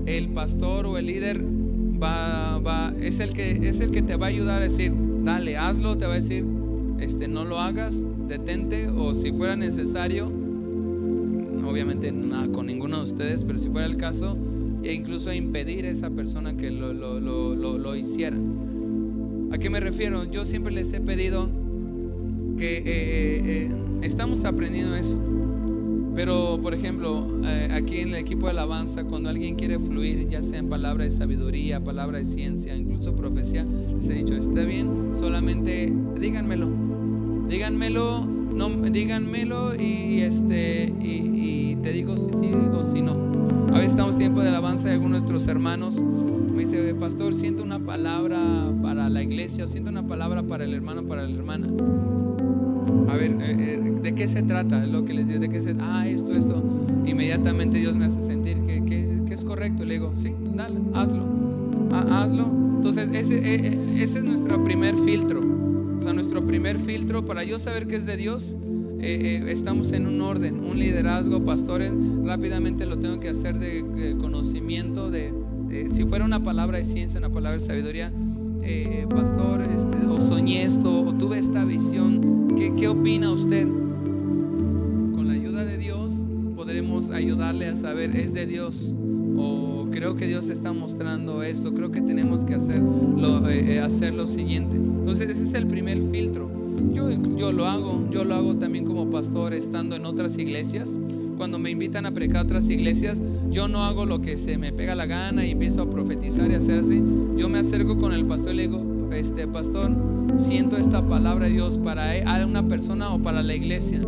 el 0.07 0.29
pastor 0.29 0.87
o 0.87 0.99
el 0.99 1.07
líder 1.07 1.58
va, 2.03 2.59
va, 2.59 2.93
es, 3.01 3.21
el 3.21 3.33
que, 3.33 3.69
es 3.69 3.81
el 3.81 3.91
que 3.91 4.03
te 4.03 4.17
va 4.17 4.27
a 4.27 4.29
ayudar 4.29 4.61
a 4.61 4.65
decir, 4.65 4.93
dale, 5.25 5.57
hazlo, 5.57 5.97
te 5.97 6.07
va 6.07 6.13
a 6.13 6.17
decir, 6.17 6.45
este, 6.99 7.29
no 7.29 7.45
lo 7.45 7.59
hagas, 7.59 8.07
detente, 8.27 8.89
o 8.89 9.15
si 9.15 9.33
fuera 9.33 9.57
necesario, 9.57 10.27
obviamente 11.67 12.13
nada 12.13 12.49
con 12.49 12.67
ninguno 12.67 12.99
de 12.99 13.03
ustedes, 13.05 13.45
pero 13.45 13.59
si 13.59 13.69
fuera 13.69 13.87
el 13.87 13.97
caso, 13.97 14.37
e 14.83 14.93
incluso 14.93 15.33
impedir 15.33 15.87
a 15.87 15.91
esa 15.91 16.11
persona 16.11 16.57
que 16.57 16.71
lo, 16.71 16.93
lo, 16.93 17.21
lo, 17.21 17.79
lo 17.79 17.97
hiciera. 17.97 18.37
¿A 19.51 19.59
qué 19.59 19.71
me 19.71 19.81
refiero? 19.81 20.25
Yo 20.25 20.45
siempre 20.45 20.73
les 20.73 20.93
he 20.93 21.01
pedido 21.01 21.49
que 22.59 22.79
eh, 22.79 22.83
eh, 22.87 23.43
eh, 23.47 23.71
estamos 24.03 24.45
aprendiendo 24.45 24.95
eso. 24.95 25.19
Pero, 26.19 26.59
por 26.61 26.75
ejemplo, 26.75 27.25
eh, 27.45 27.69
aquí 27.73 28.01
en 28.01 28.09
el 28.09 28.17
equipo 28.17 28.47
de 28.47 28.51
alabanza, 28.51 29.05
cuando 29.05 29.29
alguien 29.29 29.55
quiere 29.55 29.79
fluir, 29.79 30.29
ya 30.29 30.43
sea 30.43 30.59
en 30.59 30.69
palabra 30.69 31.05
de 31.05 31.13
sabiduría, 31.13 31.79
palabra 31.79 32.19
de 32.19 32.25
ciencia, 32.25 32.77
incluso 32.77 33.15
profecía, 33.15 33.65
les 33.97 34.11
he 34.11 34.15
dicho, 34.15 34.35
está 34.35 34.65
bien, 34.65 35.13
solamente 35.15 35.95
díganmelo. 36.19 36.71
Díganmelo, 37.49 38.27
no, 38.27 38.69
díganmelo 38.69 39.77
y, 39.81 40.23
este, 40.23 40.93
y, 41.01 41.77
te 41.85 41.93
digo 41.93 42.17
si 42.17 42.33
sí 42.33 42.51
o 42.53 42.83
si 42.83 43.01
no. 43.01 43.13
A 43.69 43.75
veces 43.75 43.93
estamos 43.93 44.17
tiempo 44.17 44.41
de 44.41 44.49
alabanza 44.49 44.89
de 44.89 44.95
algunos 44.95 45.23
de 45.23 45.29
nuestros 45.29 45.47
hermanos. 45.47 46.01
Me 46.01 46.65
dice, 46.65 46.97
pastor, 46.97 47.33
siento 47.33 47.63
una 47.63 47.79
palabra 47.79 48.41
para 48.83 49.09
la 49.09 49.23
iglesia 49.23 49.67
o 49.67 49.69
siento 49.69 49.89
una 49.89 50.05
palabra 50.05 50.43
para 50.43 50.65
el 50.65 50.75
hermano, 50.75 51.05
para 51.05 51.29
la 51.29 51.37
hermana 51.37 51.69
a 53.09 53.17
ver, 53.17 53.33
eh, 53.41 53.57
eh, 53.59 53.93
¿de 54.03 54.15
qué 54.15 54.29
se 54.29 54.43
trata? 54.43 54.87
Lo 54.87 55.05
que 55.05 55.15
les 55.15 55.29
digo, 55.29 55.41
¿de 55.41 55.49
qué 55.49 55.61
se 55.61 55.75
Ah, 55.81 56.07
esto, 56.07 56.33
esto. 56.35 56.63
Inmediatamente 57.07 57.79
Dios 57.79 57.97
me 57.97 58.07
hace 58.07 58.23
sentir 58.23 58.59
que, 58.67 58.85
que, 58.85 59.35
es 59.35 59.45
correcto. 59.45 59.85
Le 59.85 59.95
digo, 59.95 60.13
sí, 60.17 60.35
dale, 60.55 60.79
hazlo. 60.95 61.27
Ah, 61.93 62.23
hazlo. 62.23 62.47
Entonces, 62.77 63.09
ese, 63.13 63.39
eh, 63.39 63.79
ese 63.97 64.19
es 64.19 64.25
nuestro 64.25 64.63
primer 64.65 64.97
filtro. 64.97 65.41
O 65.99 66.03
sea, 66.03 66.13
nuestro 66.13 66.45
primer 66.47 66.79
filtro 66.79 67.25
para 67.25 67.45
yo 67.45 67.59
saber 67.59 67.87
que 67.87 67.97
es 67.97 68.07
de 68.07 68.17
Dios 68.17 68.57
eh, 69.01 69.41
eh, 69.47 69.53
estamos 69.53 69.93
en 69.93 70.07
un 70.09 70.21
orden, 70.21 70.65
un 70.65 70.79
liderazgo, 70.79 71.45
pastores, 71.45 71.93
rápidamente 72.25 72.85
lo 72.85 72.99
tengo 72.99 73.21
que 73.21 73.29
hacer 73.29 73.59
de, 73.61 74.17
conocimiento, 74.19 75.09
de, 75.11 75.33
si 75.89 76.05
fuera 76.05 76.25
una 76.25 76.43
palabra 76.43 76.79
de 76.79 76.85
ciencia, 76.85 77.19
una 77.21 77.31
palabra 77.31 77.61
de 77.61 77.65
sabiduría, 77.65 78.13
eh, 78.63 79.07
pastor, 79.09 79.63
este, 79.63 80.05
o 80.09 80.21
soñé 80.21 80.65
esto, 80.65 81.03
o 81.03 81.15
tuve 81.15 81.39
esta 81.39 81.65
visión, 81.65 82.48
¿qué, 82.59 82.75
¿qué 82.75 82.89
opina 82.89 83.31
usted? 83.31 83.67
Con 83.67 85.29
la 85.29 85.35
ayuda 85.35 85.65
de 85.65 85.79
Dios 85.79 86.27
podremos 86.57 87.11
ayudarle 87.11 87.69
a 87.69 87.77
saber, 87.77 88.17
¿es 88.17 88.35
de 88.35 88.47
Dios? 88.47 88.95
o 89.41 89.87
creo 89.93 90.17
que 90.17 90.27
Dios 90.27 90.49
está 90.49 90.73
mostrando 90.73 91.45
esto, 91.45 91.73
creo 91.73 91.93
que 91.93 92.01
tenemos 92.01 92.45
que 92.45 92.55
hacer 92.55 92.81
lo, 92.81 93.43
hacer 93.85 94.15
lo 94.15 94.27
siguiente. 94.27 94.77
Entonces 94.77 95.31
ese 95.31 95.45
es 95.45 95.55
el 95.55 95.69
primer 95.69 96.01
filtro. 96.11 96.51
Yo, 96.93 97.11
yo 97.37 97.53
lo 97.53 97.67
hago, 97.67 98.05
yo 98.11 98.25
lo 98.25 98.35
hago 98.35 98.57
también 98.57 98.85
como 98.85 99.09
pastor 99.11 99.55
estando 99.55 99.95
en 99.95 100.07
otras 100.07 100.37
iglesias. 100.39 100.99
Cuando 101.37 101.61
me 101.61 101.71
invitan 101.71 102.05
a 102.05 102.11
predicar 102.11 102.39
a 102.39 102.43
otras 102.43 102.69
iglesias, 102.69 103.23
yo 103.51 103.69
no 103.69 103.85
hago 103.85 104.05
lo 104.05 104.21
que 104.21 104.37
se 104.37 104.59
me 104.59 104.73
pega 104.73 104.97
la 104.97 105.07
gana 105.07 105.47
y 105.47 105.53
empiezo 105.53 105.83
a 105.83 105.91
profetizar 105.91 106.51
y 106.51 106.55
hacer 106.55 106.81
así. 106.81 107.01
Yo 107.37 107.49
me 107.49 107.61
acerco 107.61 107.97
con 107.97 108.13
el 108.13 108.25
pastor 108.27 108.55
y 108.55 108.57
le 108.57 108.63
digo, 108.69 109.11
este 109.13 109.47
pastor, 109.47 109.93
siento 110.37 110.77
esta 110.77 111.03
palabra 111.03 111.47
de 111.47 111.53
Dios 111.53 111.79
para 111.79 112.17
e, 112.17 112.45
una 112.45 112.63
persona 112.69 113.13
o 113.15 113.21
para 113.21 113.43
la 113.43 113.55
iglesia. 113.55 114.01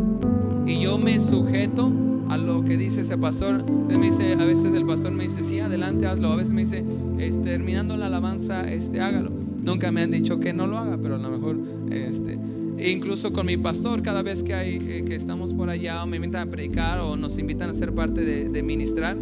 Y 0.66 0.80
yo 0.80 0.98
me 0.98 1.18
sujeto 1.18 1.92
a 2.28 2.36
lo 2.36 2.64
que 2.64 2.76
dice 2.76 3.00
ese 3.00 3.18
pastor. 3.18 3.64
me 3.88 4.06
dice, 4.06 4.34
a 4.34 4.44
veces 4.44 4.74
el 4.74 4.86
pastor 4.86 5.12
me 5.12 5.24
dice, 5.24 5.42
sí, 5.42 5.58
adelante, 5.58 6.06
hazlo. 6.06 6.32
A 6.32 6.36
veces 6.36 6.52
me 6.52 6.60
dice, 6.60 6.84
este, 7.18 7.50
terminando 7.50 7.96
la 7.96 8.06
alabanza, 8.06 8.70
este, 8.70 9.00
hágalo. 9.00 9.30
Nunca 9.62 9.90
me 9.90 10.02
han 10.02 10.10
dicho 10.10 10.38
que 10.38 10.52
no 10.52 10.66
lo 10.66 10.78
haga, 10.78 10.98
pero 11.00 11.16
a 11.16 11.18
lo 11.18 11.28
mejor, 11.28 11.58
este, 11.90 12.38
incluso 12.78 13.32
con 13.32 13.46
mi 13.46 13.56
pastor, 13.56 14.02
cada 14.02 14.22
vez 14.22 14.42
que, 14.42 14.54
hay, 14.54 14.76
eh, 14.76 15.04
que 15.04 15.14
estamos 15.14 15.52
por 15.52 15.68
allá 15.70 16.02
o 16.02 16.06
me 16.06 16.16
invitan 16.16 16.48
a 16.48 16.50
predicar 16.50 17.00
o 17.00 17.16
nos 17.16 17.38
invitan 17.38 17.70
a 17.70 17.74
ser 17.74 17.92
parte 17.92 18.22
de, 18.22 18.62
ministrar, 18.62 19.16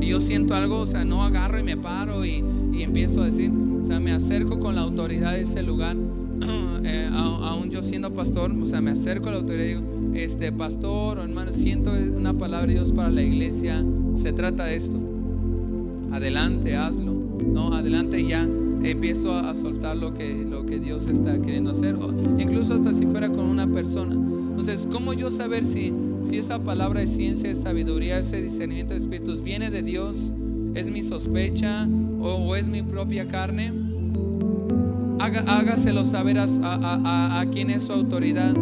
y 0.00 0.06
yo 0.06 0.20
siento 0.20 0.54
algo, 0.54 0.78
o 0.78 0.86
sea, 0.86 1.04
no 1.04 1.22
agarro 1.22 1.58
y 1.58 1.62
me 1.62 1.76
paro 1.76 2.24
y, 2.24 2.44
empiezo 2.82 3.20
a 3.20 3.26
decir, 3.26 3.50
sea, 3.90 3.98
me 4.00 4.12
acerco 4.12 4.60
con 4.60 4.76
la 4.76 4.82
autoridad 4.82 5.32
de 5.32 5.40
ese 5.40 5.62
lugar, 5.64 5.96
eh, 6.84 7.08
aún 7.12 7.70
yo 7.70 7.82
siendo 7.82 8.14
pastor, 8.14 8.52
o 8.52 8.66
sea, 8.66 8.80
me 8.80 8.92
acerco 8.92 9.28
a 9.28 9.32
la 9.32 9.38
autoridad 9.38 9.64
y 9.64 9.68
digo, 9.68 9.82
este 10.14 10.52
pastor 10.52 11.18
o 11.18 11.22
hermano, 11.24 11.50
siento 11.50 11.90
una 11.90 12.32
palabra 12.34 12.68
de 12.68 12.74
Dios 12.74 12.92
para 12.92 13.10
la 13.10 13.22
iglesia, 13.22 13.84
se 14.14 14.32
trata 14.32 14.64
de 14.64 14.76
esto. 14.76 15.00
Adelante, 16.12 16.76
hazlo. 16.76 17.14
No, 17.44 17.74
adelante 17.74 18.24
ya 18.24 18.42
empiezo 18.82 19.34
a, 19.34 19.54
soltar 19.54 19.96
lo 19.96 20.14
que, 20.14 20.44
lo 20.44 20.64
que 20.66 20.78
Dios 20.78 21.08
está 21.08 21.40
queriendo 21.40 21.72
hacer, 21.72 21.96
incluso 22.38 22.74
hasta 22.74 22.92
si 22.92 23.06
fuera 23.06 23.28
con 23.28 23.44
una 23.46 23.66
persona. 23.66 24.14
Entonces, 24.14 24.88
¿cómo 24.90 25.14
yo 25.14 25.30
saber 25.30 25.64
si, 25.64 25.92
si 26.22 26.38
esa 26.38 26.62
palabra 26.62 27.00
de 27.00 27.06
ciencia, 27.08 27.48
de 27.48 27.56
sabiduría, 27.56 28.18
ese 28.18 28.40
discernimiento 28.40 28.94
de 28.94 29.00
espíritus 29.00 29.42
viene 29.42 29.70
de 29.70 29.82
Dios? 29.82 30.32
¿Es 30.74 30.90
mi 30.90 31.02
sospecha 31.02 31.86
o, 32.20 32.54
es 32.56 32.68
mi 32.68 32.82
propia 32.82 33.26
carne? 33.26 33.72
hágaselo 35.18 36.02
saber 36.02 36.38
a, 36.38 36.46
a, 37.40 37.46
quién 37.52 37.70
es 37.70 37.84
su 37.84 37.92
autoridad. 37.92 38.54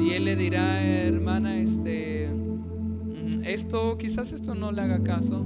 Y 0.00 0.10
él 0.10 0.24
le 0.24 0.36
dirá, 0.36 0.82
hermana, 0.82 1.58
este, 1.58 2.28
mm, 2.30 3.44
esto, 3.44 3.98
quizás 3.98 4.32
esto 4.32 4.54
no 4.54 4.72
le 4.72 4.82
haga 4.82 5.02
caso. 5.02 5.44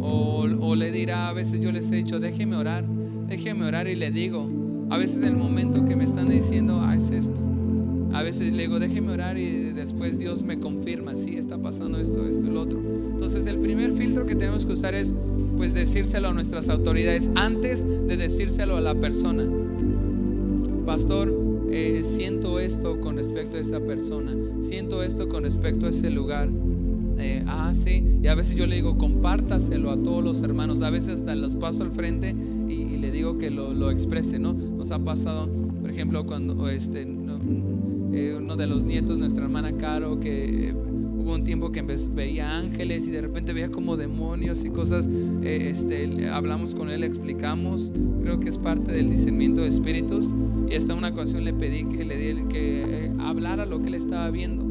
O, 0.00 0.46
o, 0.60 0.74
le 0.74 0.90
dirá, 0.90 1.28
a 1.28 1.32
veces 1.32 1.60
yo 1.60 1.70
les 1.70 1.90
he 1.92 1.96
dicho, 1.96 2.18
déjeme 2.18 2.56
orar 2.56 2.84
déjeme 3.28 3.66
orar 3.66 3.86
y 3.86 3.94
le 3.94 4.10
digo. 4.10 4.48
A 4.90 4.96
veces 4.96 5.18
en 5.18 5.24
el 5.24 5.36
momento 5.36 5.84
que 5.84 5.94
me 5.94 6.04
están 6.04 6.28
diciendo, 6.28 6.80
ah, 6.82 6.94
es 6.94 7.10
esto. 7.10 7.40
A 8.12 8.22
veces 8.22 8.54
le 8.54 8.62
digo, 8.62 8.78
déjeme 8.78 9.12
orar 9.12 9.36
y 9.36 9.72
después 9.74 10.18
Dios 10.18 10.42
me 10.42 10.58
confirma, 10.58 11.14
sí, 11.14 11.36
está 11.36 11.58
pasando 11.58 11.98
esto, 11.98 12.26
esto, 12.26 12.46
el 12.46 12.56
otro. 12.56 12.80
Entonces 13.18 13.46
el 13.46 13.58
primer 13.58 13.92
filtro 13.94 14.26
que 14.26 14.36
tenemos 14.36 14.64
que 14.64 14.72
usar 14.72 14.94
es 14.94 15.14
pues 15.56 15.74
decírselo 15.74 16.28
a 16.28 16.32
nuestras 16.32 16.68
autoridades 16.68 17.30
antes 17.34 17.84
de 17.84 18.16
decírselo 18.16 18.76
a 18.76 18.80
la 18.80 18.94
persona. 18.94 19.44
Pastor, 20.86 21.32
eh, 21.70 22.02
siento 22.02 22.60
esto 22.60 23.00
con 23.00 23.16
respecto 23.16 23.56
a 23.56 23.60
esa 23.60 23.80
persona, 23.80 24.32
siento 24.62 25.02
esto 25.02 25.28
con 25.28 25.42
respecto 25.42 25.86
a 25.86 25.90
ese 25.90 26.10
lugar. 26.10 26.48
Eh, 27.18 27.42
ah, 27.48 27.72
sí, 27.74 28.04
y 28.22 28.28
a 28.28 28.36
veces 28.36 28.54
yo 28.54 28.66
le 28.66 28.76
digo, 28.76 28.96
compártaselo 28.96 29.90
a 29.90 30.00
todos 30.00 30.22
los 30.22 30.42
hermanos, 30.42 30.82
a 30.82 30.90
veces 30.90 31.20
hasta 31.20 31.34
los 31.34 31.56
paso 31.56 31.82
al 31.82 31.90
frente 31.90 32.36
digo 33.18 33.36
que 33.38 33.50
lo, 33.50 33.74
lo, 33.74 33.90
exprese, 33.90 34.38
¿no? 34.38 34.52
Nos 34.52 34.92
ha 34.92 34.98
pasado, 35.00 35.48
por 35.80 35.90
ejemplo, 35.90 36.24
cuando 36.24 36.68
este, 36.68 37.02
eh, 37.02 38.36
uno 38.38 38.56
de 38.56 38.66
los 38.66 38.84
nietos, 38.84 39.18
nuestra 39.18 39.44
hermana 39.44 39.76
Caro, 39.76 40.20
que 40.20 40.72
hubo 41.28 41.34
un 41.34 41.44
tiempo 41.44 41.70
que 41.72 41.82
veía 41.82 42.56
ángeles 42.56 43.06
y 43.06 43.10
de 43.10 43.20
repente 43.20 43.52
veía 43.52 43.70
como 43.70 43.98
demonios 43.98 44.64
y 44.64 44.70
cosas, 44.70 45.06
eh, 45.42 45.68
este, 45.70 46.26
hablamos 46.30 46.74
con 46.74 46.88
él, 46.88 47.04
explicamos, 47.04 47.92
creo 48.22 48.40
que 48.40 48.48
es 48.48 48.56
parte 48.56 48.92
del 48.92 49.10
discernimiento 49.10 49.60
de 49.60 49.68
espíritus 49.68 50.32
y 50.70 50.74
hasta 50.74 50.94
una 50.94 51.08
ocasión 51.08 51.44
le 51.44 51.52
pedí 51.52 51.84
que 51.84 52.06
le 52.06 52.16
di, 52.16 52.42
que 52.48 53.12
hablara 53.20 53.66
lo 53.66 53.80
que 53.82 53.88
él 53.88 53.94
estaba 53.94 54.30
viendo. 54.30 54.66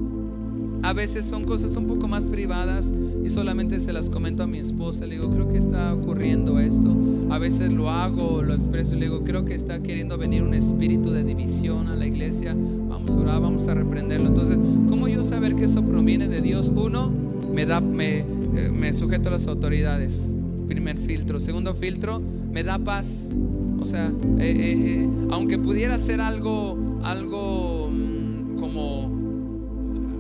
A 0.82 0.94
veces 0.94 1.26
son 1.26 1.44
cosas 1.44 1.76
un 1.76 1.86
poco 1.86 2.08
más 2.08 2.28
privadas 2.28 2.92
y 3.24 3.30
solamente 3.30 3.80
se 3.80 3.94
las 3.94 4.10
comento 4.10 4.44
a 4.44 4.48
mi 4.48 4.60
esposa. 4.60 5.06
Le 5.06 5.16
digo, 5.16 5.30
creo 5.30 5.50
que 5.50 5.58
está 5.58 5.94
ocurriendo 5.94 6.60
esto. 6.60 6.96
A 7.30 7.40
veces 7.40 7.72
lo 7.72 7.90
hago, 7.90 8.42
lo 8.42 8.54
expreso 8.54 8.96
le 8.96 9.06
digo, 9.06 9.24
creo 9.24 9.46
que 9.46 9.54
está 9.54 9.82
queriendo 9.82 10.18
venir 10.18 10.44
un 10.44 10.54
espíritu 10.54 11.12
de 11.12 11.24
división 11.24 11.88
a 11.88 11.96
la 11.96 12.06
iglesia. 12.06 12.56
Vamos 12.56 13.12
a 13.12 13.20
orar, 13.20 13.42
vamos 13.42 13.68
a 13.68 13.74
reprenderlo. 13.74 14.28
Entonces, 14.28 14.58
¿cómo 14.90 15.08
yo 15.08 15.24
saber 15.24 15.56
que 15.56 15.66
eso 15.66 15.84
proviene 15.84 16.28
de 16.28 16.42
Dios? 16.42 16.72
Uno, 16.74 17.12
me, 17.54 17.66
da, 17.66 17.82
me, 17.82 18.20
eh, 18.20 18.72
me 18.72 18.94
sujeto 18.94 19.30
a 19.30 19.34
las 19.34 19.48
autoridades. 19.48 20.34
Primer 20.68 20.98
filtro. 20.98 21.40
Segundo 21.40 21.74
filtro, 21.74 22.22
me 22.52 22.64
da 22.64 22.80
paz. 22.80 23.32
O 23.80 23.86
sea, 23.86 24.12
eh, 24.40 24.40
eh, 24.40 25.10
aunque 25.30 25.58
pudiera 25.58 25.98
ser 25.98 26.22
algo, 26.22 27.00
algo 27.04 27.90
mm, 27.92 28.60
como 28.60 29.18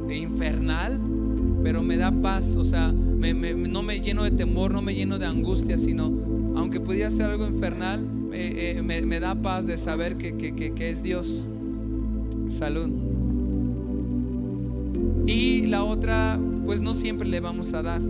infernal, 0.10 1.00
pero 1.68 1.84
me 1.84 1.98
da 1.98 2.14
paz, 2.14 2.56
o 2.56 2.64
sea, 2.64 2.94
no 2.94 3.84
me 3.84 4.00
lleno 4.00 4.24
de 4.24 4.32
temor, 4.32 4.72
no 4.72 4.82
me 4.82 4.96
lleno 4.96 5.20
de 5.20 5.26
angustia, 5.26 5.78
sino, 5.78 6.06
aunque 6.56 6.80
pudiera 6.80 7.10
ser 7.10 7.26
algo 7.26 7.46
infernal, 7.46 8.08
eh, 8.32 8.82
me, 8.82 9.20
da 9.20 9.36
paz 9.36 9.68
de 9.68 9.78
saber 9.78 10.16
que, 10.16 10.38
que, 10.38 10.90
es 10.90 11.04
Dios. 11.04 11.46
Salud. 12.48 12.90
Y 15.26 15.66
la 15.66 15.84
otra, 15.84 16.40
pues 16.64 16.80
no 16.80 16.94
siempre 16.94 17.28
le 17.28 17.42
vamos 17.42 17.74
a 17.74 17.82
dar. 17.82 18.02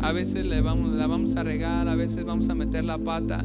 A 0.00 0.12
veces 0.12 0.46
le 0.46 0.62
vamos, 0.62 0.94
la 0.94 1.06
vamos 1.06 1.36
a 1.36 1.42
regar, 1.42 1.88
a 1.88 1.94
veces 1.94 2.24
vamos 2.24 2.48
a 2.48 2.54
meter 2.54 2.84
la 2.84 2.96
pata. 2.96 3.44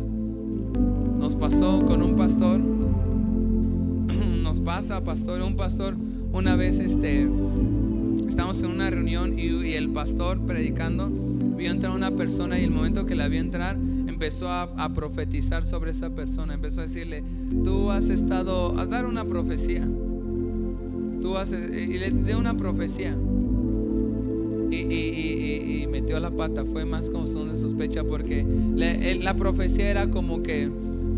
Nos 1.20 1.36
pasó 1.36 1.86
con 1.86 2.02
un 2.02 2.16
pastor. 2.16 2.62
Nos 4.42 4.62
pasa, 4.62 5.04
pastor, 5.04 5.42
un 5.42 5.58
pastor 5.58 5.98
una 6.32 6.56
vez 6.56 6.80
este 6.80 7.28
Estamos 8.38 8.62
en 8.62 8.70
una 8.70 8.92
reunión 8.92 9.40
y, 9.40 9.74
el 9.74 9.90
pastor 9.90 10.46
predicando 10.46 11.10
vio 11.10 11.72
entrar 11.72 11.92
una 11.96 12.12
persona 12.12 12.60
y 12.60 12.66
el 12.66 12.70
momento 12.70 13.04
que 13.04 13.16
la 13.16 13.28
vio 13.30 13.40
entrar 13.40 13.76
empezó 13.76 14.48
a, 14.48 14.94
profetizar 14.94 15.66
sobre 15.66 15.90
esa 15.90 16.12
persona. 16.12 16.54
Empezó 16.54 16.82
a 16.82 16.84
decirle, 16.84 17.24
tú 17.64 17.90
has 17.90 18.12
estado, 18.12 18.78
a 18.78 18.86
dar 18.86 19.08
una 19.08 19.26
profecía. 19.26 19.90
Tú 21.20 21.36
has, 21.36 21.52
y 21.52 21.98
le 21.98 22.12
dio 22.12 22.38
una 22.38 22.56
profecía. 22.56 23.18
Y, 24.70 25.88
metió 25.90 26.20
la 26.20 26.30
pata. 26.30 26.64
Fue 26.64 26.86
más 26.86 27.10
como 27.10 27.26
son 27.26 27.50
de 27.50 27.58
sospecha 27.58 28.04
porque 28.04 28.46
la 29.20 29.34
profecía 29.34 29.90
era 29.90 30.12
como 30.12 30.44
que 30.44 30.70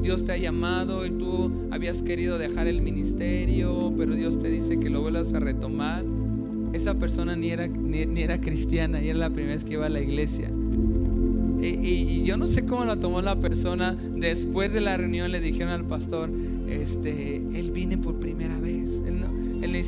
Dios 0.02 0.24
te 0.24 0.32
ha 0.32 0.38
llamado 0.38 1.06
y 1.06 1.12
tú 1.12 1.68
habías 1.70 2.02
querido 2.02 2.38
dejar 2.38 2.68
el 2.68 2.82
ministerio, 2.82 3.94
pero 3.98 4.16
Dios 4.16 4.40
te 4.40 4.48
dice 4.48 4.80
que 4.80 4.90
lo 4.90 5.02
vuelvas 5.02 5.34
a 5.34 5.42
retomar 5.42 6.06
esa 6.74 6.96
persona 6.96 7.36
ni 7.36 7.50
era, 7.50 7.68
ni, 7.68 8.22
era 8.22 8.40
cristiana 8.40 9.02
y 9.02 9.10
era 9.10 9.20
la 9.20 9.30
primera 9.30 9.54
vez 9.54 9.64
que 9.64 9.74
iba 9.74 9.86
a 9.86 9.90
la 9.90 10.02
iglesia. 10.02 10.52
Y, 11.62 12.24
yo 12.24 12.38
no 12.38 12.48
sé 12.48 12.66
cómo 12.66 12.86
la 12.86 12.98
tomó 12.98 13.22
la 13.22 13.36
persona. 13.36 13.96
Después 14.16 14.72
de 14.72 14.82
la 14.82 14.96
reunión 14.96 15.32
le 15.32 15.42
dijeron 15.42 15.74
al 15.74 15.86
pastor, 15.86 16.30
este, 16.70 17.38
él 17.38 17.72
viene 17.72 17.98
por 17.98 18.20
primera 18.20 18.58
vez. 18.60 19.02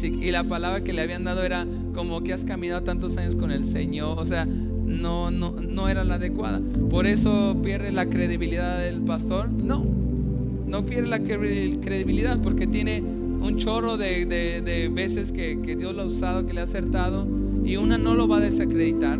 y 0.04 0.32
la 0.32 0.44
palabra 0.44 0.84
que 0.84 0.92
le 0.92 1.02
habían 1.02 1.24
dado 1.24 1.44
era 1.44 1.66
como 1.94 2.22
que 2.22 2.34
has 2.34 2.44
caminado 2.44 2.82
tantos 2.82 3.16
años 3.18 3.36
con 3.36 3.52
el 3.52 3.64
Señor. 3.64 4.18
O 4.20 4.26
sea, 4.26 4.46
no, 4.46 5.32
no, 5.32 5.52
no 5.52 5.88
era 5.88 6.04
la 6.04 6.16
adecuada. 6.16 6.62
Por 6.90 7.08
eso 7.08 7.58
pierde 7.64 7.92
la 7.92 8.08
credibilidad 8.08 8.80
del 8.80 9.02
pastor. 9.02 9.50
No, 9.50 9.86
no 10.68 10.86
pierde 10.86 11.08
la 11.08 11.20
credibilidad 11.20 12.42
porque 12.42 12.68
tiene 12.68 13.04
un 13.42 13.58
chorro 13.58 13.98
de, 13.98 14.90
veces 14.94 15.32
que, 15.32 15.56
Dios 15.56 15.96
lo 15.96 16.04
ha 16.04 16.06
usado, 16.06 16.46
que 16.46 16.54
le 16.54 16.62
ha 16.62 16.64
acertado, 16.64 17.28
y 17.64 17.78
una 17.78 17.98
no 17.98 18.16
lo 18.16 18.28
va 18.28 18.38
a 18.38 18.42
desacreditar, 18.42 19.20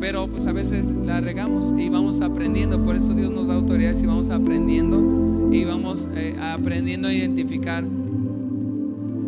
pero 0.00 0.28
pues 0.28 0.46
a 0.46 0.52
veces 0.52 0.86
la 0.86 1.20
regamos 1.20 1.74
y 1.76 1.88
vamos 1.88 2.20
aprendiendo, 2.20 2.82
por 2.82 2.96
eso 2.96 3.14
Dios 3.14 3.30
nos 3.30 3.48
da 3.48 3.54
autoridades 3.54 4.02
y 4.02 4.06
vamos 4.06 4.30
aprendiendo 4.30 5.50
y 5.52 5.64
vamos 5.64 6.08
eh, 6.14 6.36
aprendiendo 6.40 7.08
a 7.08 7.14
identificar 7.14 7.84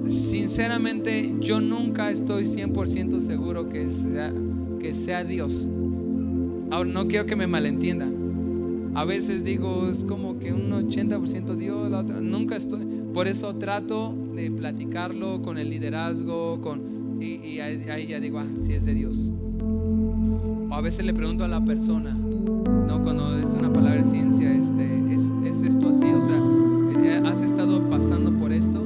sinceramente 0.08 1.36
yo 1.40 1.60
nunca 1.60 2.10
estoy 2.10 2.44
100% 2.44 3.20
seguro 3.20 3.68
que 3.68 3.88
sea, 3.90 4.32
que 4.80 4.92
sea 4.92 5.24
Dios. 5.24 5.68
Ahora 6.70 6.90
no 6.90 7.08
quiero 7.08 7.26
que 7.26 7.36
me 7.36 7.46
malentienda. 7.46 8.08
A 8.94 9.04
veces 9.04 9.44
digo, 9.44 9.88
es 9.90 10.04
como 10.04 10.38
que 10.38 10.52
un 10.52 10.70
80% 10.70 11.54
Dios, 11.56 11.90
la 11.90 12.00
otra, 12.00 12.20
nunca 12.20 12.56
estoy. 12.56 12.86
Por 13.12 13.26
eso 13.26 13.54
trato 13.56 14.14
de 14.34 14.50
platicarlo 14.50 15.42
con 15.42 15.58
el 15.58 15.70
liderazgo, 15.70 16.60
con, 16.60 17.20
y, 17.20 17.58
ahí, 17.60 18.06
ya 18.06 18.20
digo, 18.20 18.38
ah, 18.38 18.46
si 18.56 18.74
es 18.74 18.84
de 18.84 18.94
Dios. 18.94 19.30
O 20.70 20.74
a 20.74 20.80
veces 20.80 21.04
le 21.04 21.14
pregunto 21.14 21.44
a 21.44 21.48
la 21.48 21.64
persona, 21.64 22.14
no 22.14 23.02
cuando 23.02 23.38
es 23.38 23.50
una 23.50 23.72
palabra 23.72 24.02
de 24.02 24.08
ciencia, 24.08 24.52
este, 24.52 25.12
es, 25.12 25.32
es 25.44 25.62
esto 25.62 25.88
así, 25.88 26.04
o 26.04 26.20
sea, 26.20 26.40
eh, 27.02 27.22
¿has 27.24 27.42
estado 27.42 27.88
pasando 27.88 28.36
por 28.36 28.52
esto? 28.52 28.84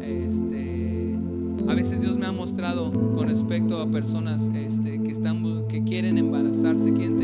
Este, 0.00 1.18
a 1.66 1.74
veces 1.74 2.02
Dios 2.02 2.16
me 2.16 2.26
ha 2.26 2.32
mostrado 2.32 2.92
con 2.92 3.28
respecto 3.28 3.80
a 3.80 3.90
personas 3.90 4.50
este, 4.54 5.02
que, 5.02 5.10
están, 5.10 5.66
que 5.68 5.82
quieren 5.82 6.18
embarazarse, 6.18 6.92
quieren 6.92 7.15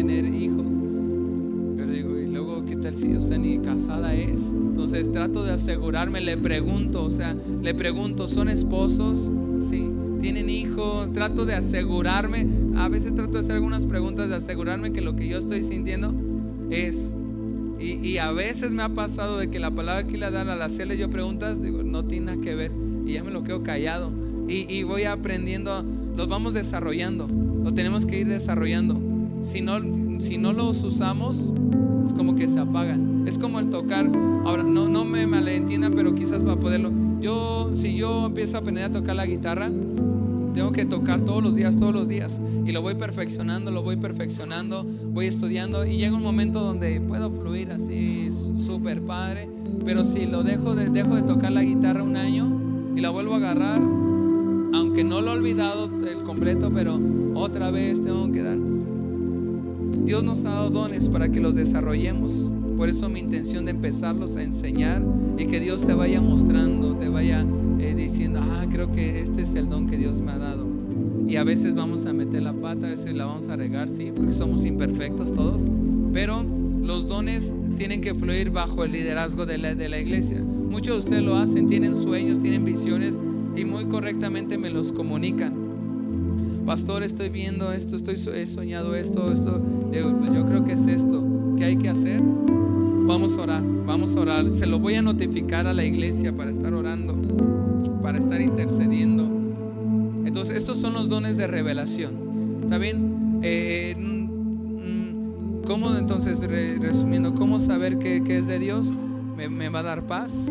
luego, 2.93 3.11
¿qué 3.11 3.15
tal 3.15 3.23
si, 3.23 3.29
sea, 3.29 3.39
ni 3.39 3.59
casada 3.59 4.15
es? 4.15 4.53
Entonces 4.53 5.11
trato 5.11 5.45
de 5.45 5.53
asegurarme, 5.53 6.21
le 6.21 6.37
pregunto, 6.37 7.05
o 7.05 7.11
sea, 7.11 7.35
le 7.35 7.75
pregunto, 7.75 8.29
¿son 8.29 8.49
esposos? 8.49 9.33
Sí. 9.61 9.89
¿Tienen 10.21 10.49
hijos? 10.51 11.13
Trato 11.13 11.45
de 11.45 11.55
asegurarme. 11.55 12.47
A 12.77 12.89
veces 12.89 13.15
trato 13.15 13.33
de 13.33 13.41
hacer 13.41 13.57
algunas 13.57 13.87
preguntas 13.87 14.29
de 14.29 14.37
asegurarme 14.37 14.93
que 14.93 15.01
lo 15.01 15.17
que 15.17 15.27
yo 15.27 15.39
estoy 15.39 15.63
sintiendo 15.63 16.15
es 16.71 17.15
y, 17.83 18.19
a 18.19 18.31
veces 18.31 18.73
me 18.73 18.83
ha 18.83 18.91
pasado 18.91 19.39
de 19.39 19.51
que 19.51 19.59
la 19.59 19.73
palabra 19.73 20.07
que 20.07 20.17
le 20.17 20.31
dan 20.31 20.49
al 20.49 20.63
hacerle 20.63 20.97
yo 20.97 21.11
preguntas, 21.11 21.61
digo, 21.61 21.83
no 21.83 22.05
tiene 22.05 22.27
nada 22.27 22.41
que 22.41 22.55
ver. 22.55 22.71
Y 23.05 23.15
ya 23.15 23.25
me 23.25 23.33
lo 23.33 23.43
quedo 23.43 23.63
callado. 23.65 24.13
Y, 24.49 24.83
voy 24.83 25.05
aprendiendo, 25.05 25.85
los 26.17 26.29
vamos 26.29 26.55
desarrollando. 26.55 27.27
Lo 27.29 27.73
tenemos 27.73 28.07
que 28.07 28.21
ir 28.21 28.29
desarrollando. 28.29 29.01
Si 29.43 29.63
no, 29.63 29.81
si 30.21 30.39
no 30.39 30.53
los 30.53 30.83
usamos, 30.85 31.53
es 32.05 32.13
como 32.13 32.35
que 32.35 32.49
se 32.49 32.61
apagan. 32.61 33.27
Es 33.27 33.39
como 33.39 33.59
el 33.61 33.71
tocar. 33.71 34.11
Ahora, 34.45 34.63
no, 34.63 34.89
no 34.89 35.05
me 35.05 35.27
malentiendan, 35.27 35.93
pero 35.95 36.15
quizás 36.15 36.43
para 36.43 36.57
poderlo. 36.57 36.91
Yo, 37.21 37.71
si 37.75 37.95
yo 37.95 38.27
empiezo 38.27 38.57
a 38.57 38.61
aprender 38.61 38.85
a 38.85 38.91
tocar 38.91 39.17
la 39.17 39.27
guitarra, 39.27 39.71
tengo 40.55 40.73
que 40.73 40.85
tocar 40.85 41.21
todos 41.23 41.43
los 41.43 41.55
días, 41.55 41.77
todos 41.77 41.95
los 41.95 42.09
días. 42.09 42.41
Y 42.67 42.73
lo 42.73 42.83
voy 42.83 42.95
perfeccionando, 42.95 43.71
lo 43.71 43.83
voy 43.83 43.97
perfeccionando, 43.97 44.85
voy 44.85 45.27
estudiando. 45.27 45.87
Y 45.87 45.97
llega 45.97 46.17
un 46.17 46.23
momento 46.23 46.61
donde 46.61 47.01
puedo 47.01 47.31
fluir 47.31 47.71
así, 47.71 48.31
súper 48.31 49.01
padre. 49.03 49.49
Pero 49.85 50.05
si 50.05 50.27
lo 50.27 50.43
dejo 50.43 50.75
de, 50.75 50.91
dejo 50.91 51.15
de 51.15 51.23
tocar 51.23 51.53
la 51.53 51.63
guitarra 51.63 52.03
un 52.03 52.17
año 52.17 52.93
y 52.95 53.01
la 53.01 53.11
vuelvo 53.11 53.35
a 53.35 53.37
agarrar, 53.37 53.79
aunque 54.75 55.05
no 55.05 55.21
lo 55.21 55.33
he 55.33 55.37
olvidado 55.37 55.91
el 56.07 56.23
completo, 56.23 56.71
pero 56.73 56.99
otra 57.35 57.71
vez 57.71 58.03
tengo 58.03 58.31
que 58.31 58.43
dar. 58.43 58.59
Dios 60.05 60.25
nos 60.25 60.45
ha 60.45 60.51
dado 60.51 60.71
dones 60.71 61.09
para 61.09 61.29
que 61.29 61.41
los 61.41 61.55
desarrollemos. 61.55 62.51
Por 62.77 62.89
eso 62.89 63.09
mi 63.09 63.21
intención 63.21 63.65
de 63.65 63.71
empezarlos 63.71 64.37
a 64.37 64.43
enseñar 64.43 65.03
y 65.39 65.47
que 65.47 65.61
Dios 65.61 65.85
te 65.85 65.95
vaya 65.95 66.21
mostrando, 66.21 66.97
te 66.97 67.09
vaya 67.09 67.47
eh, 67.79 67.95
diciendo, 67.95 68.41
ah, 68.43 68.67
creo 68.69 68.91
que 68.91 69.21
este 69.21 69.43
es 69.43 69.55
el 69.55 69.69
don 69.69 69.87
que 69.87 69.97
Dios 69.97 70.21
me 70.21 70.33
ha 70.33 70.39
dado. 70.39 70.67
Y 71.27 71.37
a 71.37 71.45
veces 71.45 71.75
vamos 71.75 72.07
a 72.07 72.13
meter 72.13 72.43
la 72.43 72.53
pata, 72.53 72.89
a 72.89 72.91
veces 72.91 73.15
la 73.15 73.27
vamos 73.27 73.49
a 73.49 73.57
regar, 73.57 73.89
sí, 73.89 74.13
porque 74.15 74.33
somos 74.33 74.65
imperfectos 74.65 75.33
todos. 75.33 75.63
Pero 76.13 76.45
los 76.83 77.07
dones 77.07 77.55
tienen 77.77 78.01
que 78.01 78.15
fluir 78.15 78.51
bajo 78.51 78.85
el 78.85 78.93
liderazgo 78.93 79.47
de 79.47 79.59
la, 79.59 79.75
de 79.75 79.89
la 79.89 80.01
iglesia. 80.01 80.43
Muchos 80.43 80.95
de 80.95 80.99
ustedes 80.99 81.23
lo 81.23 81.37
hacen, 81.37 81.69
tienen 81.69 81.95
sueños, 81.95 82.41
tienen 82.41 82.65
visiones 82.65 83.19
y 83.55 83.65
muy 83.65 83.85
correctamente 83.85 84.59
me 84.59 84.71
los 84.71 84.91
comunican. 84.93 85.62
Pastor, 86.67 87.03
estoy 87.03 87.29
viendo 87.29 87.73
esto, 87.73 87.97
estoy, 87.97 88.15
he 88.35 88.47
soñado 88.47 88.95
esto, 88.95 89.33
esto. 89.33 89.61
pues 89.91 90.33
yo 90.33 90.47
creo 90.47 90.65
que 90.65 90.73
es 90.73 90.87
esto. 90.87 91.25
¿Qué 91.57 91.65
hay 91.65 91.77
que 91.77 91.89
hacer? 91.89 92.21
Vamos 92.21 93.37
a 93.37 93.43
orar, 93.43 93.63
vamos 93.87 94.17
a 94.17 94.21
orar. 94.21 94.49
Se 94.51 94.67
lo 94.67 94.79
voy 94.79 94.95
a 94.95 95.03
notificar 95.03 95.67
a 95.67 95.73
la 95.73 95.85
iglesia 95.85 96.35
para 96.35 96.51
estar 96.51 96.73
orando 96.73 97.17
para 98.03 98.19
estar 98.19 98.41
intercediendo. 98.41 99.25
Entonces, 100.27 100.57
estos 100.57 100.77
son 100.77 100.93
los 100.93 101.09
dones 101.09 101.37
de 101.37 101.47
revelación. 101.47 102.61
¿Está 102.63 102.79
bien? 102.79 103.41
Eh, 103.43 103.95
mm, 103.97 105.63
¿Cómo 105.67 105.95
entonces, 105.97 106.41
resumiendo, 106.41 107.35
cómo 107.35 107.59
saber 107.59 107.99
que, 107.99 108.23
es 108.27 108.47
de 108.47 108.59
Dios? 108.59 108.93
¿Me, 109.37 109.69
va 109.69 109.79
a 109.79 109.83
dar 109.83 110.03
paz? 110.07 110.51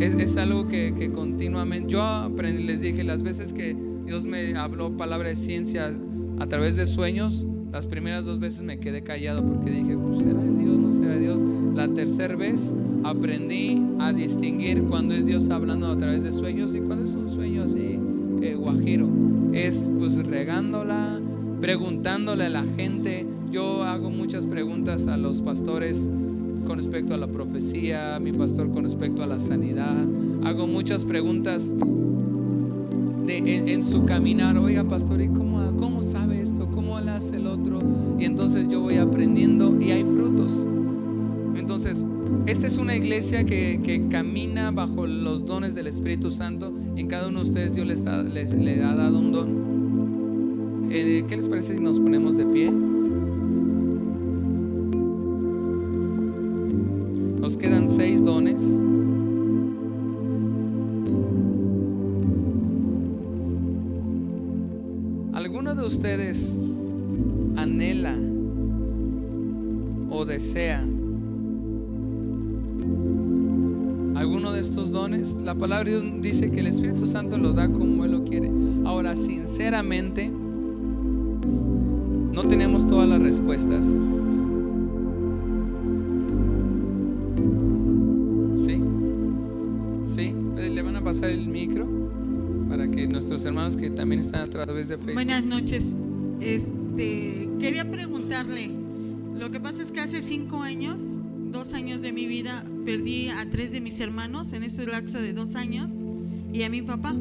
Es, 0.00 0.36
algo 0.36 0.68
que, 0.68 1.10
continuamente, 1.14 1.92
yo 1.92 2.02
aprendí, 2.02 2.62
les 2.64 2.80
dije, 2.80 3.04
las 3.04 3.22
veces 3.22 3.52
que 3.52 3.76
Dios 4.04 4.24
me 4.24 4.56
habló 4.56 4.96
palabra 4.96 5.28
de 5.28 5.36
ciencia 5.36 5.92
a 6.38 6.46
través 6.46 6.76
de 6.76 6.86
sueños, 6.86 7.46
las 7.72 7.86
primeras 7.86 8.26
dos 8.26 8.38
veces 8.38 8.62
me 8.62 8.78
quedé 8.78 9.02
callado 9.02 9.42
porque 9.42 9.70
dije, 9.70 9.96
pues, 9.96 10.18
¿será 10.18 10.42
Dios? 10.42 10.78
¿No 10.78 10.90
será 10.90 11.16
Dios? 11.16 11.42
La 11.74 11.88
tercera 11.88 12.36
vez 12.36 12.74
aprendí 13.02 13.82
a 13.98 14.12
distinguir 14.12 14.82
cuando 14.82 15.14
es 15.14 15.24
Dios 15.24 15.48
hablando 15.48 15.86
a 15.86 15.96
través 15.96 16.22
de 16.22 16.32
sueños 16.32 16.74
y 16.74 16.80
cuando 16.80 17.04
es 17.04 17.14
un 17.14 17.30
sueño 17.30 17.62
así 17.62 17.98
eh, 18.42 18.54
guajiro. 18.56 19.08
Es 19.54 19.88
pues 19.98 20.18
regándola, 20.18 21.18
preguntándole 21.62 22.44
a 22.44 22.50
la 22.50 22.64
gente. 22.64 23.26
Yo 23.50 23.82
hago 23.84 24.10
muchas 24.10 24.44
preguntas 24.44 25.06
a 25.06 25.16
los 25.16 25.40
pastores 25.40 26.06
con 26.66 26.76
respecto 26.76 27.14
a 27.14 27.16
la 27.16 27.28
profecía, 27.28 28.20
mi 28.20 28.32
pastor 28.32 28.70
con 28.70 28.84
respecto 28.84 29.22
a 29.22 29.26
la 29.26 29.40
sanidad. 29.40 30.04
Hago 30.44 30.66
muchas 30.66 31.06
preguntas 31.06 31.72
de, 33.26 33.72
en, 33.72 33.82
su 33.82 34.04
caminar. 34.04 34.56
Oiga, 34.58 34.84
pastor, 34.84 35.20
¿y 35.20 35.28
cómo, 35.28 35.76
cómo 35.76 36.02
sabe 36.02 36.40
esto? 36.40 36.68
¿Cómo 36.70 36.98
le 37.00 37.10
hace 37.10 37.36
el 37.36 37.46
otro? 37.46 37.80
Y 38.18 38.24
entonces 38.24 38.68
yo 38.68 38.80
voy 38.80 38.96
aprendiendo 38.96 39.80
y 39.80 39.90
hay 39.90 40.04
frutos. 40.04 40.66
Entonces, 41.54 42.04
esta 42.46 42.66
es 42.66 42.78
una 42.78 42.96
iglesia 42.96 43.44
que, 43.44 44.06
camina 44.10 44.70
bajo 44.70 45.06
los 45.06 45.46
dones 45.46 45.74
del 45.74 45.86
Espíritu 45.86 46.30
Santo. 46.30 46.72
En 46.96 47.06
cada 47.06 47.28
uno 47.28 47.42
de 47.42 47.48
ustedes 47.48 47.74
Dios 47.74 47.86
les, 47.86 48.06
ha 48.06 48.94
dado 48.94 49.18
un 49.18 49.32
don. 49.32 50.90
Eh, 50.90 51.24
¿Qué 51.28 51.36
les 51.36 51.48
parece 51.48 51.76
si 51.76 51.80
nos 51.80 52.00
ponemos 52.00 52.36
de 52.36 52.46
pie? 52.46 52.70
Nos 57.40 57.56
quedan 57.56 57.88
seis 57.88 58.22
dones. 58.24 58.80
De 65.82 65.88
ustedes 65.88 66.60
anhela 67.56 68.16
o 70.10 70.24
desea 70.24 70.84
estos 74.62 74.92
dones, 74.92 75.36
la 75.38 75.56
palabra 75.56 75.90
de 75.90 76.00
Dios 76.00 76.22
dice 76.22 76.50
que 76.50 76.60
el 76.60 76.68
Espíritu 76.68 77.06
Santo 77.06 77.36
los 77.36 77.56
da 77.56 77.68
como 77.68 78.04
Él 78.04 78.12
lo 78.12 78.24
quiere. 78.24 78.50
Ahora, 78.84 79.16
sinceramente, 79.16 80.30
no 82.32 82.44
tenemos 82.44 82.86
todas 82.86 83.08
las 83.08 83.20
respuestas. 83.20 83.84
¿Sí? 88.56 88.80
¿Sí? 90.04 90.34
¿Le 90.56 90.82
van 90.82 90.96
a 90.96 91.02
pasar 91.02 91.30
el 91.30 91.48
micro? 91.48 92.01
Hermanos 93.32 93.78
que 93.78 93.88
también 93.88 94.20
están 94.20 94.42
a 94.42 94.46
través 94.46 94.88
de 94.88 94.96
Facebook. 94.96 95.14
Buenas 95.14 95.42
noches. 95.42 95.84
Este, 96.40 97.48
quería 97.58 97.90
preguntarle, 97.90 98.70
lo 99.34 99.50
que 99.50 99.58
pasa 99.58 99.82
es 99.82 99.90
que 99.90 100.00
hace 100.00 100.20
cinco 100.20 100.60
años 100.60 101.18
dos 101.50 101.72
años 101.72 102.02
de 102.02 102.12
mi 102.12 102.26
vida 102.26 102.62
perdí 102.84 103.28
a 103.28 103.50
tres 103.50 103.72
de 103.72 103.80
mis 103.80 104.00
hermanos 104.00 104.52
en 104.52 104.64
ese 104.64 104.86
lapso 104.86 105.18
de 105.18 105.32
dos 105.32 105.54
años 105.54 105.90
y 106.52 106.62
a 106.62 106.68
mi 106.68 106.82
papá. 106.82 107.14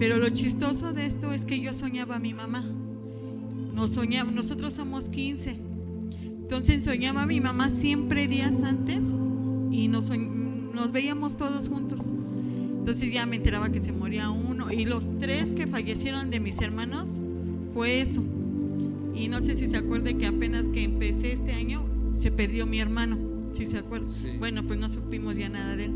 Pero 0.00 0.18
lo 0.18 0.28
chistoso 0.30 0.92
de 0.92 1.06
esto 1.06 1.32
es 1.32 1.44
que 1.44 1.60
yo 1.60 1.72
soñaba 1.72 2.16
a 2.16 2.18
mi 2.18 2.34
mamá. 2.34 2.64
Nos 3.74 3.92
soñaba, 3.92 4.32
nosotros 4.32 4.74
somos 4.74 5.08
15. 5.08 5.56
Entonces 6.22 6.84
soñaba 6.84 7.22
a 7.22 7.26
mi 7.26 7.40
mamá 7.40 7.68
siempre 7.68 8.26
días 8.26 8.64
antes 8.64 9.04
y 9.70 9.86
nos 9.86 10.10
veíamos 10.92 11.36
todos 11.36 11.68
juntos. 11.68 12.00
Entonces 12.86 13.12
ya 13.12 13.26
me 13.26 13.34
enteraba 13.34 13.68
que 13.68 13.80
se 13.80 13.90
moría 13.90 14.30
uno. 14.30 14.70
Y 14.70 14.84
los 14.84 15.18
tres 15.18 15.52
que 15.52 15.66
fallecieron 15.66 16.30
de 16.30 16.38
mis 16.38 16.60
hermanos 16.60 17.20
fue 17.74 18.00
eso. 18.00 18.22
Y 19.12 19.26
no 19.26 19.40
sé 19.40 19.56
si 19.56 19.66
se 19.66 19.76
acuerde 19.76 20.16
que 20.16 20.28
apenas 20.28 20.68
que 20.68 20.84
empecé 20.84 21.32
este 21.32 21.50
año 21.50 21.84
se 22.16 22.30
perdió 22.30 22.64
mi 22.64 22.78
hermano, 22.78 23.18
si 23.52 23.66
se 23.66 23.78
acuerda? 23.78 24.06
Bueno, 24.38 24.64
pues 24.68 24.78
no 24.78 24.88
supimos 24.88 25.36
ya 25.36 25.48
nada 25.48 25.74
de 25.74 25.86
él. 25.86 25.94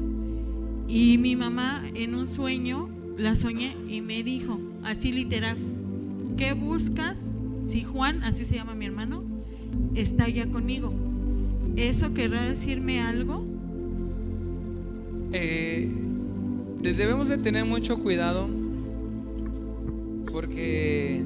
Y 0.88 1.16
mi 1.18 1.36
mamá 1.36 1.80
en 1.94 2.16
un 2.16 2.26
sueño 2.26 2.90
la 3.16 3.36
soñé 3.36 3.72
y 3.86 4.00
me 4.00 4.24
dijo, 4.24 4.58
así 4.82 5.12
literal, 5.12 5.58
¿qué 6.36 6.54
buscas 6.54 7.36
si 7.64 7.84
Juan, 7.84 8.20
así 8.24 8.44
se 8.44 8.56
llama 8.56 8.74
mi 8.74 8.86
hermano, 8.86 9.22
está 9.94 10.28
ya 10.28 10.50
conmigo? 10.50 10.92
¿Eso 11.76 12.14
querrá 12.14 12.42
decirme 12.42 13.00
algo? 13.00 13.46
Eh, 15.32 15.99
debemos 16.82 17.28
de 17.28 17.38
tener 17.38 17.64
mucho 17.64 17.98
cuidado 17.98 18.48
porque 20.32 21.24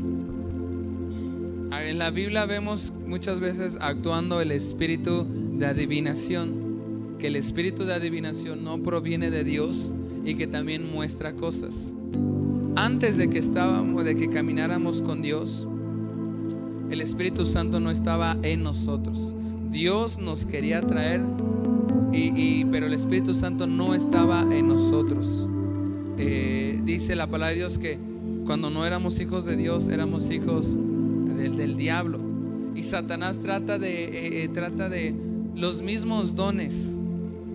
en 1.73 1.99
la 1.99 2.11
Biblia 2.11 2.47
vemos 2.47 2.93
muchas 3.07 3.41
veces 3.41 3.79
actuando 3.81 4.41
el 4.41 4.53
espíritu 4.53 5.27
de 5.59 5.67
adivinación, 5.67 7.17
que 7.19 7.29
el 7.29 7.37
espíritu 7.37 7.85
de 7.85 7.95
adivinación 7.95 8.65
no 8.65 8.83
proviene 8.83 9.31
de 9.31 9.45
Dios 9.45 9.93
y 10.25 10.35
que 10.35 10.47
también 10.47 10.91
muestra 10.91 11.35
cosas. 11.35 11.93
Antes 12.77 13.17
de 13.17 13.29
que 13.29 13.39
estábamos, 13.39 14.05
de 14.05 14.17
que 14.17 14.29
camináramos 14.29 15.03
con 15.03 15.23
Dios, 15.23 15.69
el 16.91 17.01
Espíritu 17.01 17.47
Santo 17.47 17.81
no 17.81 17.91
estaba 17.91 18.37
en 18.43 18.63
nosotros. 18.63 19.35
Dios 19.71 20.19
nos 20.19 20.47
quería 20.47 20.81
traer, 20.81 21.21
y, 22.13 22.65
pero 22.67 22.87
el 22.87 22.95
Espíritu 22.95 23.35
Santo 23.35 23.67
no 23.67 23.95
estaba 23.95 24.43
en 24.55 24.69
nosotros. 24.69 25.51
Eh, 26.17 26.81
dice 26.85 27.17
la 27.17 27.27
palabra 27.27 27.51
de 27.51 27.57
Dios 27.57 27.79
que 27.79 27.99
cuando 28.47 28.71
no 28.71 28.85
éramos 28.85 29.21
hijos 29.21 29.45
de 29.45 29.57
Dios, 29.57 29.89
éramos 29.89 30.31
hijos 30.31 30.77
del, 30.77 31.57
del 31.57 31.77
diablo. 31.77 32.19
Y 32.75 32.83
Satanás 32.83 33.39
trata 33.39 33.79
de, 33.79 34.05
eh, 34.05 34.45
eh, 34.45 34.49
trata 34.49 34.89
de 34.89 35.15
los 35.55 35.83
mismos 35.83 36.35
dones 36.35 36.99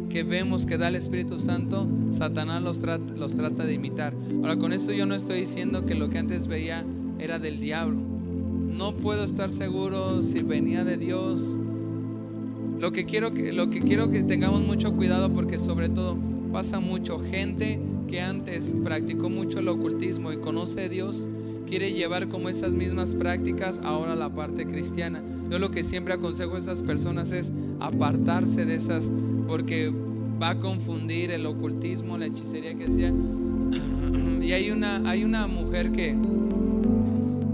que 0.09 0.23
vemos 0.23 0.65
que 0.65 0.77
da 0.77 0.87
el 0.87 0.95
Espíritu 0.95 1.37
Santo, 1.39 1.87
Satanás 2.11 2.63
los 2.63 2.79
trata, 2.79 3.13
los 3.15 3.35
trata 3.35 3.65
de 3.65 3.73
imitar. 3.73 4.13
Ahora, 4.37 4.57
con 4.57 4.73
esto 4.73 4.91
yo 4.91 5.05
no 5.05 5.13
estoy 5.13 5.41
diciendo 5.41 5.85
que 5.85 5.95
lo 5.95 6.09
que 6.09 6.17
antes 6.17 6.47
veía 6.47 6.83
era 7.19 7.37
del 7.37 7.59
diablo. 7.59 7.97
No 7.99 8.95
puedo 8.95 9.23
estar 9.23 9.49
seguro 9.49 10.23
si 10.23 10.41
venía 10.41 10.83
de 10.83 10.97
Dios. 10.97 11.59
Lo 12.79 12.93
que 12.93 13.03
quiero 13.03 13.33
que, 13.33 13.51
lo 13.51 13.69
que, 13.69 13.81
quiero 13.81 14.09
que 14.09 14.23
tengamos 14.23 14.61
mucho 14.61 14.95
cuidado 14.95 15.33
porque 15.33 15.59
sobre 15.59 15.89
todo 15.89 16.17
pasa 16.53 16.79
mucho 16.79 17.19
gente 17.19 17.77
que 18.07 18.21
antes 18.21 18.73
practicó 18.85 19.29
mucho 19.29 19.59
el 19.59 19.67
ocultismo 19.67 20.31
y 20.31 20.37
conoce 20.37 20.85
a 20.85 20.89
Dios, 20.89 21.27
quiere 21.67 21.91
llevar 21.91 22.29
como 22.29 22.47
esas 22.47 22.73
mismas 22.73 23.15
prácticas 23.15 23.81
ahora 23.83 24.13
a 24.13 24.15
la 24.15 24.33
parte 24.33 24.65
cristiana. 24.65 25.21
Yo 25.49 25.59
lo 25.59 25.71
que 25.71 25.83
siempre 25.83 26.13
aconsejo 26.13 26.55
a 26.55 26.59
esas 26.59 26.81
personas 26.81 27.33
es 27.33 27.51
apartarse 27.81 28.65
de 28.65 28.75
esas 28.75 29.11
porque 29.45 29.91
va 30.41 30.51
a 30.51 30.59
confundir 30.59 31.31
el 31.31 31.45
ocultismo, 31.45 32.17
la 32.17 32.27
hechicería 32.27 32.75
que 32.75 32.89
sea. 32.89 33.13
Y 34.41 34.53
hay 34.53 34.71
una, 34.71 35.07
hay 35.07 35.23
una 35.25 35.45
mujer 35.45 35.91
que, 35.91 36.11
eh, 36.11 36.15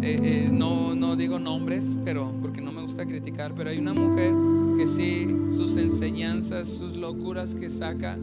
eh, 0.02 0.50
no, 0.50 0.96
no 0.96 1.18
digo 1.18 1.40
nombres, 1.40 1.94
pero 2.06 2.32
porque 2.42 2.62
no 2.62 2.72
me 2.72 2.82
gusta 2.84 3.06
criticar, 3.06 3.54
pero 3.54 3.70
hay 3.70 3.80
una 3.80 3.94
mujer 3.94 4.32
que 4.78 4.88
sí, 4.88 5.28
sus 5.52 5.78
enseñanzas, 5.78 6.68
sus 6.68 6.96
locuras 6.96 7.56
que 7.56 7.70
saca, 7.70 8.18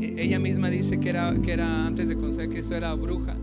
eh, 0.00 0.14
ella 0.18 0.38
misma 0.38 0.68
dice 0.68 1.00
que 1.00 1.10
era, 1.10 1.34
que 1.40 1.52
era 1.52 1.86
antes 1.86 2.08
de 2.08 2.16
conocer 2.16 2.46
a 2.46 2.48
Cristo 2.48 2.74
era 2.74 2.94
bruja 2.94 3.36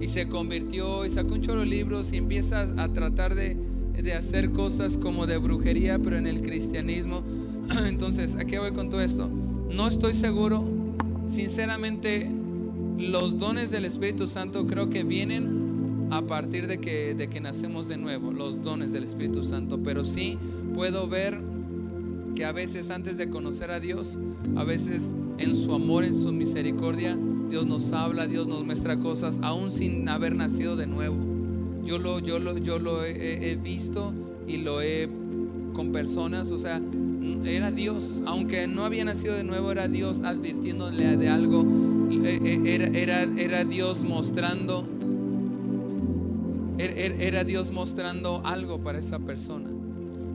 y 0.00 0.06
se 0.08 0.28
convirtió 0.28 1.04
y 1.04 1.10
sacó 1.10 1.34
un 1.34 1.42
chorro 1.42 1.60
de 1.60 1.66
libros 1.66 2.12
y 2.12 2.16
empieza 2.16 2.62
a 2.76 2.88
tratar 2.88 3.34
de, 3.34 3.56
de 3.94 4.14
hacer 4.14 4.50
cosas 4.50 4.98
como 4.98 5.26
de 5.26 5.38
brujería, 5.38 5.98
pero 5.98 6.16
en 6.16 6.26
el 6.26 6.42
cristianismo. 6.42 7.22
Entonces, 7.86 8.34
¿a 8.36 8.44
qué 8.44 8.58
voy 8.58 8.72
con 8.72 8.90
todo 8.90 9.00
esto? 9.00 9.28
No 9.28 9.86
estoy 9.86 10.14
seguro, 10.14 10.64
sinceramente, 11.26 12.30
los 12.98 13.38
dones 13.38 13.70
del 13.70 13.84
Espíritu 13.84 14.26
Santo 14.26 14.66
creo 14.66 14.90
que 14.90 15.04
vienen 15.04 15.61
a 16.12 16.20
partir 16.20 16.66
de 16.66 16.78
que, 16.78 17.14
de 17.14 17.28
que 17.28 17.40
nacemos 17.40 17.88
de 17.88 17.96
nuevo, 17.96 18.32
los 18.32 18.62
dones 18.62 18.92
del 18.92 19.04
Espíritu 19.04 19.42
Santo, 19.42 19.80
pero 19.82 20.04
sí 20.04 20.36
puedo 20.74 21.08
ver 21.08 21.38
que 22.34 22.44
a 22.44 22.52
veces 22.52 22.90
antes 22.90 23.16
de 23.16 23.30
conocer 23.30 23.70
a 23.70 23.80
Dios, 23.80 24.18
a 24.54 24.62
veces 24.62 25.14
en 25.38 25.56
su 25.56 25.72
amor, 25.72 26.04
en 26.04 26.14
su 26.14 26.30
misericordia, 26.30 27.16
Dios 27.48 27.66
nos 27.66 27.94
habla, 27.94 28.26
Dios 28.26 28.46
nos 28.46 28.62
muestra 28.62 28.98
cosas, 28.98 29.40
aún 29.42 29.72
sin 29.72 30.06
haber 30.06 30.34
nacido 30.34 30.76
de 30.76 30.86
nuevo. 30.86 31.16
Yo 31.82 31.98
lo, 31.98 32.18
yo 32.18 32.38
lo, 32.38 32.58
yo 32.58 32.78
lo 32.78 33.02
he, 33.04 33.56
visto 33.56 34.12
y 34.46 34.58
lo 34.58 34.82
he 34.82 35.08
con 35.72 35.92
personas, 35.92 36.52
o 36.52 36.58
sea, 36.58 36.82
era 37.44 37.70
Dios, 37.70 38.22
aunque 38.26 38.68
no 38.68 38.84
había 38.84 39.06
nacido 39.06 39.34
de 39.34 39.44
nuevo, 39.44 39.72
era 39.72 39.88
Dios 39.88 40.20
advirtiéndole 40.20 41.16
de 41.16 41.28
algo, 41.30 41.64
eh, 42.10 42.38
eh, 42.44 42.60
era, 42.66 42.86
era, 42.86 43.22
era 43.22 43.64
Dios 43.64 44.04
mostrando, 44.04 44.86
era, 46.84 46.94
era- 46.94 47.14
era 47.22 47.44
Dios 47.44 47.70
mostrando 47.72 48.42
algo 48.44 48.82
para 48.82 48.98
esa 48.98 49.18
persona. 49.18 49.70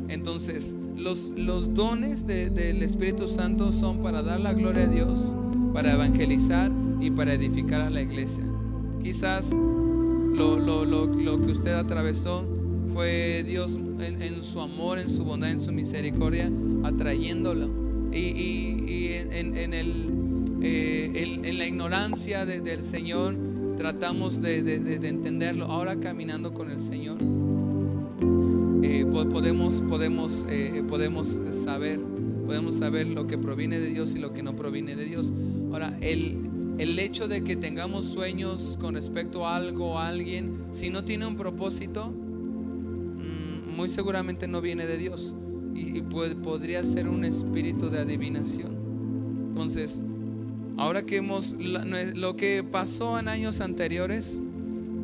Entonces, 0.09 0.77
los, 0.95 1.31
dones 1.73 2.25
de- 2.25 2.49
del 2.49 2.81
Espíritu 2.83 3.27
Santo 3.27 3.71
son 3.71 3.99
para 4.01 4.21
dar 4.23 4.39
la 4.39 4.53
gloria 4.53 4.83
a 4.83 4.87
Dios, 4.87 5.35
para 5.73 5.93
evangelizar 5.93 6.71
y 6.99 7.11
para 7.11 7.33
edificar 7.33 7.81
a 7.81 7.89
la 7.89 8.01
iglesia. 8.01 8.43
Quizás 9.03 9.53
lo, 9.53 10.55
que 11.45 11.51
usted 11.51 11.73
atravesó 11.73 12.45
fue 12.93 13.43
Dios 13.45 13.77
en, 13.99 14.41
su 14.41 14.61
amor, 14.61 14.97
en 14.99 15.09
su 15.09 15.23
bondad, 15.25 15.51
en 15.51 15.59
su 15.59 15.71
misericordia, 15.71 16.49
atrayéndolo. 16.83 17.69
Y, 18.11 19.09
eh, 20.61 21.41
en 21.43 21.57
la 21.57 21.65
ignorancia 21.67 22.45
de- 22.45 22.61
del 22.61 22.81
Señor 22.81 23.35
tratamos 23.77 24.41
de, 24.41 24.63
de- 24.63 24.79
de- 24.79 24.99
de 24.99 25.07
entenderlo. 25.09 25.65
Ahora 25.65 25.99
caminando 25.99 26.53
con 26.53 26.71
el 26.71 26.79
Señor, 26.79 27.17
eh, 28.83 29.05
po- 29.11 29.29
podemos, 29.29 29.81
podemos, 29.87 30.45
eh, 30.49 30.83
podemos 30.87 31.39
saber, 31.51 31.99
podemos 32.45 32.75
saber 32.75 33.07
lo 33.07 33.27
que 33.27 33.37
proviene 33.37 33.79
de 33.79 33.87
Dios 33.89 34.15
y 34.15 34.19
lo 34.19 34.33
que 34.33 34.43
no 34.43 34.55
proviene 34.55 34.95
de 34.95 35.05
Dios. 35.05 35.33
Ahora, 35.71 35.97
el, 36.01 36.49
el 36.77 36.97
hecho 36.99 37.27
de 37.27 37.43
que 37.43 37.55
tengamos 37.55 38.05
sueños 38.05 38.77
con 38.79 38.93
respecto 38.95 39.45
a 39.47 39.55
algo 39.55 39.93
o 39.93 39.97
a 39.97 40.07
alguien, 40.07 40.53
si 40.71 40.89
no 40.89 41.03
tiene 41.03 41.25
un 41.25 41.35
propósito, 41.37 42.07
mm, 42.11 43.75
muy 43.75 43.87
seguramente 43.89 44.47
no 44.47 44.61
viene 44.61 44.85
de 44.87 44.97
Dios 44.97 45.35
y, 45.75 45.97
y 45.97 46.01
puede- 46.01 46.35
podría 46.35 46.83
ser 46.83 47.07
un 47.07 47.25
espíritu 47.25 47.89
de 47.89 47.99
adivinación. 47.99 48.75
Entonces, 49.49 50.01
ahora 50.77 51.03
que 51.03 51.17
hemos, 51.17 51.55
lo 51.57 52.35
que 52.35 52.63
pasó 52.63 53.19
en 53.19 53.27
años 53.27 53.61
anteriores, 53.61 54.39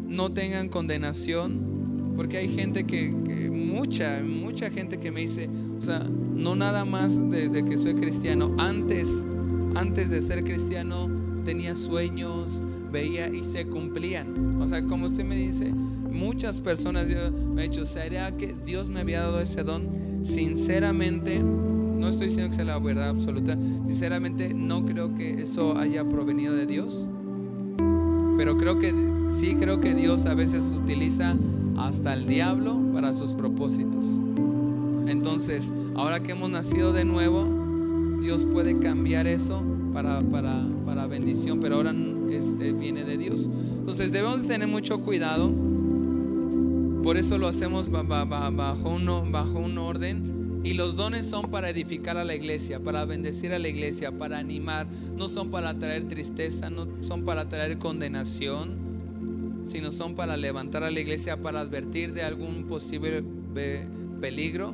no 0.08 0.32
tengan 0.32 0.70
condenación, 0.70 2.14
porque 2.16 2.38
hay 2.38 2.50
gente 2.50 2.86
que, 2.86 3.10
mucha, 3.52 4.22
mucha 4.24 4.70
gente 4.70 5.00
que 5.00 5.12
me 5.12 5.22
dice, 5.22 5.50
o 5.80 5.82
sea, 5.82 6.00
no 6.04 6.56
nada 6.56 6.86
más 6.86 7.30
desde 7.30 7.66
que 7.66 7.78
soy 7.78 7.96
cristiano, 7.96 8.56
antes, 8.60 9.26
antes 9.76 10.10
de 10.12 10.22
ser 10.22 10.44
cristiano 10.44 11.10
tenía 11.44 11.76
sueños, 11.76 12.62
veía 12.92 13.28
y 13.30 13.44
se 13.44 13.66
cumplían. 13.66 14.62
O 14.62 14.68
sea, 14.68 14.84
como 14.84 15.08
usted 15.08 15.24
me 15.26 15.36
dice, 15.36 15.74
muchas 15.74 16.62
personas 16.62 17.10
yo- 17.10 17.32
me 17.32 17.64
han 17.64 17.70
dicho, 17.72 17.86
¿sería 17.86 18.38
que 18.38 18.54
Dios 18.66 18.90
me 18.90 19.00
había 19.00 19.22
dado 19.22 19.40
ese 19.40 19.64
don? 19.64 19.88
Sinceramente, 20.24 21.42
no 22.04 22.10
estoy 22.10 22.28
diciendo 22.28 22.50
que 22.50 22.56
sea 22.56 22.66
la 22.66 22.80
verdad 22.80 23.10
absoluta, 23.10 23.58
sinceramente 23.86 24.54
no 24.54 24.86
creo 24.86 25.16
que 25.16 25.42
eso 25.42 25.78
haya 25.78 26.08
provenido 26.08 26.54
de 26.54 26.66
Dios. 26.68 27.10
Pero 28.38 28.58
creo 28.58 28.80
que 28.80 28.94
sí 29.30 29.56
creo 29.56 29.80
que 29.80 29.94
Dios 29.94 30.26
a 30.26 30.34
veces 30.34 30.72
utiliza 30.76 31.36
hasta 31.78 32.14
el 32.14 32.28
diablo 32.28 32.80
para 32.94 33.14
sus 33.14 33.34
propósitos. 33.34 34.20
Entonces, 35.08 35.74
ahora 35.96 36.22
que 36.22 36.32
hemos 36.32 36.50
nacido 36.50 36.94
de 36.94 37.06
nuevo, 37.06 37.46
Dios 38.22 38.46
puede 38.46 38.80
cambiar 38.80 39.28
eso 39.28 39.62
para, 39.94 40.22
para, 40.22 40.66
para 40.86 41.08
bendición, 41.08 41.60
pero 41.60 41.76
ahora 41.76 41.94
eh, 41.94 42.74
viene 42.80 43.04
de 43.04 43.18
Dios. 43.18 43.50
Entonces 43.80 44.12
debemos 44.12 44.46
tener 44.46 44.68
mucho 44.68 45.02
cuidado. 45.02 45.52
Por 47.04 47.18
eso 47.18 47.38
lo 47.38 47.48
hacemos 47.48 47.92
ba- 47.92 48.04
ba- 48.04 48.26
ba- 48.26 48.50
bajo, 48.50 48.90
uno, 48.90 49.26
bajo 49.30 49.60
un 49.60 49.78
orden. 49.78 50.33
Y 50.64 50.74
los 50.76 50.96
dones 50.96 51.28
son 51.28 51.52
para 51.52 51.70
edificar 51.70 52.18
a 52.18 52.24
la 52.24 52.36
iglesia, 52.36 52.80
para 52.80 53.04
bendecir 53.04 53.52
a 53.52 53.60
la 53.60 53.68
iglesia, 53.68 54.12
para 54.12 54.38
animar. 54.38 54.88
No 55.16 55.28
son 55.28 55.52
para 55.52 55.78
traer 55.78 56.08
tristeza, 56.08 56.70
no 56.70 56.88
son 57.02 57.26
para 57.26 57.50
traer 57.50 57.78
condenación, 57.78 59.64
sino 59.66 59.92
son 59.92 60.16
para 60.16 60.38
levantar 60.38 60.84
a 60.84 60.92
la 60.92 61.00
iglesia, 61.00 61.36
para 61.42 61.60
advertir 61.60 62.14
de 62.14 62.24
algún 62.24 62.66
posible 62.66 63.24
eh, 63.56 63.88
peligro. 64.22 64.74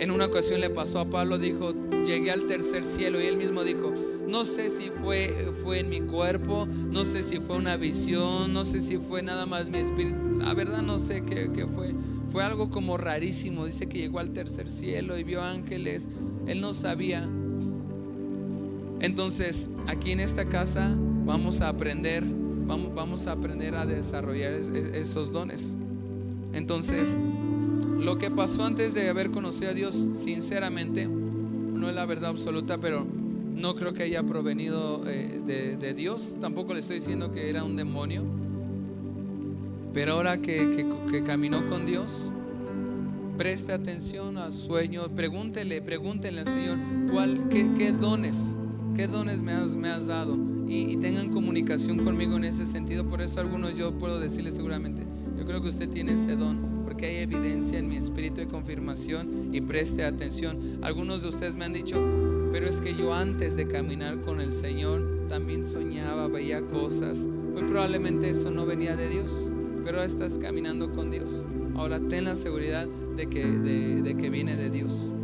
En 0.00 0.10
una 0.10 0.26
ocasión 0.26 0.60
le 0.60 0.70
pasó 0.70 1.00
a 1.00 1.10
Pablo, 1.10 1.38
dijo, 1.38 1.74
llegué 2.04 2.30
al 2.30 2.46
tercer 2.46 2.84
cielo 2.84 3.20
y 3.20 3.26
él 3.26 3.36
mismo 3.36 3.64
dijo, 3.64 3.92
no 4.26 4.44
sé 4.44 4.70
si 4.70 4.90
fue, 4.90 5.52
fue 5.62 5.80
en 5.80 5.88
mi 5.88 6.00
cuerpo, 6.00 6.66
no 6.66 7.04
sé 7.04 7.22
si 7.22 7.38
fue 7.38 7.56
una 7.56 7.76
visión, 7.76 8.52
no 8.52 8.64
sé 8.64 8.80
si 8.80 8.98
fue 8.98 9.22
nada 9.22 9.46
más 9.46 9.68
mi 9.68 9.78
espíritu, 9.78 10.38
la 10.38 10.54
verdad 10.54 10.82
no 10.82 10.98
sé 10.98 11.24
qué, 11.24 11.50
qué 11.52 11.66
fue. 11.66 11.94
Fue 12.30 12.44
algo 12.44 12.70
como 12.70 12.96
rarísimo, 12.98 13.64
dice 13.64 13.86
que 13.88 13.98
llegó 13.98 14.18
al 14.18 14.30
tercer 14.32 14.68
cielo 14.68 15.18
y 15.18 15.24
vio 15.24 15.42
ángeles, 15.42 16.08
él 16.46 16.60
no 16.60 16.74
sabía. 16.74 17.26
Entonces, 19.00 19.70
aquí 19.86 20.10
en 20.12 20.20
esta 20.20 20.46
casa 20.46 20.94
vamos 21.24 21.60
a 21.60 21.68
aprender, 21.68 22.24
vamos, 22.66 23.26
a 23.26 23.32
aprender 23.32 23.74
a 23.74 23.86
desarrollar 23.86 24.52
es- 24.54 24.68
es- 24.68 24.94
esos 24.94 25.32
dones. 25.32 25.76
Entonces, 26.52 27.18
lo 27.98 28.18
que 28.18 28.30
pasó 28.30 28.64
antes 28.64 28.94
de 28.94 29.08
haber 29.08 29.30
conocido 29.30 29.70
a 29.70 29.74
Dios, 29.74 29.94
sinceramente, 30.14 31.06
no 31.06 31.88
es 31.88 31.94
la 31.94 32.06
verdad 32.06 32.30
absoluta, 32.30 32.78
pero 32.78 33.06
no 33.54 33.74
creo 33.74 33.92
que 33.92 34.02
haya 34.04 34.22
provenido 34.24 35.02
eh, 35.06 35.40
de 35.46 35.94
Dios. 35.94 36.36
Tampoco 36.40 36.74
le 36.74 36.80
estoy 36.80 36.96
diciendo 36.96 37.32
que 37.32 37.48
era 37.48 37.64
un 37.64 37.76
demonio. 37.76 38.24
Pero 39.92 40.12
ahora 40.14 40.38
que, 40.38 40.88
que- 41.10 41.22
caminó 41.24 41.66
con 41.66 41.84
Dios, 41.86 42.32
preste 43.36 43.72
atención 43.72 44.38
a 44.38 44.50
sueños, 44.50 45.08
pregúntele, 45.14 45.82
pregúntele 45.82 46.40
al 46.40 46.48
Señor, 46.48 46.78
¿cuál, 47.10 47.48
qué, 47.48 47.92
dones, 47.92 48.56
qué 48.94 49.06
dones 49.08 49.42
me 49.42 49.52
has, 49.52 49.74
me 49.74 49.88
has 49.88 50.06
dado? 50.06 50.36
Y, 50.66 50.92
y 50.92 50.96
tengan 50.98 51.30
comunicación 51.30 51.98
conmigo 51.98 52.36
en 52.36 52.44
ese 52.44 52.66
sentido. 52.66 53.04
Por 53.06 53.22
eso 53.22 53.40
algunos 53.40 53.74
yo 53.74 53.92
puedo 53.98 54.20
decirle 54.20 54.52
seguramente, 54.52 55.06
yo 55.36 55.44
creo 55.46 55.60
que 55.62 55.68
usted 55.68 55.88
tiene 55.88 56.12
ese 56.12 56.36
don, 56.36 56.82
porque 56.84 57.06
hay 57.06 57.16
evidencia 57.16 57.78
en 57.78 57.88
mi 57.88 57.96
espíritu 57.96 58.36
de 58.36 58.48
confirmación 58.48 59.54
y 59.54 59.60
preste 59.60 60.04
atención. 60.04 60.78
Algunos 60.82 61.22
de 61.22 61.28
ustedes 61.28 61.56
me 61.56 61.64
han 61.64 61.72
dicho, 61.72 61.96
pero 62.52 62.68
es 62.68 62.80
que 62.80 62.94
yo 62.94 63.12
antes 63.14 63.56
de 63.56 63.66
caminar 63.66 64.20
con 64.20 64.40
el 64.40 64.52
Señor 64.52 65.26
también 65.28 65.64
soñaba, 65.64 66.28
veía 66.28 66.62
cosas. 66.62 67.26
Muy 67.26 67.62
probablemente 67.64 68.30
eso 68.30 68.50
no 68.50 68.66
venía 68.66 68.94
de 68.96 69.08
Dios, 69.08 69.52
pero 69.88 70.02
estás 70.02 70.36
caminando 70.38 70.92
con 70.92 71.10
Dios. 71.10 71.46
Ahora 71.74 71.98
ten 71.98 72.24
la 72.24 72.36
seguridad 72.36 72.86
de 73.16 73.26
que, 73.26 73.46
de, 73.46 74.02
de 74.02 74.16
que 74.18 74.28
viene 74.28 74.54
de 74.54 74.68
Dios. 74.68 75.14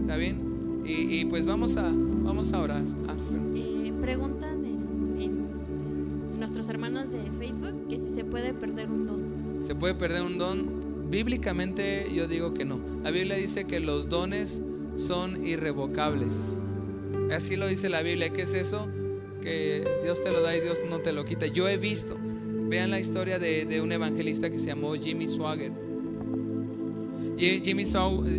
¿Está 0.00 0.16
bien? 0.16 0.82
Y, 0.84 1.20
y 1.20 1.24
pues 1.26 1.46
vamos 1.46 1.76
a, 1.76 1.92
vamos 1.92 2.52
a 2.52 2.60
orar. 2.60 2.82
Ah. 3.06 3.14
Eh, 3.54 3.92
preguntan 4.00 4.64
en, 4.64 5.22
en 5.22 6.36
nuestros 6.36 6.68
hermanos 6.68 7.12
de 7.12 7.20
Facebook 7.38 7.86
que 7.88 7.96
si 7.96 8.10
se 8.10 8.24
puede 8.24 8.54
perder 8.54 8.90
un 8.90 9.06
don. 9.06 9.62
¿Se 9.62 9.76
puede 9.76 9.94
perder 9.94 10.24
un 10.24 10.36
don? 10.36 11.08
Bíblicamente 11.08 12.12
yo 12.12 12.26
digo 12.26 12.54
que 12.54 12.64
no. 12.64 12.80
La 13.04 13.12
Biblia 13.12 13.36
dice 13.36 13.66
que 13.66 13.78
los 13.78 14.08
dones 14.08 14.64
son 14.96 15.46
irrevocables. 15.46 16.56
Así 17.30 17.54
lo 17.54 17.68
dice 17.68 17.88
la 17.88 18.02
Biblia. 18.02 18.30
¿Qué 18.30 18.42
es 18.42 18.54
eso? 18.54 18.88
Que 19.42 19.86
Dios 20.02 20.20
te 20.20 20.32
lo 20.32 20.42
da 20.42 20.56
y 20.56 20.60
Dios 20.60 20.82
no 20.90 20.98
te 20.98 21.12
lo 21.12 21.24
quita. 21.24 21.46
Yo 21.46 21.68
he 21.68 21.76
visto. 21.76 22.18
Vean 22.68 22.90
la 22.90 23.00
historia 23.00 23.38
de, 23.38 23.64
de 23.64 23.80
un 23.80 23.90
evangelista 23.92 24.50
que 24.50 24.58
se 24.58 24.66
llamó 24.66 24.94
Jimmy 24.94 25.26
Swagger. 25.26 25.72
Ji- 27.38 27.60
Jimmy, 27.62 27.84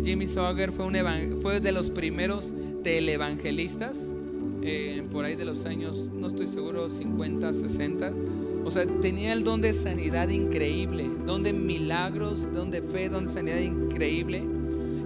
Jimmy 0.04 0.26
Swagger 0.26 0.72
fue, 0.72 0.86
un 0.86 1.40
fue 1.40 1.60
de 1.60 1.72
los 1.72 1.90
primeros 1.90 2.54
televangelistas, 2.82 4.14
eh, 4.62 5.02
por 5.10 5.24
ahí 5.24 5.36
de 5.36 5.44
los 5.46 5.64
años, 5.64 6.10
no 6.12 6.26
estoy 6.26 6.46
seguro, 6.46 6.88
50, 6.90 7.52
60. 7.54 8.12
O 8.64 8.70
sea, 8.70 8.86
tenía 9.00 9.32
el 9.32 9.42
don 9.42 9.60
de 9.62 9.72
sanidad 9.72 10.28
increíble, 10.28 11.08
don 11.26 11.42
de 11.42 11.52
milagros, 11.54 12.46
don 12.52 12.70
de 12.70 12.82
fe, 12.82 13.08
don 13.08 13.24
de 13.26 13.32
sanidad 13.32 13.58
increíble. 13.58 14.42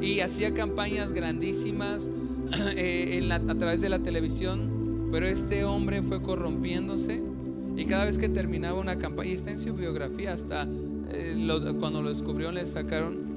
Y 0.00 0.20
hacía 0.20 0.52
campañas 0.52 1.12
grandísimas 1.12 2.10
eh, 2.76 3.26
a 3.30 3.54
través 3.54 3.80
de 3.80 3.88
la 3.88 4.00
televisión. 4.00 5.08
Pero 5.12 5.26
este 5.26 5.64
hombre 5.64 6.02
fue 6.02 6.20
corrompiéndose. 6.20 7.22
Y 7.76 7.86
cada 7.86 8.04
vez 8.04 8.18
que 8.18 8.28
terminaba 8.28 8.78
una 8.78 8.98
campaña, 8.98 9.30
y 9.30 9.32
está 9.34 9.50
en 9.50 9.58
su 9.58 9.74
biografía, 9.74 10.32
hasta 10.32 10.66
eh, 11.08 11.74
cuando 11.80 12.02
lo 12.02 12.08
descubrió, 12.08 12.52
le 12.52 12.64
sacaron 12.66 13.34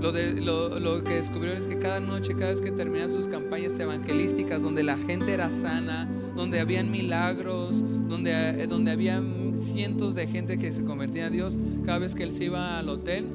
lo, 0.00 0.12
de, 0.12 0.40
lo, 0.40 0.80
lo 0.80 1.04
que 1.04 1.14
descubrieron 1.14 1.58
es 1.58 1.66
que 1.66 1.78
cada 1.78 2.00
noche, 2.00 2.34
cada 2.34 2.50
vez 2.50 2.60
que 2.60 2.70
terminaban 2.70 3.10
sus 3.10 3.28
campañas 3.28 3.78
evangelísticas, 3.78 4.62
donde 4.62 4.82
la 4.82 4.96
gente 4.96 5.34
era 5.34 5.50
sana, 5.50 6.08
donde 6.34 6.58
habían 6.58 6.90
milagros, 6.90 7.84
donde, 8.08 8.32
eh, 8.32 8.66
donde 8.66 8.92
había 8.92 9.22
cientos 9.60 10.14
de 10.14 10.26
gente 10.26 10.58
que 10.58 10.72
se 10.72 10.84
convertía 10.84 11.26
a 11.26 11.30
Dios, 11.30 11.58
cada 11.84 11.98
vez 11.98 12.14
que 12.14 12.22
él 12.22 12.32
se 12.32 12.44
iba 12.44 12.78
al 12.78 12.88
hotel, 12.88 13.26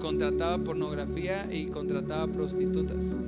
contrataba 0.00 0.58
pornografía 0.58 1.52
y 1.52 1.66
contrataba 1.66 2.30
prostitutas. 2.30 3.20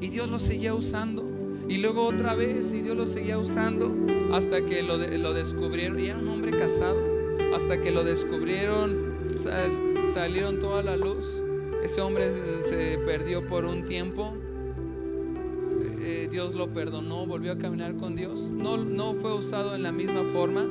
Y 0.00 0.08
Dios 0.08 0.28
lo 0.30 0.38
seguía 0.38 0.74
usando. 0.74 1.33
Y 1.68 1.78
luego 1.78 2.06
otra 2.06 2.34
vez, 2.34 2.72
y 2.74 2.82
Dios 2.82 2.96
lo 2.96 3.06
seguía 3.06 3.38
usando 3.38 3.90
hasta 4.32 4.64
que 4.64 4.82
lo, 4.82 4.96
lo 4.98 5.32
descubrieron. 5.32 5.98
Y 5.98 6.08
era 6.08 6.18
un 6.18 6.28
hombre 6.28 6.50
casado. 6.56 6.98
Hasta 7.54 7.80
que 7.80 7.90
lo 7.90 8.04
descubrieron, 8.04 8.94
sal- 9.34 10.04
salieron 10.06 10.58
toda 10.58 10.82
la 10.82 10.96
luz. 10.96 11.42
Ese 11.82 12.00
hombre 12.00 12.30
se, 12.62 12.98
perdió 13.04 13.46
por 13.46 13.64
un 13.64 13.84
tiempo. 13.84 14.34
Eh, 16.00 16.28
Dios 16.30 16.54
lo 16.54 16.68
perdonó, 16.68 17.26
volvió 17.26 17.52
a 17.52 17.58
caminar 17.58 17.96
con 17.96 18.14
Dios. 18.16 18.50
No, 18.50 18.76
no 18.76 19.14
fue 19.14 19.34
usado 19.34 19.74
en 19.74 19.82
la 19.82 19.92
misma 19.92 20.24
forma, 20.24 20.66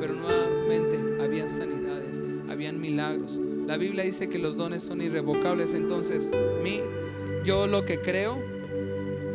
pero 0.00 0.14
nuevamente 0.14 1.22
había 1.22 1.48
sanidades, 1.48 2.20
habían 2.48 2.80
milagros. 2.80 3.40
La 3.66 3.76
Biblia 3.78 4.04
dice 4.04 4.28
que 4.28 4.38
los 4.38 4.56
dones 4.56 4.82
son 4.82 5.00
irrevocables. 5.02 5.74
Entonces, 5.74 6.30
mi, 6.62 6.80
yo 7.44 7.66
lo 7.66 7.84
que 7.84 7.98
creo 7.98 8.38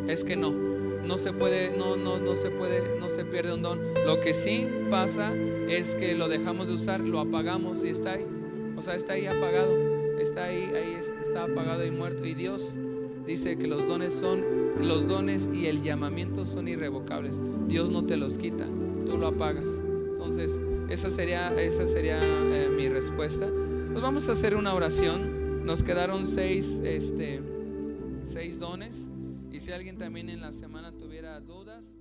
es 0.06 0.24
que 0.24 0.36
no. 0.36 0.71
No 1.06 1.16
se 1.18 1.32
puede, 1.32 1.76
no, 1.76 1.96
no, 1.96 2.18
no 2.18 2.36
se 2.36 2.50
puede, 2.50 2.98
no 3.00 3.08
se 3.08 3.24
pierde 3.24 3.52
un 3.54 3.62
don. 3.62 3.80
Lo 4.06 4.20
que 4.20 4.32
sí 4.34 4.68
pasa 4.90 5.34
es 5.34 5.94
que 5.96 6.14
lo 6.14 6.28
dejamos 6.28 6.68
de 6.68 6.74
usar, 6.74 7.00
lo 7.00 7.20
apagamos 7.20 7.84
y 7.84 7.88
está 7.88 8.12
ahí. 8.12 8.26
O 8.76 8.82
sea, 8.82 8.94
está 8.94 9.14
ahí 9.14 9.26
apagado. 9.26 9.76
Está 10.18 10.44
ahí, 10.44 10.70
ahí 10.74 10.94
es- 10.98 11.12
está 11.20 11.44
apagado 11.44 11.84
y 11.84 11.90
muerto. 11.90 12.24
Y 12.24 12.34
Dios 12.34 12.74
dice 13.26 13.56
que 13.58 13.66
los 13.66 13.86
dones 13.88 14.14
son, 14.14 14.42
los 14.80 15.06
dones 15.08 15.48
y 15.52 15.66
el 15.66 15.82
llamamiento 15.82 16.44
son 16.46 16.68
irrevocables. 16.68 17.40
Dios 17.66 17.90
no 17.90 18.04
te 18.06 18.16
los 18.16 18.38
quita, 18.38 18.66
tú 19.06 19.18
lo 19.18 19.26
apagas. 19.28 19.82
Entonces, 20.12 20.60
esa 20.88 21.10
sería, 21.10 21.52
esa 21.60 21.86
sería 21.86 22.20
eh, 22.22 22.68
mi 22.68 22.88
respuesta. 22.88 23.48
Pues 23.90 24.02
vamos 24.02 24.28
a 24.28 24.32
hacer 24.32 24.54
una 24.54 24.72
oración. 24.74 25.64
Nos 25.66 25.82
quedaron 25.82 26.26
seis, 26.26 26.80
este, 26.84 27.40
seis 28.24 28.58
dones. 28.60 29.08
Y 29.52 29.60
si 29.60 29.70
alguien 29.70 29.98
también 29.98 30.30
en 30.30 30.40
la 30.40 30.50
semana 30.50 30.92
tuviera 30.92 31.38
dudas, 31.40 31.98